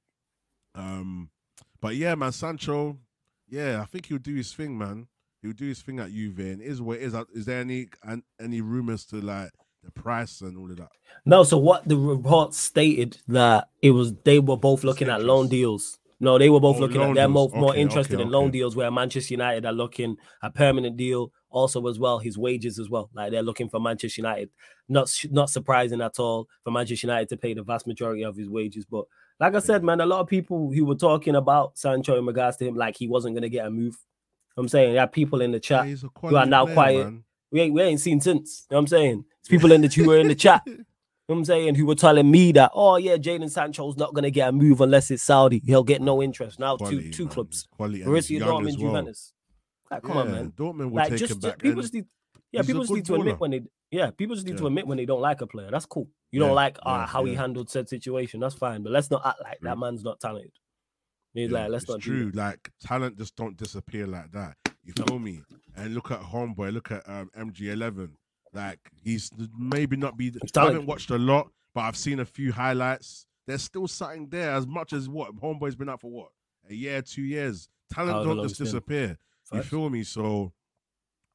Um, 0.76 1.30
but 1.82 1.96
yeah, 1.96 2.16
man, 2.16 2.32
Sancho. 2.32 2.98
Yeah, 3.48 3.82
I 3.82 3.86
think 3.86 4.08
he'll 4.08 4.18
do 4.18 4.36
his 4.36 4.54
thing, 4.54 4.78
man. 4.78 5.08
He'll 5.42 5.52
do 5.52 5.68
his 5.68 5.82
thing 5.82 6.00
at 6.00 6.12
Juve, 6.12 6.40
and 6.40 6.62
is 6.62 6.82
what 6.82 7.00
is. 7.00 7.16
Is 7.34 7.46
there 7.46 7.60
any 7.60 7.88
any 8.40 8.62
rumors 8.62 9.06
to 9.08 9.18
like 9.18 9.52
the 9.84 9.92
price 9.92 10.42
and 10.42 10.58
all 10.58 10.72
of 10.72 10.78
that? 10.78 10.90
No. 11.26 11.44
So 11.44 11.58
what 11.58 11.88
the 11.88 11.98
report 11.98 12.54
stated 12.54 13.18
that 13.28 13.70
it 13.82 13.92
was 13.92 14.14
they 14.24 14.40
were 14.40 14.58
both 14.58 14.84
looking 14.84 15.10
at 15.10 15.24
loan 15.24 15.50
deals. 15.50 16.00
No, 16.20 16.38
they 16.38 16.50
were 16.50 16.62
both 16.62 16.78
oh, 16.78 16.80
looking 16.80 17.02
at. 17.02 17.16
They're 17.16 17.28
more, 17.28 17.50
okay, 17.50 17.60
more 17.60 17.76
interested 17.76 18.16
okay, 18.16 18.24
in 18.24 18.30
loan 18.30 18.50
deals, 18.50 18.78
where 18.78 18.90
Manchester 18.90 19.34
United 19.34 19.66
are 19.66 19.74
looking 19.74 20.16
a 20.42 20.50
permanent 20.50 20.96
deal. 20.96 21.34
Also, 21.50 21.86
as 21.88 22.00
well, 22.00 22.18
his 22.18 22.38
wages 22.38 22.80
as 22.80 22.90
well. 22.90 23.10
Like 23.14 23.32
they're 23.32 23.44
looking 23.44 23.68
for 23.68 23.82
Manchester 23.82 24.22
United. 24.22 24.50
Not 24.88 25.14
not 25.32 25.50
surprising 25.50 26.02
at 26.02 26.18
all 26.20 26.48
for 26.64 26.72
Manchester 26.72 27.08
United 27.08 27.30
to 27.30 27.38
pay 27.38 27.54
the 27.54 27.62
vast 27.62 27.86
majority 27.86 28.24
of 28.24 28.38
his 28.38 28.50
wages. 28.50 28.86
But 28.86 29.04
like 29.40 29.56
I 29.56 29.60
said, 29.60 29.84
man, 29.84 30.02
a 30.02 30.06
lot 30.06 30.20
of 30.20 30.28
people 30.28 30.72
who 30.72 30.86
were 30.86 30.96
talking 30.96 31.36
about 31.36 31.78
Sancho 31.78 32.18
in 32.18 32.26
regards 32.26 32.58
to 32.58 32.68
him, 32.68 32.76
like 32.76 32.98
he 32.98 33.08
wasn't 33.08 33.36
gonna 33.36 33.50
get 33.50 33.66
a 33.66 33.70
move. 33.70 33.98
I'm 34.58 34.68
saying 34.68 34.94
there 34.94 35.04
are 35.04 35.08
people 35.08 35.42
in 35.42 35.52
the 35.52 35.60
chat 35.60 35.88
yeah, 35.88 35.96
who 36.22 36.36
are 36.36 36.46
now 36.46 36.66
player, 36.66 36.76
quiet. 36.76 37.04
Man. 37.06 37.24
We 37.52 37.62
ain't 37.62 37.74
we 37.74 37.82
ain't 37.82 38.00
seen 38.00 38.22
since. 38.22 38.66
You 38.70 38.76
know 38.76 38.78
what 38.78 38.82
I'm 38.82 38.88
saying? 38.88 39.26
It's 39.40 39.50
people 39.50 39.72
in 39.72 39.82
the 39.82 39.88
who 39.88 40.08
were 40.08 40.18
in 40.18 40.28
the 40.28 40.36
chat. 40.36 40.62
You 41.30 41.36
know 41.36 41.40
I'm 41.40 41.46
saying 41.46 41.76
who 41.76 41.86
were 41.86 41.96
telling 41.96 42.30
me 42.30 42.52
that, 42.52 42.72
oh 42.74 42.98
yeah, 42.98 43.16
Jadon 43.16 43.50
Sancho's 43.50 43.96
not 43.96 44.14
gonna 44.14 44.30
get 44.30 44.50
a 44.50 44.52
move 44.52 44.82
unless 44.82 45.10
it's 45.10 45.24
Saudi. 45.24 45.62
He'll 45.66 45.82
get 45.82 46.02
no 46.02 46.22
interest. 46.22 46.60
Now 46.60 46.76
quality, 46.76 47.04
two 47.04 47.12
two 47.12 47.24
man. 47.24 47.34
clubs. 47.34 47.68
Quality 47.72 48.04
Borussia 48.04 48.42
Dortmund, 48.42 48.66
well. 48.66 48.76
Juventus. 48.76 49.34
Like, 49.90 50.04
come 50.04 50.16
yeah, 50.16 50.22
on, 50.22 50.32
man. 50.34 50.52
Dortmund 50.52 50.90
will 50.90 50.96
like, 50.96 51.10
take 51.12 51.20
just, 51.20 51.32
him 51.32 51.40
back. 51.40 51.60
People 51.60 51.82
just 51.82 51.94
need, 51.94 52.06
yeah, 52.52 52.62
people 52.62 52.82
just 52.82 52.92
need 52.92 53.06
to 53.06 53.16
admit 53.16 53.40
when 53.40 53.52
they, 53.52 53.62
yeah, 53.94 54.10
people 54.10 54.36
just 54.36 54.48
need 54.48 54.54
yeah. 54.54 54.62
to 54.62 54.68
admit 54.68 54.88
when 54.88 54.98
they 54.98 55.06
don't 55.06 55.22
like 55.22 55.42
a 55.42 55.48
player. 55.48 55.70
That's 55.70 55.86
cool. 55.86 56.08
You 56.32 56.40
don't 56.40 56.56
like 56.56 56.80
uh, 56.82 57.06
how 57.06 57.26
he 57.26 57.36
handled 57.36 57.70
said 57.70 57.88
situation. 57.88 58.40
That's 58.40 58.56
fine, 58.56 58.82
but 58.82 58.92
let's 58.92 59.12
not 59.12 59.22
act 59.24 59.40
like 59.44 59.60
that 59.62 59.78
man's 59.78 60.04
not 60.04 60.20
talented. 60.20 60.52
He's 61.36 61.52
like, 61.52 61.70
let's 61.70 61.88
not. 61.88 62.00
True, 62.00 62.32
like 62.34 62.72
talent 62.82 63.20
just 63.20 63.36
don't 63.36 63.56
disappear 63.56 64.08
like 64.08 64.32
that. 64.32 64.56
You 64.84 64.94
feel 65.08 65.20
me? 65.20 65.42
And 65.76 65.94
look 65.94 66.10
at 66.10 66.22
Homeboy. 66.22 66.74
Look 66.74 66.92
at 66.92 67.08
um, 67.08 67.30
MG11. 67.38 68.10
Like 68.52 68.80
he's 69.04 69.30
maybe 69.56 69.96
not 69.96 70.18
be. 70.18 70.34
I 70.58 70.66
haven't 70.66 70.88
watched 70.88 71.12
a 71.12 71.18
lot, 71.20 71.50
but 71.76 71.82
I've 71.82 71.98
seen 71.98 72.20
a 72.20 72.26
few 72.26 72.52
highlights. 72.52 73.28
There's 73.46 73.62
still 73.62 73.88
something 73.88 74.28
there. 74.30 74.52
As 74.52 74.66
much 74.66 74.94
as 74.94 75.08
what 75.08 75.36
Homeboy's 75.36 75.76
been 75.76 75.90
out 75.90 76.02
for 76.02 76.10
what 76.10 76.30
a 76.68 76.74
year, 76.74 77.04
two 77.04 77.24
years. 77.24 77.70
Talent 77.94 78.26
don't 78.26 78.42
just 78.42 78.58
disappear. 78.58 79.20
You 79.52 79.62
feel 79.62 79.88
me? 79.92 80.04
So 80.04 80.52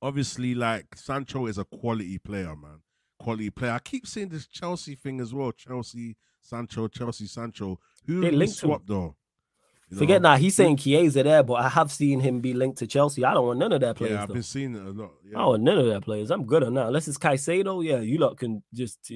obviously, 0.02 0.54
like 0.54 0.94
Sancho 0.96 1.46
is 1.46 1.58
a 1.58 1.64
quality 1.64 2.18
player, 2.18 2.54
man. 2.56 2.80
Quality 3.18 3.50
player. 3.50 3.72
I 3.72 3.78
keep 3.78 4.06
seeing 4.06 4.28
this 4.28 4.46
Chelsea 4.46 4.94
thing 4.94 5.20
as 5.20 5.34
well. 5.34 5.52
Chelsea, 5.52 6.16
Sancho, 6.40 6.88
Chelsea, 6.88 7.26
Sancho. 7.26 7.78
Who 8.06 8.20
they 8.20 8.30
linked 8.30 8.56
swap 8.56 8.82
though? 8.86 9.16
You 9.90 9.96
Forget 9.96 10.20
that 10.22 10.38
he's 10.38 10.54
saying 10.54 10.76
Chiesa 10.76 11.22
there, 11.22 11.42
but 11.42 11.54
I 11.54 11.68
have 11.70 11.90
seen 11.90 12.20
him 12.20 12.40
be 12.40 12.52
linked 12.52 12.78
to 12.78 12.86
Chelsea. 12.86 13.24
I 13.24 13.32
don't 13.32 13.46
want 13.46 13.58
none 13.58 13.72
of 13.72 13.80
their 13.80 13.94
players. 13.94 14.12
Yeah, 14.12 14.22
I've 14.22 14.28
though. 14.28 14.34
been 14.34 14.42
seeing 14.42 14.74
it 14.74 14.82
a 14.82 14.90
lot. 14.90 15.12
Yeah. 15.24 15.38
I 15.38 15.46
want 15.46 15.62
none 15.62 15.78
of 15.78 15.86
their 15.86 16.00
players. 16.00 16.30
I'm 16.30 16.44
good 16.44 16.62
on 16.62 16.74
that. 16.74 16.88
Unless 16.88 17.08
it's 17.08 17.16
Caicedo, 17.16 17.82
yeah, 17.82 18.00
you 18.00 18.18
lot 18.18 18.36
can 18.36 18.62
just 18.74 19.10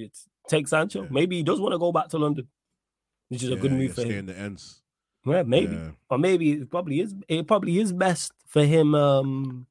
take 0.49 0.67
Sancho. 0.67 1.03
Yeah. 1.03 1.09
Maybe 1.11 1.37
he 1.37 1.43
does 1.43 1.61
want 1.61 1.73
to 1.73 1.79
go 1.79 1.93
back 1.93 2.09
to 2.09 2.19
London, 2.19 2.49
which 3.29 3.43
is 3.43 3.51
yeah, 3.51 3.57
a 3.57 3.59
good 3.59 3.73
move 3.73 3.95
for 3.95 4.03
him. 4.03 4.25
the 4.27 4.39
ends. 4.39 4.81
Yeah, 5.27 5.43
maybe. 5.43 5.79
Or 6.09 6.19
maybe 6.19 6.53
it 6.53 6.71
probably 6.71 7.01
is 7.01 7.15
it 7.29 7.47
probably 7.47 7.79
is 7.79 7.93
best 7.93 8.33
for 8.49 8.65
him 8.65 8.95
um 8.95 9.67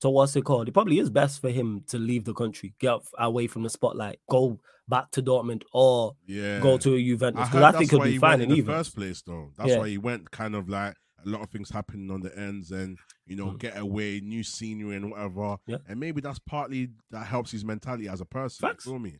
So 0.00 0.10
what's 0.10 0.36
it 0.36 0.44
called? 0.44 0.68
It 0.68 0.72
probably 0.72 0.98
is 0.98 1.08
best 1.08 1.40
for 1.40 1.50
him 1.50 1.82
to 1.88 1.98
leave 1.98 2.24
the 2.24 2.34
country, 2.34 2.74
get 2.78 3.00
away 3.18 3.46
from 3.46 3.62
the 3.62 3.70
spotlight, 3.70 4.18
go 4.28 4.60
back 4.86 5.10
to 5.12 5.22
Dortmund, 5.22 5.62
or 5.72 6.14
Yeah. 6.26 6.60
go 6.60 6.76
to 6.78 6.94
a 6.94 7.02
Juventus. 7.02 7.48
Because 7.48 7.52
heard 7.52 7.74
I, 7.74 7.78
think 7.78 7.90
he'll 7.90 8.00
be 8.00 8.12
he 8.12 8.18
fine 8.18 8.40
went 8.40 8.50
in 8.52 8.58
the 8.58 8.62
first 8.62 8.94
place, 8.94 9.22
though. 9.22 9.50
That's 9.56 9.70
Yeah. 9.70 9.78
why 9.78 9.88
he 9.88 9.98
went 9.98 10.30
kind 10.30 10.54
of 10.54 10.68
like 10.68 10.94
a 11.24 11.28
lot 11.28 11.40
of 11.40 11.48
things 11.48 11.70
happening 11.70 12.10
on 12.10 12.20
the 12.20 12.36
ends, 12.38 12.70
and 12.70 12.98
you 13.26 13.36
know, 13.36 13.46
Mm. 13.52 13.58
get 13.58 13.78
away, 13.78 14.20
new 14.20 14.42
scenery 14.42 14.96
and 14.96 15.10
whatever. 15.10 15.56
Yeah. 15.66 15.78
And 15.88 15.98
maybe 15.98 16.20
that's 16.20 16.38
partly 16.40 16.90
that 17.10 17.26
helps 17.26 17.50
his 17.50 17.64
mentality 17.64 18.06
as 18.06 18.20
a 18.20 18.26
person. 18.26 18.68
Facts. 18.68 18.84
You 18.84 18.98
me? 18.98 19.18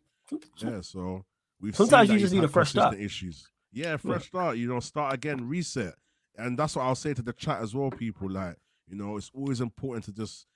Yeah. 0.58 0.82
So 0.82 1.24
we've 1.58 1.74
Sometimes 1.74 2.10
you 2.10 2.18
just 2.18 2.34
need 2.34 2.44
a 2.44 2.48
fresh 2.48 2.70
start. 2.70 2.98
Issues. 2.98 3.48
Yeah, 3.72 3.96
fresh 3.96 4.26
start. 4.26 4.58
You 4.58 4.68
know, 4.68 4.80
start 4.80 5.14
again, 5.14 5.48
reset, 5.48 5.94
and 6.36 6.58
that's 6.58 6.76
what 6.76 6.82
I'll 6.82 6.94
say 6.94 7.14
to 7.14 7.22
the 7.22 7.32
chat 7.32 7.62
as 7.62 7.74
well. 7.74 7.90
People 7.90 8.30
like, 8.30 8.56
you 8.86 8.96
know, 8.96 9.16
it's 9.16 9.30
always 9.32 9.62
important 9.62 10.04
to 10.04 10.12
just 10.12 10.46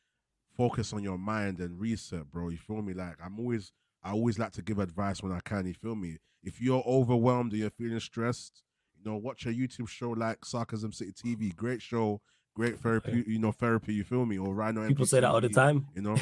focus 0.59 0.93
on 0.93 1.03
your 1.03 1.17
mind 1.17 1.61
and 1.61 1.81
reset, 1.81 2.31
bro. 2.31 2.51
You 2.51 2.59
feel 2.59 2.83
me? 2.83 2.93
Like 2.93 3.15
I'm 3.25 3.39
always, 3.39 3.73
I 4.03 4.11
always 4.11 4.39
like 4.39 4.53
to 4.53 4.63
give 4.63 4.79
advice 4.79 5.23
when 5.23 5.33
I 5.33 5.41
can. 5.41 5.67
You 5.67 5.73
feel 5.73 5.95
me? 5.95 6.19
If 6.43 6.61
you're 6.61 6.83
overwhelmed 6.87 7.55
or 7.55 7.57
you're 7.57 7.71
feeling 7.71 8.01
stressed, 8.01 8.63
you 8.99 9.11
know, 9.11 9.17
watch 9.17 9.47
a 9.47 9.51
YouTube 9.51 9.89
show 9.89 10.11
like 10.11 10.45
Sarcasm 10.45 10.93
City 10.93 11.13
TV. 11.13 11.55
Great 11.55 11.81
show, 11.81 12.21
great 12.55 12.79
therapy. 12.81 13.25
You 13.27 13.39
know, 13.39 13.53
therapy. 13.53 13.95
You 13.95 14.05
feel 14.05 14.27
me? 14.27 14.37
Or 14.37 14.53
Rhino. 14.53 14.87
People 14.89 15.07
say 15.07 15.21
that 15.21 15.31
all 15.31 15.41
the 15.41 15.49
time. 15.49 15.87
You 15.95 16.03
know, 16.03 16.17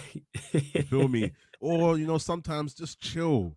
you 0.53 0.83
feel 0.83 1.09
me? 1.09 1.33
Or 1.59 1.97
you 1.97 2.07
know, 2.07 2.19
sometimes 2.19 2.75
just 2.75 3.01
chill. 3.01 3.57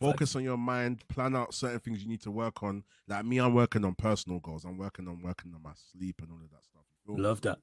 Focus 0.00 0.34
on 0.34 0.42
your 0.42 0.56
mind. 0.56 1.06
Plan 1.06 1.36
out 1.36 1.54
certain 1.54 1.78
things 1.78 2.02
you 2.02 2.08
need 2.08 2.20
to 2.22 2.30
work 2.32 2.60
on. 2.64 2.82
Like 3.06 3.24
me, 3.24 3.38
I'm 3.38 3.54
working 3.54 3.84
on 3.84 3.94
personal 3.94 4.40
goals. 4.40 4.64
I'm 4.64 4.76
working 4.76 5.06
on 5.06 5.22
working 5.22 5.54
on 5.54 5.62
my 5.62 5.70
sleep 5.92 6.16
and 6.20 6.32
all 6.32 6.38
of 6.42 6.50
that 6.50 6.64
stuff. 6.64 6.82
You 6.90 6.96
feel 7.06 7.16
me? 7.16 7.22
Love 7.22 7.40
that. 7.42 7.58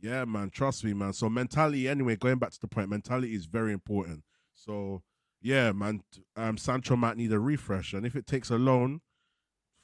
Yeah, 0.00 0.24
man. 0.24 0.50
Trust 0.50 0.84
me, 0.84 0.94
man. 0.94 1.12
So 1.12 1.28
mentality, 1.28 1.88
anyway, 1.88 2.16
going 2.16 2.38
back 2.38 2.50
to 2.52 2.60
the 2.60 2.68
point, 2.68 2.88
mentality 2.88 3.34
is 3.34 3.46
very 3.46 3.72
important. 3.72 4.24
So 4.54 5.02
yeah, 5.42 5.72
man. 5.72 6.02
Um, 6.36 6.56
Sancho 6.56 6.96
might 6.96 7.16
need 7.16 7.32
a 7.32 7.38
refresh, 7.38 7.92
and 7.92 8.04
if 8.06 8.16
it 8.16 8.26
takes 8.26 8.50
a 8.50 8.58
loan, 8.58 9.00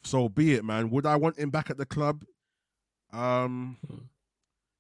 so 0.04 0.28
be 0.28 0.54
it, 0.54 0.64
man. 0.64 0.90
Would 0.90 1.06
I 1.06 1.16
want 1.16 1.38
him 1.38 1.50
back 1.50 1.70
at 1.70 1.76
the 1.78 1.86
club? 1.86 2.24
Um, 3.12 3.78
Hmm. 3.86 3.96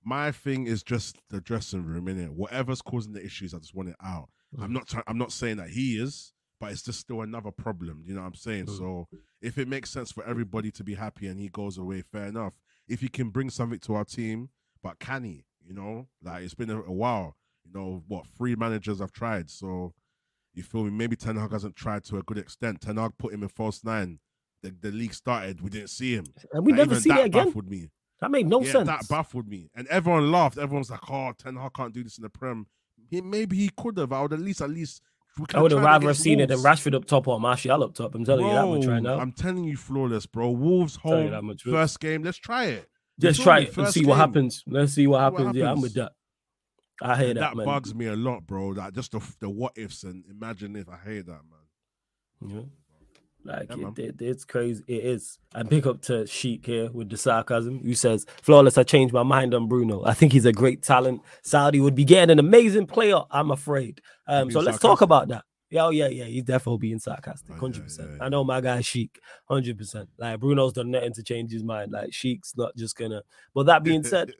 my 0.02 0.30
thing 0.32 0.66
is 0.66 0.82
just 0.82 1.18
the 1.30 1.40
dressing 1.40 1.84
room, 1.84 2.06
innit? 2.06 2.30
Whatever's 2.30 2.82
causing 2.82 3.12
the 3.12 3.24
issues, 3.24 3.54
I 3.54 3.58
just 3.58 3.74
want 3.74 3.88
it 3.88 3.96
out. 4.02 4.30
I'm 4.58 4.70
Mm. 4.70 4.74
not. 4.74 4.88
Try- 4.88 5.02
I'm 5.06 5.18
not 5.18 5.32
saying 5.32 5.56
that 5.58 5.70
he 5.70 5.98
is, 5.98 6.32
but 6.60 6.72
it's 6.72 6.82
just 6.82 7.00
still 7.00 7.22
another 7.22 7.50
problem. 7.50 8.02
You 8.06 8.14
know 8.14 8.20
what 8.22 8.28
I'm 8.28 8.34
saying? 8.34 8.66
Mm. 8.66 8.76
So 8.78 9.08
if 9.40 9.58
it 9.58 9.68
makes 9.68 9.90
sense 9.90 10.12
for 10.12 10.24
everybody 10.24 10.70
to 10.72 10.84
be 10.84 10.94
happy 10.94 11.26
and 11.26 11.38
he 11.40 11.48
goes 11.48 11.76
away, 11.78 12.02
fair 12.02 12.26
enough. 12.26 12.54
If 12.88 13.00
he 13.00 13.08
can 13.08 13.30
bring 13.30 13.50
something 13.50 13.80
to 13.80 13.94
our 13.94 14.04
team, 14.04 14.50
but 14.86 15.00
can 15.00 15.24
he? 15.24 15.44
You 15.66 15.74
know, 15.74 16.06
like 16.22 16.44
it's 16.44 16.54
been 16.54 16.70
a, 16.70 16.80
a 16.80 16.92
while. 16.92 17.34
You 17.64 17.72
know 17.74 18.04
what? 18.06 18.26
Three 18.38 18.54
managers 18.54 19.00
have 19.00 19.10
tried, 19.10 19.50
so 19.50 19.92
you 20.54 20.62
feel 20.62 20.84
me? 20.84 20.90
Maybe 20.90 21.16
Ten 21.16 21.34
Hag 21.34 21.50
hasn't 21.50 21.74
tried 21.74 22.04
to 22.04 22.18
a 22.18 22.22
good 22.22 22.38
extent. 22.38 22.80
Ten 22.82 22.96
Hag 22.96 23.10
put 23.18 23.34
him 23.34 23.42
in 23.42 23.48
false 23.48 23.82
nine. 23.82 24.20
The, 24.62 24.72
the 24.80 24.92
league 24.92 25.12
started. 25.12 25.60
We 25.60 25.70
didn't 25.70 25.90
see 25.90 26.14
him. 26.14 26.26
And 26.52 26.64
we 26.64 26.70
Like, 26.70 26.78
never 26.78 27.00
see 27.00 27.08
that 27.08 27.24
again. 27.24 27.46
Baffled 27.46 27.68
me. 27.68 27.90
That 28.20 28.30
made 28.30 28.46
no 28.46 28.62
yeah, 28.62 28.72
sense. 28.72 28.86
that 28.86 29.08
baffled 29.08 29.48
me. 29.48 29.70
And 29.74 29.88
everyone 29.88 30.30
laughed. 30.30 30.56
Everyone's 30.56 30.88
like, 30.88 31.10
"Oh, 31.10 31.32
Ten 31.36 31.56
Hag 31.56 31.72
can't 31.74 31.92
do 31.92 32.04
this 32.04 32.16
in 32.16 32.22
the 32.22 32.30
Prem." 32.30 32.66
He, 33.10 33.20
maybe 33.20 33.56
he 33.56 33.70
could 33.76 33.98
have. 33.98 34.12
I 34.12 34.22
would 34.22 34.34
at 34.34 34.40
least, 34.40 34.60
at 34.60 34.70
least. 34.70 35.02
we 35.36 35.46
I 35.52 35.62
would 35.62 35.72
have 35.72 35.82
rather 35.82 36.14
seen 36.14 36.38
it 36.38 36.46
than 36.46 36.58
Rashford 36.58 36.94
up 36.94 37.06
top 37.06 37.26
or 37.26 37.40
Martial 37.40 37.82
up 37.82 37.94
top. 37.94 38.14
I'm 38.14 38.24
telling 38.24 38.46
you 38.46 38.52
that 38.52 38.66
much 38.66 38.86
right 38.86 39.02
Bro, 39.02 39.16
now. 39.16 39.20
I'm 39.20 39.32
telling 39.32 39.64
you, 39.64 39.76
flawless, 39.76 40.26
bro. 40.26 40.50
Wolves 40.50 40.94
home 40.94 41.56
first 41.58 41.98
game. 41.98 42.22
Let's 42.22 42.38
try 42.38 42.66
it. 42.66 42.88
Just 43.18 43.42
try 43.42 43.60
it 43.60 43.76
and 43.76 43.88
see 43.88 44.04
what 44.04 44.18
happens. 44.18 44.62
Let's 44.66 44.92
see 44.92 45.06
what 45.06 45.18
See 45.18 45.22
what 45.32 45.38
happens. 45.40 45.56
Yeah, 45.56 45.70
I'm 45.72 45.80
with 45.80 45.94
happens. 45.94 46.12
that. 47.00 47.06
I 47.08 47.16
hear 47.16 47.34
that, 47.34 47.40
that 47.40 47.56
man. 47.56 47.66
bugs 47.66 47.94
me 47.94 48.06
a 48.06 48.16
lot, 48.16 48.46
bro. 48.46 48.74
That 48.74 48.94
just 48.94 49.12
the, 49.12 49.20
the 49.40 49.48
what 49.50 49.72
ifs 49.76 50.02
and 50.02 50.24
imagine 50.30 50.76
if. 50.76 50.88
I 50.88 50.96
hate 50.96 51.26
that, 51.26 51.40
man. 52.42 52.50
Yeah. 52.54 52.60
Like 53.44 53.70
Yeah, 53.76 53.88
it, 53.96 53.98
it- 53.98 54.22
it's 54.22 54.44
crazy. 54.44 54.82
It 54.88 55.04
is. 55.04 55.38
And 55.54 55.70
pick 55.70 55.86
up 55.86 56.02
to 56.02 56.26
Sheik 56.26 56.66
here 56.66 56.90
with 56.90 57.08
the 57.10 57.16
sarcasm, 57.16 57.80
who 57.80 57.94
says, 57.94 58.26
"Flawless, 58.42 58.76
I 58.76 58.82
changed 58.82 59.14
my 59.14 59.22
mind 59.22 59.54
on 59.54 59.68
Bruno. 59.68 60.04
I 60.04 60.14
think 60.14 60.32
he's 60.32 60.46
a 60.46 60.52
great 60.52 60.82
talent. 60.82 61.22
Saudi 61.42 61.80
would 61.80 61.94
be 61.94 62.04
getting 62.04 62.32
an 62.32 62.38
amazing 62.38 62.86
player. 62.86 63.20
I'm 63.30 63.50
afraid. 63.50 64.00
Um, 64.26 64.50
so 64.50 64.60
let's 64.60 64.78
talk 64.78 65.00
about 65.00 65.28
that. 65.28 65.44
Yeah, 65.70 65.86
oh 65.86 65.90
yeah, 65.90 66.08
yeah. 66.08 66.24
He's 66.24 66.44
definitely 66.44 66.78
being 66.78 66.98
sarcastic, 66.98 67.50
Oh, 67.50 67.54
yeah, 67.54 67.60
hundred 67.60 67.82
percent. 67.84 68.10
yeah, 68.18 68.24
I 68.24 68.28
know 68.28 68.44
my 68.44 68.60
guy 68.60 68.80
Sheik, 68.80 69.20
hundred 69.48 69.76
percent. 69.78 70.08
Like 70.18 70.38
Bruno's 70.40 70.72
done 70.72 70.90
nothing 70.90 71.12
to 71.14 71.22
change 71.22 71.50
his 71.52 71.64
mind. 71.64 71.92
Like 71.92 72.12
Sheik's 72.12 72.56
not 72.56 72.76
just 72.76 72.96
gonna. 72.96 73.22
But 73.54 73.66
that 73.66 73.82
being 73.82 74.04
said, 74.04 74.32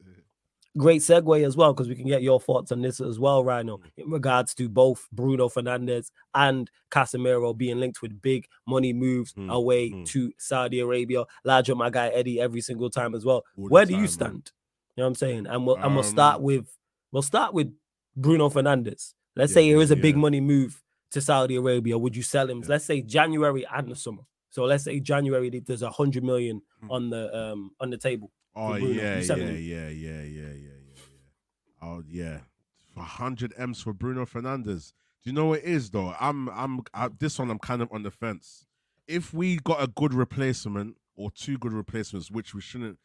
great 0.77 1.01
segue 1.01 1.45
as 1.45 1.57
well 1.57 1.73
because 1.73 1.89
we 1.89 1.95
can 1.95 2.07
get 2.07 2.23
your 2.23 2.39
thoughts 2.39 2.71
on 2.71 2.83
this 2.83 3.01
as 3.01 3.19
well, 3.19 3.43
Rhino, 3.43 3.81
in 3.97 4.11
regards 4.11 4.55
to 4.57 4.69
both 4.69 5.09
Bruno 5.11 5.49
Fernandes 5.49 6.11
and 6.35 6.71
Casemiro 6.91 7.57
being 7.57 7.81
linked 7.81 8.03
with 8.03 8.21
big 8.21 8.47
money 8.67 8.93
moves 8.93 9.33
Mm, 9.35 9.53
away 9.53 9.91
mm. 9.91 10.07
to 10.07 10.33
Saudi 10.39 10.81
Arabia. 10.81 11.25
Large 11.45 11.71
on 11.71 11.79
my 11.79 11.91
guy 11.91 12.09
Eddie 12.09 12.41
every 12.41 12.61
single 12.61 12.91
time 12.91 13.15
as 13.15 13.25
well. 13.25 13.45
All 13.59 13.69
Where 13.69 13.85
do 13.87 13.93
time, 13.93 14.01
you 14.01 14.07
man. 14.07 14.13
stand? 14.13 14.53
You 14.97 15.03
know 15.03 15.05
what 15.05 15.09
I'm 15.09 15.15
saying? 15.17 15.47
And 15.47 15.67
we'll 15.67 15.77
and 15.77 15.95
we'll 15.95 16.05
start 16.05 16.37
Um, 16.37 16.43
with 16.43 16.69
we'll 17.11 17.23
start 17.23 17.53
with 17.55 17.73
Bruno 18.15 18.49
Fernandes. 18.51 19.15
Let's 19.35 19.51
Yeah, 19.53 19.55
say 19.55 19.73
there 19.73 19.81
is 19.81 19.91
a 19.91 19.97
big 19.97 20.15
yeah. 20.15 20.21
money 20.21 20.41
move 20.41 20.83
to 21.13 21.21
Saudi 21.21 21.57
Arabia. 21.57 21.97
Would 21.99 22.17
you 22.17 22.23
sell 22.23 22.49
him? 22.49 22.61
Yeah. 22.61 22.67
Let's 22.69 22.85
say 22.85 23.01
January 23.03 23.67
and 23.73 23.91
the 23.91 23.97
summer. 23.97 24.23
So 24.51 24.65
let's 24.65 24.85
say 24.85 25.01
January 25.01 25.51
there's 25.65 25.83
a 25.83 25.91
hundred 25.91 26.25
million 26.25 26.63
Mm. 26.83 26.91
on 26.91 27.11
the 27.11 27.37
um 27.37 27.71
on 27.81 27.91
the 27.91 27.97
table. 27.99 28.31
Oh 28.55 28.75
yeah, 28.77 29.19
yeah, 29.19 29.35
yeah, 29.35 29.35
yeah, 29.37 29.51
yeah, 29.51 29.89
yeah, 29.89 30.23
yeah, 30.23 30.53
yeah. 30.53 31.83
Oh 31.83 32.03
yeah, 32.07 32.39
hundred 32.97 33.53
m's 33.57 33.83
for 33.83 33.93
Bruno 33.93 34.25
Fernandes. 34.25 34.93
Do 35.23 35.31
you 35.31 35.33
know 35.35 35.47
what 35.47 35.61
it 35.61 35.65
is 35.65 35.91
though? 35.91 36.15
I'm, 36.21 36.49
I'm, 36.51 36.81
I, 36.95 37.09
this 37.19 37.39
one 37.39 37.51
I'm 37.51 37.59
kind 37.59 37.83
of 37.83 37.93
on 37.93 38.03
the 38.03 38.11
fence. 38.11 38.65
If 39.09 39.35
we 39.35 39.57
got 39.57 39.83
a 39.83 39.89
good 39.89 40.15
replacement 40.15 40.97
or 41.17 41.31
two 41.31 41.59
good 41.59 41.73
replacements, 41.73 42.31
which 42.31 42.55
we 42.55 42.61
shouldn't, 42.61 42.99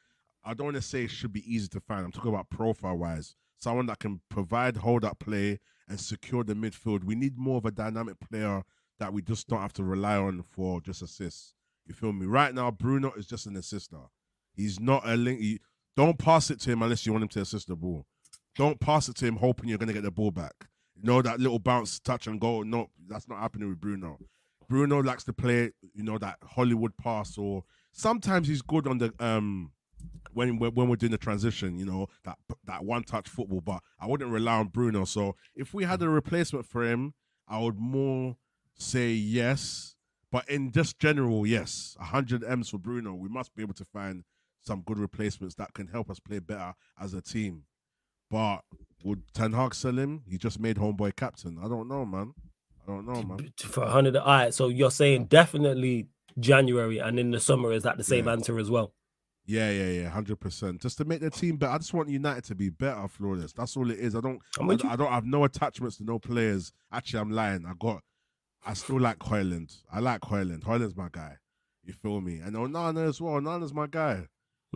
I 0.44 0.54
don't 0.54 0.66
want 0.68 0.76
to 0.76 0.82
say 0.82 1.04
it 1.04 1.12
should 1.12 1.34
be 1.34 1.44
easy 1.54 1.68
to 1.70 1.80
find. 1.80 2.06
I'm 2.06 2.12
talking 2.12 2.34
about 2.34 2.50
profile 2.50 2.98
wise, 2.98 3.36
someone 3.58 3.86
that 3.88 4.00
can 4.00 4.22
provide 4.30 4.78
hold 4.78 5.04
up 5.04 5.20
play 5.20 5.60
and 5.92 6.00
secure 6.00 6.44
the 6.44 6.54
midfield. 6.54 7.04
We 7.04 7.16
need 7.16 7.38
more 7.38 7.58
of 7.58 7.66
a 7.66 7.72
dynamic 7.72 8.16
player 8.20 8.64
that 9.00 9.12
we 9.12 9.22
just 9.22 9.50
don't 9.50 9.60
have 9.60 9.74
to 9.74 9.84
rely 9.84 10.16
on 10.16 10.42
for 10.42 10.80
just 10.80 11.02
assists. 11.02 11.54
You 11.86 11.94
feel 11.94 12.14
me? 12.14 12.26
Right 12.26 12.56
now, 12.56 12.72
Bruno 12.72 13.12
is 13.18 13.26
just 13.26 13.46
an 13.46 13.58
assister. 13.58 13.98
He's 14.54 14.80
not 14.80 15.08
a 15.08 15.18
link. 15.18 15.42
He, 15.42 15.60
don't 15.98 16.18
pass 16.18 16.50
it 16.50 16.62
to 16.62 16.72
him 16.72 16.82
unless 16.82 17.06
you 17.06 17.12
want 17.12 17.24
him 17.24 17.30
to 17.30 17.42
assist 17.42 17.68
the 17.68 17.76
ball. 17.76 18.06
Don't 18.56 18.80
pass 18.80 19.10
it 19.10 19.18
to 19.18 19.26
him 19.26 19.36
hoping 19.36 19.68
you're 19.68 19.78
going 19.78 19.88
to 19.88 19.94
get 19.94 20.04
the 20.04 20.12
ball 20.12 20.32
back. 20.32 20.54
You 20.96 21.04
know, 21.04 21.22
that 21.22 21.42
little 21.42 21.60
bounce, 21.60 22.00
touch 22.00 22.26
and 22.28 22.40
go. 22.40 22.64
No, 22.64 22.90
that's 23.08 23.28
not 23.28 23.40
happening 23.40 23.68
with 23.68 23.82
Bruno. 23.82 24.18
Bruno 24.70 25.00
likes 25.00 25.26
to 25.26 25.34
play, 25.34 25.72
you 25.94 26.04
know, 26.04 26.18
that 26.20 26.38
Hollywood 26.42 26.96
pass 26.96 27.38
or 27.38 27.66
sometimes 27.92 28.48
he's 28.48 28.62
good 28.62 28.88
on 28.88 29.00
the 29.00 29.14
um 29.20 29.72
when 30.34 30.58
when 30.60 30.88
we're 30.88 30.96
doing 30.96 31.12
the 31.12 31.18
transition, 31.18 31.78
you 31.78 31.86
know, 31.86 32.08
that 32.24 32.38
that 32.66 32.84
one 32.86 33.04
touch 33.04 33.28
football, 33.28 33.62
but 33.62 33.82
I 34.00 34.08
wouldn't 34.08 34.32
rely 34.32 34.58
on 34.58 34.68
Bruno. 34.68 35.06
So 35.06 35.36
if 35.56 35.74
we 35.74 35.84
had 35.84 36.02
a 36.02 36.06
mm. 36.06 36.14
replacement 36.14 36.66
for 36.66 36.84
him, 36.84 37.14
I 37.48 37.60
would 37.60 37.78
more 37.78 38.38
say 38.78 39.10
yes. 39.12 39.96
But 40.32 40.48
in 40.48 40.72
just 40.72 40.98
general, 40.98 41.46
yes, 41.46 41.96
100 42.00 42.44
M's 42.46 42.70
for 42.70 42.78
Bruno. 42.78 43.14
We 43.14 43.28
must 43.28 43.54
be 43.54 43.64
able 43.64 43.74
to 43.74 43.84
find 43.86 44.24
some 44.62 44.82
good 44.82 44.98
replacements 44.98 45.56
that 45.56 45.74
can 45.74 45.88
help 45.88 46.10
us 46.10 46.20
play 46.20 46.40
better 46.40 46.74
as 47.00 47.14
a 47.14 47.22
team. 47.22 47.64
But 48.30 48.60
would 49.04 49.24
Ten 49.34 49.52
Hag 49.52 49.76
sell 49.76 50.00
him? 50.00 50.24
He 50.30 50.38
just 50.38 50.58
made 50.58 50.78
homeboy 50.78 51.18
captain. 51.18 51.58
I 51.62 51.68
don't 51.68 51.90
know, 51.90 52.06
man. 52.06 52.34
I 52.88 52.92
don't 52.92 53.06
know, 53.06 53.22
man. 53.22 53.54
for 53.58 53.82
100 53.82 54.16
all 54.16 54.26
right 54.26 54.54
so 54.54 54.68
you're 54.68 54.92
saying 54.92 55.26
definitely 55.26 56.08
january 56.40 56.98
and 56.98 57.20
in 57.20 57.32
the 57.32 57.40
summer 57.40 57.72
is 57.72 57.84
that 57.84 57.98
the 57.98 58.04
same 58.04 58.26
Yeah. 58.26 58.34
answer 58.34 58.58
as 58.58 58.72
well 58.72 58.94
Yeah, 59.46 59.72
yeah, 59.72 59.90
yeah, 60.02 60.10
hundred 60.10 60.40
percent. 60.40 60.82
Just 60.82 60.98
to 61.00 61.06
make 61.06 61.20
the 61.20 61.30
team 61.30 61.58
better. 61.58 61.74
I 61.74 61.78
just 61.80 61.94
want 61.94 62.10
United 62.10 62.44
to 62.46 62.56
be 62.56 62.70
better, 62.70 63.08
flawless. 63.08 63.54
That's 63.54 63.76
all 63.76 63.90
it 63.90 63.98
is. 64.00 64.16
I 64.16 64.22
don't, 64.22 64.40
I. 64.60 64.64
I 64.92 64.96
don't 64.96 65.12
have 65.12 65.26
no 65.26 65.44
attachments 65.44 65.98
to 65.98 66.04
no 66.04 66.20
players. 66.20 66.72
Actually, 66.92 67.22
I'm 67.22 67.32
lying. 67.32 67.66
I 67.66 67.74
got, 67.80 68.02
I 68.66 68.74
still 68.76 69.00
like 69.00 69.18
Højlund. 69.20 69.76
I 69.92 70.00
like 70.00 70.22
Højlund. 70.22 70.64
Højlund's 70.64 70.96
my 70.96 71.10
guy. 71.12 71.38
You 71.84 71.94
feel 71.94 72.22
me? 72.22 72.38
And 72.38 72.56
Onana 72.56 73.10
as 73.10 73.20
well. 73.20 73.34
Onana's 73.34 73.74
my 73.74 73.88
guy. 73.88 74.28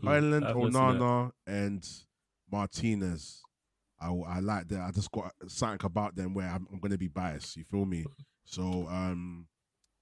Hmm, 0.01 0.07
Højlund, 0.07 0.45
I've 0.47 0.55
listened 0.55 0.73
to 0.73 0.79
that. 0.79 0.99
Onana, 0.99 1.31
and 1.45 1.87
Martinez. 2.51 3.43
I, 4.01 4.09
I 4.09 4.39
like 4.39 4.67
that. 4.69 4.81
I 4.81 4.91
just 4.91 5.11
got 5.11 5.31
something 5.47 5.85
about 5.85 6.15
them 6.15 6.33
where 6.33 6.47
I'm, 6.47 6.67
I'm 6.71 6.79
going 6.79 6.91
to 6.91 6.97
be 6.97 7.07
biased. 7.07 7.55
You 7.55 7.63
feel 7.63 7.85
me? 7.85 8.05
So, 8.43 8.87
um, 8.89 9.47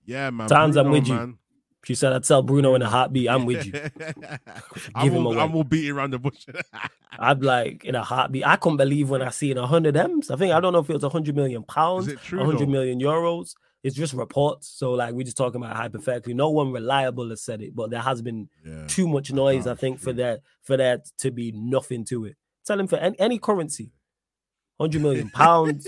yeah, 0.06 0.30
man. 0.32 0.48
Towns, 0.48 0.78
I'm 0.78 0.90
with 0.90 1.08
you. 1.08 1.38
She 1.84 1.96
said 1.96 2.14
i'd 2.14 2.26
sell 2.26 2.42
bruno 2.42 2.76
in 2.76 2.82
a 2.82 2.90
heartbeat 2.90 3.30
i'm 3.30 3.46
with 3.46 3.66
you 3.66 3.72
Give 5.02 5.14
him 5.14 5.26
all, 5.26 5.34
away. 5.34 5.42
I'm 5.44 5.56
all 5.56 5.64
beating 5.64 5.92
around 5.92 6.12
the 6.12 6.20
bush. 6.20 6.46
i'm 7.20 7.40
like 7.42 7.84
in 7.86 7.96
a 7.96 8.04
heartbeat 8.04 8.46
i 8.46 8.56
couldn't 8.56 8.78
believe 8.78 9.10
when 9.10 9.22
i 9.22 9.30
seen 9.30 9.58
100 9.58 9.96
m's 9.96 10.32
i 10.32 10.36
think 10.36 10.54
i 10.54 10.60
don't 10.60 10.74
know 10.74 10.80
if 10.80 10.90
it 10.90 10.94
was 10.94 11.04
100 11.04 11.36
million 11.36 11.64
pounds 11.64 12.08
Is 12.08 12.14
it 12.14 12.22
true? 12.22 12.40
100 12.40 12.60
though? 12.68 12.72
million 12.72 13.00
euros 13.00 13.54
it's 13.84 13.96
just 13.96 14.14
reports 14.14 14.68
so 14.68 14.92
like 14.92 15.14
we're 15.14 15.24
just 15.24 15.38
talking 15.38 15.62
about 15.62 15.76
hypothetically 15.76 16.34
no 16.34 16.50
one 16.50 16.72
reliable 16.72 17.30
has 17.30 17.42
said 17.42 17.62
it 17.62 17.76
but 17.76 17.90
there 17.90 18.02
has 18.02 18.22
been 18.22 18.50
Yeah. 18.66 18.86
too 18.88 19.08
much 19.08 19.32
noise 19.32 19.68
i 19.68 19.76
think 19.76 20.00
for 20.00 20.14
that 20.14 20.42
for 20.64 20.78
that 20.78 21.06
to 21.20 21.32
be 21.32 21.52
nothing 21.52 22.06
to 22.06 22.26
it 22.26 22.36
tell 22.66 22.80
him 22.80 22.88
for 22.88 22.96
any, 22.98 23.20
any 23.20 23.38
currency 23.40 23.92
100 24.78 25.02
million 25.04 25.30
pounds, 25.30 25.88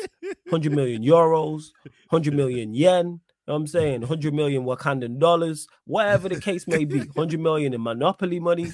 100 0.49 0.71
million 0.71 1.03
euros, 1.03 1.71
100 2.11 2.35
million 2.35 2.75
yen. 2.75 3.19
You 3.47 3.51
know 3.51 3.57
what 3.57 3.61
I'm 3.61 3.67
saying 3.67 4.01
100 4.01 4.33
million 4.33 4.63
Wakandan 4.63 5.19
dollars, 5.19 5.67
whatever 5.85 6.29
the 6.29 6.41
case 6.41 6.67
may 6.67 6.83
be, 6.83 6.99
100 7.13 7.39
million 7.39 7.75
in 7.75 7.83
monopoly 7.83 8.39
money, 8.39 8.71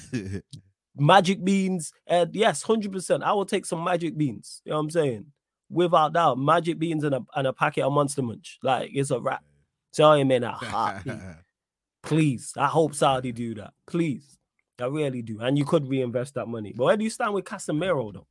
magic 0.96 1.44
beans. 1.44 1.92
And 2.06 2.34
yes, 2.34 2.64
100%. 2.64 3.22
I 3.22 3.34
will 3.34 3.44
take 3.44 3.66
some 3.66 3.84
magic 3.84 4.16
beans. 4.16 4.62
You 4.64 4.70
know 4.70 4.76
what 4.76 4.84
I'm 4.84 4.90
saying? 4.90 5.26
Without 5.68 6.14
doubt, 6.14 6.38
magic 6.38 6.78
beans 6.78 7.04
and 7.04 7.14
a, 7.14 7.20
and 7.34 7.46
a 7.46 7.52
packet 7.52 7.84
of 7.84 7.92
Monster 7.92 8.22
Munch. 8.22 8.58
Like, 8.62 8.90
it's 8.94 9.10
a 9.10 9.20
wrap. 9.20 9.44
Tell 9.92 10.14
him 10.14 10.30
in 10.30 10.42
a 10.42 10.52
heartbeat. 10.52 11.18
Please. 12.02 12.54
I 12.56 12.66
hope 12.66 12.94
Saudi 12.94 13.32
do 13.32 13.54
that. 13.56 13.74
Please. 13.86 14.38
I 14.80 14.86
really 14.86 15.20
do. 15.20 15.38
And 15.40 15.58
you 15.58 15.66
could 15.66 15.86
reinvest 15.86 16.34
that 16.34 16.48
money. 16.48 16.72
But 16.74 16.84
where 16.84 16.96
do 16.96 17.04
you 17.04 17.10
stand 17.10 17.34
with 17.34 17.44
Casemiro, 17.44 18.12
though? 18.12 18.26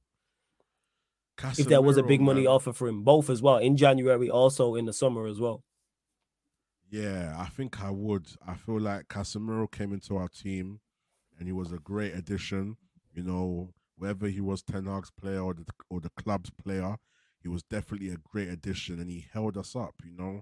Casemiro, 1.38 1.60
if 1.60 1.68
there 1.68 1.82
was 1.82 1.98
a 1.98 2.04
big 2.04 2.20
money 2.20 2.42
man. 2.42 2.52
offer 2.52 2.74
for 2.74 2.88
him, 2.88 3.04
both 3.04 3.30
as 3.30 3.44
well, 3.44 3.58
in 3.58 3.78
January, 3.78 4.30
also 4.30 4.74
in 4.74 4.86
the 4.86 4.94
summer 4.94 5.28
as 5.28 5.40
well. 5.40 5.64
Yeah, 6.92 7.36
I 7.40 7.46
think 7.46 7.82
I 7.82 7.90
would. 7.90 8.28
I 8.46 8.56
feel 8.56 8.80
like 8.80 9.08
Casemiro 9.08 9.72
came 9.72 9.94
into 9.94 10.18
our 10.18 10.28
team 10.28 10.82
and 11.40 11.48
he 11.48 11.54
was 11.54 11.72
a 11.72 11.78
great 11.80 12.14
addition. 12.14 12.78
You 13.14 13.24
know, 13.24 13.74
whether 13.98 14.28
he 14.28 14.42
was 14.42 14.62
Ten 14.64 14.86
Hag's 14.88 15.12
player 15.12 15.42
or 15.42 15.54
the, 15.54 15.66
or 15.90 16.02
the 16.02 16.10
club's 16.12 16.50
player, 16.52 16.98
he 17.42 17.48
was 17.50 17.64
definitely 17.64 18.10
a 18.10 18.18
great 18.18 18.50
addition 18.50 19.00
and 19.00 19.10
he 19.10 19.26
held 19.34 19.58
us 19.58 19.76
up, 19.76 19.96
you 20.06 20.14
know. 20.18 20.42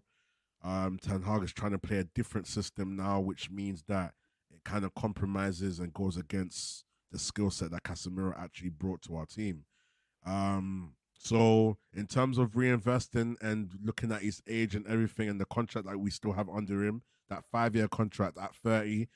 Um, 0.63 0.99
Ten 1.01 1.23
Hag 1.23 1.43
is 1.43 1.53
trying 1.53 1.73
to 1.73 1.79
play 1.79 1.99
a 1.99 2.05
different 2.05 2.47
system 2.47 2.95
now, 2.95 3.21
which 3.21 3.51
means 3.51 3.83
that 3.87 4.13
it 4.51 4.63
kind 4.65 4.85
of 4.85 4.95
compromises 4.95 5.79
and 5.79 5.93
goes 5.93 6.17
against 6.17 6.85
the 7.11 7.19
skill 7.19 7.51
set 7.51 7.71
that 7.71 7.83
Casemiro 7.83 8.37
actually 8.39 8.69
brought 8.69 9.01
to 9.03 9.15
our 9.15 9.25
team. 9.25 9.65
Um, 10.25 10.93
so 11.19 11.77
in 11.93 12.07
terms 12.07 12.37
of 12.37 12.51
reinvesting 12.51 13.35
and 13.41 13.77
looking 13.83 14.11
at 14.11 14.21
his 14.21 14.41
age 14.47 14.73
and 14.73 14.87
everything 14.87 15.27
and 15.27 15.39
the 15.39 15.45
contract 15.45 15.85
that 15.85 15.99
we 15.99 16.09
still 16.09 16.31
have 16.31 16.49
under 16.49 16.83
him, 16.83 17.01
that 17.29 17.43
five 17.51 17.75
year 17.75 17.89
contract 17.89 18.37
at 18.37 18.55
30, 18.55 19.07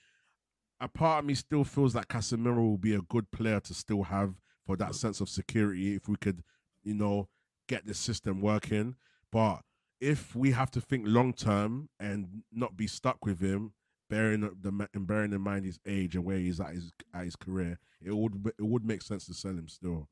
a 0.81 0.87
part 0.89 1.19
of 1.19 1.25
me 1.25 1.33
still 1.33 1.63
feels 1.63 1.93
that 1.93 2.09
Casemiro 2.09 2.57
will 2.57 2.77
be 2.77 2.93
a 2.93 3.01
good 3.01 3.31
player 3.31 3.61
to 3.61 3.73
still 3.73 4.03
have 4.03 4.35
for 4.67 4.75
that 4.75 4.95
sense 4.95 5.21
of 5.21 5.29
security 5.29 5.95
if 5.95 6.09
we 6.09 6.17
could, 6.17 6.43
you 6.83 6.93
know, 6.93 7.29
get 7.69 7.87
the 7.87 7.93
system 7.93 8.41
working. 8.41 8.95
But 9.31 9.61
if 10.01 10.35
we 10.35 10.51
have 10.51 10.71
to 10.71 10.81
think 10.81 11.05
long 11.07 11.31
term 11.31 11.87
and 12.01 12.43
not 12.51 12.75
be 12.75 12.87
stuck 12.87 13.25
with 13.25 13.39
him, 13.39 13.71
bearing 14.09 14.41
the 14.41 14.89
and 14.93 15.07
bearing 15.07 15.31
in 15.31 15.39
mind 15.39 15.65
his 15.65 15.79
age 15.87 16.15
and 16.15 16.25
where 16.25 16.37
he's 16.37 16.59
at 16.59 16.73
his 16.73 16.91
at 17.13 17.23
his 17.23 17.37
career, 17.37 17.79
it 18.05 18.13
would 18.13 18.51
it 18.59 18.65
would 18.65 18.85
make 18.85 19.01
sense 19.01 19.25
to 19.27 19.33
sell 19.33 19.53
him 19.53 19.69
still. 19.69 20.09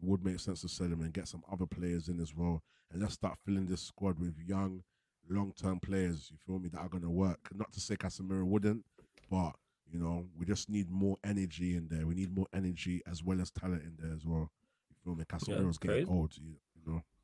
It 0.00 0.08
would 0.08 0.24
make 0.24 0.40
sense 0.40 0.60
to 0.62 0.68
sell 0.68 0.86
him 0.86 1.00
and 1.00 1.12
get 1.12 1.28
some 1.28 1.42
other 1.50 1.66
players 1.66 2.08
in 2.08 2.20
as 2.20 2.34
well, 2.34 2.62
and 2.92 3.02
let's 3.02 3.14
start 3.14 3.38
filling 3.44 3.66
this 3.66 3.82
squad 3.82 4.18
with 4.18 4.34
young, 4.46 4.82
long 5.28 5.52
term 5.60 5.80
players. 5.80 6.30
You 6.30 6.38
feel 6.46 6.58
me 6.58 6.68
that 6.70 6.78
are 6.78 6.88
gonna 6.88 7.10
work. 7.10 7.48
Not 7.54 7.72
to 7.72 7.80
say 7.80 7.96
Casemiro 7.96 8.44
wouldn't, 8.44 8.84
but 9.30 9.52
you 9.90 9.98
know 9.98 10.26
we 10.38 10.46
just 10.46 10.68
need 10.68 10.90
more 10.90 11.16
energy 11.24 11.76
in 11.76 11.88
there. 11.88 12.06
We 12.06 12.14
need 12.14 12.34
more 12.34 12.46
energy 12.52 13.02
as 13.10 13.24
well 13.24 13.40
as 13.40 13.50
talent 13.50 13.82
in 13.82 13.96
there 13.98 14.14
as 14.14 14.24
well. 14.24 14.50
You 14.90 14.96
feel 15.04 15.14
me? 15.16 15.24
Casemiro's 15.24 15.78
yeah, 15.82 15.90
getting 15.90 16.08
old. 16.08 16.36
You 16.36 16.50
know. 16.50 16.56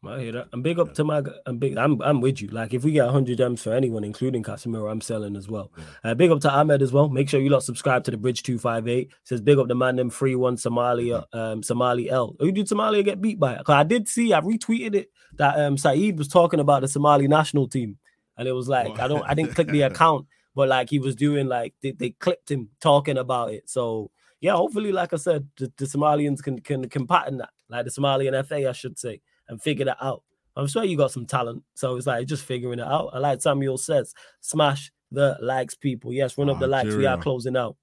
I 0.07 0.21
hear 0.21 0.33
that. 0.33 0.49
I'm 0.53 0.63
big 0.63 0.79
up 0.79 0.95
to 0.95 1.05
my. 1.05 1.23
I'm 1.47 1.59
big. 1.59 1.77
I'm. 1.77 2.01
I'm 2.03 2.21
with 2.21 2.41
you. 2.41 2.49
Like 2.49 2.75
if 2.75 2.85
we 2.85 2.93
get 2.93 3.05
100 3.05 3.39
gems 3.39 3.63
for 3.63 3.73
anyone, 3.73 4.05
including 4.05 4.43
Casemiro, 4.43 4.91
I'm 4.91 5.01
selling 5.01 5.37
as 5.37 5.49
well. 5.49 5.73
Uh, 6.03 6.15
big 6.15 6.31
up 6.31 6.41
to 6.41 6.51
Ahmed 6.51 6.83
as 6.83 6.93
well. 6.93 7.09
Make 7.09 7.29
sure 7.29 7.41
you 7.41 7.51
lot 7.51 7.63
subscribe 7.63 8.05
to 8.05 8.11
the 8.11 8.17
Bridge 8.17 8.43
258. 8.43 9.11
says 9.25 9.41
big 9.41 9.59
up 9.59 9.69
the 9.69 9.75
man 9.75 9.97
them 9.97 10.11
free 10.11 10.35
one 10.35 10.57
Somalia. 10.57 11.25
Um, 11.33 11.63
Somali 11.63 12.11
L. 12.11 12.37
Who 12.39 12.53
did 12.53 12.67
Somalia 12.67 13.05
get 13.05 13.21
beat 13.21 13.39
by? 13.39 13.57
Cause 13.57 13.75
I 13.75 13.83
did 13.85 14.09
see. 14.09 14.33
I 14.33 14.41
retweeted 14.41 14.95
it 14.95 15.11
that 15.37 15.59
um 15.59 15.77
Saeed 15.77 16.19
was 16.19 16.29
talking 16.29 16.61
about 16.61 16.83
the 16.83 16.89
Somali 16.89 17.29
national 17.29 17.69
team, 17.69 17.99
and 18.37 18.49
it 18.49 18.53
was 18.53 18.69
like 18.69 18.99
I 18.99 19.09
don't. 19.09 19.25
I 19.27 19.35
didn't 19.35 19.55
click 19.55 19.69
the 19.69 19.83
account, 19.91 20.27
but 20.55 20.69
like 20.69 20.91
he 20.91 20.99
was 20.99 21.17
doing 21.17 21.49
like 21.49 21.75
they, 21.83 21.93
they 21.93 22.11
clipped 22.11 22.51
him 22.51 22.71
talking 22.81 23.19
about 23.19 23.53
it. 23.53 23.69
So 23.69 24.11
yeah, 24.41 24.53
hopefully, 24.53 24.93
like 24.93 25.13
I 25.13 25.17
said, 25.17 25.49
the, 25.57 25.73
the 25.77 25.87
Somalians 25.87 26.43
can 26.43 26.61
can 26.61 26.89
can 26.89 27.07
pattern 27.07 27.39
that, 27.39 27.51
like 27.69 27.85
the 27.85 27.91
Somalian 27.91 28.45
FA, 28.47 28.69
I 28.69 28.73
should 28.73 28.99
say 28.99 29.21
and 29.49 29.61
figure 29.63 29.85
that 29.87 29.99
out. 30.01 30.23
I'm 30.57 30.67
sure 30.67 30.85
you 30.85 30.97
got 30.97 31.11
some 31.11 31.27
talent. 31.27 31.63
So 31.75 31.97
it's 31.97 32.07
like 32.07 32.27
just 32.27 32.45
figuring 32.45 32.79
it 32.79 32.87
out. 32.87 33.11
I 33.13 33.19
like 33.19 33.43
Samuel 33.43 33.79
says, 33.79 34.15
smash 34.41 34.93
the 35.11 35.37
likes, 35.41 35.75
people. 35.75 36.13
Yes, 36.13 36.39
run 36.39 36.51
up 36.51 36.61
the 36.61 36.67
likes. 36.67 36.95
We 36.95 37.07
are 37.07 37.19
closing 37.19 37.57
out. 37.57 37.77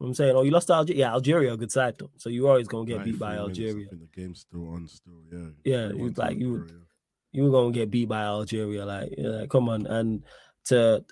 I'm 0.00 0.12
saying, 0.12 0.36
oh, 0.36 0.42
you 0.42 0.50
lost 0.50 0.66
to 0.66 0.74
Algeria. 0.74 1.00
Yeah, 1.00 1.12
Algeria, 1.12 1.52
a 1.54 1.56
good 1.56 1.72
side 1.72 1.94
though. 1.98 2.10
So 2.16 2.28
you're 2.28 2.48
always 2.48 2.68
gonna 2.68 2.84
get 2.84 3.04
beat 3.04 3.18
by 3.18 3.36
Algeria. 3.36 3.88
the 3.90 4.08
game's 4.14 4.40
still 4.40 4.68
on, 4.68 4.86
still, 4.88 5.22
yeah. 5.32 5.48
Yeah, 5.64 5.88
you 5.88 6.12
like 6.16 6.38
you, 6.38 6.66
you 7.32 7.44
were 7.44 7.50
gonna 7.50 7.72
get 7.72 7.90
beat 7.90 8.08
by 8.08 8.22
Algeria. 8.22 8.84
Like, 8.84 9.14
yeah, 9.16 9.46
come 9.48 9.70
on. 9.70 9.86
And 9.86 10.22
to 10.66 11.02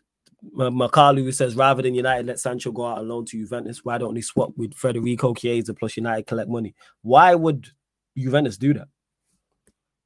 Makalu 0.55 1.33
says, 1.33 1.57
rather 1.57 1.83
than 1.83 1.95
United 1.95 2.27
let 2.27 2.41
Sancho 2.41 2.73
go 2.73 2.85
out 2.85 2.99
alone 2.99 3.25
to 3.27 3.39
Juventus, 3.39 3.85
why 3.85 3.97
don't 3.97 4.15
they 4.15 4.21
swap 4.21 4.53
with 4.57 4.75
Federico 4.75 5.33
Chiesa 5.33 5.73
plus 5.73 5.97
United 5.97 6.27
collect 6.27 6.51
money? 6.51 6.75
Why 7.01 7.35
would 7.35 7.69
Juventus 8.17 8.59
do 8.59 8.75
that? 8.75 8.89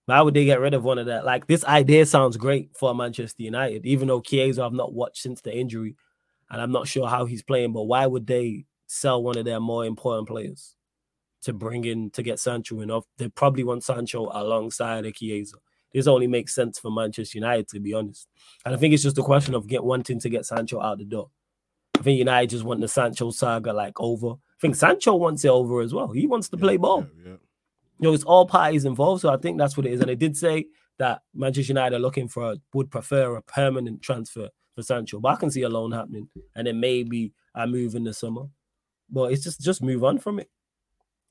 Why 0.08 0.22
would 0.22 0.32
they 0.32 0.46
get 0.46 0.60
rid 0.60 0.72
of 0.72 0.84
one 0.84 0.96
of 0.96 1.04
that? 1.04 1.26
Like 1.26 1.46
this 1.46 1.66
idea 1.66 2.06
sounds 2.06 2.38
great 2.38 2.74
for 2.74 2.94
Manchester 2.94 3.42
United, 3.42 3.84
even 3.84 4.08
though 4.08 4.22
Chiesa 4.22 4.64
I've 4.64 4.72
not 4.72 4.94
watched 4.94 5.18
since 5.18 5.42
the 5.42 5.54
injury, 5.54 5.96
and 6.48 6.62
I'm 6.62 6.72
not 6.72 6.88
sure 6.88 7.06
how 7.06 7.26
he's 7.26 7.42
playing. 7.42 7.74
But 7.74 7.82
why 7.82 8.06
would 8.06 8.26
they 8.26 8.64
sell 8.86 9.22
one 9.22 9.36
of 9.36 9.44
their 9.44 9.60
more 9.60 9.84
important 9.84 10.26
players 10.26 10.76
to 11.42 11.52
bring 11.52 11.84
in 11.84 12.08
to 12.12 12.22
get 12.22 12.40
Sancho 12.40 12.80
in? 12.80 12.90
Off 12.90 13.04
they 13.18 13.28
probably 13.28 13.64
want 13.64 13.84
Sancho 13.84 14.30
alongside 14.32 15.04
of 15.04 15.12
Chiesa. 15.12 15.58
This 15.92 16.06
only 16.06 16.26
makes 16.26 16.54
sense 16.54 16.78
for 16.78 16.90
Manchester 16.90 17.36
United, 17.36 17.68
to 17.68 17.78
be 17.78 17.92
honest. 17.92 18.28
And 18.64 18.74
I 18.74 18.78
think 18.78 18.94
it's 18.94 19.02
just 19.02 19.18
a 19.18 19.22
question 19.22 19.54
of 19.54 19.66
get 19.66 19.84
wanting 19.84 20.20
to 20.20 20.30
get 20.30 20.46
Sancho 20.46 20.80
out 20.80 20.96
the 20.96 21.04
door. 21.04 21.28
I 21.98 22.02
think 22.02 22.18
United 22.18 22.48
just 22.48 22.64
want 22.64 22.80
the 22.80 22.88
Sancho 22.88 23.30
saga 23.30 23.74
like 23.74 24.00
over. 24.00 24.30
I 24.30 24.58
think 24.58 24.74
Sancho 24.74 25.16
wants 25.16 25.44
it 25.44 25.48
over 25.48 25.82
as 25.82 25.92
well. 25.92 26.08
He 26.12 26.26
wants 26.26 26.48
to 26.48 26.56
yeah, 26.56 26.62
play 26.62 26.76
ball. 26.78 27.06
Yeah, 27.22 27.32
yeah 27.32 27.36
you 27.98 28.08
know, 28.08 28.14
it's 28.14 28.24
all 28.24 28.46
parties 28.46 28.84
involved. 28.84 29.22
So 29.22 29.30
I 29.30 29.36
think 29.36 29.58
that's 29.58 29.76
what 29.76 29.86
it 29.86 29.92
is. 29.92 30.00
And 30.00 30.08
they 30.08 30.14
did 30.14 30.36
say 30.36 30.66
that 30.98 31.22
Manchester 31.34 31.72
United 31.72 31.96
are 31.96 32.00
looking 32.00 32.28
for 32.28 32.52
a, 32.52 32.56
would 32.74 32.90
prefer 32.90 33.36
a 33.36 33.42
permanent 33.42 34.02
transfer 34.02 34.48
for 34.74 34.82
Sancho. 34.82 35.20
But 35.20 35.34
I 35.34 35.36
can 35.36 35.50
see 35.50 35.62
a 35.62 35.68
loan 35.68 35.92
happening, 35.92 36.28
and 36.54 36.66
then 36.66 36.80
maybe 36.80 37.32
I 37.54 37.66
move 37.66 37.94
in 37.94 38.04
the 38.04 38.14
summer. 38.14 38.46
But 39.10 39.32
it's 39.32 39.42
just 39.42 39.60
just 39.60 39.82
move 39.82 40.04
on 40.04 40.18
from 40.18 40.38
it. 40.38 40.50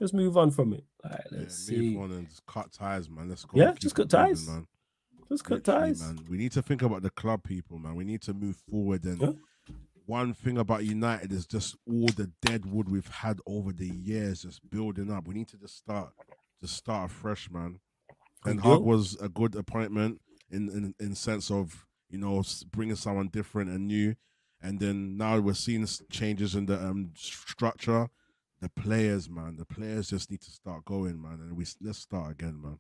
Just 0.02 0.14
move 0.14 0.38
on 0.38 0.52
from 0.52 0.74
it. 0.74 0.84
All 1.04 1.12
right, 1.12 1.22
let's 1.32 1.70
yeah, 1.70 1.78
see. 1.78 1.90
Move 1.90 2.04
on 2.04 2.12
and 2.12 2.28
just 2.28 2.46
cut 2.46 2.72
ties, 2.72 3.10
man. 3.10 3.30
Let's 3.30 3.46
go. 3.46 3.60
Yeah, 3.60 3.74
just 3.80 3.96
cut 3.96 4.10
ties. 4.10 4.48
Moving, 4.48 4.56
man. 4.56 4.68
Just 5.30 5.44
cut 5.44 5.68
Literally, 5.68 5.90
ties, 5.90 6.02
man. 6.02 6.20
We 6.30 6.38
need 6.38 6.52
to 6.54 6.62
think 6.62 6.82
about 6.82 7.02
the 7.02 7.10
club 7.10 7.44
people, 7.44 7.80
man. 7.80 7.96
We 7.96 8.04
need 8.04 8.22
to 8.24 8.34
move 8.34 8.58
forward 8.70 9.04
and. 9.06 9.38
One 10.06 10.34
thing 10.34 10.58
about 10.58 10.86
United 10.86 11.34
is 11.34 11.46
just 11.46 11.76
all 11.86 12.08
the 12.16 12.32
dead 12.42 12.66
wood 12.66 12.88
we've 12.88 13.10
had 13.10 13.42
over 13.46 13.74
the 13.74 13.90
years 13.90 14.44
just 14.44 14.62
building 14.70 15.12
up. 15.12 15.28
We 15.28 15.34
need 15.34 15.50
to 15.50 15.58
just 15.58 15.76
start 15.76 16.14
to 16.62 16.68
start 16.68 17.12
fresh, 17.12 17.50
man. 17.50 17.80
Ten 18.44 18.60
Hag 18.60 18.80
was 18.80 19.18
a 19.22 19.30
good 19.30 19.56
appointment 19.56 20.22
in, 20.52 20.70
in 20.70 20.96
in 21.00 21.16
sense 21.16 21.52
of 21.52 21.86
you 22.10 22.18
know 22.18 22.44
bringing 22.72 22.96
someone 22.96 23.28
different 23.28 23.70
and 23.70 23.88
new. 23.88 24.16
And 24.62 24.80
then 24.80 25.18
now 25.18 25.40
we're 25.40 25.54
seeing 25.54 25.88
changes 26.12 26.56
in 26.56 26.66
the 26.66 26.84
um 26.84 27.12
structure. 27.16 28.10
The 28.60 28.70
players, 28.70 29.30
man, 29.30 29.58
the 29.58 29.66
players 29.66 30.10
just 30.10 30.32
need 30.32 30.42
to 30.42 30.52
start 30.52 30.84
going, 30.86 31.22
man. 31.22 31.40
And 31.42 31.56
we 31.56 31.66
let's 31.82 32.00
start 32.00 32.32
again, 32.32 32.60
man. 32.62 32.80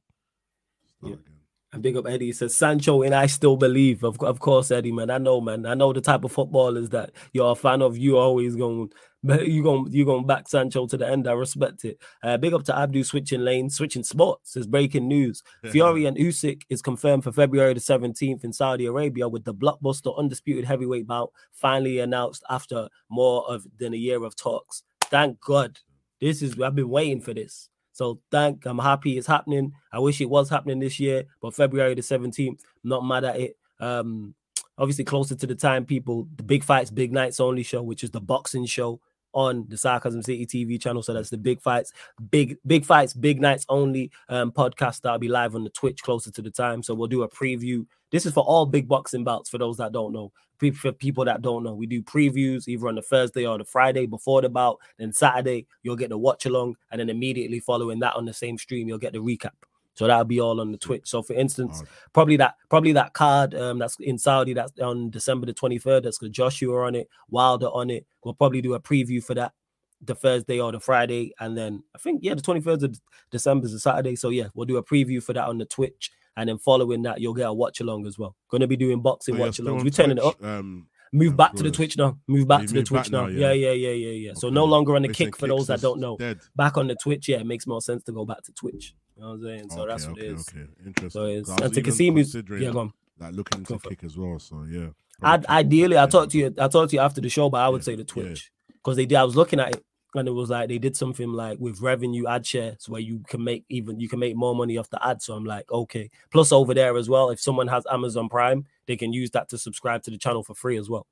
Start 0.85 1.13
yeah. 1.13 1.19
again. 1.19 1.46
And 1.73 1.83
big 1.83 1.97
up 1.97 2.07
Eddie. 2.07 2.27
He 2.27 2.31
says 2.31 2.55
Sancho 2.55 3.01
and 3.01 3.13
I 3.13 3.25
still 3.25 3.57
believe. 3.57 4.03
Of, 4.03 4.21
of 4.21 4.39
course, 4.39 4.71
Eddie, 4.71 4.93
man. 4.93 5.09
I 5.09 5.17
know, 5.17 5.41
man. 5.41 5.65
I 5.65 5.73
know 5.73 5.91
the 5.91 5.99
type 5.99 6.23
of 6.23 6.31
footballers 6.31 6.89
that 6.89 7.11
you're 7.33 7.51
a 7.51 7.55
fan 7.55 7.81
of. 7.81 7.97
You 7.97 8.17
always 8.17 8.55
going 8.55 8.89
but 9.23 9.47
you 9.47 9.63
going 9.63 9.91
you 9.91 10.05
going 10.05 10.25
back 10.25 10.47
Sancho 10.47 10.87
to 10.87 10.97
the 10.97 11.07
end. 11.07 11.27
I 11.27 11.33
respect 11.33 11.83
it. 11.83 12.01
Uh, 12.23 12.37
big 12.37 12.53
up 12.53 12.63
to 12.63 12.77
Abdu 12.77 13.03
switching 13.03 13.41
lanes, 13.41 13.75
switching 13.75 14.03
sports. 14.03 14.55
Is 14.55 14.67
breaking 14.67 15.07
news. 15.07 15.43
Fury 15.65 16.05
and 16.05 16.15
Usyk 16.15 16.61
is 16.69 16.81
confirmed 16.81 17.23
for 17.23 17.31
February 17.31 17.73
the 17.73 17.79
17th 17.79 18.43
in 18.43 18.53
Saudi 18.53 18.85
Arabia 18.85 19.27
with 19.27 19.43
the 19.43 19.53
blockbuster 19.53 20.17
undisputed 20.17 20.65
heavyweight 20.65 21.07
bout 21.07 21.31
finally 21.51 21.99
announced 21.99 22.43
after 22.49 22.87
more 23.09 23.43
of 23.49 23.65
than 23.77 23.93
a 23.93 23.97
year 23.97 24.23
of 24.23 24.35
talks. 24.35 24.83
Thank 25.01 25.41
God. 25.41 25.79
This 26.21 26.41
is 26.41 26.59
I've 26.61 26.75
been 26.75 26.89
waiting 26.89 27.21
for 27.21 27.33
this. 27.33 27.69
So 27.97 28.19
thank 28.29 28.63
I'm 28.67 28.77
happy 28.77 29.17
it's 29.17 29.25
happening. 29.25 29.73
I 29.91 29.97
wish 29.97 30.21
it 30.21 30.29
was 30.29 30.51
happening 30.51 30.77
this 30.77 30.99
year, 30.99 31.23
but 31.41 31.55
February 31.55 31.95
the 31.95 32.03
17th, 32.03 32.59
not 32.83 33.03
mad 33.03 33.23
at 33.23 33.39
it. 33.39 33.57
Um, 33.79 34.35
obviously 34.77 35.03
closer 35.03 35.33
to 35.33 35.47
the 35.47 35.55
time, 35.55 35.83
people, 35.83 36.27
the 36.35 36.43
big 36.43 36.63
fights, 36.63 36.91
big 36.91 37.11
nights 37.11 37.39
only 37.39 37.63
show, 37.63 37.81
which 37.81 38.03
is 38.03 38.11
the 38.11 38.21
boxing 38.21 38.67
show 38.67 39.01
on 39.33 39.65
the 39.69 39.77
Sarcasm 39.77 40.21
City 40.21 40.45
TV 40.45 40.81
channel. 40.81 41.03
So 41.03 41.13
that's 41.13 41.29
the 41.29 41.37
big 41.37 41.61
fights, 41.61 41.93
big 42.31 42.57
big 42.65 42.85
fights, 42.85 43.13
big 43.13 43.41
nights 43.41 43.65
only 43.69 44.11
um, 44.29 44.51
podcast 44.51 45.01
that'll 45.01 45.19
be 45.19 45.27
live 45.27 45.55
on 45.55 45.63
the 45.63 45.69
Twitch 45.69 46.01
closer 46.01 46.31
to 46.31 46.41
the 46.41 46.51
time. 46.51 46.83
So 46.83 46.93
we'll 46.93 47.07
do 47.07 47.23
a 47.23 47.29
preview. 47.29 47.85
This 48.11 48.25
is 48.25 48.33
for 48.33 48.43
all 48.43 48.65
big 48.65 48.87
boxing 48.87 49.23
bouts. 49.23 49.49
For 49.49 49.57
those 49.57 49.77
that 49.77 49.91
don't 49.91 50.13
know, 50.13 50.31
for 50.73 50.91
people 50.91 51.25
that 51.25 51.41
don't 51.41 51.63
know, 51.63 51.73
we 51.73 51.85
do 51.85 52.01
previews 52.01 52.67
either 52.67 52.87
on 52.87 52.95
the 52.95 53.01
Thursday 53.01 53.45
or 53.45 53.57
the 53.57 53.65
Friday 53.65 54.05
before 54.05 54.41
the 54.41 54.49
bout. 54.49 54.79
Then 54.97 55.13
Saturday 55.13 55.67
you'll 55.83 55.95
get 55.95 56.09
the 56.09 56.17
watch 56.17 56.45
along, 56.45 56.75
and 56.91 56.99
then 56.99 57.09
immediately 57.09 57.59
following 57.59 57.99
that 57.99 58.15
on 58.15 58.25
the 58.25 58.33
same 58.33 58.57
stream 58.57 58.87
you'll 58.87 58.97
get 58.97 59.13
the 59.13 59.19
recap. 59.19 59.51
So 59.97 60.05
that'll 60.05 60.25
be 60.25 60.39
all 60.39 60.61
on 60.61 60.71
the 60.71 60.77
Twitch. 60.77 61.07
So 61.09 61.23
for 61.23 61.33
instance, 61.33 61.77
Hard. 61.77 61.89
probably 62.13 62.37
that 62.37 62.55
probably 62.69 62.91
that 62.93 63.13
card 63.13 63.55
um 63.55 63.79
that's 63.79 63.97
in 63.99 64.19
Saudi 64.19 64.53
that's 64.53 64.71
on 64.79 65.09
December 65.09 65.47
the 65.47 65.53
23rd. 65.53 66.03
That's 66.03 66.19
got 66.19 66.31
Joshua 66.31 66.85
on 66.85 66.93
it, 66.93 67.09
Wilder 67.29 67.67
on 67.67 67.89
it. 67.89 68.05
We'll 68.23 68.35
probably 68.35 68.61
do 68.61 68.75
a 68.75 68.79
preview 68.79 69.23
for 69.23 69.33
that 69.33 69.53
the 70.01 70.13
Thursday 70.13 70.59
or 70.59 70.71
the 70.71 70.79
Friday. 70.79 71.33
And 71.39 71.57
then 71.57 71.83
I 71.95 71.97
think 71.97 72.19
yeah, 72.23 72.35
the 72.35 72.41
23rd 72.43 72.83
of 72.83 73.01
December 73.31 73.65
is 73.65 73.73
a 73.73 73.79
Saturday. 73.79 74.15
So 74.15 74.29
yeah, 74.29 74.47
we'll 74.53 74.67
do 74.67 74.77
a 74.77 74.83
preview 74.83 75.21
for 75.21 75.33
that 75.33 75.47
on 75.47 75.57
the 75.57 75.65
Twitch. 75.65 76.11
And 76.35 76.47
then 76.47 76.59
following 76.59 77.01
that, 77.01 77.19
you'll 77.19 77.33
get 77.33 77.47
a 77.47 77.53
watch 77.53 77.79
along 77.79 78.05
as 78.05 78.19
well. 78.19 78.35
Gonna 78.51 78.67
be 78.67 78.77
doing 78.77 79.01
boxing 79.01 79.35
So 79.35 79.41
watch 79.41 79.57
alongs. 79.57 79.83
We're 79.83 79.89
turning 79.89 80.19
it 80.19 80.23
up. 80.23 80.43
Um, 80.43 80.87
Move 81.11 81.37
back 81.37 81.53
to 81.53 81.63
the 81.63 81.71
Twitch 81.71 81.97
now. 81.97 82.17
Move 82.27 82.47
back 82.47 82.61
you 82.61 82.67
to 82.67 82.73
the 82.75 82.83
Twitch 82.83 83.11
now. 83.11 83.27
Yeah, 83.27 83.51
yeah. 83.51 83.71
yeah, 83.71 83.89
yeah, 83.89 84.09
yeah, 84.09 84.27
yeah. 84.27 84.33
So 84.35 84.49
no 84.49 84.65
longer 84.65 84.95
on 84.95 85.03
the 85.03 85.07
Listen, 85.07 85.27
kick 85.27 85.37
for 85.37 85.47
those 85.47 85.67
that 85.67 85.81
don't 85.81 85.99
know. 85.99 86.17
Dead. 86.17 86.39
Back 86.55 86.77
on 86.77 86.87
the 86.87 86.95
Twitch, 86.95 87.29
yeah, 87.29 87.37
it 87.37 87.45
makes 87.45 87.65
more 87.65 87.81
sense 87.81 88.03
to 88.03 88.11
go 88.11 88.25
back 88.25 88.43
to 88.43 88.51
Twitch. 88.51 88.93
You 89.17 89.23
know 89.23 89.29
what 89.29 89.35
I'm 89.35 89.43
saying? 89.43 89.69
So 89.69 89.81
okay, 89.81 89.87
that's 89.89 90.07
what 90.07 90.11
okay, 90.11 90.21
it 90.21 90.31
is. 90.31 90.49
Okay, 90.49 90.65
interesting. 90.85 91.09
So 91.09 91.25
it's 91.25 91.49
I 91.49 91.67
was 91.67 92.01
even 92.01 92.15
considering, 92.23 92.63
yeah, 92.63 92.71
go 92.71 92.79
on. 92.79 92.93
like 93.19 93.33
looking 93.33 93.59
into 93.59 93.73
it. 93.73 93.81
kick 93.81 94.03
as 94.03 94.15
well. 94.15 94.37
So 94.37 94.63
yeah. 94.69 94.87
I'd, 95.23 95.45
ideally, 95.47 95.97
I 95.97 96.05
talked 96.05 96.31
to 96.33 96.37
you. 96.37 96.53
I 96.59 96.67
talked 96.67 96.91
to 96.91 96.95
you 96.97 97.01
after 97.01 97.19
the 97.19 97.29
show, 97.29 97.49
but 97.49 97.61
I 97.61 97.69
would 97.69 97.81
Yeah, 97.81 97.85
say 97.85 97.95
the. 97.95 98.03
Twitch 98.03 98.51
because 98.87 98.95
they 98.95 99.05
did. 99.05 99.15
I 99.15 99.23
was 99.23 99.35
looking 99.35 99.59
at 99.59 99.75
it 99.75 99.83
and 100.15 100.27
it 100.27 100.31
was 100.31 100.49
like 100.49 100.69
they 100.69 100.77
did 100.77 100.95
something 100.95 101.33
like 101.33 101.59
with 101.59 101.81
revenue 101.81 102.27
ad 102.27 102.45
shares 102.45 102.87
where 102.87 103.01
you 103.01 103.23
can 103.27 103.43
make 103.43 103.65
even 103.69 103.99
you 103.99 104.07
can 104.07 104.19
make 104.19 104.35
more 104.35 104.55
money 104.55 104.77
off 104.77 104.89
the 104.89 105.05
ad. 105.05 105.21
So 105.21 105.33
I'm 105.33 105.45
like, 105.45 105.69
okay. 105.71 106.09
Plus 106.31 106.51
over 106.51 106.73
there 106.73 106.95
as 106.95 107.09
well, 107.09 107.29
if 107.29 107.39
someone 107.39 107.67
has 107.67 107.85
Amazon 107.91 108.29
Prime, 108.29 108.65
they 108.85 108.95
can 108.95 109.13
use 109.13 109.31
that 109.31 109.49
to 109.49 109.57
subscribe 109.57 110.03
to 110.03 110.11
the 110.11 110.17
channel 110.17 110.43
for 110.43 110.53
free 110.53 110.77
as 110.77 110.89
well. 110.89 111.07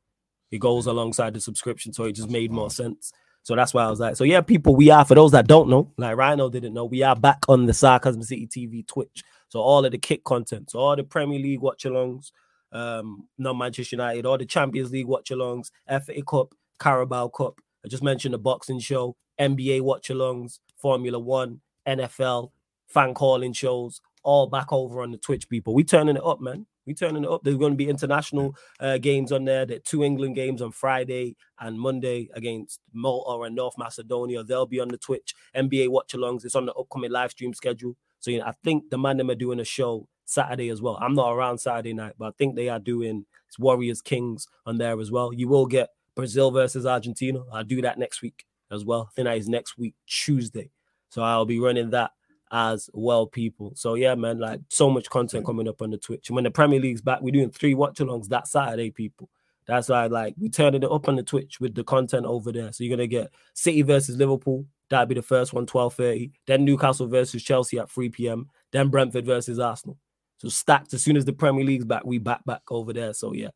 It 0.52 0.60
goes 0.60 0.86
alongside 0.86 1.34
the 1.34 1.42
subscription, 1.42 1.92
so 1.92 2.04
it 2.04 2.14
just 2.14 2.28
That's 2.28 2.34
made 2.34 2.52
more 2.52 2.70
sense. 2.70 3.12
So 3.46 3.56
that's 3.56 3.76
why 3.76 3.84
I 3.84 3.92
was 3.92 4.00
like, 4.00 4.16
so 4.16 4.24
yeah, 4.24 4.42
people, 4.42 4.76
we 4.76 4.90
are 4.90 5.06
for 5.06 5.14
those 5.14 5.32
that 5.34 5.46
don't 5.46 5.70
know, 5.70 5.92
like 6.00 6.18
Rhino 6.18 6.50
didn't 6.50 6.74
know, 6.74 6.86
we 6.86 7.04
are 7.04 7.16
back 7.16 7.46
on 7.48 7.68
the 7.68 7.76
Sarcasm 7.76 8.24
City 8.24 8.48
TV 8.48 8.88
Twitch. 8.88 9.24
So 9.50 9.60
all 9.60 9.86
of 9.86 9.92
the 9.92 10.00
kick 10.00 10.24
content, 10.24 10.72
so 10.72 10.80
all 10.80 10.96
the 10.96 11.04
Premier 11.04 11.38
League 11.38 11.62
watch 11.62 11.84
alongs, 11.84 12.32
um, 12.72 13.28
non 13.38 13.60
Manchester 13.60 13.98
United, 13.98 14.26
all 14.26 14.40
the 14.40 14.48
Champions 14.48 14.92
League 14.92 15.06
watch 15.06 15.30
alongs, 15.30 15.70
FA 15.88 16.24
Cup, 16.28 16.56
Carabao 16.80 17.28
Cup. 17.28 17.62
I 17.86 17.88
just 17.88 18.02
mentioned 18.02 18.34
the 18.34 18.40
boxing 18.40 18.80
show, 18.80 19.16
NBA 19.40 19.82
watch 19.82 20.08
alongs, 20.08 20.58
Formula 20.78 21.20
One, 21.20 21.62
NFL, 21.88 22.50
fan 22.88 23.14
calling 23.14 23.54
shows, 23.54 24.02
all 24.24 24.48
back 24.48 24.74
over 24.74 25.04
on 25.04 25.12
the 25.12 25.20
Twitch. 25.20 25.48
People, 25.48 25.76
we 25.76 25.84
turning 25.84 26.16
it 26.16 26.26
up, 26.26 26.42
man. 26.42 26.66
We 26.86 26.94
turning 26.94 27.24
it 27.24 27.30
up. 27.30 27.42
There's 27.44 27.58
going 27.58 27.74
to 27.74 27.78
be 27.78 27.90
international 27.90 28.56
uh, 28.80 28.98
games 28.98 29.32
on 29.32 29.46
there. 29.46 29.66
There 29.66 29.80
two 29.80 30.04
England 30.04 30.36
games 30.36 30.62
on 30.62 30.72
Friday 30.72 31.36
and 31.60 31.80
Monday 31.80 32.30
against 32.34 32.80
Malta 32.94 33.44
and 33.44 33.56
North 33.56 33.78
Macedonia. 33.78 34.44
They'll 34.44 34.66
be 34.66 34.80
on 34.80 34.90
the 34.90 34.98
Twitch. 34.98 35.34
NBA 35.56 35.90
watch 35.90 36.14
alongs. 36.14 36.46
It's 36.46 36.56
on 36.56 36.66
the 36.66 36.74
upcoming 36.74 37.12
live 37.12 37.32
stream 37.32 37.54
schedule. 37.54 37.96
So 38.20 38.32
you 38.32 38.40
know, 38.40 38.46
I 38.46 38.54
think 38.64 38.90
the 38.90 38.98
man 38.98 39.18
them 39.18 39.30
are 39.30 39.36
doing 39.36 39.60
a 39.60 39.66
show 39.66 40.08
Saturday 40.26 40.70
as 40.70 40.82
well. 40.82 40.98
I'm 41.02 41.16
not 41.16 41.32
around 41.32 41.60
Saturday 41.60 41.94
night, 41.94 42.14
but 42.18 42.28
I 42.28 42.32
think 42.38 42.56
they 42.56 42.70
are 42.70 42.80
doing 42.80 43.26
it's 43.48 43.60
Warriors 43.60 44.02
Kings 44.02 44.48
on 44.66 44.78
there 44.78 45.00
as 45.00 45.12
well. 45.12 45.32
You 45.34 45.48
will 45.48 45.66
get 45.66 45.90
Brazil 46.16 46.52
versus 46.52 46.86
Argentina. 46.86 47.44
I'll 47.54 47.64
do 47.64 47.82
that 47.82 48.00
next 48.00 48.22
week 48.22 48.46
as 48.72 48.84
well. 48.84 49.10
I 49.10 49.14
think 49.16 49.26
that 49.26 49.38
is 49.38 49.48
next 49.48 49.78
week, 49.78 49.96
Tuesday. 50.08 50.72
So 51.10 51.22
I'll 51.22 51.46
be 51.46 51.60
running 51.60 51.92
that 51.92 52.12
as 52.52 52.90
well, 52.94 53.26
people. 53.28 53.74
So 53.76 53.96
yeah, 53.96 54.16
man, 54.16 54.40
like 54.40 54.62
so 54.70 54.90
much 54.90 55.10
content 55.10 55.46
coming 55.46 55.68
up 55.68 55.82
on 55.82 55.92
the 55.92 55.98
Twitch. 55.98 56.30
And 56.30 56.36
when 56.36 56.44
the 56.44 56.52
Premier 56.52 56.80
League's 56.80 57.02
back, 57.02 57.22
we're 57.22 57.32
doing 57.32 57.52
three 57.52 57.74
watch 57.74 58.00
alongs 58.00 58.28
that 58.30 58.48
Saturday, 58.48 58.92
people. 58.92 59.30
That's 59.68 59.90
why 59.90 60.06
like 60.08 60.36
we 60.38 60.50
turning 60.50 60.84
it 60.84 60.92
up 60.92 61.08
on 61.08 61.16
the 61.16 61.24
Twitch 61.24 61.60
with 61.60 61.74
the 61.74 61.84
content 61.84 62.26
over 62.26 62.52
there. 62.52 62.72
So 62.72 62.84
you're 62.84 62.96
gonna 62.96 63.08
get 63.08 63.32
City 63.54 63.82
versus 63.82 64.16
Liverpool. 64.18 64.66
That'd 64.90 65.10
be 65.10 65.16
the 65.16 65.22
first 65.22 65.54
one, 65.54 65.66
12:30. 65.66 66.32
Then 66.46 66.66
Newcastle 66.66 67.08
versus 67.08 67.42
Chelsea 67.44 67.80
at 67.80 67.90
3 67.90 68.10
p.m. 68.10 68.50
Then 68.72 68.90
Brentford 68.90 69.26
versus 69.26 69.60
Arsenal. 69.60 69.98
So 70.38 70.50
stacked 70.50 70.94
as 70.94 71.02
soon 71.02 71.18
as 71.18 71.26
the 71.26 71.34
Premier 71.34 71.66
League's 71.66 71.86
back, 71.86 72.06
we 72.06 72.20
back 72.20 72.46
back 72.46 72.62
over 72.70 72.94
there. 72.94 73.14
So 73.14 73.34
yeah. 73.34 73.50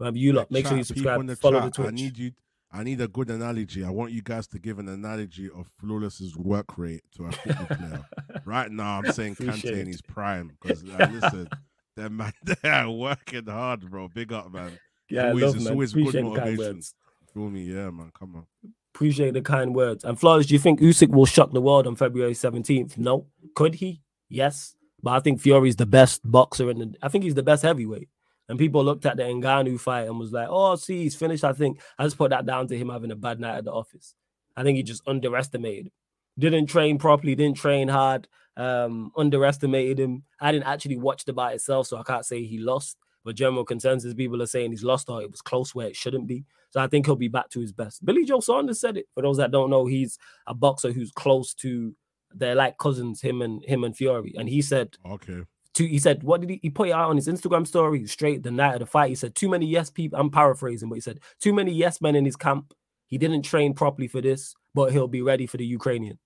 Um, 0.00 0.16
you 0.16 0.32
lot, 0.32 0.50
make 0.50 0.66
sure 0.66 0.76
you 0.76 0.82
Chat, 0.82 0.96
people 0.96 1.12
in 1.20 1.28
subscribe, 1.28 1.52
follow 1.52 1.64
the 1.64 1.70
Twitch. 1.70 1.88
I 1.88 1.90
need 1.94 2.18
you. 2.18 2.32
I 2.72 2.82
need 2.84 3.00
a 3.02 3.08
good 3.08 3.28
analogy. 3.30 3.84
I 3.84 3.90
want 3.90 4.12
you 4.12 4.22
guys 4.22 4.46
to 4.48 4.58
give 4.58 4.78
an 4.78 4.88
analogy 4.88 5.50
of 5.54 5.66
Flawless's 5.78 6.36
work 6.36 6.78
rate 6.78 7.02
to 7.16 7.26
a 7.26 7.32
football 7.32 7.66
player. 7.66 8.04
right 8.46 8.70
now, 8.70 8.98
I'm 9.00 9.12
saying 9.12 9.34
Kante 9.36 9.48
Appreciate 9.48 9.78
in 9.78 9.86
his 9.86 10.00
prime 10.00 10.56
because 10.60 10.82
uh, 10.84 11.08
listen, 11.12 11.48
them 11.96 12.16
man, 12.16 12.32
they 12.62 12.68
are 12.68 12.90
working 12.90 13.44
hard, 13.46 13.90
bro. 13.90 14.08
Big 14.08 14.32
up, 14.32 14.50
man. 14.52 14.78
yeah, 15.10 15.28
always- 15.28 15.42
love 15.44 15.54
it's 15.56 15.64
man. 15.64 15.72
always 15.74 15.92
Appreciate 15.92 16.12
the 16.22 16.28
kind 16.28 16.34
motivation. 16.34 16.74
words. 16.76 16.94
Feel 17.34 17.50
me? 17.50 17.62
Yeah, 17.62 17.90
man. 17.90 18.10
Come 18.18 18.36
on. 18.36 18.46
Appreciate 18.94 19.32
the 19.34 19.40
kind 19.40 19.74
words. 19.74 20.04
And 20.04 20.18
Flawless, 20.20 20.46
do 20.46 20.54
you 20.54 20.58
think 20.60 20.80
Usyk 20.80 21.08
will 21.10 21.24
shock 21.26 21.50
the 21.52 21.62
world 21.62 21.86
on 21.86 21.96
February 21.96 22.34
17th? 22.34 22.98
No. 22.98 23.26
Could 23.54 23.76
he? 23.76 24.02
Yes. 24.28 24.76
But 25.02 25.12
I 25.12 25.20
think 25.20 25.40
Fury's 25.40 25.76
the 25.76 25.86
best 25.86 26.20
boxer 26.24 26.70
in 26.70 26.78
the 26.78 26.94
I 27.02 27.08
think 27.08 27.24
he's 27.24 27.34
the 27.34 27.42
best 27.42 27.62
heavyweight. 27.62 28.08
And 28.48 28.58
people 28.58 28.84
looked 28.84 29.06
at 29.06 29.16
the 29.16 29.22
Ngannou 29.22 29.80
fight 29.80 30.08
and 30.08 30.18
was 30.18 30.32
like, 30.32 30.48
oh, 30.50 30.74
see, 30.76 31.02
he's 31.02 31.14
finished. 31.14 31.44
I 31.44 31.52
think 31.52 31.80
I 31.98 32.04
just 32.04 32.18
put 32.18 32.30
that 32.30 32.44
down 32.44 32.66
to 32.68 32.76
him 32.76 32.88
having 32.90 33.10
a 33.10 33.16
bad 33.16 33.40
night 33.40 33.58
at 33.58 33.64
the 33.64 33.72
office. 33.72 34.14
I 34.56 34.62
think 34.62 34.76
he 34.76 34.82
just 34.82 35.02
underestimated. 35.06 35.86
him. 35.86 35.92
Didn't 36.38 36.66
train 36.66 36.98
properly, 36.98 37.34
didn't 37.34 37.56
train 37.56 37.88
hard, 37.88 38.26
um, 38.56 39.12
underestimated 39.16 40.00
him. 40.00 40.24
I 40.40 40.52
didn't 40.52 40.66
actually 40.66 40.96
watch 40.96 41.24
the 41.24 41.32
fight 41.32 41.54
itself, 41.54 41.86
so 41.86 41.96
I 41.98 42.02
can't 42.02 42.26
say 42.26 42.44
he 42.44 42.58
lost. 42.58 42.96
But 43.24 43.36
general 43.36 43.64
consensus, 43.64 44.14
people 44.14 44.42
are 44.42 44.46
saying 44.46 44.72
he's 44.72 44.82
lost 44.82 45.08
or 45.08 45.22
it 45.22 45.30
was 45.30 45.40
close 45.40 45.74
where 45.74 45.86
it 45.86 45.96
shouldn't 45.96 46.26
be. 46.26 46.44
So 46.70 46.80
I 46.80 46.88
think 46.88 47.06
he'll 47.06 47.16
be 47.16 47.28
back 47.28 47.50
to 47.50 47.60
his 47.60 47.72
best. 47.72 48.04
Billy 48.04 48.24
Joe 48.24 48.40
Saunders 48.40 48.80
said 48.80 48.96
it. 48.96 49.06
For 49.14 49.22
those 49.22 49.36
that 49.36 49.50
don't 49.52 49.70
know, 49.70 49.86
he's 49.86 50.18
a 50.46 50.54
boxer 50.54 50.90
who's 50.90 51.12
close 51.12 51.54
to 51.54 51.94
they're 52.34 52.54
like 52.54 52.78
cousins, 52.78 53.20
him 53.20 53.42
and 53.42 53.62
him 53.64 53.84
and 53.84 53.96
Fury. 53.96 54.34
And 54.36 54.48
he 54.48 54.62
said 54.62 54.96
Okay. 55.08 55.42
To 55.74 55.86
he 55.86 55.98
said, 55.98 56.22
what 56.22 56.40
did 56.40 56.50
he, 56.50 56.60
he 56.62 56.70
put 56.70 56.88
it 56.88 56.92
out 56.92 57.08
on 57.10 57.16
his 57.16 57.28
Instagram 57.28 57.66
story 57.66 58.06
straight 58.06 58.42
the 58.42 58.50
night 58.50 58.74
of 58.74 58.80
the 58.80 58.86
fight? 58.86 59.08
He 59.10 59.14
said, 59.14 59.34
too 59.34 59.48
many 59.48 59.66
yes 59.66 59.90
people. 59.90 60.18
I'm 60.18 60.30
paraphrasing, 60.30 60.88
but 60.88 60.96
he 60.96 61.00
said, 61.00 61.20
too 61.40 61.52
many 61.52 61.72
yes 61.72 62.00
men 62.00 62.14
in 62.16 62.24
his 62.24 62.36
camp. 62.36 62.74
He 63.06 63.18
didn't 63.18 63.42
train 63.42 63.74
properly 63.74 64.08
for 64.08 64.20
this, 64.20 64.54
but 64.74 64.92
he'll 64.92 65.08
be 65.08 65.22
ready 65.22 65.46
for 65.46 65.56
the 65.58 65.66
Ukrainian. 65.66 66.18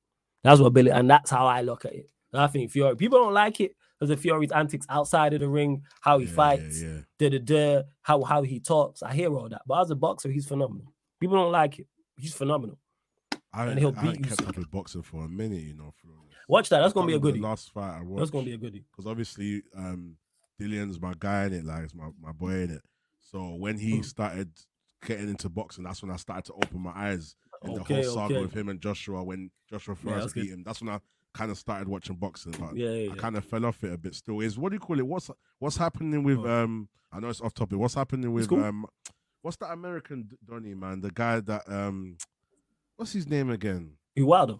That's 0.44 0.60
what 0.60 0.72
Billy, 0.72 0.90
and 0.90 1.10
that's 1.10 1.30
how 1.30 1.46
I 1.46 1.62
look 1.62 1.84
at 1.84 1.92
it. 1.94 2.10
And 2.32 2.42
I 2.42 2.46
think 2.48 2.70
Fury, 2.70 2.94
people 2.96 3.18
don't 3.18 3.32
like 3.34 3.60
it 3.60 3.72
because 3.98 4.10
of 4.10 4.20
Fury's 4.20 4.52
antics 4.52 4.86
outside 4.88 5.32
of 5.34 5.40
the 5.40 5.48
ring, 5.48 5.82
how 6.02 6.18
he 6.18 6.24
Yeah, 6.26 6.30
yeah, 6.30 6.36
fights, 6.36 6.82
Yeah, 6.82 6.98
da 7.18 7.28
da 7.30 7.38
da, 7.38 7.82
how 8.02 8.22
how 8.22 8.42
he 8.42 8.60
talks. 8.60 9.02
I 9.02 9.14
hear 9.14 9.34
all 9.34 9.48
that, 9.48 9.62
but 9.66 9.80
as 9.80 9.90
a 9.90 9.96
boxer, 9.96 10.30
he's 10.30 10.46
phenomenal. 10.46 10.92
People 11.20 11.36
don't 11.36 11.50
like 11.52 11.78
it. 11.78 11.86
He's 12.16 12.34
phenomenal. 12.34 12.78
I, 13.52 13.66
And 13.68 13.78
he'll 13.78 13.94
I 13.96 14.02
beat 14.02 14.18
you, 14.18 14.24
kept 14.24 14.42
so- 14.42 14.48
up 14.48 14.56
with 14.56 14.70
boxing 14.70 15.02
for 15.02 15.24
a 15.24 15.28
minute, 15.28 15.62
you 15.62 15.74
know. 15.74 15.92
Flawless. 16.02 16.25
Watch 16.48 16.68
that. 16.68 16.80
That's 16.80 16.92
gonna 16.92 17.06
be 17.06 17.14
a 17.14 17.18
goodie. 17.18 17.40
Last 17.40 17.72
fight 17.72 17.98
I 17.98 18.02
watched. 18.02 18.18
That's 18.18 18.30
gonna 18.30 18.44
be 18.44 18.54
a 18.54 18.58
goodie. 18.58 18.84
because 18.90 19.06
obviously 19.06 19.62
um 19.76 20.16
Dillian's 20.60 21.00
my 21.00 21.12
guy 21.18 21.44
in 21.46 21.52
it, 21.54 21.64
like 21.64 21.84
it's 21.84 21.94
my, 21.94 22.08
my 22.20 22.32
boy 22.32 22.52
in 22.62 22.70
it. 22.70 22.82
So 23.20 23.54
when 23.56 23.78
he 23.78 23.98
Mm. 23.98 24.04
started 24.04 24.50
getting 25.04 25.28
into 25.28 25.48
boxing, 25.48 25.84
that's 25.84 26.02
when 26.02 26.10
I 26.10 26.16
started 26.16 26.44
to 26.46 26.54
open 26.54 26.80
my 26.80 26.92
eyes 26.94 27.34
in 27.64 27.74
the 27.74 27.82
whole 27.82 28.02
saga 28.04 28.34
okay. 28.34 28.42
with 28.42 28.54
him 28.54 28.68
and 28.68 28.80
Joshua 28.80 29.22
when 29.22 29.50
Joshua 29.68 29.96
Yeah, 30.02 30.20
first 30.20 30.34
good. 30.34 30.42
beat 30.44 30.52
him. 30.52 30.62
That's 30.64 30.80
when 30.80 30.90
I 30.94 31.00
kind 31.34 31.50
of 31.50 31.58
started 31.58 31.88
watching 31.88 32.16
boxing, 32.16 32.52
but 32.52 32.74
Yeah, 32.76 32.90
yeah, 32.90 33.12
I 33.12 33.16
kind 33.16 33.36
of 33.36 33.44
fell 33.44 33.66
off 33.66 33.82
it 33.84 33.92
a 33.92 33.98
bit. 33.98 34.14
Still, 34.14 34.40
is 34.40 34.56
what 34.56 34.70
do 34.70 34.76
you 34.76 34.80
call 34.80 34.98
it? 34.98 35.06
What's 35.06 35.30
what's 35.58 35.76
happening 35.76 36.22
with 36.22 36.38
Oh. 36.38 36.64
um? 36.64 36.88
I 37.12 37.20
know 37.20 37.28
it's 37.28 37.40
off 37.40 37.52
topic. 37.54 37.78
What's 37.78 37.94
happening 37.94 38.32
with 38.32 38.48
cool. 38.48 38.62
um? 38.64 38.86
What's 39.42 39.56
that 39.58 39.72
American 39.72 40.30
Donny 40.48 40.74
man? 40.74 41.00
The 41.02 41.10
guy 41.10 41.40
that 41.40 41.68
um, 41.70 42.16
what's 42.96 43.12
his 43.12 43.28
name 43.28 43.50
again? 43.50 43.92
Wilder? 44.16 44.56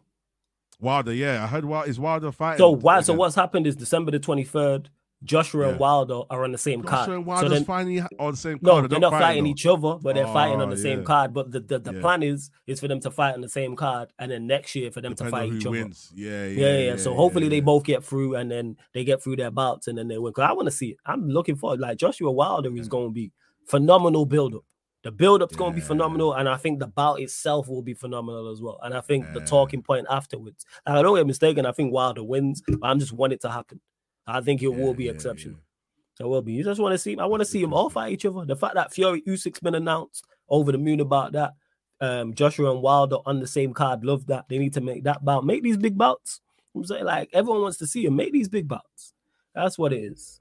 Wilder. 0.81 1.13
Yeah, 1.15 1.43
I 1.43 1.47
heard. 1.47 1.65
Wild 1.65 1.89
is 1.89 1.99
Wilder 1.99 2.33
fighting? 2.33 2.59
So 2.59 2.71
why? 2.71 3.01
So 3.01 3.15
what's 3.15 3.35
happened 3.35 3.67
is 3.67 3.77
December 3.77 4.11
the 4.11 4.19
twenty 4.19 4.45
third. 4.45 4.91
Joshua 5.25 5.71
and 5.71 5.81
Wilder 5.81 6.21
are 6.29 6.45
on 6.45 6.53
the 6.53 6.59
same 6.59 6.83
Joshua 6.83 6.91
card. 6.97 7.09
and 7.09 7.25
So 7.25 7.29
Wilder's 7.29 7.51
then, 7.51 7.65
finally 7.65 8.01
on 8.19 8.33
the 8.33 8.37
same 8.37 8.59
no, 8.61 8.73
card. 8.73 8.83
they're 8.85 8.89
don't 8.91 9.01
not 9.01 9.13
fight, 9.13 9.21
fighting 9.23 9.47
each 9.47 9.65
other, 9.65 9.97
but 10.01 10.15
they're 10.15 10.27
fighting 10.27 10.61
on 10.61 10.69
Oh, 10.69 10.71
the 10.71 10.77
same 10.77 11.05
card. 11.05 11.33
But 11.33 11.51
the 11.51 11.61
the, 11.61 11.79
the 11.79 11.95
Yeah. 11.95 12.01
plan 12.03 12.23
is 12.23 12.51
is 12.67 12.81
for 12.81 12.87
them 12.87 13.01
to 13.01 13.11
fight 13.11 13.35
on 13.35 13.41
the 13.41 13.49
same 13.49 13.77
card, 13.77 14.13
and 14.19 14.31
then 14.31 14.47
next 14.47 14.75
year 14.75 14.91
for 14.91 15.01
them 15.01 15.15
Depending 15.15 15.33
to 15.33 15.37
fight 15.51 15.53
each 15.57 15.63
who 15.63 15.71
other. 15.71 15.79
wins. 15.85 16.13
Yeah, 16.15 16.45
yeah, 16.47 16.67
Yeah, 16.67 16.79
yeah. 16.91 16.97
So 16.97 17.15
hopefully 17.15 17.49
they 17.49 17.61
both 17.61 17.83
get 17.85 18.05
through, 18.05 18.37
and 18.37 18.51
then 18.51 18.77
they 18.93 19.05
get 19.05 19.23
through 19.23 19.37
their 19.37 19.51
bouts, 19.51 19.89
and 19.89 19.97
then 19.97 20.07
they 20.07 20.19
win. 20.19 20.35
Cause 20.35 20.47
I 20.49 20.53
want 20.53 20.67
to 20.67 20.73
see 20.73 20.89
it. 20.91 20.99
I'm 21.07 21.29
looking 21.31 21.57
forward. 21.57 21.81
Like 21.81 21.97
Joshua 21.97 22.31
Wilder 22.31 22.77
is 22.77 22.87
mm. 22.87 22.91
going 22.91 23.09
to 23.09 23.13
be 23.15 23.33
phenomenal 23.67 24.27
build 24.27 24.55
up. 24.55 24.65
The 25.07 25.13
build 25.13 25.41
up's 25.41 25.55
going 25.55 25.71
to 25.71 25.75
be 25.77 25.81
phenomenal, 25.81 26.33
and 26.33 26.49
I 26.49 26.57
think 26.57 26.81
the 26.81 26.89
bout 26.89 27.21
itself 27.21 27.69
will 27.69 27.81
be 27.81 27.95
phenomenal 27.95 28.51
as 28.51 28.61
well. 28.61 28.81
And 28.83 28.93
I 28.93 29.01
think 29.01 29.33
the 29.35 29.39
talking 29.39 29.81
point 29.81 30.05
afterwards. 30.11 30.67
Like, 30.85 30.97
I 30.97 31.03
don't 31.03 31.17
get 31.17 31.29
mistaken. 31.29 31.65
I 31.65 31.71
think 31.71 31.93
Wilder 31.93 32.25
wins, 32.25 32.61
but 32.67 32.81
I'm 32.83 32.99
just 32.99 33.13
want 33.13 33.33
it 33.33 33.41
to 33.43 33.51
happen. 33.53 33.81
I 34.27 34.41
think 34.41 34.65
it 34.65 34.69
will 34.69 34.95
be 34.95 35.05
yeah, 35.05 35.13
exceptional. 35.13 35.59
yeah. 35.59 36.17
So 36.17 36.25
it 36.25 36.29
will 36.29 36.43
be. 36.43 36.55
You 36.55 36.65
just 36.65 36.81
want 36.81 36.93
to 36.95 36.99
see. 36.99 37.17
I 37.17 37.25
want 37.27 37.41
to 37.41 37.45
see 37.45 37.61
them 37.61 37.73
all 37.73 37.89
fight 37.89 38.15
each 38.15 38.27
other. 38.27 38.45
The 38.45 38.57
fact 38.57 38.75
that 38.75 38.93
Fury 38.93 39.23
Usyk's 39.23 39.61
been 39.61 39.77
announced 39.77 40.27
over 40.49 40.73
the 40.73 40.79
moon 40.79 40.99
about 40.99 41.31
that. 41.35 41.53
Um, 42.01 42.35
Joshua 42.35 42.73
and 42.73 42.83
Wilder 42.83 43.19
on 43.27 43.39
the 43.39 43.47
same 43.47 43.75
card. 43.75 44.05
Love 44.05 44.27
that. 44.27 44.47
They 44.49 44.59
need 44.59 44.73
to 44.73 44.81
make 44.81 45.05
that 45.05 45.25
bout. 45.25 45.47
Make 45.47 45.63
these 45.63 45.77
big 45.77 45.97
bouts. 45.97 46.41
I'm 46.75 46.85
saying 46.85 47.05
like 47.05 47.31
everyone 47.33 47.63
wants 47.63 47.79
to 47.79 47.87
see 47.87 48.05
them. 48.05 48.17
Make 48.17 48.33
these 48.33 48.49
big 48.49 48.67
bouts. 48.67 49.15
That's 49.55 49.79
what 49.79 49.93
it 49.93 50.03
is. 50.03 50.41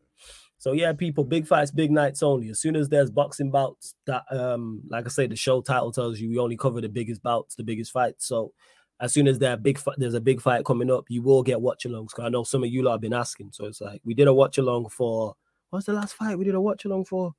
So 0.65 0.71
yeah, 0.71 0.93
people, 0.93 1.23
big 1.23 1.45
fights, 1.45 1.69
big 1.69 1.91
nights 1.91 2.23
only. 2.23 2.49
As 2.49 2.59
soon 2.59 2.75
as 2.75 2.89
there's 2.89 3.11
boxing 3.11 3.51
bouts, 3.51 3.93
that 4.07 4.23
um, 4.31 4.81
like 4.89 5.05
I 5.05 5.09
say, 5.09 5.27
the 5.27 5.35
show 5.35 5.61
title 5.61 5.91
tells 5.91 6.19
you 6.19 6.27
we 6.27 6.39
only 6.39 6.57
cover 6.57 6.81
the 6.81 6.89
biggest 6.89 7.21
bouts, 7.21 7.53
the 7.53 7.63
biggest 7.63 7.91
fights. 7.91 8.25
So 8.25 8.51
as 8.99 9.13
soon 9.13 9.27
as 9.27 9.37
there 9.37 9.57
big 9.57 9.79
there's 9.97 10.15
a 10.15 10.19
big 10.19 10.41
fight 10.41 10.65
coming 10.65 10.89
up, 10.89 11.05
you 11.07 11.21
will 11.21 11.43
get 11.43 11.61
watch 11.61 11.83
alongs. 11.83 12.19
I 12.19 12.29
know 12.29 12.43
some 12.43 12.63
of 12.63 12.71
you 12.71 12.81
lot 12.81 12.93
have 12.93 13.01
been 13.01 13.13
asking, 13.13 13.51
so 13.51 13.65
it's 13.65 13.79
like 13.79 14.01
we 14.03 14.15
did 14.15 14.27
a 14.27 14.33
watch 14.33 14.57
along 14.57 14.89
for 14.89 15.35
what's 15.69 15.85
the 15.85 15.93
last 15.93 16.15
fight 16.15 16.35
we 16.35 16.45
did 16.45 16.55
a 16.55 16.61
watch 16.61 16.83
along 16.85 17.05
for? 17.05 17.35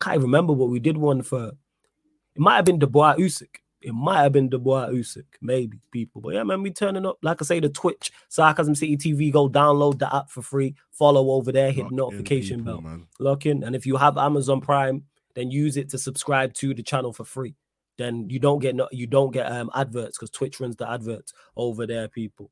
Can't 0.00 0.14
even 0.14 0.24
remember, 0.24 0.54
but 0.54 0.68
we 0.68 0.80
did 0.80 0.96
one 0.96 1.20
for. 1.20 1.48
It 1.48 2.40
might 2.40 2.56
have 2.56 2.64
been 2.64 2.78
Dubois 2.78 3.16
Usyk. 3.16 3.56
It 3.80 3.94
might 3.94 4.22
have 4.22 4.32
been 4.32 4.48
Dubois 4.48 4.88
Usyk, 4.88 5.24
maybe 5.40 5.78
people. 5.92 6.20
But 6.20 6.34
yeah, 6.34 6.42
man, 6.42 6.62
we 6.62 6.70
turning 6.70 7.06
up. 7.06 7.18
Like 7.22 7.40
I 7.40 7.44
say, 7.44 7.60
the 7.60 7.68
Twitch, 7.68 8.10
Sarcasm 8.28 8.74
City 8.74 8.96
TV. 8.96 9.32
Go 9.32 9.48
download 9.48 9.98
the 9.98 10.14
app 10.14 10.30
for 10.30 10.42
free. 10.42 10.74
Follow 10.90 11.30
over 11.30 11.52
there. 11.52 11.70
Hit 11.70 11.84
Lock 11.84 11.92
notification 11.92 12.60
people, 12.60 12.80
bell. 12.80 12.90
man. 12.90 13.06
Lock 13.20 13.46
in. 13.46 13.62
And 13.62 13.76
if 13.76 13.86
you 13.86 13.96
have 13.96 14.18
Amazon 14.18 14.60
Prime, 14.60 15.04
then 15.34 15.50
use 15.50 15.76
it 15.76 15.88
to 15.90 15.98
subscribe 15.98 16.54
to 16.54 16.74
the 16.74 16.82
channel 16.82 17.12
for 17.12 17.24
free. 17.24 17.54
Then 17.98 18.28
you 18.28 18.38
don't 18.38 18.58
get 18.58 18.74
no, 18.74 18.88
you 18.90 19.06
don't 19.06 19.32
get 19.32 19.50
um 19.50 19.70
adverts 19.74 20.18
because 20.18 20.30
Twitch 20.30 20.58
runs 20.60 20.76
the 20.76 20.90
adverts 20.90 21.32
over 21.56 21.86
there, 21.86 22.08
people. 22.08 22.50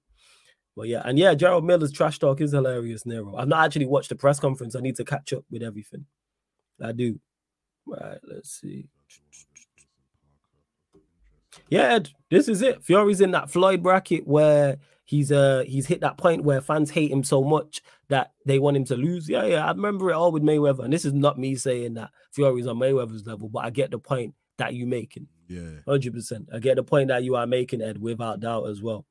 But 0.77 0.89
yeah, 0.89 1.03
and 1.05 1.19
yeah, 1.19 1.35
Jarrell 1.35 1.65
Miller's 1.65 1.91
trash 1.91 2.19
talk 2.19 2.41
is 2.41 2.53
hilarious, 2.53 3.07
Nero. 3.07 3.35
I've 3.35 3.49
not 3.49 3.65
actually 3.65 3.87
watched 3.87 4.11
the 4.11 4.17
press 4.17 4.39
conference. 4.39 4.77
I 4.77 4.81
need 4.81 4.97
to 4.97 5.05
catch 5.05 5.33
up 5.33 5.45
with 5.51 5.63
everything. 5.63 6.05
I 6.83 6.93
do. 6.93 7.19
Right, 7.87 8.19
let's 8.23 8.61
see. 8.61 8.89
Yeah, 11.69 11.95
Ed, 11.95 12.11
this 12.31 12.49
is 12.49 12.63
it. 12.63 12.83
Fury's 12.85 13.21
in 13.21 13.33
that 13.33 13.51
Floyd 13.51 13.83
bracket 13.83 14.27
where 14.27 14.79
he's 15.05 15.31
uh 15.33 15.65
he's 15.67 15.87
hit 15.87 16.01
that 16.01 16.19
point 16.19 16.45
where 16.45 16.61
fans 16.61 16.91
hate 16.91 17.11
him 17.11 17.25
so 17.25 17.43
much 17.43 17.81
that 18.09 18.33
they 18.45 18.59
want 18.59 18.77
him 18.77 18.85
to 18.87 18.97
lose. 18.97 19.29
Yeah, 19.29 19.45
yeah, 19.45 19.65
I 19.65 19.71
remember 19.71 20.11
it 20.11 20.15
all 20.15 20.33
with 20.33 20.43
Mayweather, 20.43 20.85
and 20.85 20.93
this 20.93 21.05
is 21.05 21.13
not 21.13 21.39
me 21.39 21.55
saying 21.57 21.95
that 21.95 22.11
Fury's 22.33 22.67
on 22.67 22.77
Mayweather's 22.77 23.27
level, 23.27 23.49
but 23.49 23.65
I 23.65 23.71
get 23.71 23.91
the 23.91 23.99
point 23.99 24.35
that 24.59 24.75
you're 24.75 24.87
making. 24.87 25.29
Yeah. 25.49 25.81
Hundred 25.87 26.15
percent. 26.15 26.49
I 26.53 26.59
get 26.59 26.77
the 26.77 26.83
point 26.83 27.09
that 27.09 27.23
you 27.23 27.37
are 27.37 27.47
making, 27.47 27.83
Ed, 27.83 28.01
without 28.01 28.41
doubt 28.41 28.69
as 28.69 28.83
well. 28.83 29.07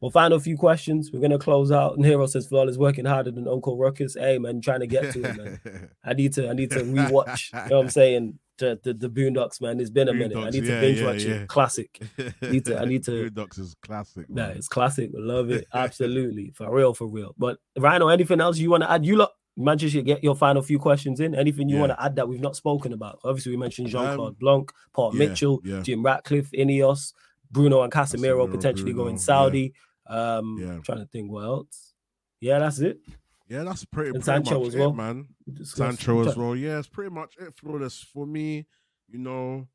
Well, 0.00 0.10
final 0.10 0.40
few 0.40 0.56
questions. 0.56 1.10
We're 1.12 1.20
gonna 1.20 1.38
close 1.38 1.70
out. 1.70 1.96
Nero 1.98 2.26
says 2.26 2.48
Flawless 2.48 2.76
working 2.76 3.04
harder 3.04 3.30
than 3.30 3.46
Uncle 3.46 3.78
Ruckus. 3.78 4.16
Hey 4.18 4.38
man, 4.38 4.60
trying 4.60 4.80
to 4.80 4.86
get 4.86 5.12
to 5.12 5.22
it, 5.22 5.36
man. 5.36 5.90
I 6.04 6.12
need 6.14 6.32
to 6.34 6.48
I 6.50 6.54
need 6.54 6.72
to 6.72 6.80
rewatch. 6.80 7.52
you 7.52 7.70
know 7.70 7.76
what 7.76 7.84
I'm 7.84 7.90
saying? 7.90 8.38
The, 8.62 8.78
the 8.84 8.94
the 8.94 9.08
Boondocks, 9.10 9.60
man. 9.60 9.80
It's 9.80 9.90
been 9.90 10.08
a 10.08 10.14
minute. 10.14 10.36
I 10.36 10.50
need 10.50 10.64
to 10.64 10.72
yeah, 10.72 10.80
binge 10.80 11.00
yeah, 11.00 11.06
watch 11.06 11.22
yeah. 11.24 11.34
it. 11.34 11.48
Classic. 11.48 12.02
need 12.42 12.64
to- 12.66 12.78
I 12.80 12.84
need 12.84 13.02
to- 13.04 13.30
Boondocks 13.30 13.58
is 13.58 13.74
classic. 13.82 14.30
Nah, 14.30 14.48
it's 14.48 14.68
classic. 14.68 15.10
Love 15.14 15.50
it. 15.50 15.66
Absolutely. 15.74 16.52
For 16.54 16.72
real, 16.72 16.94
for 16.94 17.08
real. 17.08 17.34
But 17.36 17.58
Rhino, 17.76 18.06
anything 18.08 18.40
else 18.40 18.58
you 18.58 18.70
want 18.70 18.84
to 18.84 18.90
add? 18.90 19.04
You 19.04 19.16
lot, 19.16 19.32
Manchester, 19.56 20.00
get 20.02 20.22
your 20.22 20.36
final 20.36 20.62
few 20.62 20.78
questions 20.78 21.18
in. 21.20 21.34
Anything 21.34 21.68
you 21.68 21.76
want 21.78 21.90
to 21.92 22.02
add 22.02 22.14
that 22.16 22.28
we've 22.28 22.40
not 22.40 22.54
spoken 22.56 22.92
about? 22.92 23.18
Obviously, 23.24 23.50
we 23.50 23.58
mentioned 23.58 23.88
Jean 23.88 24.14
Claude 24.14 24.28
Um, 24.28 24.36
Blanc, 24.38 24.72
Paul 24.94 25.12
Mitchell. 25.12 25.60
Jim 25.82 26.02
Ratcliffe, 26.04 26.50
Ineos, 26.52 27.12
Bruno 27.50 27.82
and 27.82 27.92
Casemiro, 27.92 28.46
Casemiro, 28.46 28.50
potentially 28.50 28.92
Bruno, 28.92 29.04
going. 29.08 29.18
Saudi. 29.18 29.74
Um, 30.06 30.56
Yeah. 30.60 30.78
trying 30.84 30.98
to 31.00 31.06
think 31.06 31.30
what 31.32 31.44
else. 31.44 31.92
Yeah, 32.40 32.60
that's 32.60 32.78
it. 32.78 32.98
Yeah, 33.52 33.64
that's 33.64 33.84
pretty, 33.84 34.08
And 34.10 34.24
pretty 34.24 34.44
Sancho 34.44 34.58
much 34.60 34.68
as 34.68 34.74
it, 34.76 34.94
man. 34.94 35.28
We 35.46 35.64
Sancho 35.66 36.26
as 36.26 36.36
well. 36.36 36.56
Yeah, 36.56 36.78
it's 36.78 36.88
pretty 36.88 37.10
much 37.10 37.36
it. 37.38 37.52
Flawless 37.54 38.00
for 38.02 38.26
me. 38.26 38.66
You 39.08 39.18
know, 39.18 39.68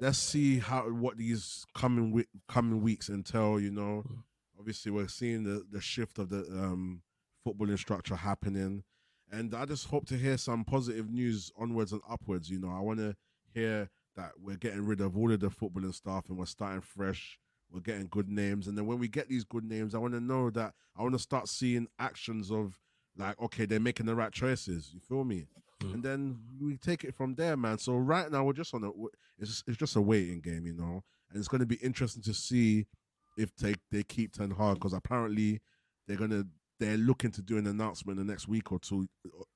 let's 0.00 0.16
see 0.16 0.58
how 0.60 0.84
what 0.90 1.18
these 1.18 1.66
coming 1.74 2.10
week 2.10 2.28
coming 2.48 2.80
weeks 2.80 3.10
entail. 3.10 3.60
You 3.60 3.70
know, 3.70 4.02
Mm. 4.08 4.22
obviously 4.58 4.90
we're 4.92 5.08
seeing 5.08 5.44
the 5.44 5.66
the 5.70 5.80
shift 5.80 6.18
of 6.18 6.30
the 6.30 6.38
um 6.58 7.02
footballing 7.46 7.78
structure 7.78 8.16
happening, 8.16 8.82
and 9.30 9.54
I 9.54 9.66
just 9.66 9.88
hope 9.88 10.06
to 10.06 10.16
hear 10.16 10.38
some 10.38 10.64
positive 10.64 11.10
news 11.10 11.52
onwards 11.58 11.92
and 11.92 12.00
upwards. 12.08 12.48
You 12.48 12.60
know, 12.60 12.70
I 12.70 12.80
want 12.80 12.98
to 13.00 13.14
hear 13.52 13.90
that 14.16 14.32
we're 14.40 14.56
getting 14.56 14.86
rid 14.86 15.02
of 15.02 15.18
all 15.18 15.30
of 15.30 15.40
the 15.40 15.50
footballing 15.50 15.94
stuff 15.94 16.30
and 16.30 16.38
we're 16.38 16.46
starting 16.46 16.80
fresh. 16.80 17.38
We're 17.70 17.80
getting 17.80 18.06
good 18.06 18.30
names, 18.30 18.68
and 18.68 18.78
then 18.78 18.86
when 18.86 18.98
we 18.98 19.08
get 19.08 19.28
these 19.28 19.44
good 19.44 19.64
names, 19.64 19.94
I 19.94 19.98
want 19.98 20.14
to 20.14 20.20
know 20.20 20.48
that 20.48 20.72
I 20.96 21.02
want 21.02 21.12
to 21.12 21.18
start 21.18 21.46
seeing 21.50 21.88
actions 21.98 22.50
of 22.50 22.78
like, 23.18 23.40
okay, 23.42 23.66
they're 23.66 23.80
making 23.80 24.06
the 24.06 24.14
right 24.14 24.32
choices. 24.32 24.90
You 24.94 25.00
feel 25.00 25.24
me? 25.24 25.46
Mm. 25.82 25.94
And 25.94 26.02
then 26.02 26.38
we 26.60 26.76
take 26.76 27.04
it 27.04 27.14
from 27.14 27.34
there, 27.34 27.56
man. 27.56 27.78
So 27.78 27.96
right 27.96 28.30
now 28.30 28.44
we're 28.44 28.52
just 28.52 28.74
on 28.74 28.84
a 28.84 28.90
it's 29.38 29.62
it's 29.66 29.76
just 29.76 29.96
a 29.96 30.00
waiting 30.00 30.40
game, 30.40 30.66
you 30.66 30.74
know, 30.74 31.02
and 31.30 31.38
it's 31.38 31.48
going 31.48 31.60
to 31.60 31.66
be 31.66 31.76
interesting 31.76 32.22
to 32.22 32.34
see 32.34 32.86
if 33.36 33.54
they 33.56 33.74
they 33.90 34.02
keep 34.02 34.32
Ten 34.32 34.50
Hag 34.50 34.74
because 34.74 34.92
apparently 34.92 35.60
they're 36.06 36.16
gonna 36.16 36.44
they're 36.80 36.96
looking 36.96 37.30
to 37.32 37.42
do 37.42 37.58
an 37.58 37.66
announcement 37.66 38.18
the 38.18 38.24
next 38.24 38.48
week 38.48 38.72
or 38.72 38.78
two 38.78 39.08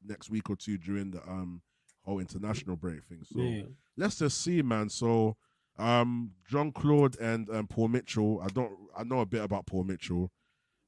next 0.04 0.30
week 0.30 0.50
or 0.50 0.56
two 0.56 0.76
during 0.78 1.10
the 1.10 1.22
um 1.28 1.62
whole 2.04 2.18
international 2.18 2.76
break 2.76 3.04
thing. 3.04 3.22
So 3.24 3.40
Yeah. 3.40 3.62
let's 3.96 4.18
just 4.18 4.40
see, 4.42 4.60
man. 4.62 4.88
So, 4.88 5.36
um, 5.78 6.32
Jean 6.48 6.72
Claude 6.72 7.16
and 7.20 7.48
um, 7.50 7.66
Paul 7.68 7.88
Mitchell. 7.88 8.40
I 8.40 8.48
don't. 8.48 8.72
I 8.96 9.04
know 9.04 9.20
a 9.20 9.26
bit 9.26 9.42
about 9.42 9.66
Paul 9.66 9.84
Mitchell. 9.84 10.30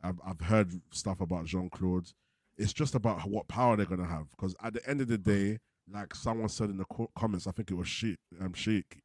I've 0.02 0.20
I've 0.24 0.40
heard 0.40 0.72
stuff 0.92 1.20
about 1.20 1.46
Jean 1.46 1.70
Claude. 1.70 2.06
It's 2.56 2.72
just 2.72 2.94
about 2.94 3.28
what 3.28 3.48
power 3.48 3.76
they're 3.76 3.86
gonna 3.86 4.06
have. 4.06 4.30
Because 4.30 4.54
at 4.62 4.74
the 4.74 4.88
end 4.88 5.00
of 5.00 5.08
the 5.08 5.18
day, 5.18 5.58
like 5.92 6.14
someone 6.14 6.48
said 6.48 6.70
in 6.70 6.78
the 6.78 6.84
co- 6.84 7.10
comments, 7.16 7.46
I 7.46 7.50
think 7.50 7.70
it 7.70 7.74
was 7.74 7.88
Sheik. 7.88 8.18
Um, 8.40 8.54
Sheik. 8.54 9.00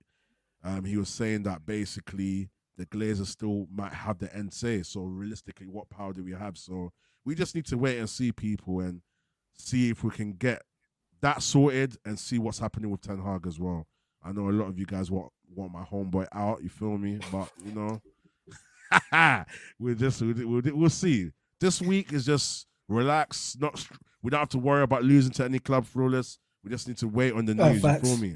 Um, 0.64 0.84
he 0.84 0.98
was 0.98 1.10
saying 1.10 1.44
that 1.44 1.66
basically 1.66 2.50
the 2.78 2.86
Glazers 2.86 3.28
still 3.28 3.68
might 3.74 3.94
have 3.94 4.20
the 4.20 4.34
end 4.36 4.54
say. 4.54 4.84
So 4.84 5.02
realistically, 5.02 5.68
what 5.68 5.90
power 5.90 6.14
do 6.14 6.24
we 6.24 6.34
have? 6.34 6.58
So 6.58 6.92
we 7.26 7.36
just 7.36 7.56
need 7.56 7.66
to 7.68 7.78
wait 7.78 7.98
and 7.98 8.10
see 8.10 8.32
people 8.32 8.80
and 8.80 9.02
see 9.58 9.90
if 9.90 10.04
we 10.04 10.12
can 10.12 10.34
get 10.34 10.62
that 11.22 11.44
sorted 11.44 11.98
and 12.06 12.18
see 12.18 12.40
what's 12.40 12.60
happening 12.60 12.90
with 12.90 13.02
Ten 13.02 13.22
Hag 13.22 13.46
as 13.48 13.60
well. 13.60 13.88
I 14.24 14.32
know 14.32 14.50
a 14.50 14.52
lot 14.52 14.68
of 14.68 14.80
you 14.80 14.86
guys 14.86 15.12
want 15.12 15.32
want 15.54 15.72
my 15.72 15.84
homeboy 15.84 16.28
out. 16.34 16.64
You 16.64 16.70
feel 16.70 16.98
me? 16.98 17.20
But 17.32 17.50
you 17.66 17.74
know, 17.74 19.46
we'll 19.80 19.96
just 19.96 20.22
we'll, 20.22 20.34
we'll, 20.48 20.62
we'll 20.74 20.90
see. 20.90 21.32
This 21.60 21.82
week 21.82 22.14
is 22.14 22.26
just 22.26 22.68
relax. 22.90 23.56
Not 23.60 23.88
we 24.22 24.30
don't 24.32 24.40
have 24.40 24.50
to 24.50 24.60
worry 24.60 24.84
about 24.84 25.04
losing 25.04 25.32
to 25.34 25.46
any 25.46 25.60
club 25.60 25.86
flawless. 25.86 26.40
We 26.64 26.70
just 26.70 26.88
need 26.88 26.98
to 26.98 27.08
wait 27.08 27.34
on 27.34 27.46
the 27.46 27.56
Oh, 27.64 27.72
news. 27.72 27.82
facts. 27.82 28.08
feel 28.08 28.18
me? 28.18 28.36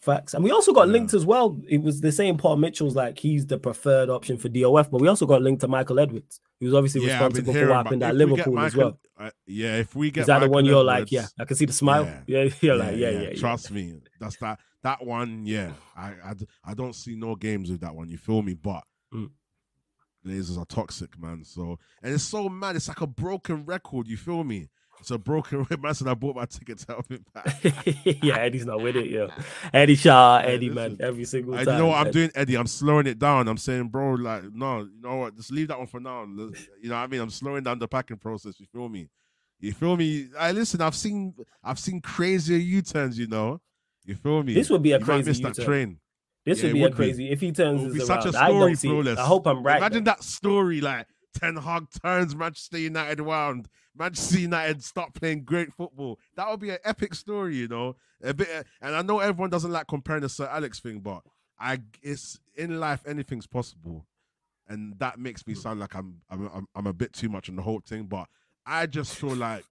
Facts. 0.00 0.34
And 0.34 0.44
we 0.44 0.50
also 0.50 0.72
got 0.72 0.86
Yeah. 0.88 0.92
linked 0.92 1.14
as 1.14 1.24
well. 1.24 1.58
It 1.66 1.78
was 1.82 2.00
the 2.00 2.12
same 2.12 2.36
Paul 2.36 2.56
Mitchell's 2.56 2.94
like 2.94 3.18
he's 3.18 3.46
the 3.46 3.58
preferred 3.58 4.10
option 4.10 4.36
for 4.36 4.48
DOF, 4.48 4.90
but 4.90 5.00
we 5.00 5.08
also 5.08 5.24
got 5.26 5.40
linked 5.42 5.62
to 5.62 5.68
Michael 5.68 5.98
Edwards, 5.98 6.38
who's 6.60 6.74
obviously 6.74 7.00
Yeah, 7.06 7.14
responsible 7.14 7.54
for 7.54 7.66
what 7.68 7.76
happened 7.86 8.02
at 8.02 8.14
Liverpool 8.14 8.58
as 8.60 8.76
well. 8.76 9.00
uh, 9.18 9.30
yeah, 9.46 9.76
if 9.78 9.96
we 9.96 10.10
get 10.10 10.20
Is 10.22 10.26
that 10.26 10.40
the 10.40 10.48
one 10.50 10.64
you're 10.66 10.84
like, 10.84 11.10
yeah, 11.10 11.26
I 11.40 11.44
can 11.46 11.56
see 11.56 11.64
the 11.64 11.72
smile. 11.72 12.04
Yeah. 12.04 12.20
Yeah, 12.26 12.50
you're 12.60 12.76
like, 12.76 12.96
yeah, 12.96 13.10
yeah, 13.10 13.20
yeah. 13.30 13.34
Trust 13.34 13.70
me, 13.70 13.94
that's 14.20 14.36
that 14.38 14.60
that 14.82 15.04
one. 15.04 15.46
Yeah, 15.46 15.72
I, 15.96 16.08
I 16.24 16.34
I 16.64 16.74
don't 16.74 16.94
see 16.94 17.16
no 17.16 17.34
games 17.34 17.70
with 17.70 17.80
that 17.80 17.94
one. 17.94 18.08
You 18.10 18.18
feel 18.18 18.42
me? 18.42 18.54
But 18.54 18.84
Mm. 19.14 19.30
Glazers 20.26 20.58
are 20.58 20.64
toxic, 20.66 21.18
man. 21.20 21.44
So 21.44 21.78
and 22.02 22.12
it's 22.14 22.24
so 22.24 22.48
mad. 22.48 22.76
It's 22.76 22.88
like 22.88 23.00
a 23.00 23.06
broken 23.06 23.64
record. 23.64 24.08
You 24.08 24.16
feel 24.16 24.42
me? 24.44 24.68
It's 24.98 25.10
a 25.10 25.18
broken 25.18 25.58
record. 25.58 25.80
Man 25.82 25.92
said 25.94 26.08
I 26.08 26.14
bought 26.14 26.36
my 26.36 26.46
ticket 26.46 26.78
to 26.78 26.86
help 26.94 27.08
him 27.10 27.22
back. 27.34 27.62
yeah, 28.22 28.36
Eddie's 28.38 28.64
not 28.64 28.80
with 28.80 28.96
it, 28.96 29.06
yo. 29.10 29.28
Eddie 29.74 29.94
Shaw, 29.94 30.38
Yeah, 30.40 30.46
Eddie, 30.46 30.68
this 30.68 30.74
man, 30.74 30.92
is- 30.92 31.00
every 31.00 31.24
single 31.26 31.54
And 31.54 31.66
time. 31.66 31.74
you 31.76 31.82
know 31.82 31.88
what 31.88 32.06
I'm 32.06 32.12
doing, 32.12 32.30
Eddie? 32.34 32.56
I'm 32.56 32.66
slowing 32.66 33.06
it 33.06 33.18
down. 33.18 33.46
I'm 33.46 33.58
saying, 33.58 33.88
bro, 33.88 34.14
like, 34.14 34.44
no, 34.54 34.78
you 34.80 35.00
know 35.02 35.16
what? 35.16 35.36
Just 35.36 35.52
leave 35.52 35.68
that 35.68 35.76
one 35.78 35.86
for 35.86 36.00
now. 36.00 36.22
You 36.24 36.34
know 36.84 36.94
what 36.94 36.94
I 36.94 37.06
mean? 37.08 37.20
I'm 37.20 37.28
slowing 37.28 37.62
down 37.62 37.78
the 37.78 37.86
packing 37.86 38.16
process. 38.16 38.58
You 38.58 38.64
feel 38.72 38.88
me? 38.88 39.10
You 39.60 39.72
feel 39.74 39.96
me? 39.98 40.28
I 40.38 40.52
listen. 40.52 40.80
I've 40.80 40.94
seen, 40.96 41.34
I've 41.62 41.78
seen 41.78 42.00
crazier 42.00 42.56
U-turns. 42.56 43.18
You 43.18 43.26
know, 43.26 43.60
you 44.06 44.14
feel 44.14 44.42
me? 44.42 44.54
This 44.54 44.70
would 44.70 44.82
be 44.82 44.92
a 44.92 44.98
You 44.98 45.04
crazy 45.04 45.28
miss 45.30 45.40
U-turn. 45.40 45.64
train. 45.66 45.98
This 46.46 46.62
Yeah, 46.62 46.68
would 46.68 46.72
be 46.74 46.80
a 46.80 46.82
would 46.84 46.92
be. 46.92 46.96
crazy 46.96 47.30
if 47.30 47.40
he 47.42 47.52
turns 47.52 47.82
It 47.82 47.84
would 47.88 47.94
this 47.94 48.02
be 48.04 48.06
such 48.06 48.24
a 48.24 48.28
I 48.38 48.48
story, 48.48 48.72
don't 48.72 48.76
flawless. 48.76 49.18
I 49.18 49.26
hope 49.26 49.46
I'm 49.46 49.62
right. 49.62 49.76
Imagine 49.76 50.04
though. 50.04 50.12
that 50.12 50.24
story, 50.24 50.80
like 50.80 51.08
Ten 51.34 51.56
Hag 51.56 51.88
turns 52.02 52.34
Manchester 52.34 52.78
United 52.78 53.20
around. 53.20 53.68
Manchester 53.98 54.38
United 54.40 54.82
start 54.84 55.12
playing 55.14 55.44
great 55.44 55.72
football. 55.74 56.18
That 56.36 56.48
would 56.50 56.60
be 56.60 56.70
an 56.70 56.78
epic 56.84 57.14
story, 57.14 57.56
you 57.56 57.68
know. 57.68 57.96
A 58.22 58.32
bit, 58.32 58.48
and 58.80 58.94
I 58.96 59.02
know 59.02 59.18
everyone 59.18 59.50
doesn't 59.50 59.70
like 59.72 59.86
comparing 59.88 60.22
the 60.22 60.28
Sir 60.30 60.46
Alex 60.50 60.80
thing, 60.80 61.00
but 61.00 61.22
I, 61.58 61.80
it's 62.02 62.38
in 62.56 62.78
life 62.80 63.02
anything's 63.06 63.46
possible, 63.46 64.06
and 64.68 64.98
that 64.98 65.18
makes 65.18 65.46
me 65.46 65.54
sound 65.54 65.80
like 65.80 65.94
I'm, 65.94 66.20
I'm, 66.30 66.50
I'm, 66.54 66.66
I'm 66.74 66.86
a 66.86 66.92
bit 66.94 67.12
too 67.12 67.28
much 67.28 67.48
on 67.50 67.56
the 67.56 67.62
whole 67.62 67.80
thing. 67.80 68.04
But 68.04 68.28
I 68.66 68.86
just 68.86 69.14
feel 69.16 69.34
like 69.34 69.64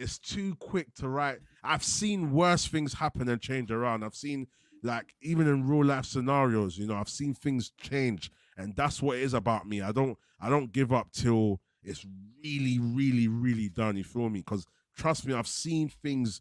it's 0.00 0.18
too 0.18 0.54
quick 0.56 0.94
to 0.96 1.08
write. 1.08 1.38
I've 1.64 1.84
seen 1.84 2.32
worse 2.32 2.66
things 2.66 2.94
happen 2.94 3.28
and 3.28 3.40
change 3.40 3.70
around. 3.70 4.02
I've 4.04 4.14
seen 4.14 4.46
like 4.82 5.14
even 5.20 5.46
in 5.46 5.66
real 5.66 5.84
life 5.84 6.04
scenarios, 6.04 6.78
you 6.78 6.86
know, 6.86 6.96
I've 6.96 7.08
seen 7.08 7.34
things 7.34 7.70
change, 7.70 8.30
and 8.56 8.74
that's 8.76 9.02
what 9.02 9.16
it 9.18 9.22
is 9.22 9.34
about 9.34 9.66
me. 9.66 9.82
I 9.82 9.92
don't 9.92 10.16
I 10.40 10.48
don't 10.48 10.72
give 10.72 10.92
up 10.92 11.12
till 11.12 11.60
it's 11.82 12.06
really, 12.42 12.78
really, 12.78 13.28
really 13.28 13.68
done. 13.68 13.96
You 13.96 14.04
feel 14.04 14.28
me? 14.28 14.40
Because 14.40 14.66
trust 14.96 15.26
me, 15.26 15.34
I've 15.34 15.48
seen 15.48 15.88
things 15.88 16.40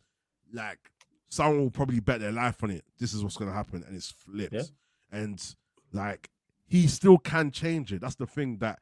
like 0.53 0.79
someone 1.29 1.59
will 1.59 1.71
probably 1.71 1.99
bet 1.99 2.19
their 2.19 2.31
life 2.31 2.63
on 2.63 2.71
it. 2.71 2.83
This 2.99 3.13
is 3.13 3.23
what's 3.23 3.37
gonna 3.37 3.53
happen, 3.53 3.83
and 3.85 3.95
it's 3.95 4.11
flipped. 4.11 4.53
Yeah. 4.53 4.63
And 5.11 5.43
like 5.93 6.29
he 6.67 6.87
still 6.87 7.17
can 7.17 7.51
change 7.51 7.93
it. 7.93 8.01
That's 8.01 8.15
the 8.15 8.27
thing 8.27 8.57
that 8.59 8.79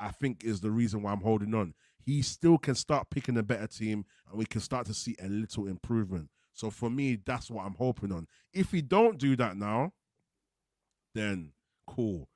I 0.00 0.10
think 0.10 0.44
is 0.44 0.60
the 0.60 0.70
reason 0.70 1.02
why 1.02 1.12
I'm 1.12 1.20
holding 1.20 1.54
on. 1.54 1.74
He 2.04 2.22
still 2.22 2.56
can 2.56 2.74
start 2.74 3.10
picking 3.10 3.36
a 3.36 3.42
better 3.42 3.66
team, 3.66 4.06
and 4.28 4.38
we 4.38 4.46
can 4.46 4.60
start 4.60 4.86
to 4.86 4.94
see 4.94 5.14
a 5.22 5.28
little 5.28 5.66
improvement. 5.66 6.30
So 6.58 6.70
for 6.70 6.90
me, 6.90 7.18
that's 7.24 7.52
what 7.52 7.64
I'm 7.64 7.74
hoping 7.74 8.10
on. 8.10 8.26
If 8.52 8.72
we 8.72 8.82
don't 8.82 9.16
do 9.16 9.36
that 9.36 9.56
now, 9.56 9.92
then 11.14 11.52
cool. 11.86 12.28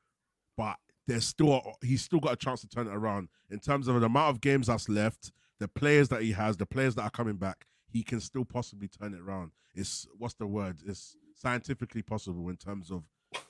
But 0.57 0.77
there's 1.09 1.27
still 1.27 1.61
he's 1.83 2.03
still 2.03 2.21
got 2.21 2.35
a 2.35 2.37
chance 2.37 2.61
to 2.61 2.69
turn 2.69 2.87
it 2.87 2.95
around 2.95 3.31
in 3.51 3.59
terms 3.59 3.89
of 3.89 3.99
the 3.99 4.07
amount 4.07 4.31
of 4.31 4.41
games 4.41 4.69
that's 4.69 4.89
left, 4.89 5.33
the 5.59 5.67
players 5.67 6.09
that 6.11 6.23
he 6.23 6.31
has, 6.31 6.57
the 6.57 6.67
players 6.67 6.95
that 6.95 7.03
are 7.03 7.11
coming 7.11 7.35
back. 7.35 7.67
He 7.91 8.05
can 8.05 8.21
still 8.21 8.45
possibly 8.45 8.87
turn 8.87 9.13
it 9.13 9.21
around. 9.21 9.51
It's 9.75 10.07
what's 10.17 10.35
the 10.35 10.47
word? 10.47 10.79
It's 10.87 11.17
scientifically 11.35 12.03
possible 12.03 12.49
in 12.49 12.57
terms 12.57 12.93
of 12.93 13.03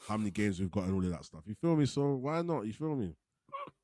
how 0.08 0.16
many 0.16 0.30
games 0.30 0.58
we've 0.58 0.70
got 0.70 0.84
and 0.84 0.94
all 0.94 1.04
of 1.04 1.10
that 1.10 1.26
stuff. 1.26 1.42
You 1.44 1.54
feel 1.54 1.76
me? 1.76 1.84
So 1.84 2.14
why 2.14 2.40
not? 2.40 2.64
You 2.64 2.72
feel 2.72 2.96
me? 2.96 3.14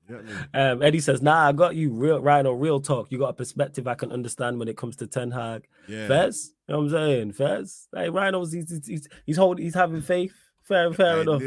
Yeah, 0.09 0.73
um, 0.73 0.83
Eddie 0.83 1.01
says, 1.01 1.23
"Nah, 1.23 1.49
I 1.49 1.53
got 1.53 1.75
you. 1.77 1.91
Real, 1.91 2.21
Rhino, 2.21 2.53
real 2.53 2.81
talk. 2.81 3.11
You 3.11 3.19
got 3.19 3.31
a 3.31 3.35
perspective 3.35 3.87
I 3.87 3.95
can 3.95 4.13
understand 4.13 4.59
when 4.59 4.69
it 4.69 4.77
comes 4.77 4.97
to 4.97 5.07
Ten 5.07 5.31
Hag. 5.31 5.67
Yeah. 5.87 6.09
Fez, 6.09 6.55
you 6.67 6.75
know 6.75 6.81
what 6.81 6.85
I'm 6.87 6.91
saying? 6.91 7.33
Fez, 7.33 7.89
hey, 7.95 8.09
Rhino's 8.09 8.53
he's 8.53 8.71
he's 8.71 8.87
he's, 8.87 9.09
he's 9.27 9.37
holding, 9.37 9.65
he's 9.65 9.75
having 9.75 10.03
faith. 10.03 10.35
Fair, 10.63 10.93
fair 10.93 11.23
enough. 11.23 11.41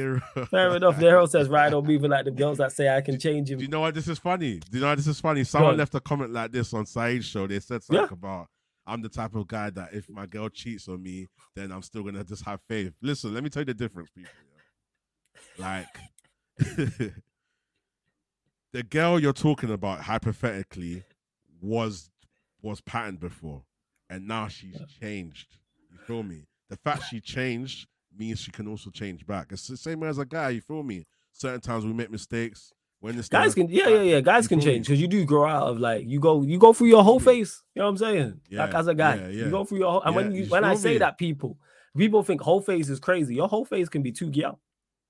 fair 0.49 0.75
enough. 0.75 0.97
Nero 0.99 1.27
says 1.27 1.47
Rhino 1.47 1.81
moving 1.83 2.09
like 2.09 2.25
the 2.25 2.31
girls 2.31 2.57
that 2.57 2.71
say 2.71 2.89
I 2.89 3.01
can 3.01 3.19
change 3.19 3.51
him. 3.51 3.59
Do 3.59 3.63
you 3.63 3.69
know 3.69 3.81
what 3.81 3.93
this 3.93 4.07
is 4.07 4.17
funny? 4.17 4.57
Do 4.57 4.77
you 4.77 4.81
know 4.81 4.87
what 4.87 4.97
this 4.97 5.05
is 5.05 5.19
funny? 5.19 5.43
Someone 5.43 5.77
left 5.77 5.93
a 5.93 5.99
comment 5.99 6.31
like 6.31 6.51
this 6.51 6.73
on 6.73 6.87
Saeed's 6.87 7.25
show. 7.25 7.45
They 7.45 7.59
said 7.59 7.83
something 7.83 8.07
yeah. 8.07 8.13
about 8.13 8.47
I'm 8.85 9.01
the 9.01 9.09
type 9.09 9.35
of 9.35 9.47
guy 9.47 9.69
that 9.69 9.93
if 9.93 10.09
my 10.09 10.25
girl 10.25 10.49
cheats 10.49 10.87
on 10.87 11.03
me, 11.03 11.27
then 11.55 11.71
I'm 11.71 11.83
still 11.83 12.03
gonna 12.03 12.23
just 12.23 12.43
have 12.45 12.61
faith. 12.67 12.93
Listen, 13.01 13.33
let 13.33 13.43
me 13.43 13.49
tell 13.49 13.61
you 13.61 13.65
the 13.65 13.73
difference, 13.73 14.09
people. 14.09 14.31
Like 15.57 15.87
the 18.73 18.83
girl 18.83 19.19
you're 19.19 19.33
talking 19.33 19.71
about, 19.71 20.01
hypothetically, 20.01 21.03
was 21.61 22.09
was 22.61 22.81
patterned 22.81 23.19
before, 23.19 23.63
and 24.09 24.27
now 24.27 24.47
she's 24.47 24.79
changed. 25.01 25.57
You 25.91 25.97
feel 26.05 26.23
me? 26.23 26.45
The 26.69 26.77
fact 26.77 27.03
she 27.09 27.19
changed 27.19 27.87
means 28.17 28.39
she 28.39 28.51
can 28.51 28.67
also 28.67 28.89
change 28.89 29.25
back. 29.25 29.47
It's 29.51 29.67
the 29.67 29.77
same 29.77 29.99
way 29.99 30.09
as 30.09 30.17
a 30.17 30.25
guy. 30.25 30.49
You 30.49 30.61
feel 30.61 30.83
me? 30.83 31.05
Certain 31.31 31.61
times 31.61 31.85
we 31.85 31.93
make 31.93 32.11
mistakes. 32.11 32.73
When 32.99 33.15
this 33.17 33.29
guys 33.29 33.55
can, 33.55 33.67
yeah, 33.67 33.87
yeah, 33.87 34.01
yeah, 34.01 34.19
guys 34.21 34.47
can 34.47 34.61
change 34.61 34.85
because 34.85 35.01
you 35.01 35.07
do 35.07 35.25
grow 35.25 35.49
out 35.49 35.69
of 35.69 35.79
like 35.79 36.05
you 36.05 36.19
go, 36.19 36.43
you 36.43 36.59
go 36.59 36.71
through 36.71 36.89
your 36.89 37.03
whole 37.03 37.19
face. 37.19 37.63
You 37.73 37.79
know 37.79 37.85
what 37.85 37.89
I'm 37.89 37.97
saying? 37.97 38.41
Yeah, 38.47 38.65
like 38.65 38.75
as 38.75 38.85
a 38.85 38.93
guy, 38.93 39.15
yeah, 39.15 39.27
yeah. 39.27 39.45
you 39.45 39.49
go 39.49 39.65
through 39.65 39.79
your 39.79 39.91
whole. 39.91 40.01
And 40.03 40.15
when 40.15 40.31
you, 40.31 40.45
when 40.45 40.63
I 40.63 40.75
say 40.75 40.93
me? 40.93 40.97
that, 40.99 41.17
people, 41.17 41.57
people 41.97 42.21
think 42.21 42.41
whole 42.41 42.61
face 42.61 42.89
is 42.89 42.99
crazy. 42.99 43.33
Your 43.33 43.47
whole 43.47 43.65
face 43.65 43.89
can 43.89 44.03
be 44.03 44.11
too 44.11 44.29
gay. 44.29 44.45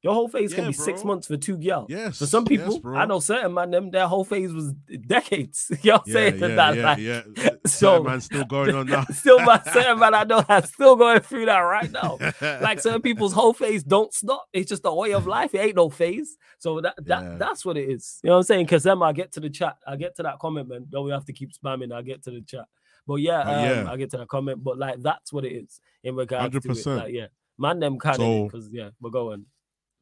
Your 0.03 0.15
whole 0.15 0.27
phase 0.27 0.51
yeah, 0.51 0.57
can 0.57 0.71
be 0.71 0.75
bro. 0.75 0.85
six 0.85 1.03
months 1.03 1.27
for 1.27 1.37
two 1.37 1.57
girls. 1.57 1.85
Yes. 1.87 2.17
For 2.17 2.25
some 2.25 2.43
people, 2.43 2.73
yes, 2.73 2.81
I 2.85 3.05
know 3.05 3.19
certain 3.19 3.53
man, 3.53 3.69
them 3.69 3.91
their 3.91 4.07
whole 4.07 4.25
phase 4.25 4.51
was 4.51 4.73
decades. 5.05 5.67
you 5.83 5.91
know 5.91 5.97
what 5.97 6.07
I'm 6.07 6.11
saying? 6.11 6.39
Yeah, 6.39 6.47
that, 6.47 6.75
yeah, 6.75 6.83
like, 6.83 6.97
yeah. 7.37 7.49
So 7.67 8.03
man 8.03 8.19
still 8.19 8.45
going 8.45 8.73
on 8.73 8.87
now. 8.87 9.05
still 9.11 9.39
man, 9.45 9.61
certain 9.71 9.99
man 9.99 10.15
I 10.15 10.23
know 10.23 10.43
I'm 10.49 10.63
still 10.63 10.95
going 10.95 11.19
through 11.19 11.45
that 11.45 11.59
right 11.59 11.91
now. 11.91 12.17
like 12.41 12.79
certain 12.79 13.03
people's 13.03 13.33
whole 13.33 13.53
phase 13.53 13.83
don't 13.83 14.11
stop. 14.11 14.45
It's 14.53 14.69
just 14.69 14.81
a 14.85 14.93
way 14.93 15.13
of 15.13 15.27
life. 15.27 15.53
It 15.53 15.59
ain't 15.59 15.75
no 15.75 15.89
phase. 15.91 16.35
So 16.57 16.81
that, 16.81 16.95
that 17.05 17.23
yeah. 17.23 17.35
that's 17.37 17.63
what 17.63 17.77
it 17.77 17.87
is. 17.87 18.19
You 18.23 18.29
know 18.29 18.33
what 18.33 18.37
I'm 18.39 18.43
saying? 18.43 18.65
Because 18.65 18.83
then 18.83 19.03
I 19.03 19.13
get 19.13 19.31
to 19.33 19.39
the 19.39 19.51
chat, 19.51 19.77
I 19.85 19.97
get 19.97 20.15
to 20.15 20.23
that 20.23 20.39
comment, 20.39 20.67
man. 20.67 20.87
Don't 20.89 21.05
we 21.05 21.11
have 21.11 21.25
to 21.25 21.33
keep 21.33 21.51
spamming? 21.53 21.93
I 21.93 22.01
get 22.01 22.23
to 22.23 22.31
the 22.31 22.41
chat. 22.41 22.65
But 23.05 23.15
yeah, 23.15 23.41
um, 23.41 23.65
yeah. 23.65 23.91
I 23.91 23.97
get 23.97 24.09
to 24.11 24.17
the 24.17 24.25
comment. 24.25 24.63
But 24.63 24.79
like 24.79 25.01
that's 25.01 25.31
what 25.31 25.45
it 25.45 25.53
is 25.53 25.79
in 26.03 26.15
regards 26.15 26.55
100%. 26.55 26.83
to 26.83 26.91
it. 26.91 26.95
Like, 26.95 27.13
yeah. 27.13 27.27
Man, 27.57 27.79
them 27.79 27.99
so, 28.01 28.45
of 28.45 28.51
because 28.51 28.69
yeah, 28.71 28.89
we're 28.99 29.11
going 29.11 29.45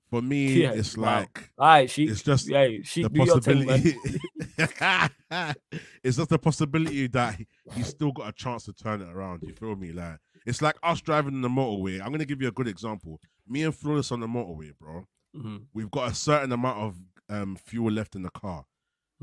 for 0.09 0.21
me, 0.21 0.53
yeah, 0.53 0.71
it's 0.71 0.97
wow. 0.97 1.19
like 1.19 1.49
all 1.57 1.67
right, 1.67 1.89
she 1.89 2.05
it's 2.05 2.23
just 2.23 2.49
yeah, 2.49 2.67
she 2.83 3.03
the 3.03 3.09
possibility. 3.09 3.95
it's 6.03 6.17
just 6.17 6.29
the 6.29 6.39
possibility 6.39 7.07
that 7.07 7.39
he's 7.73 7.87
still 7.87 8.11
got 8.11 8.29
a 8.29 8.31
chance 8.31 8.65
to 8.65 8.73
turn 8.73 9.01
it 9.01 9.09
around. 9.09 9.43
You 9.43 9.53
feel 9.53 9.75
me? 9.75 9.91
Like 9.91 10.17
it's 10.45 10.61
like 10.61 10.77
us 10.83 11.01
driving 11.01 11.33
in 11.33 11.41
the 11.41 11.49
motorway. 11.49 12.01
I'm 12.01 12.11
gonna 12.11 12.25
give 12.25 12.41
you 12.41 12.47
a 12.47 12.51
good 12.51 12.67
example. 12.67 13.19
Me 13.47 13.63
and 13.63 13.75
Flawless 13.75 14.11
on 14.11 14.19
the 14.19 14.27
motorway, 14.27 14.71
bro. 14.79 15.05
Mm-hmm. 15.35 15.57
We've 15.73 15.91
got 15.91 16.11
a 16.11 16.15
certain 16.15 16.51
amount 16.51 16.79
of 16.79 16.97
um, 17.29 17.55
fuel 17.55 17.91
left 17.91 18.15
in 18.15 18.23
the 18.23 18.31
car. 18.31 18.65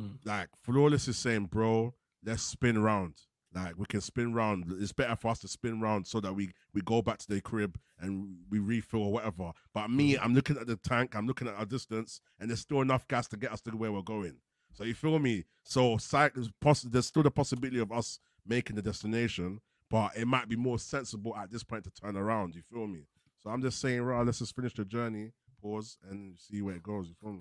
Mm. 0.00 0.18
Like 0.24 0.48
Flawless 0.62 1.08
is 1.08 1.16
saying, 1.16 1.46
bro, 1.46 1.94
let's 2.24 2.42
spin 2.42 2.76
around. 2.76 3.14
Like 3.56 3.78
we 3.78 3.86
can 3.86 4.02
spin 4.02 4.34
round. 4.34 4.66
It's 4.78 4.92
better 4.92 5.16
for 5.16 5.28
us 5.28 5.38
to 5.40 5.48
spin 5.48 5.80
round 5.80 6.06
so 6.06 6.20
that 6.20 6.34
we 6.34 6.50
we 6.74 6.82
go 6.82 7.00
back 7.00 7.18
to 7.18 7.28
the 7.28 7.40
crib 7.40 7.78
and 7.98 8.36
we 8.50 8.58
refill 8.58 9.04
or 9.04 9.12
whatever. 9.12 9.52
But 9.72 9.88
me, 9.90 10.14
mm. 10.14 10.18
I'm 10.22 10.34
looking 10.34 10.58
at 10.58 10.66
the 10.66 10.76
tank. 10.76 11.16
I'm 11.16 11.26
looking 11.26 11.48
at 11.48 11.54
our 11.54 11.64
distance, 11.64 12.20
and 12.38 12.50
there's 12.50 12.60
still 12.60 12.82
enough 12.82 13.08
gas 13.08 13.26
to 13.28 13.36
get 13.38 13.52
us 13.52 13.62
to 13.62 13.70
where 13.70 13.90
we're 13.90 14.02
going. 14.02 14.36
So 14.74 14.84
you 14.84 14.92
feel 14.92 15.18
me? 15.18 15.44
So 15.62 15.96
there's 15.96 17.06
still 17.06 17.22
the 17.22 17.32
possibility 17.34 17.78
of 17.78 17.90
us 17.90 18.20
making 18.46 18.76
the 18.76 18.82
destination, 18.82 19.60
but 19.90 20.14
it 20.14 20.26
might 20.26 20.50
be 20.50 20.56
more 20.56 20.78
sensible 20.78 21.34
at 21.34 21.50
this 21.50 21.64
point 21.64 21.84
to 21.84 21.90
turn 21.90 22.14
around. 22.14 22.54
You 22.54 22.62
feel 22.70 22.86
me? 22.86 23.06
So 23.42 23.48
I'm 23.48 23.62
just 23.62 23.80
saying, 23.80 24.02
right, 24.02 24.24
let's 24.26 24.40
just 24.40 24.54
finish 24.54 24.74
the 24.74 24.84
journey, 24.84 25.32
pause, 25.62 25.96
and 26.10 26.36
see 26.38 26.60
where 26.60 26.74
it 26.74 26.82
goes. 26.82 27.08
You 27.08 27.14
feel 27.22 27.32
me? 27.32 27.40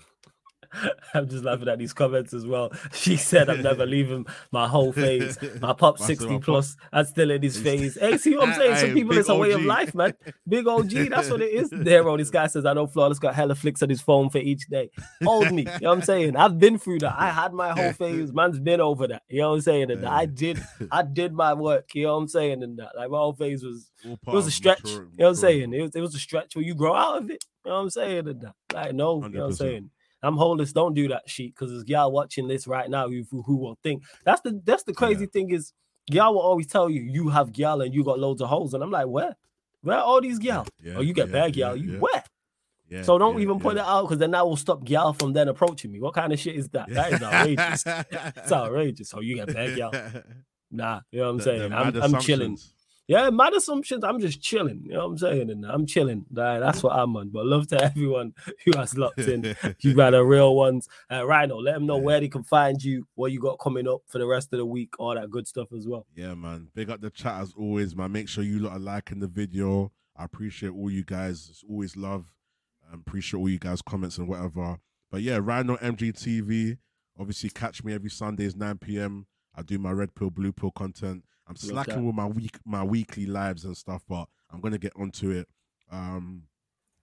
I'm 1.13 1.27
just 1.27 1.43
laughing 1.43 1.67
at 1.67 1.79
these 1.79 1.93
comments 1.93 2.33
as 2.33 2.45
well. 2.45 2.71
She 2.93 3.17
said, 3.17 3.49
I'm 3.49 3.61
never 3.61 3.85
leaving 3.85 4.25
my 4.51 4.67
whole 4.67 4.91
phase. 4.91 5.37
My 5.59 5.73
pop 5.77 5.99
60 5.99 6.39
plus, 6.39 6.75
I'm 6.91 7.05
still 7.05 7.29
in 7.31 7.41
his 7.41 7.57
phase. 7.57 7.97
Hey, 7.99 8.17
see 8.17 8.35
what 8.35 8.49
I'm 8.49 8.55
saying? 8.55 8.75
Some 8.77 8.93
people, 8.93 9.17
it's 9.17 9.29
a 9.29 9.35
way 9.35 9.51
of 9.51 9.63
life, 9.63 9.93
man. 9.93 10.13
Big 10.47 10.67
OG, 10.67 10.89
that's 11.09 11.29
what 11.29 11.41
it 11.41 11.51
is. 11.51 11.69
There, 11.71 12.03
bro. 12.03 12.17
This 12.17 12.29
guy 12.29 12.47
says, 12.47 12.65
I 12.65 12.73
know 12.73 12.87
Flawless 12.87 13.19
got 13.19 13.35
hella 13.35 13.55
flicks 13.55 13.83
on 13.83 13.89
his 13.89 14.01
phone 14.01 14.29
for 14.29 14.37
each 14.39 14.67
day. 14.67 14.89
Hold 15.23 15.51
me. 15.51 15.63
You 15.63 15.65
know 15.81 15.89
what 15.89 15.97
I'm 15.97 16.01
saying? 16.03 16.35
I've 16.35 16.57
been 16.59 16.77
through 16.77 16.99
that. 16.99 17.15
I 17.17 17.29
had 17.29 17.53
my 17.53 17.71
whole 17.71 17.93
phase. 17.93 18.33
Man's 18.33 18.59
been 18.59 18.81
over 18.81 19.07
that. 19.07 19.23
You 19.27 19.41
know 19.41 19.49
what 19.49 19.55
I'm 19.55 19.61
saying? 19.61 19.91
And 19.91 20.05
I 20.05 20.25
did, 20.25 20.61
I 20.91 21.03
did 21.03 21.33
my 21.33 21.53
work. 21.53 21.93
You 21.93 22.03
know 22.03 22.15
what 22.15 22.21
I'm 22.21 22.27
saying? 22.27 22.63
And 22.63 22.77
that, 22.79 22.95
like, 22.95 23.09
my 23.09 23.17
whole 23.17 23.33
phase 23.33 23.63
was, 23.63 23.91
it 24.03 24.19
was 24.25 24.47
a 24.47 24.51
stretch. 24.51 24.81
you 24.89 24.99
know 24.99 25.07
what 25.17 25.27
I'm 25.29 25.35
saying? 25.35 25.73
It 25.73 25.81
was, 25.81 25.95
it 25.95 26.01
was 26.01 26.15
a 26.15 26.19
stretch 26.19 26.55
where 26.55 26.63
you 26.65 26.75
grow 26.75 26.95
out 26.95 27.17
of 27.19 27.29
it. 27.29 27.43
You 27.65 27.71
know 27.71 27.77
what 27.77 27.83
I'm 27.83 27.89
saying? 27.89 28.27
And 28.27 28.41
that, 28.41 28.53
like, 28.73 28.93
no, 28.93 29.23
you 29.23 29.29
know 29.29 29.39
what 29.41 29.45
I'm 29.47 29.53
saying? 29.53 29.89
I'm 30.25 30.37
homeless. 30.37 30.73
Don't 30.73 30.93
do 30.93 31.07
that 31.09 31.29
shit 31.29 31.53
because 31.53 31.71
there's 31.71 31.83
y'all 31.87 32.11
watching 32.11 32.47
this 32.47 32.67
right 32.67 32.89
now 32.89 33.07
who, 33.07 33.23
who 33.31 33.57
will 33.57 33.77
think 33.83 34.03
that's 34.23 34.41
the 34.41 34.59
that's 34.63 34.83
the 34.83 34.93
crazy 34.93 35.21
yeah. 35.21 35.29
thing 35.31 35.51
is 35.51 35.73
y'all 36.07 36.33
will 36.33 36.41
always 36.41 36.67
tell 36.67 36.89
you 36.89 37.01
you 37.01 37.29
have 37.29 37.51
gal 37.51 37.81
and 37.81 37.93
you 37.93 38.03
got 38.03 38.19
loads 38.19 38.41
of 38.41 38.49
holes 38.49 38.73
and 38.73 38.83
I'm 38.83 38.91
like 38.91 39.07
where 39.07 39.35
where 39.81 39.99
all 39.99 40.19
these 40.19 40.39
gal? 40.39 40.67
Yeah, 40.81 40.95
oh, 40.97 41.01
you 41.01 41.13
get 41.13 41.27
yeah, 41.27 41.33
bad 41.33 41.53
gal. 41.53 41.75
you 41.75 41.99
where? 41.99 42.23
Yeah, 42.89 43.01
so 43.01 43.17
don't 43.17 43.39
even 43.39 43.59
point 43.59 43.77
it 43.77 43.83
out 43.83 44.03
because 44.03 44.19
then 44.19 44.31
that 44.31 44.45
will 44.45 44.57
stop 44.57 44.83
gal 44.83 45.13
from 45.13 45.33
then 45.33 45.47
approaching 45.47 45.91
me. 45.91 45.99
What 45.99 46.13
kind 46.13 46.31
of 46.31 46.39
shit 46.39 46.55
is 46.55 46.69
that? 46.69 46.89
That 46.89 47.13
is 47.13 47.21
outrageous. 47.21 47.83
it's 48.35 48.51
outrageous. 48.51 49.09
So 49.09 49.17
oh, 49.17 49.21
you 49.21 49.35
get 49.35 49.53
bad 49.53 49.75
gal. 49.75 49.91
Nah, 50.71 51.01
you 51.11 51.19
know 51.19 51.25
what 51.25 51.29
I'm 51.29 51.37
the, 51.37 51.43
saying? 51.43 51.73
I'm, 51.73 52.01
I'm 52.01 52.19
chilling. 52.19 52.57
Yeah, 53.07 53.29
mad 53.29 53.53
assumptions. 53.53 54.03
I'm 54.03 54.19
just 54.19 54.41
chilling. 54.41 54.81
You 54.83 54.93
know 54.93 54.99
what 54.99 55.05
I'm 55.05 55.17
saying? 55.19 55.49
And 55.51 55.65
I'm 55.65 55.85
chilling. 55.85 56.25
That's 56.31 56.81
what 56.81 56.95
I'm 56.95 57.15
on. 57.15 57.29
But 57.29 57.45
love 57.45 57.67
to 57.67 57.83
everyone 57.83 58.33
who 58.65 58.77
has 58.77 58.97
locked 58.97 59.19
in. 59.19 59.55
you 59.79 59.93
got 59.95 60.11
the 60.11 60.23
real 60.23 60.55
ones. 60.55 60.87
Uh, 61.11 61.25
Rhino, 61.25 61.57
let 61.57 61.75
them 61.75 61.85
know 61.85 61.97
where 61.97 62.19
they 62.19 62.27
can 62.27 62.43
find 62.43 62.83
you, 62.83 63.07
what 63.13 63.31
you 63.31 63.39
got 63.39 63.59
coming 63.59 63.87
up 63.87 64.01
for 64.07 64.17
the 64.17 64.25
rest 64.25 64.51
of 64.53 64.57
the 64.57 64.65
week, 64.65 64.99
all 64.99 65.13
that 65.13 65.29
good 65.29 65.47
stuff 65.47 65.67
as 65.71 65.87
well. 65.87 66.07
Yeah, 66.15 66.33
man. 66.33 66.69
Big 66.73 66.89
up 66.89 67.01
the 67.01 67.11
chat 67.11 67.41
as 67.41 67.53
always, 67.55 67.95
man. 67.95 68.11
Make 68.11 68.27
sure 68.27 68.43
you 68.43 68.59
lot 68.59 68.73
are 68.73 68.79
liking 68.79 69.19
the 69.19 69.27
video. 69.27 69.91
I 70.17 70.23
appreciate 70.23 70.69
all 70.71 70.89
you 70.89 71.03
guys. 71.03 71.47
It's 71.51 71.63
always 71.69 71.95
love. 71.95 72.33
I 72.91 72.95
appreciate 72.95 73.39
all 73.39 73.49
you 73.49 73.59
guys' 73.59 73.81
comments 73.81 74.17
and 74.17 74.27
whatever. 74.27 74.77
But 75.11 75.21
yeah, 75.21 75.39
Rhino 75.41 75.77
MGTV. 75.77 76.77
Obviously, 77.19 77.49
catch 77.49 77.83
me 77.83 77.93
every 77.93 78.09
Sundays, 78.09 78.55
9 78.55 78.79
p.m. 78.79 79.27
I 79.55 79.61
do 79.61 79.77
my 79.79 79.91
red 79.91 80.15
pill, 80.15 80.29
blue 80.29 80.51
pill 80.51 80.71
content. 80.71 81.23
I'm 81.47 81.55
slacking 81.55 82.05
with 82.05 82.15
my 82.15 82.25
week 82.25 82.57
my 82.65 82.83
weekly 82.83 83.25
lives 83.25 83.65
and 83.65 83.75
stuff, 83.77 84.03
but 84.07 84.27
I'm 84.51 84.61
gonna 84.61 84.77
get 84.77 84.93
onto 84.95 85.31
it. 85.31 85.47
Um, 85.91 86.43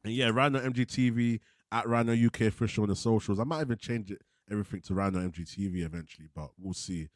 and 0.04 0.12
yeah, 0.12 0.30
Rhino 0.30 0.60
MGTV 0.60 1.40
at 1.70 1.88
Rhino 1.88 2.12
UK 2.12 2.42
official 2.42 2.82
on 2.82 2.88
the 2.88 2.96
socials. 2.96 3.38
I 3.38 3.44
might 3.44 3.60
even 3.62 3.78
change 3.78 4.10
it 4.10 4.22
everything 4.50 4.80
to 4.82 4.94
Rhino 4.94 5.18
MGTV 5.20 5.84
eventually, 5.84 6.28
but 6.34 6.50
we'll 6.58 6.74
see. 6.74 7.08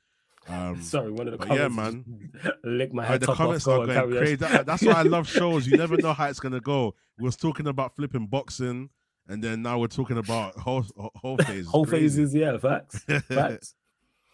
Um, 0.49 0.81
Sorry, 0.81 1.11
one 1.11 1.27
of 1.27 1.39
the 1.39 1.45
comments. 1.45 1.61
Yeah, 1.61 1.69
man. 1.69 2.31
lick 2.65 2.95
my 2.95 3.05
head. 3.05 3.21
the 3.21 3.35
comments 3.35 3.67
are 3.67 3.85
going 3.85 4.13
crazy. 4.13 4.37
That, 4.37 4.67
that's 4.67 4.83
why 4.83 4.93
I 4.93 5.03
love 5.03 5.29
shows. 5.29 5.67
You 5.67 5.77
never 5.77 5.97
know 5.97 6.13
how 6.13 6.27
it's 6.27 6.41
gonna 6.41 6.61
go. 6.61 6.95
We 7.19 7.25
was 7.25 7.37
talking 7.37 7.67
about 7.67 7.97
flipping 7.97 8.27
boxing, 8.27 8.91
and 9.29 9.43
then 9.43 9.63
now 9.63 9.79
we're 9.81 9.89
talking 9.89 10.19
about 10.19 10.55
whole 10.57 10.85
whole 11.17 11.37
phases. 11.47 11.67
whole 11.67 11.85
phases, 11.85 12.35
yeah, 12.35 12.57
facts, 12.59 13.01
facts. 13.29 13.75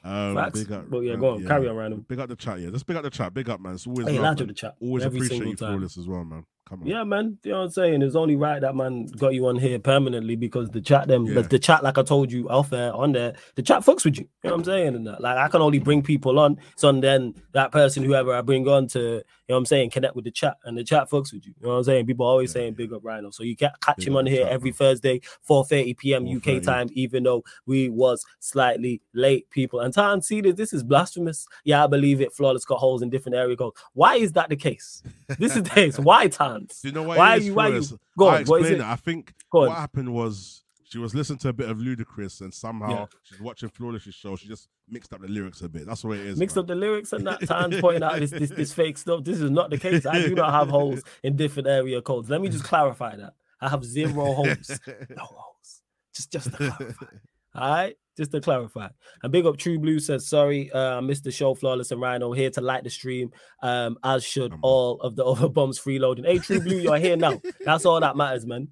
Um, 0.05 0.35
Facts. 0.35 0.61
Big 0.61 0.73
up, 0.73 0.91
but 0.91 1.01
yeah, 1.01 1.17
go 1.17 1.35
on, 1.35 1.43
yeah. 1.43 1.49
carry 1.49 1.69
on, 1.69 1.77
random. 1.77 2.05
Big 2.09 2.19
up 2.19 2.29
the 2.29 2.37
chat, 2.37 2.61
yeah. 2.61 2.71
Just 2.71 2.87
big 2.87 2.97
up 2.97 3.05
the 3.05 3.11
chat. 3.11 3.33
Big 3.33 3.49
up, 3.49 3.61
man. 3.61 3.75
It's 3.75 3.87
always 3.87 4.09
hey, 4.09 4.19
love, 4.19 4.37
the 4.37 4.53
chat. 4.53 4.75
Always 4.81 5.05
Every 5.05 5.21
appreciate 5.21 5.47
you 5.47 5.57
for 5.57 5.79
this 5.79 5.97
as 5.97 6.09
well, 6.09 6.25
man. 6.25 6.45
Come 6.69 6.83
on. 6.83 6.87
Yeah, 6.87 7.05
man. 7.05 7.39
You 7.43 7.53
know 7.53 7.59
what 7.59 7.65
I'm 7.65 7.71
saying? 7.71 8.03
It's 8.03 8.15
only 8.15 8.37
right 8.37 8.61
that 8.61 8.77
man 8.77 9.07
got 9.19 9.35
you 9.35 9.47
on 9.47 9.57
here 9.57 9.79
permanently 9.79 10.37
because 10.37 10.71
the 10.71 10.81
chat 10.81 11.09
them 11.09 11.27
yeah. 11.27 11.35
the, 11.35 11.43
the, 11.43 11.59
chat, 11.59 11.83
like 11.83 11.99
I 11.99 12.03
told 12.03 12.31
you 12.31 12.49
off 12.49 12.71
there 12.71 12.93
on 12.95 13.13
there, 13.13 13.35
the 13.57 13.63
chat 13.63 13.83
fucks 13.83 14.05
with 14.05 14.19
you. 14.19 14.29
You 14.43 14.51
know 14.51 14.57
what 14.57 14.59
I'm 14.61 14.65
saying? 14.65 14.95
And 14.95 15.07
that, 15.07 15.21
like 15.21 15.37
I 15.37 15.49
can 15.49 15.61
only 15.61 15.81
bring 15.81 16.03
people 16.03 16.39
on. 16.39 16.59
So 16.77 16.89
and 16.89 17.03
then 17.03 17.35
that 17.53 17.73
person, 17.73 18.05
whoever 18.05 18.33
I 18.33 18.43
bring 18.43 18.67
on 18.69 18.87
to 18.89 19.23
you 19.53 19.55
know 19.55 19.57
what 19.57 19.59
I'm 19.59 19.67
saying? 19.67 19.91
Connect 19.91 20.15
with 20.15 20.25
the 20.25 20.31
chat 20.31 20.57
and 20.65 20.79
the 20.79 20.85
chat 20.85 21.11
fucks 21.11 21.33
with 21.33 21.45
you. 21.47 21.53
You 21.61 21.67
know 21.67 21.73
what 21.73 21.79
I'm 21.79 21.85
saying? 21.85 22.07
People 22.07 22.25
always 22.25 22.51
yeah. 22.51 22.61
saying 22.61 22.75
big 22.75 22.93
up 22.93 23.05
Rhino. 23.05 23.31
So 23.31 23.43
you 23.43 23.57
can 23.57 23.71
catch 23.83 23.99
big 23.99 24.09
him 24.09 24.17
on 24.17 24.25
here 24.25 24.47
every 24.49 24.73
Thursday, 24.73 25.21
4:30 25.49 25.99
p.m. 25.99 26.27
UK 26.27 26.63
time, 26.63 26.89
even 26.93 27.25
though 27.25 27.43
we 27.67 27.91
was 27.91 28.25
slightly 28.39 29.03
late, 29.15 29.51
people. 29.51 29.81
And 29.81 29.93
Tan, 29.93 30.23
see 30.23 30.41
this, 30.41 30.55
this 30.55 30.73
is 30.73 30.83
blasphemous. 30.83 31.47
Yeah, 31.65 31.85
I 31.85 31.87
believe 31.87 32.21
it. 32.21 32.33
Flawless 32.33 32.65
got 32.65 32.79
holes 32.79 33.03
in 33.03 33.11
different 33.11 33.37
area 33.37 33.57
codes. 33.57 33.79
Why 33.95 34.15
is 34.15 34.33
that 34.33 34.49
the 34.49 34.57
case? 34.57 35.03
This 35.39 35.57
is 35.57 35.65
the 35.65 35.71
case. 35.71 35.99
Why 35.99 36.29
Tans? 36.53 36.81
You 36.83 36.93
know 36.93 37.03
why? 37.03 37.17
Why 37.17 37.31
are 37.31 37.39
you? 37.39 37.55
Why 37.55 37.69
you? 37.69 37.83
Go 38.19 38.29
on. 38.29 38.45
What 38.45 38.63
is 38.63 38.71
it? 38.71 38.81
I 38.81 38.97
think 38.97 39.35
what 39.51 39.71
happened 39.71 40.13
was 40.13 40.63
she 40.93 40.99
was 40.99 41.15
listening 41.15 41.39
to 41.39 41.49
a 41.49 41.53
bit 41.55 41.71
of 41.71 41.79
Ludacris 41.79 42.43
and 42.43 42.53
somehow 42.53 42.91
yeah. 42.91 43.07
she's 43.23 43.41
watching 43.41 43.71
Flawless's 43.71 44.15
show. 44.15 44.37
She 44.37 44.47
just 44.47 44.69
mixed 44.87 45.15
up 45.15 45.23
the 45.23 45.29
lyrics 45.29 45.63
a 45.63 45.69
bit. 45.69 45.87
That's 45.87 46.05
what 46.05 46.19
it 46.19 46.27
is. 46.27 46.39
Mixed 46.39 46.57
man. 46.57 46.65
up 46.65 46.67
the 46.67 46.75
lyrics 46.75 47.15
and 47.15 47.27
that 47.27 47.47
time 47.49 47.71
pointing 47.81 48.03
out 48.03 48.21
this, 48.21 48.31
this 48.31 48.51
this 48.51 48.75
fake 48.75 48.99
stuff. 48.99 49.25
This 49.25 49.41
is 49.41 49.51
not 49.51 49.71
the 49.71 49.79
case. 49.79 50.05
I 50.05 50.21
do 50.21 50.35
not 50.35 50.53
have 50.53 50.69
holes 50.71 51.03
in 51.23 51.35
different 51.35 51.69
area 51.69 52.03
codes. 52.03 52.29
Let 52.29 52.43
me 52.43 52.51
just 52.51 52.65
clarify 52.65 53.17
that. 53.17 53.33
I 53.59 53.71
have 53.71 53.85
zero 53.85 54.13
holes. 54.13 54.81
No 55.17 55.25
holes. 55.25 55.83
Just 56.15 56.31
just 56.31 56.51
to 56.51 56.57
clarify. 56.57 57.07
All 57.55 57.71
right, 57.71 57.97
just 58.17 58.33
to 58.33 58.41
clarify. 58.41 58.89
And 59.23 59.33
big 59.33 59.47
up 59.47 59.57
True 59.57 59.79
Blue 59.79 59.99
says, 59.99 60.29
sorry, 60.29 60.71
uh, 60.73 60.99
I 60.99 61.01
missed 61.01 61.25
the 61.25 61.31
show, 61.31 61.55
Flawless 61.55 61.91
and 61.91 62.01
Rhino 62.01 62.33
here 62.33 62.51
to 62.51 62.61
light 62.61 62.85
the 62.85 62.91
stream, 62.91 63.31
um, 63.63 63.97
as 64.05 64.25
should 64.25 64.55
all 64.63 65.01
of 65.01 65.17
the 65.17 65.25
other 65.25 65.49
bombs 65.51 65.79
freeloading. 65.79 66.27
Hey, 66.27 66.39
True 66.39 66.61
Blue, 66.61 66.79
you're 66.79 66.99
here 66.99 67.17
now. 67.17 67.41
That's 67.65 67.85
all 67.85 68.01
that 68.01 68.17
matters, 68.17 68.47
man. 68.47 68.69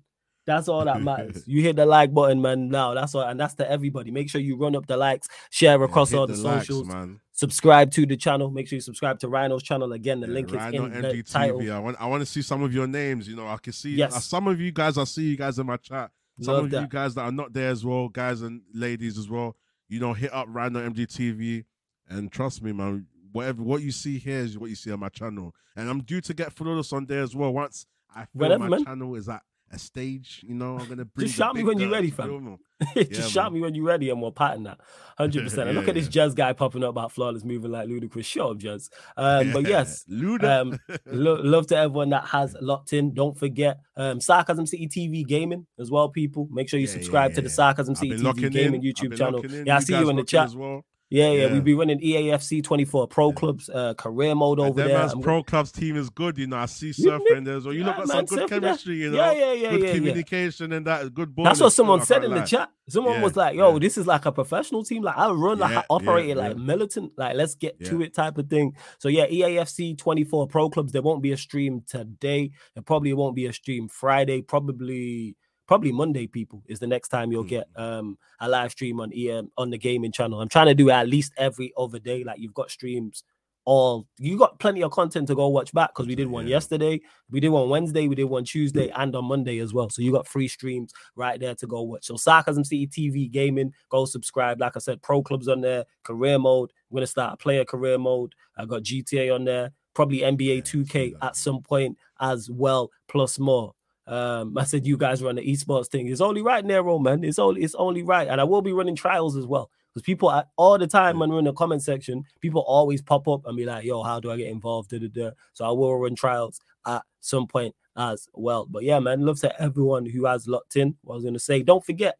That's 0.46 0.68
all 0.68 0.84
that 0.84 1.02
matters. 1.02 1.44
You 1.46 1.62
hit 1.62 1.76
the 1.76 1.86
like 1.86 2.12
button, 2.12 2.40
man. 2.40 2.68
Now 2.68 2.94
that's 2.94 3.14
all, 3.14 3.22
and 3.22 3.38
that's 3.38 3.54
to 3.54 3.70
everybody. 3.70 4.10
Make 4.10 4.30
sure 4.30 4.40
you 4.40 4.56
run 4.56 4.74
up 4.74 4.86
the 4.86 4.96
likes, 4.96 5.28
share 5.50 5.82
across 5.82 6.12
yeah, 6.12 6.18
all 6.18 6.26
the, 6.26 6.32
the 6.32 6.38
socials, 6.38 6.88
likes, 6.88 6.94
man. 6.94 7.20
Subscribe 7.32 7.90
to 7.92 8.04
the 8.04 8.16
channel. 8.16 8.50
Make 8.50 8.68
sure 8.68 8.76
you 8.76 8.82
subscribe 8.82 9.18
to 9.20 9.28
Rhino's 9.28 9.62
channel. 9.62 9.92
Again, 9.92 10.20
the 10.20 10.26
yeah, 10.26 10.32
link 10.34 10.52
Rhino 10.52 10.86
is 10.86 10.94
in 10.96 11.02
the 11.02 11.22
title. 11.22 11.72
I 11.72 11.78
want, 11.78 11.96
I 12.00 12.06
want 12.06 12.20
to 12.20 12.26
see 12.26 12.42
some 12.42 12.62
of 12.62 12.72
your 12.74 12.86
names. 12.86 13.28
You 13.28 13.36
know, 13.36 13.46
I 13.46 13.56
can 13.56 13.72
see 13.72 13.94
yes. 13.94 14.24
Some 14.24 14.46
of 14.46 14.60
you 14.60 14.72
guys. 14.72 14.98
I 14.98 15.04
see 15.04 15.30
you 15.30 15.36
guys 15.36 15.58
in 15.58 15.66
my 15.66 15.76
chat. 15.76 16.10
Some 16.40 16.54
Love 16.54 16.64
of 16.64 16.70
that. 16.70 16.80
you 16.82 16.88
guys 16.88 17.14
that 17.14 17.22
are 17.22 17.32
not 17.32 17.52
there 17.52 17.70
as 17.70 17.84
well, 17.84 18.08
guys 18.08 18.42
and 18.42 18.62
ladies 18.74 19.18
as 19.18 19.28
well. 19.28 19.56
You 19.88 20.00
know, 20.00 20.12
hit 20.14 20.32
up 20.32 20.46
Rhino 20.48 20.88
MDTV, 20.88 21.64
and 22.08 22.30
trust 22.32 22.62
me, 22.62 22.72
man. 22.72 23.06
Whatever 23.32 23.62
what 23.62 23.82
you 23.82 23.92
see 23.92 24.18
here 24.18 24.38
is 24.38 24.58
what 24.58 24.70
you 24.70 24.76
see 24.76 24.90
on 24.90 25.00
my 25.00 25.08
channel, 25.08 25.54
and 25.76 25.88
I'm 25.88 26.02
due 26.02 26.20
to 26.22 26.34
get 26.34 26.52
followers 26.52 26.92
on 26.92 27.06
there 27.06 27.22
as 27.22 27.34
well. 27.36 27.52
Once 27.52 27.86
I 28.14 28.20
feel 28.20 28.28
Whatever, 28.32 28.64
my 28.64 28.68
man. 28.70 28.84
channel 28.84 29.14
is 29.14 29.28
at 29.28 29.42
a 29.70 29.78
stage. 29.78 30.44
You 30.47 30.55
know, 30.55 30.78
I'm 30.78 30.88
gonna 30.88 31.05
bring 31.05 31.26
just 31.26 31.38
shout 31.38 31.55
me 31.55 31.62
when 31.62 31.78
you're 31.78 31.90
ready, 31.90 32.10
fam. 32.10 32.59
just 32.97 33.10
yeah, 33.12 33.26
shout 33.26 33.52
me 33.52 33.60
when 33.60 33.74
you're 33.74 33.84
ready, 33.84 34.10
and 34.10 34.20
we'll 34.20 34.32
pattern 34.32 34.64
that, 34.64 34.80
hundred 35.18 35.44
percent. 35.44 35.68
And 35.68 35.78
look 35.78 35.88
at 35.88 35.94
this 35.94 36.09
Jazz 36.16 36.34
guy 36.34 36.52
popping 36.52 36.82
up 36.82 36.90
about 36.90 37.12
flawless 37.12 37.44
moving 37.44 37.70
like 37.70 37.88
Ludacris. 37.88 38.24
Shut 38.24 38.51
up, 38.51 38.59
Jazz. 38.59 38.90
Um, 39.16 39.52
but 39.52 39.66
yes, 39.66 40.05
um, 40.42 40.78
lo- 41.06 41.40
love 41.42 41.66
to 41.68 41.76
everyone 41.76 42.10
that 42.10 42.26
has 42.26 42.56
locked 42.60 42.92
in. 42.92 43.12
Don't 43.14 43.38
forget 43.38 43.78
um, 43.97 44.20
Sarcasm 44.20 44.66
City 44.66 44.88
TV 44.88 45.26
Gaming 45.26 45.66
as 45.78 45.90
well, 45.90 46.09
people. 46.09 46.48
Make 46.51 46.68
sure 46.68 46.80
you 46.80 46.86
subscribe 46.86 47.34
to 47.34 47.42
the 47.42 47.51
Sarcasm 47.51 47.94
City 47.94 48.12
TV 48.12 48.51
Gaming 48.51 48.82
YouTube 48.82 49.16
channel. 49.16 49.44
Yeah, 49.47 49.76
I 49.76 49.80
see 49.80 49.98
you 49.98 50.09
in 50.09 50.16
the 50.16 50.24
chat. 50.24 50.47
As 50.47 50.56
well. 50.56 50.84
Yeah, 51.11 51.32
yeah, 51.32 51.47
yeah. 51.47 51.53
we 51.55 51.61
be 51.61 51.74
running 51.74 51.99
EAFC 51.99 52.62
24 52.62 53.09
pro 53.09 53.32
clubs, 53.32 53.69
uh, 53.69 53.95
career 53.95 54.32
mode 54.37 54.61
over 54.61 54.81
there. 54.87 54.97
Man's 54.97 55.15
pro 55.16 55.43
clubs 55.43 55.73
team 55.73 55.97
is 55.97 56.09
good, 56.09 56.39
you 56.39 56.47
know. 56.47 56.57
I 56.57 56.66
see 56.66 56.93
surfer 56.93 57.35
in 57.35 57.43
there 57.43 57.57
as 57.57 57.65
well. 57.65 57.74
You 57.74 57.81
yeah, 57.81 57.87
look 57.89 57.99
at 57.99 58.09
some 58.09 58.24
good 58.27 58.49
chemistry, 58.49 58.99
you 58.99 59.11
know. 59.11 59.16
Yeah, 59.16 59.32
yeah, 59.32 59.53
yeah, 59.53 59.70
good 59.70 59.82
yeah, 59.82 59.95
communication 59.95 60.73
and 60.73 60.87
that 60.87 61.12
good. 61.12 61.35
That's 61.37 61.59
what 61.59 61.70
someone 61.73 62.03
said 62.03 62.23
in 62.23 62.31
the 62.32 62.43
chat. 62.43 62.70
Someone 62.89 63.20
was 63.20 63.35
like, 63.35 63.57
"Yo, 63.57 63.78
this 63.81 63.99
is 63.99 64.07
like 64.07 64.24
a 64.24 64.32
professional 64.32 64.85
team. 64.85 65.03
Like 65.03 65.16
I 65.16 65.31
run, 65.31 65.59
like 65.59 65.77
I 65.77 65.85
operate 65.91 66.31
it 66.31 66.37
like 66.37 66.57
militant. 66.57 67.12
Like 67.16 67.35
let's 67.35 67.57
get 67.57 67.85
to 67.87 68.03
it 68.03 68.15
type 68.15 68.39
of 68.39 68.49
thing." 68.49 68.77
So 68.99 69.09
yeah, 69.09 69.27
EAFC 69.27 69.99
24 69.99 70.47
pro 70.47 70.70
clubs. 70.70 70.93
There 70.93 71.03
won't 71.03 71.23
be 71.23 71.32
a 71.32 71.37
stream 71.37 71.82
today. 71.89 72.53
There 72.74 72.85
probably 72.85 73.12
won't 73.15 73.35
be 73.35 73.47
a 73.47 73.53
stream 73.53 73.89
Friday. 73.89 74.43
Probably 74.43 75.37
probably 75.70 75.92
Monday, 75.92 76.26
people, 76.26 76.64
is 76.66 76.80
the 76.80 76.86
next 76.88 77.10
time 77.10 77.30
you'll 77.30 77.44
get 77.44 77.72
mm-hmm. 77.74 77.80
um 77.80 78.18
a 78.40 78.48
live 78.48 78.72
stream 78.72 78.98
on 78.98 79.12
EM 79.12 79.52
on 79.56 79.70
the 79.70 79.78
gaming 79.78 80.10
channel. 80.10 80.40
I'm 80.40 80.48
trying 80.48 80.66
to 80.66 80.74
do 80.74 80.88
it 80.88 80.94
at 80.94 81.09
least 81.09 81.32
every 81.36 81.72
other 81.78 82.01
day. 82.01 82.24
Like 82.24 82.40
you've 82.40 82.55
got 82.55 82.72
streams 82.72 83.22
all 83.66 84.09
you 84.18 84.36
got 84.36 84.59
plenty 84.59 84.82
of 84.82 84.90
content 84.90 85.28
to 85.28 85.34
go 85.36 85.47
watch 85.47 85.72
back 85.72 85.90
because 85.90 86.09
we 86.09 86.16
did 86.16 86.26
one 86.26 86.44
yeah. 86.44 86.56
yesterday, 86.56 87.01
we 87.30 87.38
did 87.38 87.51
one 87.51 87.68
Wednesday, 87.68 88.09
we 88.09 88.16
did 88.16 88.24
one 88.24 88.42
Tuesday, 88.42 88.90
and 88.97 89.14
on 89.14 89.26
Monday 89.26 89.60
as 89.60 89.72
well. 89.72 89.88
So 89.88 90.02
you 90.02 90.10
got 90.10 90.26
free 90.26 90.48
streams 90.48 90.92
right 91.14 91.38
there 91.38 91.55
to 91.55 91.66
go 91.68 91.82
watch. 91.82 92.06
So 92.06 92.16
Sarcasm 92.16 92.64
City 92.64 92.88
TV 92.88 93.30
Gaming, 93.30 93.72
go 93.90 94.06
subscribe. 94.06 94.60
Like 94.60 94.74
I 94.74 94.80
said, 94.80 95.01
pro 95.02 95.22
clubs 95.22 95.47
on 95.47 95.60
there, 95.60 95.84
career 96.02 96.40
mode. 96.40 96.72
I'm 96.90 96.97
gonna 96.97 97.06
start 97.06 97.34
a 97.34 97.36
player 97.36 97.64
career 97.64 97.97
mode. 97.97 98.34
I 98.59 98.64
got 98.64 98.82
GTA 98.82 99.32
on 99.32 99.44
there, 99.44 99.70
probably 99.94 100.20
NBA 100.20 100.62
2K 100.62 101.14
at 101.22 101.36
some 101.36 101.62
point 101.62 101.97
as 102.18 102.51
well, 102.51 102.90
plus 103.06 103.38
more. 103.38 103.74
Um, 104.11 104.59
I 104.59 104.65
said 104.65 104.87
you 104.87 104.97
guys 104.97 105.23
run 105.23 105.37
the 105.37 105.43
esports 105.43 105.87
thing. 105.87 106.09
It's 106.09 106.20
only 106.20 106.43
right, 106.43 106.65
Nero, 106.65 106.99
man. 106.99 107.23
It's 107.23 107.39
only 107.39 107.62
it's 107.62 107.77
only 107.77 108.03
right, 108.03 108.27
and 108.27 108.41
I 108.41 108.45
will 108.45 108.61
be 108.61 108.73
running 108.73 108.97
trials 108.97 109.37
as 109.37 109.47
well 109.47 109.70
because 109.95 110.05
people 110.05 110.28
are, 110.28 110.45
all 110.57 110.78
the 110.78 110.89
time 110.89 111.20
when 111.20 111.31
we're 111.31 111.39
in 111.39 111.45
the 111.45 111.53
comment 111.53 111.82
section, 111.82 112.24
people 112.41 112.62
always 112.62 113.01
pop 113.01 113.28
up 113.28 113.47
and 113.47 113.57
be 113.57 113.65
like, 113.65 113.85
"Yo, 113.85 114.03
how 114.03 114.19
do 114.19 114.32
I 114.32 114.37
get 114.37 114.49
involved?" 114.49 114.91
Da, 114.91 114.99
da, 114.99 115.07
da. 115.09 115.31
So 115.53 115.65
I 115.65 115.70
will 115.70 115.97
run 115.97 116.16
trials 116.16 116.61
at 116.87 117.03
some 117.20 117.47
point 117.47 117.73
as 117.97 118.28
well. 118.35 118.66
But 118.69 118.82
yeah, 118.82 118.99
man, 118.99 119.24
love 119.24 119.39
to 119.41 119.62
everyone 119.62 120.07
who 120.07 120.27
has 120.27 120.49
locked 120.49 120.74
in. 120.74 120.97
What 121.03 121.15
I 121.15 121.16
was 121.16 121.24
gonna 121.24 121.39
say, 121.39 121.62
don't 121.62 121.85
forget 121.85 122.19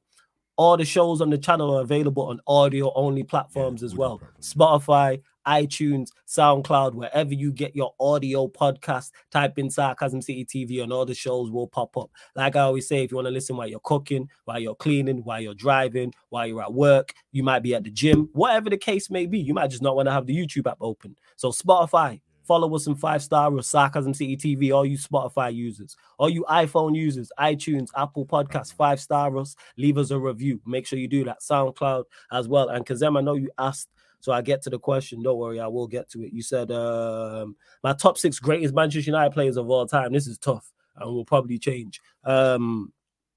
all 0.57 0.77
the 0.77 0.85
shows 0.85 1.21
on 1.21 1.31
the 1.31 1.39
channel 1.39 1.77
are 1.77 1.81
available 1.81 2.25
on 2.25 2.39
audio 2.47 2.93
only 2.95 3.25
platforms 3.25 3.83
yeah, 3.83 3.87
as 3.87 3.97
well. 3.97 4.21
Spotify, 4.41 5.23
iTunes, 5.51 6.11
SoundCloud, 6.29 6.95
wherever 6.95 7.35
you 7.35 7.53
get 7.53 7.75
your 7.75 7.93
audio 7.99 8.47
podcast, 8.47 9.11
type 9.33 9.59
in 9.59 9.69
Sarcasm 9.69 10.23
City 10.23 10.45
TV 10.45 10.83
and 10.83 10.93
all 10.93 11.05
the 11.05 11.15
shows 11.15 11.51
will 11.51 11.67
pop 11.67 11.97
up. 11.97 12.11
Like 12.37 12.55
I 12.55 12.61
always 12.61 12.87
say, 12.87 13.03
if 13.03 13.11
you 13.11 13.17
want 13.17 13.27
to 13.27 13.33
listen 13.33 13.57
while 13.57 13.67
you're 13.67 13.81
cooking, 13.81 14.29
while 14.45 14.61
you're 14.61 14.77
cleaning, 14.77 15.25
while 15.25 15.41
you're 15.41 15.55
driving, 15.55 16.15
while 16.29 16.47
you're 16.47 16.63
at 16.63 16.73
work, 16.73 17.13
you 17.33 17.43
might 17.43 17.65
be 17.65 17.75
at 17.75 17.83
the 17.83 17.91
gym, 17.91 18.29
whatever 18.33 18.71
the 18.71 18.79
case 18.79 19.11
may 19.11 19.27
be, 19.27 19.41
you 19.41 19.53
might 19.53 19.71
just 19.71 19.83
not 19.83 19.97
want 19.97 20.07
to 20.07 20.13
have 20.13 20.27
the 20.27 20.37
YouTube 20.37 20.71
app 20.71 20.79
open. 20.81 21.17
So 21.35 21.51
Spotify, 21.51 22.21
follow 22.51 22.75
us 22.75 22.87
in 22.87 22.95
five 22.95 23.23
star 23.23 23.53
or 23.53 23.63
Sarcasm 23.63 24.15
City 24.15 24.37
TV, 24.37 24.75
all 24.75 24.87
you 24.87 24.99
Spotify 24.99 25.55
users, 25.55 25.97
all 26.19 26.29
you 26.29 26.45
iPhone 26.49 26.97
users, 26.97 27.31
iTunes, 27.39 27.89
Apple 27.97 28.27
Podcasts, 28.27 28.75
five 28.75 29.01
star 29.01 29.37
us, 29.39 29.57
leave 29.77 29.99
us 29.99 30.11
a 30.11 30.19
review. 30.19 30.61
Make 30.67 30.87
sure 30.87 30.99
you 30.99 31.09
do 31.09 31.25
that. 31.25 31.41
SoundCloud 31.41 32.05
as 32.33 32.49
well. 32.49 32.69
And 32.69 32.87
Kazem, 32.87 33.19
I 33.19 33.21
know 33.21 33.35
you 33.35 33.51
asked 33.59 33.89
so 34.21 34.33
I 34.33 34.43
get 34.43 34.63
to 34.63 34.71
the 34.71 34.79
question. 34.79 35.23
Don't 35.23 35.39
worry, 35.39 35.61
I 35.61 35.67
will 35.67 35.87
get 35.87 36.11
to 36.11 36.23
it. 36.23 36.33
You 36.33 36.43
said 36.43 36.71
um, 36.71 37.57
my 37.83 37.95
top 37.95 38.19
six 38.19 38.39
greatest 38.39 38.75
Manchester 38.75 39.11
United 39.11 39.33
players 39.33 39.57
of 39.57 39.69
all 39.69 39.87
time. 39.87 40.13
This 40.13 40.27
is 40.27 40.39
tough 40.39 40.71
and 40.97 41.11
will 41.11 41.25
probably 41.25 41.59
change. 41.59 42.01
Um, 42.25 42.93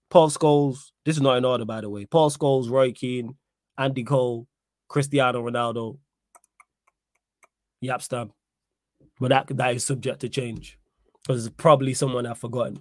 Paul 0.09 0.29
Scholes. 0.29 0.91
This 1.05 1.15
is 1.15 1.21
not 1.21 1.37
in 1.37 1.45
order, 1.45 1.65
by 1.65 1.81
the 1.81 1.89
way. 1.89 2.05
Paul 2.05 2.29
Scholes, 2.29 2.69
Roy 2.69 2.91
Keane, 2.91 3.35
Andy 3.77 4.03
Cole, 4.03 4.47
Cristiano 4.87 5.41
Ronaldo, 5.41 5.97
Jaap 7.83 8.01
Stam. 8.01 8.31
But 9.19 9.29
that 9.29 9.47
that 9.57 9.75
is 9.75 9.85
subject 9.85 10.19
to 10.21 10.29
change 10.29 10.77
because 11.21 11.45
it's 11.45 11.55
probably 11.57 11.93
someone 11.93 12.25
I've 12.25 12.37
forgotten. 12.37 12.79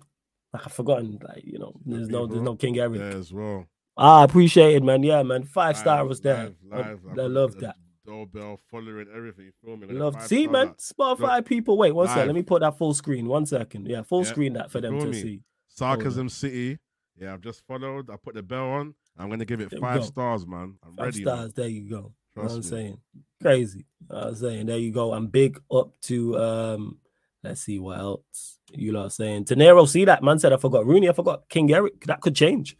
Like 0.52 0.66
I've 0.66 0.72
forgotten, 0.72 1.20
like 1.26 1.44
you 1.44 1.58
know, 1.58 1.72
there's 1.86 2.08
no 2.08 2.26
there's 2.26 2.42
no 2.42 2.56
King 2.56 2.78
Eric. 2.78 3.00
Yeah, 3.00 3.18
as 3.18 3.32
well. 3.32 3.66
Ah, 3.96 4.22
I 4.22 4.24
appreciate 4.24 4.74
it, 4.74 4.82
man. 4.82 5.02
Yeah, 5.02 5.22
man. 5.22 5.44
Five 5.44 5.76
star 5.76 6.04
was 6.04 6.20
there. 6.20 6.52
Live, 6.68 7.04
live. 7.04 7.18
I, 7.18 7.22
I 7.22 7.26
love 7.26 7.58
that 7.60 7.76
doorbell, 8.04 8.58
following 8.70 9.06
everything. 9.14 9.52
Me? 9.64 9.76
Like 9.76 9.90
Love. 9.90 10.22
See, 10.22 10.46
man, 10.46 10.74
Spotify 10.74 11.36
Look, 11.36 11.46
people. 11.46 11.76
Wait, 11.76 11.92
one 11.92 12.08
second. 12.08 12.26
Let 12.26 12.34
me 12.34 12.42
put 12.42 12.60
that 12.60 12.78
full 12.78 12.94
screen. 12.94 13.26
One 13.26 13.46
second. 13.46 13.86
Yeah, 13.86 14.02
full 14.02 14.24
yeah, 14.24 14.30
screen 14.30 14.52
that 14.54 14.70
for 14.70 14.80
them 14.80 14.98
to 14.98 15.06
me? 15.06 15.20
see. 15.20 15.40
Sarcasm 15.68 16.28
City. 16.28 16.78
Yeah, 17.18 17.34
I've 17.34 17.40
just 17.40 17.66
followed. 17.66 18.10
I 18.10 18.16
put 18.16 18.34
the 18.34 18.42
bell 18.42 18.70
on. 18.70 18.94
I'm 19.18 19.28
gonna 19.28 19.44
give 19.44 19.60
it 19.60 19.70
there 19.70 19.80
five 19.80 20.04
stars, 20.04 20.46
man. 20.46 20.76
I'm 20.84 20.94
five 20.94 21.06
ready. 21.06 21.22
Stars. 21.22 21.40
Man. 21.40 21.52
There 21.56 21.68
you 21.68 21.88
go. 21.88 22.12
Trust 22.34 22.36
you 22.36 22.42
know 22.42 22.48
what 22.48 22.52
I'm 22.54 22.62
saying 22.62 22.98
crazy. 23.42 23.84
I'm 24.08 24.34
saying 24.34 24.66
there 24.66 24.78
you 24.78 24.92
go. 24.92 25.12
I'm 25.12 25.26
big 25.26 25.60
up 25.70 25.90
to 26.02 26.38
um. 26.38 26.98
Let's 27.44 27.62
see 27.62 27.80
what 27.80 27.98
else 27.98 28.60
you 28.70 28.92
lot 28.92 29.12
saying. 29.12 29.46
Tenero, 29.46 29.88
see 29.88 30.04
that 30.04 30.22
man 30.22 30.38
said 30.38 30.52
I 30.52 30.58
forgot 30.58 30.86
Rooney. 30.86 31.08
I 31.08 31.12
forgot 31.12 31.48
King 31.48 31.72
Eric. 31.74 32.04
That 32.06 32.20
could 32.20 32.36
change. 32.36 32.76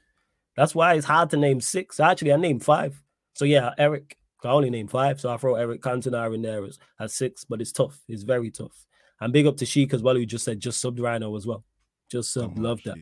That's 0.57 0.73
why 0.73 0.95
it's 0.95 1.07
hard 1.07 1.31
to 1.31 1.37
name 1.37 1.61
six. 1.61 1.99
Actually, 1.99 2.33
I 2.33 2.37
named 2.37 2.65
five. 2.65 3.03
So 3.35 3.45
yeah, 3.45 3.71
Eric, 3.77 4.17
I 4.45 4.51
only 4.51 4.71
named 4.71 4.91
five, 4.91 5.21
so 5.21 5.33
I 5.33 5.37
throw 5.37 5.55
Eric 5.55 5.83
Cantona 5.83 6.35
in 6.35 6.43
there 6.43 6.65
as, 6.65 6.79
as 6.99 7.15
six, 7.15 7.45
but 7.45 7.61
it's 7.61 7.73
tough. 7.73 8.01
It's 8.09 8.23
very 8.23 8.51
tough. 8.51 8.87
And 9.21 9.33
big 9.33 9.47
up 9.47 9.57
to 9.59 9.67
Sheik 9.67 9.95
as 9.95 10.03
well, 10.03 10.15
who 10.15 10.27
just 10.27 10.45
said 10.45 10.61
just 10.61 10.83
subbed 10.83 11.01
Rhino 11.01 11.35
as 11.37 11.47
well. 11.47 11.65
Just 12.11 12.33
sub, 12.33 12.59
love 12.59 12.81
that. 12.85 12.97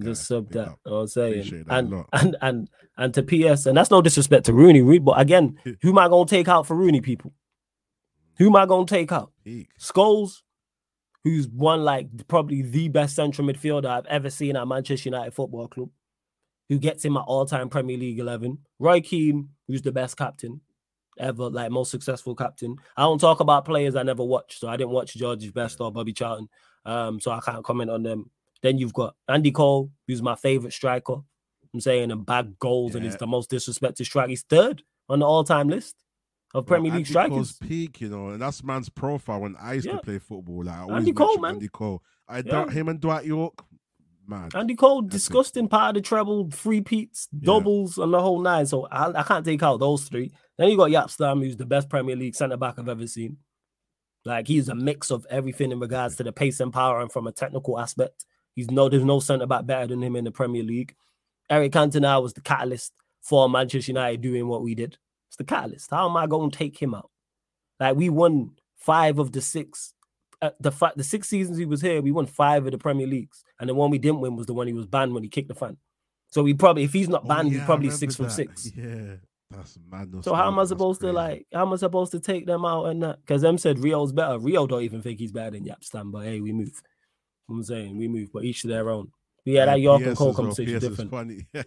just 0.00 0.26
sub 0.26 0.50
that. 0.50 0.74
I 0.86 0.90
was 0.90 1.14
saying, 1.14 1.64
and 1.70 2.04
and 2.12 2.36
and 2.40 2.70
and 2.96 3.14
to 3.14 3.22
PS, 3.22 3.66
and 3.66 3.76
that's 3.76 3.90
no 3.90 4.02
disrespect 4.02 4.46
to 4.46 4.52
Rooney, 4.52 4.98
but 4.98 5.20
again, 5.20 5.58
who 5.82 5.90
am 5.90 5.98
I 5.98 6.08
gonna 6.08 6.26
take 6.26 6.48
out 6.48 6.66
for 6.66 6.74
Rooney 6.74 7.00
people? 7.00 7.32
Who 8.38 8.48
am 8.48 8.56
I 8.56 8.66
gonna 8.66 8.86
take 8.86 9.12
out? 9.12 9.32
Scholes, 9.80 10.42
who's 11.24 11.48
one 11.48 11.84
like 11.84 12.08
probably 12.26 12.62
the 12.62 12.88
best 12.88 13.16
central 13.16 13.46
midfielder 13.46 13.86
I've 13.86 14.06
ever 14.06 14.30
seen 14.30 14.56
at 14.56 14.66
Manchester 14.66 15.08
United 15.08 15.34
Football 15.34 15.68
Club 15.68 15.90
who 16.68 16.78
gets 16.78 17.04
in 17.04 17.12
my 17.12 17.20
all-time 17.20 17.68
Premier 17.68 17.96
League 17.96 18.18
11. 18.18 18.58
Roy 18.78 19.00
Keane, 19.00 19.50
who's 19.66 19.82
the 19.82 19.92
best 19.92 20.16
captain 20.16 20.60
ever, 21.18 21.50
like 21.50 21.70
most 21.70 21.90
successful 21.90 22.34
captain. 22.34 22.76
I 22.96 23.02
don't 23.02 23.20
talk 23.20 23.40
about 23.40 23.64
players 23.64 23.96
I 23.96 24.02
never 24.02 24.24
watched, 24.24 24.60
so 24.60 24.68
I 24.68 24.76
didn't 24.76 24.90
watch 24.90 25.14
George's 25.14 25.50
Best 25.50 25.80
or 25.80 25.90
Bobby 25.90 26.12
Charlton, 26.12 26.48
um, 26.84 27.20
so 27.20 27.30
I 27.30 27.40
can't 27.40 27.64
comment 27.64 27.90
on 27.90 28.02
them. 28.02 28.30
Then 28.62 28.78
you've 28.78 28.92
got 28.92 29.14
Andy 29.28 29.50
Cole, 29.50 29.90
who's 30.06 30.22
my 30.22 30.34
favorite 30.34 30.72
striker. 30.72 31.16
I'm 31.74 31.80
saying 31.80 32.10
and 32.10 32.24
bag 32.24 32.58
goals 32.58 32.92
yeah. 32.92 32.98
and 32.98 33.06
he's 33.06 33.16
the 33.16 33.26
most 33.26 33.50
disrespected 33.50 34.04
striker. 34.06 34.30
He's 34.30 34.42
third 34.42 34.82
on 35.08 35.18
the 35.18 35.26
all-time 35.26 35.68
list 35.68 35.96
of 36.54 36.66
Premier 36.66 36.90
League 36.90 37.00
Andy 37.00 37.10
strikers. 37.10 37.30
Cole's 37.30 37.52
peak, 37.52 38.00
you 38.00 38.08
know, 38.08 38.28
and 38.28 38.40
that's 38.40 38.64
man's 38.64 38.88
profile 38.88 39.40
when 39.40 39.54
I 39.60 39.74
used 39.74 39.86
yeah. 39.86 39.92
to 39.92 39.98
play 39.98 40.18
football. 40.18 40.64
Like 40.64 40.76
I 40.76 40.80
always 40.80 40.96
Andy 40.96 41.12
Cole, 41.12 41.38
man. 41.38 41.54
Andy 41.54 41.68
Cole. 41.68 42.02
I 42.26 42.42
yeah. 42.44 42.68
him 42.70 42.88
and 42.88 43.00
Dwight 43.00 43.24
Yorke 43.24 43.64
mad. 44.28 44.54
Andy 44.54 44.74
Cole, 44.74 45.02
disgusting 45.02 45.68
part 45.68 45.96
of 45.96 46.02
the 46.02 46.06
treble, 46.06 46.50
three 46.50 46.80
peats, 46.80 47.28
Yeah. 47.32 47.46
doubles, 47.46 47.98
and 47.98 48.12
the 48.12 48.20
whole 48.20 48.40
nine. 48.40 48.66
So 48.66 48.86
I, 48.86 49.20
I 49.20 49.22
can't 49.22 49.44
take 49.44 49.62
out 49.62 49.80
those 49.80 50.04
three. 50.04 50.32
Then 50.56 50.68
you 50.70 50.76
got 50.76 50.90
Jaap 50.90 51.10
Stam, 51.10 51.40
who's 51.40 51.56
the 51.56 51.66
best 51.66 51.88
Premier 51.88 52.16
League 52.16 52.34
centre 52.34 52.56
back 52.56 52.78
I've 52.78 52.88
ever 52.88 53.06
seen. 53.06 53.38
Like 54.24 54.46
he's 54.46 54.68
a 54.68 54.74
mix 54.74 55.10
of 55.10 55.26
everything 55.30 55.72
in 55.72 55.80
regards 55.80 56.16
to 56.16 56.24
the 56.24 56.32
pace 56.32 56.60
and 56.60 56.72
power 56.72 57.00
and 57.00 57.10
from 57.10 57.26
a 57.26 57.32
technical 57.32 57.78
aspect. 57.78 58.24
He's 58.54 58.70
no, 58.70 58.88
there's 58.88 59.04
no 59.04 59.20
centre 59.20 59.46
back 59.46 59.66
better 59.66 59.86
than 59.86 60.02
him 60.02 60.16
in 60.16 60.24
the 60.24 60.32
Premier 60.32 60.62
League. 60.64 60.94
Eric 61.48 61.72
Cantona 61.72 62.20
was 62.22 62.34
the 62.34 62.40
catalyst 62.40 62.92
for 63.22 63.48
Manchester 63.48 63.90
United 63.92 64.20
doing 64.20 64.48
what 64.48 64.62
we 64.62 64.74
did. 64.74 64.98
It's 65.28 65.36
the 65.36 65.44
catalyst. 65.44 65.90
How 65.90 66.08
am 66.08 66.16
I 66.16 66.26
going 66.26 66.50
to 66.50 66.58
take 66.58 66.76
him 66.80 66.94
out? 66.94 67.10
Like 67.80 67.96
we 67.96 68.08
won 68.10 68.52
five 68.76 69.18
of 69.18 69.32
the 69.32 69.40
six, 69.40 69.94
uh, 70.42 70.50
the 70.60 70.70
fa- 70.72 70.92
the 70.96 71.04
six 71.04 71.28
seasons 71.28 71.58
he 71.58 71.64
was 71.64 71.80
here. 71.80 72.00
We 72.02 72.12
won 72.12 72.26
five 72.26 72.64
of 72.66 72.72
the 72.72 72.78
Premier 72.78 73.06
Leagues, 73.06 73.42
and 73.60 73.68
the 73.68 73.74
one 73.74 73.90
we 73.90 73.98
didn't 73.98 74.20
win 74.20 74.36
was 74.36 74.46
the 74.46 74.54
one 74.54 74.66
he 74.66 74.72
was 74.72 74.86
banned 74.86 75.12
when 75.12 75.22
he 75.22 75.28
kicked 75.28 75.48
the 75.48 75.54
fan. 75.54 75.76
So 76.30 76.42
we 76.42 76.54
probably, 76.54 76.84
if 76.84 76.92
he's 76.92 77.08
not 77.08 77.22
Oh, 77.24 77.28
banned, 77.28 77.48
yeah, 77.50 77.58
he's 77.58 77.64
probably 77.66 77.90
six 77.90 78.14
from 78.16 78.28
six. 78.30 78.70
Yeah, 78.76 79.16
that's 79.50 79.78
madness. 79.90 80.24
So 80.26 80.34
how 80.34 80.46
am 80.48 80.58
I 80.58 80.64
supposed 80.64 81.00
to 81.00 81.10
like? 81.12 81.46
How 81.52 81.66
am 81.66 81.72
I 81.72 81.76
supposed 81.76 82.12
to 82.12 82.20
take 82.20 82.44
them 82.46 82.64
out 82.66 82.84
and 82.86 83.02
that? 83.02 83.20
Because 83.20 83.40
them 83.42 83.56
said 83.58 83.78
Rio's 83.78 84.12
better. 84.12 84.38
Rio 84.38 84.66
don't 84.66 84.82
even 84.82 85.00
think 85.02 85.18
he's 85.18 85.32
better 85.32 85.52
than 85.52 85.64
Jaap 85.64 85.82
Stam. 85.82 86.10
But 86.12 86.24
hey, 86.24 86.40
we 86.40 86.52
move. 86.52 86.68
You 86.68 86.74
know 86.74 86.80
what 87.46 87.56
I'm 87.56 87.64
saying 87.64 87.96
we 87.98 88.08
move, 88.08 88.28
but 88.32 88.44
each 88.44 88.60
to 88.62 88.68
their 88.68 88.90
own. 88.90 89.10
But 89.46 89.52
yeah, 89.54 89.64
that 89.64 89.80
York 89.80 90.02
and 90.02 90.14
Cole 90.14 90.34
conversation 90.34 90.74
is 90.74 90.82
different. 90.82 91.10
Funny. 91.10 91.46
no, 91.54 91.62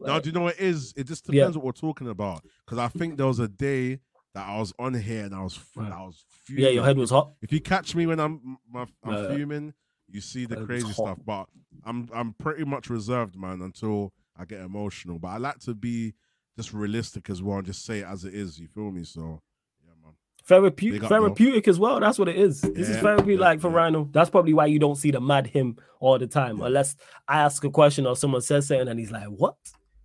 Like- 0.00 0.22
do 0.24 0.30
you 0.30 0.32
know 0.32 0.40
what 0.42 0.56
it 0.56 0.60
is? 0.62 0.92
It 0.96 1.06
just 1.06 1.24
Yeah. 1.28 1.42
depends 1.42 1.56
what 1.58 1.64
we're 1.66 1.72
talking 1.72 2.08
about. 2.08 2.42
Because 2.66 2.78
I 2.80 2.88
think 2.88 3.16
there 3.16 3.26
was 3.28 3.38
a 3.38 3.46
day 3.46 4.00
that 4.34 4.46
I 4.46 4.58
was 4.58 4.72
on 4.78 4.94
here 4.94 5.24
and 5.24 5.34
I 5.34 5.42
was, 5.42 5.58
Right. 5.74 5.90
I 5.92 6.02
was 6.02 6.24
fuming. 6.44 6.64
Yeah, 6.64 6.70
your 6.70 6.84
head 6.84 6.96
was 6.96 7.10
hot. 7.10 7.32
If 7.42 7.52
you 7.52 7.60
catch 7.60 7.94
me 7.94 8.06
when 8.06 8.20
I'm, 8.20 8.58
my, 8.70 8.86
I'm 9.04 9.12
Yeah. 9.12 9.28
fuming, 9.28 9.74
you 10.08 10.20
see 10.20 10.46
the 10.46 10.64
crazy 10.64 10.92
stuff. 10.92 11.18
But 11.24 11.46
I'm, 11.84 12.08
I'm 12.14 12.34
pretty 12.34 12.64
much 12.64 12.90
reserved, 12.90 13.36
man, 13.36 13.60
until 13.62 14.12
I 14.36 14.44
get 14.44 14.60
emotional. 14.60 15.18
But 15.18 15.28
I 15.28 15.36
like 15.38 15.58
to 15.60 15.74
be 15.74 16.14
just 16.56 16.72
realistic 16.72 17.30
as 17.30 17.42
well 17.42 17.58
and 17.58 17.66
just 17.66 17.84
say 17.84 18.00
it 18.00 18.06
as 18.06 18.24
it 18.24 18.34
is. 18.34 18.58
You 18.58 18.68
feel 18.68 18.90
me? 18.90 19.04
So, 19.04 19.40
yeah, 19.84 19.92
man. 20.02 20.12
Therapeutic, 20.44 21.02
therapeutic 21.08 21.68
as 21.68 21.78
well. 21.78 22.00
That's 22.00 22.18
what 22.18 22.28
it 22.28 22.36
is. 22.36 22.60
This 22.60 22.88
is 22.88 22.96
Yeah, 22.96 23.02
therapy, 23.02 23.34
yeah, 23.34 23.40
like 23.40 23.60
for 23.60 23.70
yeah. 23.70 23.76
Rhino. 23.76 24.08
That's 24.12 24.30
probably 24.30 24.52
why 24.54 24.66
you 24.66 24.78
don't 24.78 24.96
see 24.96 25.10
the 25.10 25.20
mad 25.20 25.46
him 25.48 25.76
all 26.00 26.18
the 26.18 26.26
time, 26.26 26.60
unless 26.60 26.96
I 27.28 27.40
ask 27.40 27.62
a 27.64 27.70
question 27.70 28.06
or 28.06 28.16
someone 28.16 28.40
says 28.42 28.66
something 28.68 28.88
and 28.88 28.98
he's 28.98 29.12
like, 29.12 29.26
"What?" 29.26 29.56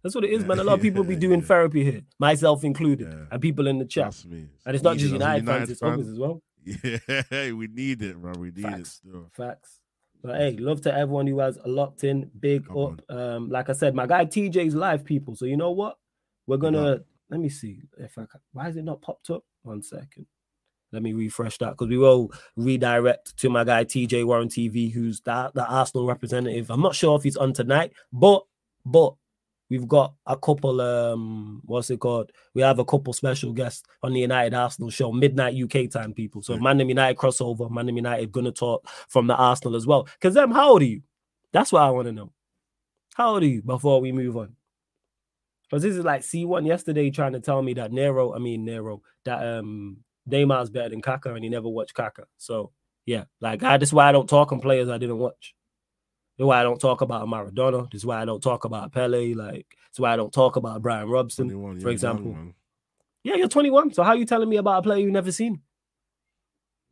That's 0.05 0.13
what 0.13 0.23
it 0.23 0.29
is, 0.29 0.45
man. 0.45 0.59
A 0.59 0.63
lot 0.63 0.73
of 0.73 0.81
people 0.83 1.03
be 1.03 1.15
doing 1.27 1.41
therapy 1.41 1.83
here, 1.83 2.01
myself 2.19 2.63
included, 2.63 3.07
Yeah. 3.11 3.25
and 3.31 3.41
people 3.41 3.65
in 3.65 3.79
the 3.79 3.85
chat. 3.85 4.15
And 4.23 4.49
it's 4.75 4.83
not 4.83 4.97
just 4.97 5.09
a 5.09 5.13
United, 5.15 5.47
fans; 5.47 5.67
it's 5.71 5.81
others 5.81 6.07
as 6.07 6.19
well. 6.19 6.43
Yeah, 6.63 7.51
we 7.53 7.65
need 7.67 8.03
it, 8.03 8.15
bro. 8.15 8.33
We 8.37 8.51
need 8.51 8.61
Facts. 8.61 8.79
it 8.81 8.85
still. 8.87 9.25
Facts. 9.33 9.79
But 10.21 10.35
hey, 10.37 10.57
love 10.57 10.81
to 10.81 10.93
everyone 10.95 11.25
who 11.25 11.39
has 11.39 11.57
locked 11.65 12.03
in. 12.03 12.29
Big 12.39 12.67
Come 12.67 12.77
up. 12.77 13.01
Um, 13.09 13.49
like 13.49 13.67
I 13.69 13.73
said, 13.73 13.95
my 13.95 14.05
guy 14.05 14.25
TJ's 14.25 14.75
live, 14.75 15.03
people. 15.05 15.35
So 15.35 15.45
you 15.45 15.57
know 15.57 15.71
what? 15.71 15.97
We're 16.45 16.57
gonna 16.57 16.99
let 17.31 17.39
me 17.39 17.49
see 17.49 17.81
if 17.97 18.15
I 18.19 18.25
can. 18.25 18.41
Why 18.53 18.69
is 18.69 18.77
it 18.77 18.83
not 18.83 19.01
popped 19.01 19.31
up? 19.31 19.43
One 19.63 19.81
second. 19.81 20.27
Let 20.91 21.01
me 21.01 21.13
refresh 21.13 21.57
that 21.57 21.71
because 21.71 21.87
we 21.89 21.97
will 21.97 22.31
redirect 22.55 23.37
to 23.37 23.49
my 23.49 23.63
guy 23.63 23.85
TJ 23.85 24.23
Warren 24.23 24.49
TV, 24.49 24.91
who's 24.93 25.19
that 25.21 25.55
the 25.55 25.65
Arsenal 25.65 26.05
representative. 26.05 26.69
I'm 26.69 26.81
not 26.81 26.93
sure 26.93 27.17
if 27.17 27.23
he's 27.23 27.37
on 27.37 27.53
tonight, 27.53 27.91
but 28.13 28.43
but 28.85 29.15
we've 29.77 29.87
got 29.87 30.13
a 30.25 30.37
couple 30.37 30.79
um 30.79 31.61
what's 31.65 31.89
it 31.89 31.99
called? 31.99 32.31
We 32.53 32.61
have 32.61 32.79
a 32.79 32.85
couple 32.85 33.11
special 33.11 33.51
guests 33.51 33.83
on 34.01 34.13
the 34.13 34.21
United 34.21 34.53
Arsenal 34.53 34.89
show, 34.89 35.11
midnight 35.11 35.61
UK 35.61 35.89
time, 35.89 36.13
people. 36.13 36.41
So 36.41 36.57
Them 36.57 36.79
United 36.89 37.17
crossover, 37.17 37.69
Man 37.69 37.93
United 37.93 38.31
gonna 38.31 38.51
talk 38.51 38.87
from 39.09 39.27
the 39.27 39.35
Arsenal 39.35 39.75
as 39.75 39.85
well. 39.85 40.03
Because 40.03 40.33
them, 40.33 40.51
how 40.51 40.71
old 40.71 40.81
are 40.81 40.85
you? 40.85 41.01
That's 41.51 41.71
what 41.71 41.81
I 41.81 41.89
want 41.89 42.07
to 42.07 42.13
know. 42.13 42.31
How 43.15 43.33
old 43.33 43.43
are 43.43 43.47
you 43.47 43.61
before 43.61 43.99
we 43.99 44.11
move 44.11 44.37
on? 44.37 44.55
Because 45.63 45.83
this 45.83 45.95
is 45.95 46.05
like 46.05 46.21
C1 46.21 46.65
yesterday 46.65 47.09
trying 47.09 47.33
to 47.33 47.39
tell 47.39 47.61
me 47.61 47.73
that 47.73 47.91
Nero, 47.91 48.33
I 48.33 48.39
mean 48.39 48.63
Nero, 48.63 49.01
that 49.25 49.45
um 49.45 49.97
Neymar's 50.29 50.69
better 50.69 50.89
than 50.89 51.01
Kaka 51.01 51.33
and 51.33 51.43
he 51.43 51.49
never 51.49 51.67
watched 51.67 51.93
Kaka. 51.93 52.25
So 52.37 52.71
yeah, 53.05 53.25
like 53.41 53.61
I 53.63 53.77
this 53.77 53.89
is 53.89 53.93
why 53.93 54.07
I 54.07 54.11
don't 54.13 54.29
talk 54.29 54.51
on 54.51 54.61
players 54.61 54.89
I 54.89 54.97
didn't 54.97 55.17
watch. 55.17 55.53
This 56.37 56.43
is 56.43 56.47
why 56.47 56.59
I 56.59 56.63
don't 56.63 56.79
talk 56.81 57.01
about 57.01 57.27
Maradona. 57.27 57.89
This 57.91 58.03
why 58.03 58.21
I 58.21 58.25
don't 58.25 58.41
talk 58.43 58.65
about 58.65 58.91
Pele. 58.91 59.33
Like 59.33 59.77
it's 59.89 59.99
why 59.99 60.13
I 60.13 60.15
don't 60.17 60.33
talk 60.33 60.55
about 60.57 60.81
Brian 60.81 61.09
Robson. 61.09 61.49
for 61.79 61.89
example. 61.89 62.31
young, 62.31 62.33
man. 62.33 62.53
Yeah, 63.23 63.35
you're 63.35 63.47
21. 63.47 63.93
So 63.93 64.03
how 64.03 64.09
are 64.11 64.17
you 64.17 64.25
telling 64.25 64.49
me 64.49 64.57
about 64.57 64.79
a 64.79 64.81
player 64.81 64.99
you've 64.99 65.11
never 65.13 65.31
seen? 65.31 65.61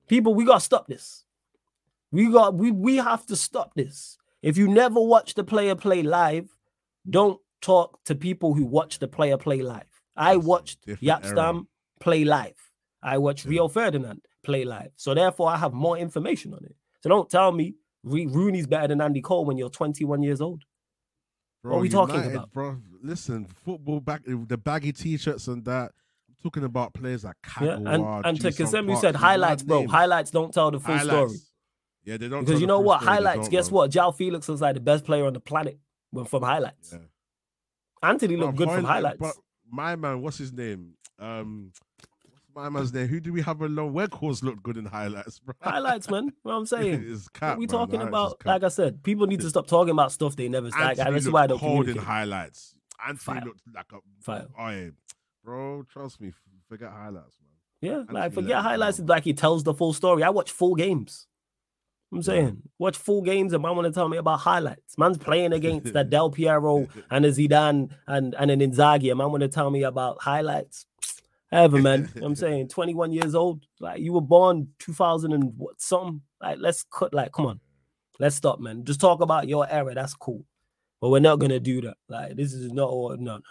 People, 0.07 0.33
we 0.33 0.45
gotta 0.45 0.61
stop 0.61 0.87
this. 0.87 1.25
We 2.11 2.31
got 2.31 2.53
we 2.55 2.71
we 2.71 2.97
have 2.97 3.25
to 3.27 3.35
stop 3.35 3.73
this. 3.75 4.17
If 4.41 4.57
you 4.57 4.67
never 4.67 4.99
watch 5.01 5.33
the 5.35 5.43
player 5.43 5.75
play 5.75 6.03
live, 6.03 6.49
don't 7.09 7.39
talk 7.61 8.03
to 8.05 8.15
people 8.15 8.53
who 8.53 8.65
watch 8.65 8.99
the 8.99 9.07
player 9.07 9.37
play 9.37 9.61
live. 9.61 9.83
I 10.15 10.35
That's 10.35 10.45
watched. 10.45 10.87
Jaap 10.87 11.25
Stam 11.25 11.67
play 11.99 12.23
live. 12.23 12.55
I 13.01 13.17
watched 13.17 13.45
Yeah. 13.45 13.51
Rio 13.51 13.67
Ferdinand 13.67 14.21
play 14.43 14.63
live. 14.63 14.91
So 14.95 15.13
therefore, 15.13 15.49
I 15.49 15.57
have 15.57 15.73
more 15.73 15.97
information 15.97 16.53
on 16.53 16.63
it. 16.63 16.75
So 17.01 17.09
don't 17.09 17.29
tell 17.29 17.51
me 17.51 17.75
Re- 18.03 18.25
Rooney's 18.27 18.67
better 18.67 18.87
than 18.87 19.01
Andy 19.01 19.21
Cole 19.21 19.45
when 19.45 19.57
you're 19.57 19.69
21 19.69 20.21
years 20.23 20.41
old. 20.41 20.63
What 21.61 21.77
are 21.77 21.79
we 21.79 21.89
talking 21.89 22.23
about? 22.31 22.51
bro? 22.51 22.77
Listen, 23.01 23.45
football 23.63 23.99
back 24.01 24.21
the 24.25 24.57
baggy 24.57 24.91
t-shirts 24.91 25.47
and 25.47 25.63
that. 25.65 25.91
I'm 26.29 26.35
talking 26.43 26.63
about 26.65 26.93
players 26.93 27.23
like 27.23 27.37
Yeah, 27.61 27.67
Kagawa, 27.67 27.75
and 27.95 28.25
and 28.25 28.41
to 28.41 28.51
you 28.89 28.95
said 28.97 29.15
highlights, 29.15 29.63
bro. 29.63 29.79
names. 29.79 29.91
Highlights 29.91 30.31
don't 30.31 30.53
tell 30.53 30.71
the 30.71 30.79
full 30.79 30.99
story. 30.99 31.37
Yeah, 32.03 32.17
they 32.17 32.27
don't. 32.27 32.43
Because 32.43 32.59
you 32.59 32.67
know 32.67 32.81
what? 32.81 33.01
story, 33.01 33.15
Highlights. 33.15 33.47
Guess 33.47 33.69
bro. 33.69 33.77
what? 33.79 33.91
João 33.91 34.13
Félix 34.15 34.49
was 34.49 34.59
like 34.61 34.73
the 34.73 34.81
best 34.81 35.05
player 35.05 35.25
on 35.25 35.31
the 35.33 35.39
planet 35.39 35.79
when 36.11 36.25
from 36.25 36.43
highlights. 36.43 36.91
Yeah. 36.91 36.99
Antony 38.09 38.35
looked 38.35 38.57
Bro, 38.57 38.65
good 38.67 38.75
from 38.75 38.83
highlights. 38.83 39.19
But 39.19 39.35
my 39.71 39.95
man, 39.95 40.21
what's 40.21 40.37
his 40.37 40.51
name? 40.51 40.95
Um, 41.17 41.71
my 42.55 42.69
man's 42.69 42.93
name? 42.93 43.07
Who 43.07 43.19
do 43.19 43.33
we 43.33 43.41
have 43.41 43.61
alone? 43.61 43.93
Weghorst 43.93 44.43
looked 44.43 44.63
good 44.63 44.77
in 44.77 44.85
highlights, 44.85 45.39
bro. 45.39 45.53
highlights, 45.61 46.09
man. 46.09 46.31
What 46.43 46.53
I'm 46.53 46.65
saying. 46.75 47.05
It's 47.07 47.29
we 47.41 47.47
man. 47.65 47.67
talking 47.67 47.99
Highlights 47.99 48.09
about? 48.09 48.45
Like 48.45 48.63
I 48.63 48.67
said, 48.69 49.03
people 49.03 49.27
need 49.27 49.41
to 49.41 49.49
stop 49.49 49.67
talking 49.67 49.91
about 49.91 50.11
stuff 50.11 50.35
they 50.35 50.47
never 50.47 50.69
like. 50.69 50.97
That's 50.97 51.27
why 51.27 51.43
I 51.43 51.47
don't 51.47 51.59
communicate. 51.59 51.97
highlights. 52.03 52.75
Antony 53.05 53.17
Fire. 53.19 53.41
looked 53.45 53.61
like 53.73 53.85
a 53.91 53.97
Fire. 54.21 54.47
Oh, 54.57 54.69
yeah. 54.69 54.89
bro. 55.43 55.83
Trust 55.91 56.21
me, 56.21 56.31
forget 56.69 56.89
highlights, 56.91 57.37
man. 57.41 57.91
Yeah, 57.91 57.99
Antony 57.99 58.19
like 58.19 58.33
forget 58.33 58.61
highlights. 58.61 58.99
Is 58.99 59.05
like 59.05 59.23
he 59.23 59.33
tells 59.33 59.63
the 59.63 59.73
full 59.73 59.93
story. 59.93 60.23
I 60.23 60.29
watch 60.29 60.51
full 60.51 60.75
games. 60.75 61.27
I'm 62.13 62.21
saying 62.21 62.61
watch 62.77 62.95
full 62.95 63.23
games, 63.23 63.53
and 63.53 63.63
man 63.63 63.75
want 63.75 63.87
to 63.87 63.91
tell 63.91 64.07
me 64.07 64.17
about 64.17 64.39
highlights. 64.41 64.97
Man's 64.99 65.17
playing 65.17 65.51
against 65.51 65.93
the 65.93 66.03
Del 66.03 66.29
Piero 66.29 66.87
and 67.09 67.25
a 67.25 67.31
Zidane 67.31 67.89
and 68.07 68.35
and 68.35 68.51
an 68.51 68.59
Inzaghi. 68.59 69.09
And 69.09 69.17
man 69.17 69.31
want 69.31 69.41
to 69.41 69.47
tell 69.47 69.71
me 69.71 69.81
about 69.83 70.21
highlights. 70.21 70.85
Ever 71.53 71.79
man, 71.79 72.09
you 72.15 72.21
know 72.21 72.27
I'm 72.27 72.35
saying 72.43 72.69
21 72.69 73.13
years 73.13 73.35
old. 73.35 73.65
Like 73.79 74.01
you 74.01 74.13
were 74.13 74.21
born 74.21 74.69
2000 74.79 75.33
and 75.33 75.53
what 75.55 75.79
something. 75.79 76.21
Like 76.41 76.57
let's 76.59 76.83
cut. 76.91 77.13
Like 77.13 77.31
come 77.31 77.45
on, 77.45 77.59
let's 78.19 78.35
stop, 78.35 78.59
man. 78.59 78.83
Just 78.83 78.99
talk 78.99 79.21
about 79.21 79.47
your 79.47 79.69
era. 79.69 79.93
That's 79.93 80.15
cool, 80.15 80.45
but 80.99 81.09
we're 81.09 81.19
not 81.19 81.37
gonna 81.37 81.59
do 81.59 81.81
that. 81.81 81.97
Like 82.09 82.35
this 82.35 82.53
is 82.53 82.71
not 82.71 82.89
no 82.89 83.09
no 83.19 83.37
no. 83.37 83.41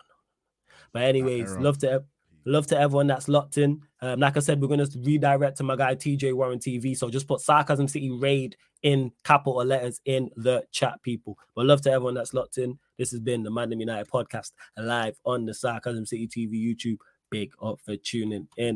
But 0.93 1.05
anyways, 1.05 1.57
love 1.57 1.79
to 1.79 2.05
love 2.45 2.67
to 2.69 2.79
everyone 2.79 3.07
that's 3.07 3.29
locked 3.29 3.57
in. 3.59 3.81
Um, 4.01 4.19
like 4.19 4.37
I 4.37 4.41
said, 4.41 4.61
we're 4.61 4.69
gonna 4.69 4.89
redirect 4.99 5.59
to 5.59 5.63
my 5.63 5.77
guy 5.77 5.95
TJ 5.95 6.35
Warren 6.35 6.59
TV. 6.59 6.97
So 6.97 7.09
just 7.09 7.29
put 7.29 7.41
Sarcasm 7.41 7.87
City 7.87 8.11
Raid 8.11 8.57
in 8.83 9.13
capital 9.23 9.65
letters 9.65 10.01
in 10.07 10.29
the 10.37 10.65
chat, 10.73 11.01
people. 11.03 11.39
But 11.55 11.67
love 11.67 11.83
to 11.83 11.93
everyone 11.93 12.15
that's 12.15 12.35
locked 12.35 12.59
in. 12.59 12.79
This 12.99 13.13
has 13.13 13.21
been 13.21 13.43
the 13.43 13.51
Mandem 13.51 13.81
United 13.81 14.09
podcast 14.09 14.51
live 14.77 15.17
on 15.25 15.45
the 15.45 15.55
Sarcasm 15.55 16.05
City 16.05 16.27
TV 16.27 16.55
YouTube. 16.55 16.97
Big 17.33 17.53
up 17.63 17.81
for 17.85 17.97
tuning 17.97 18.49
in. 18.59 18.71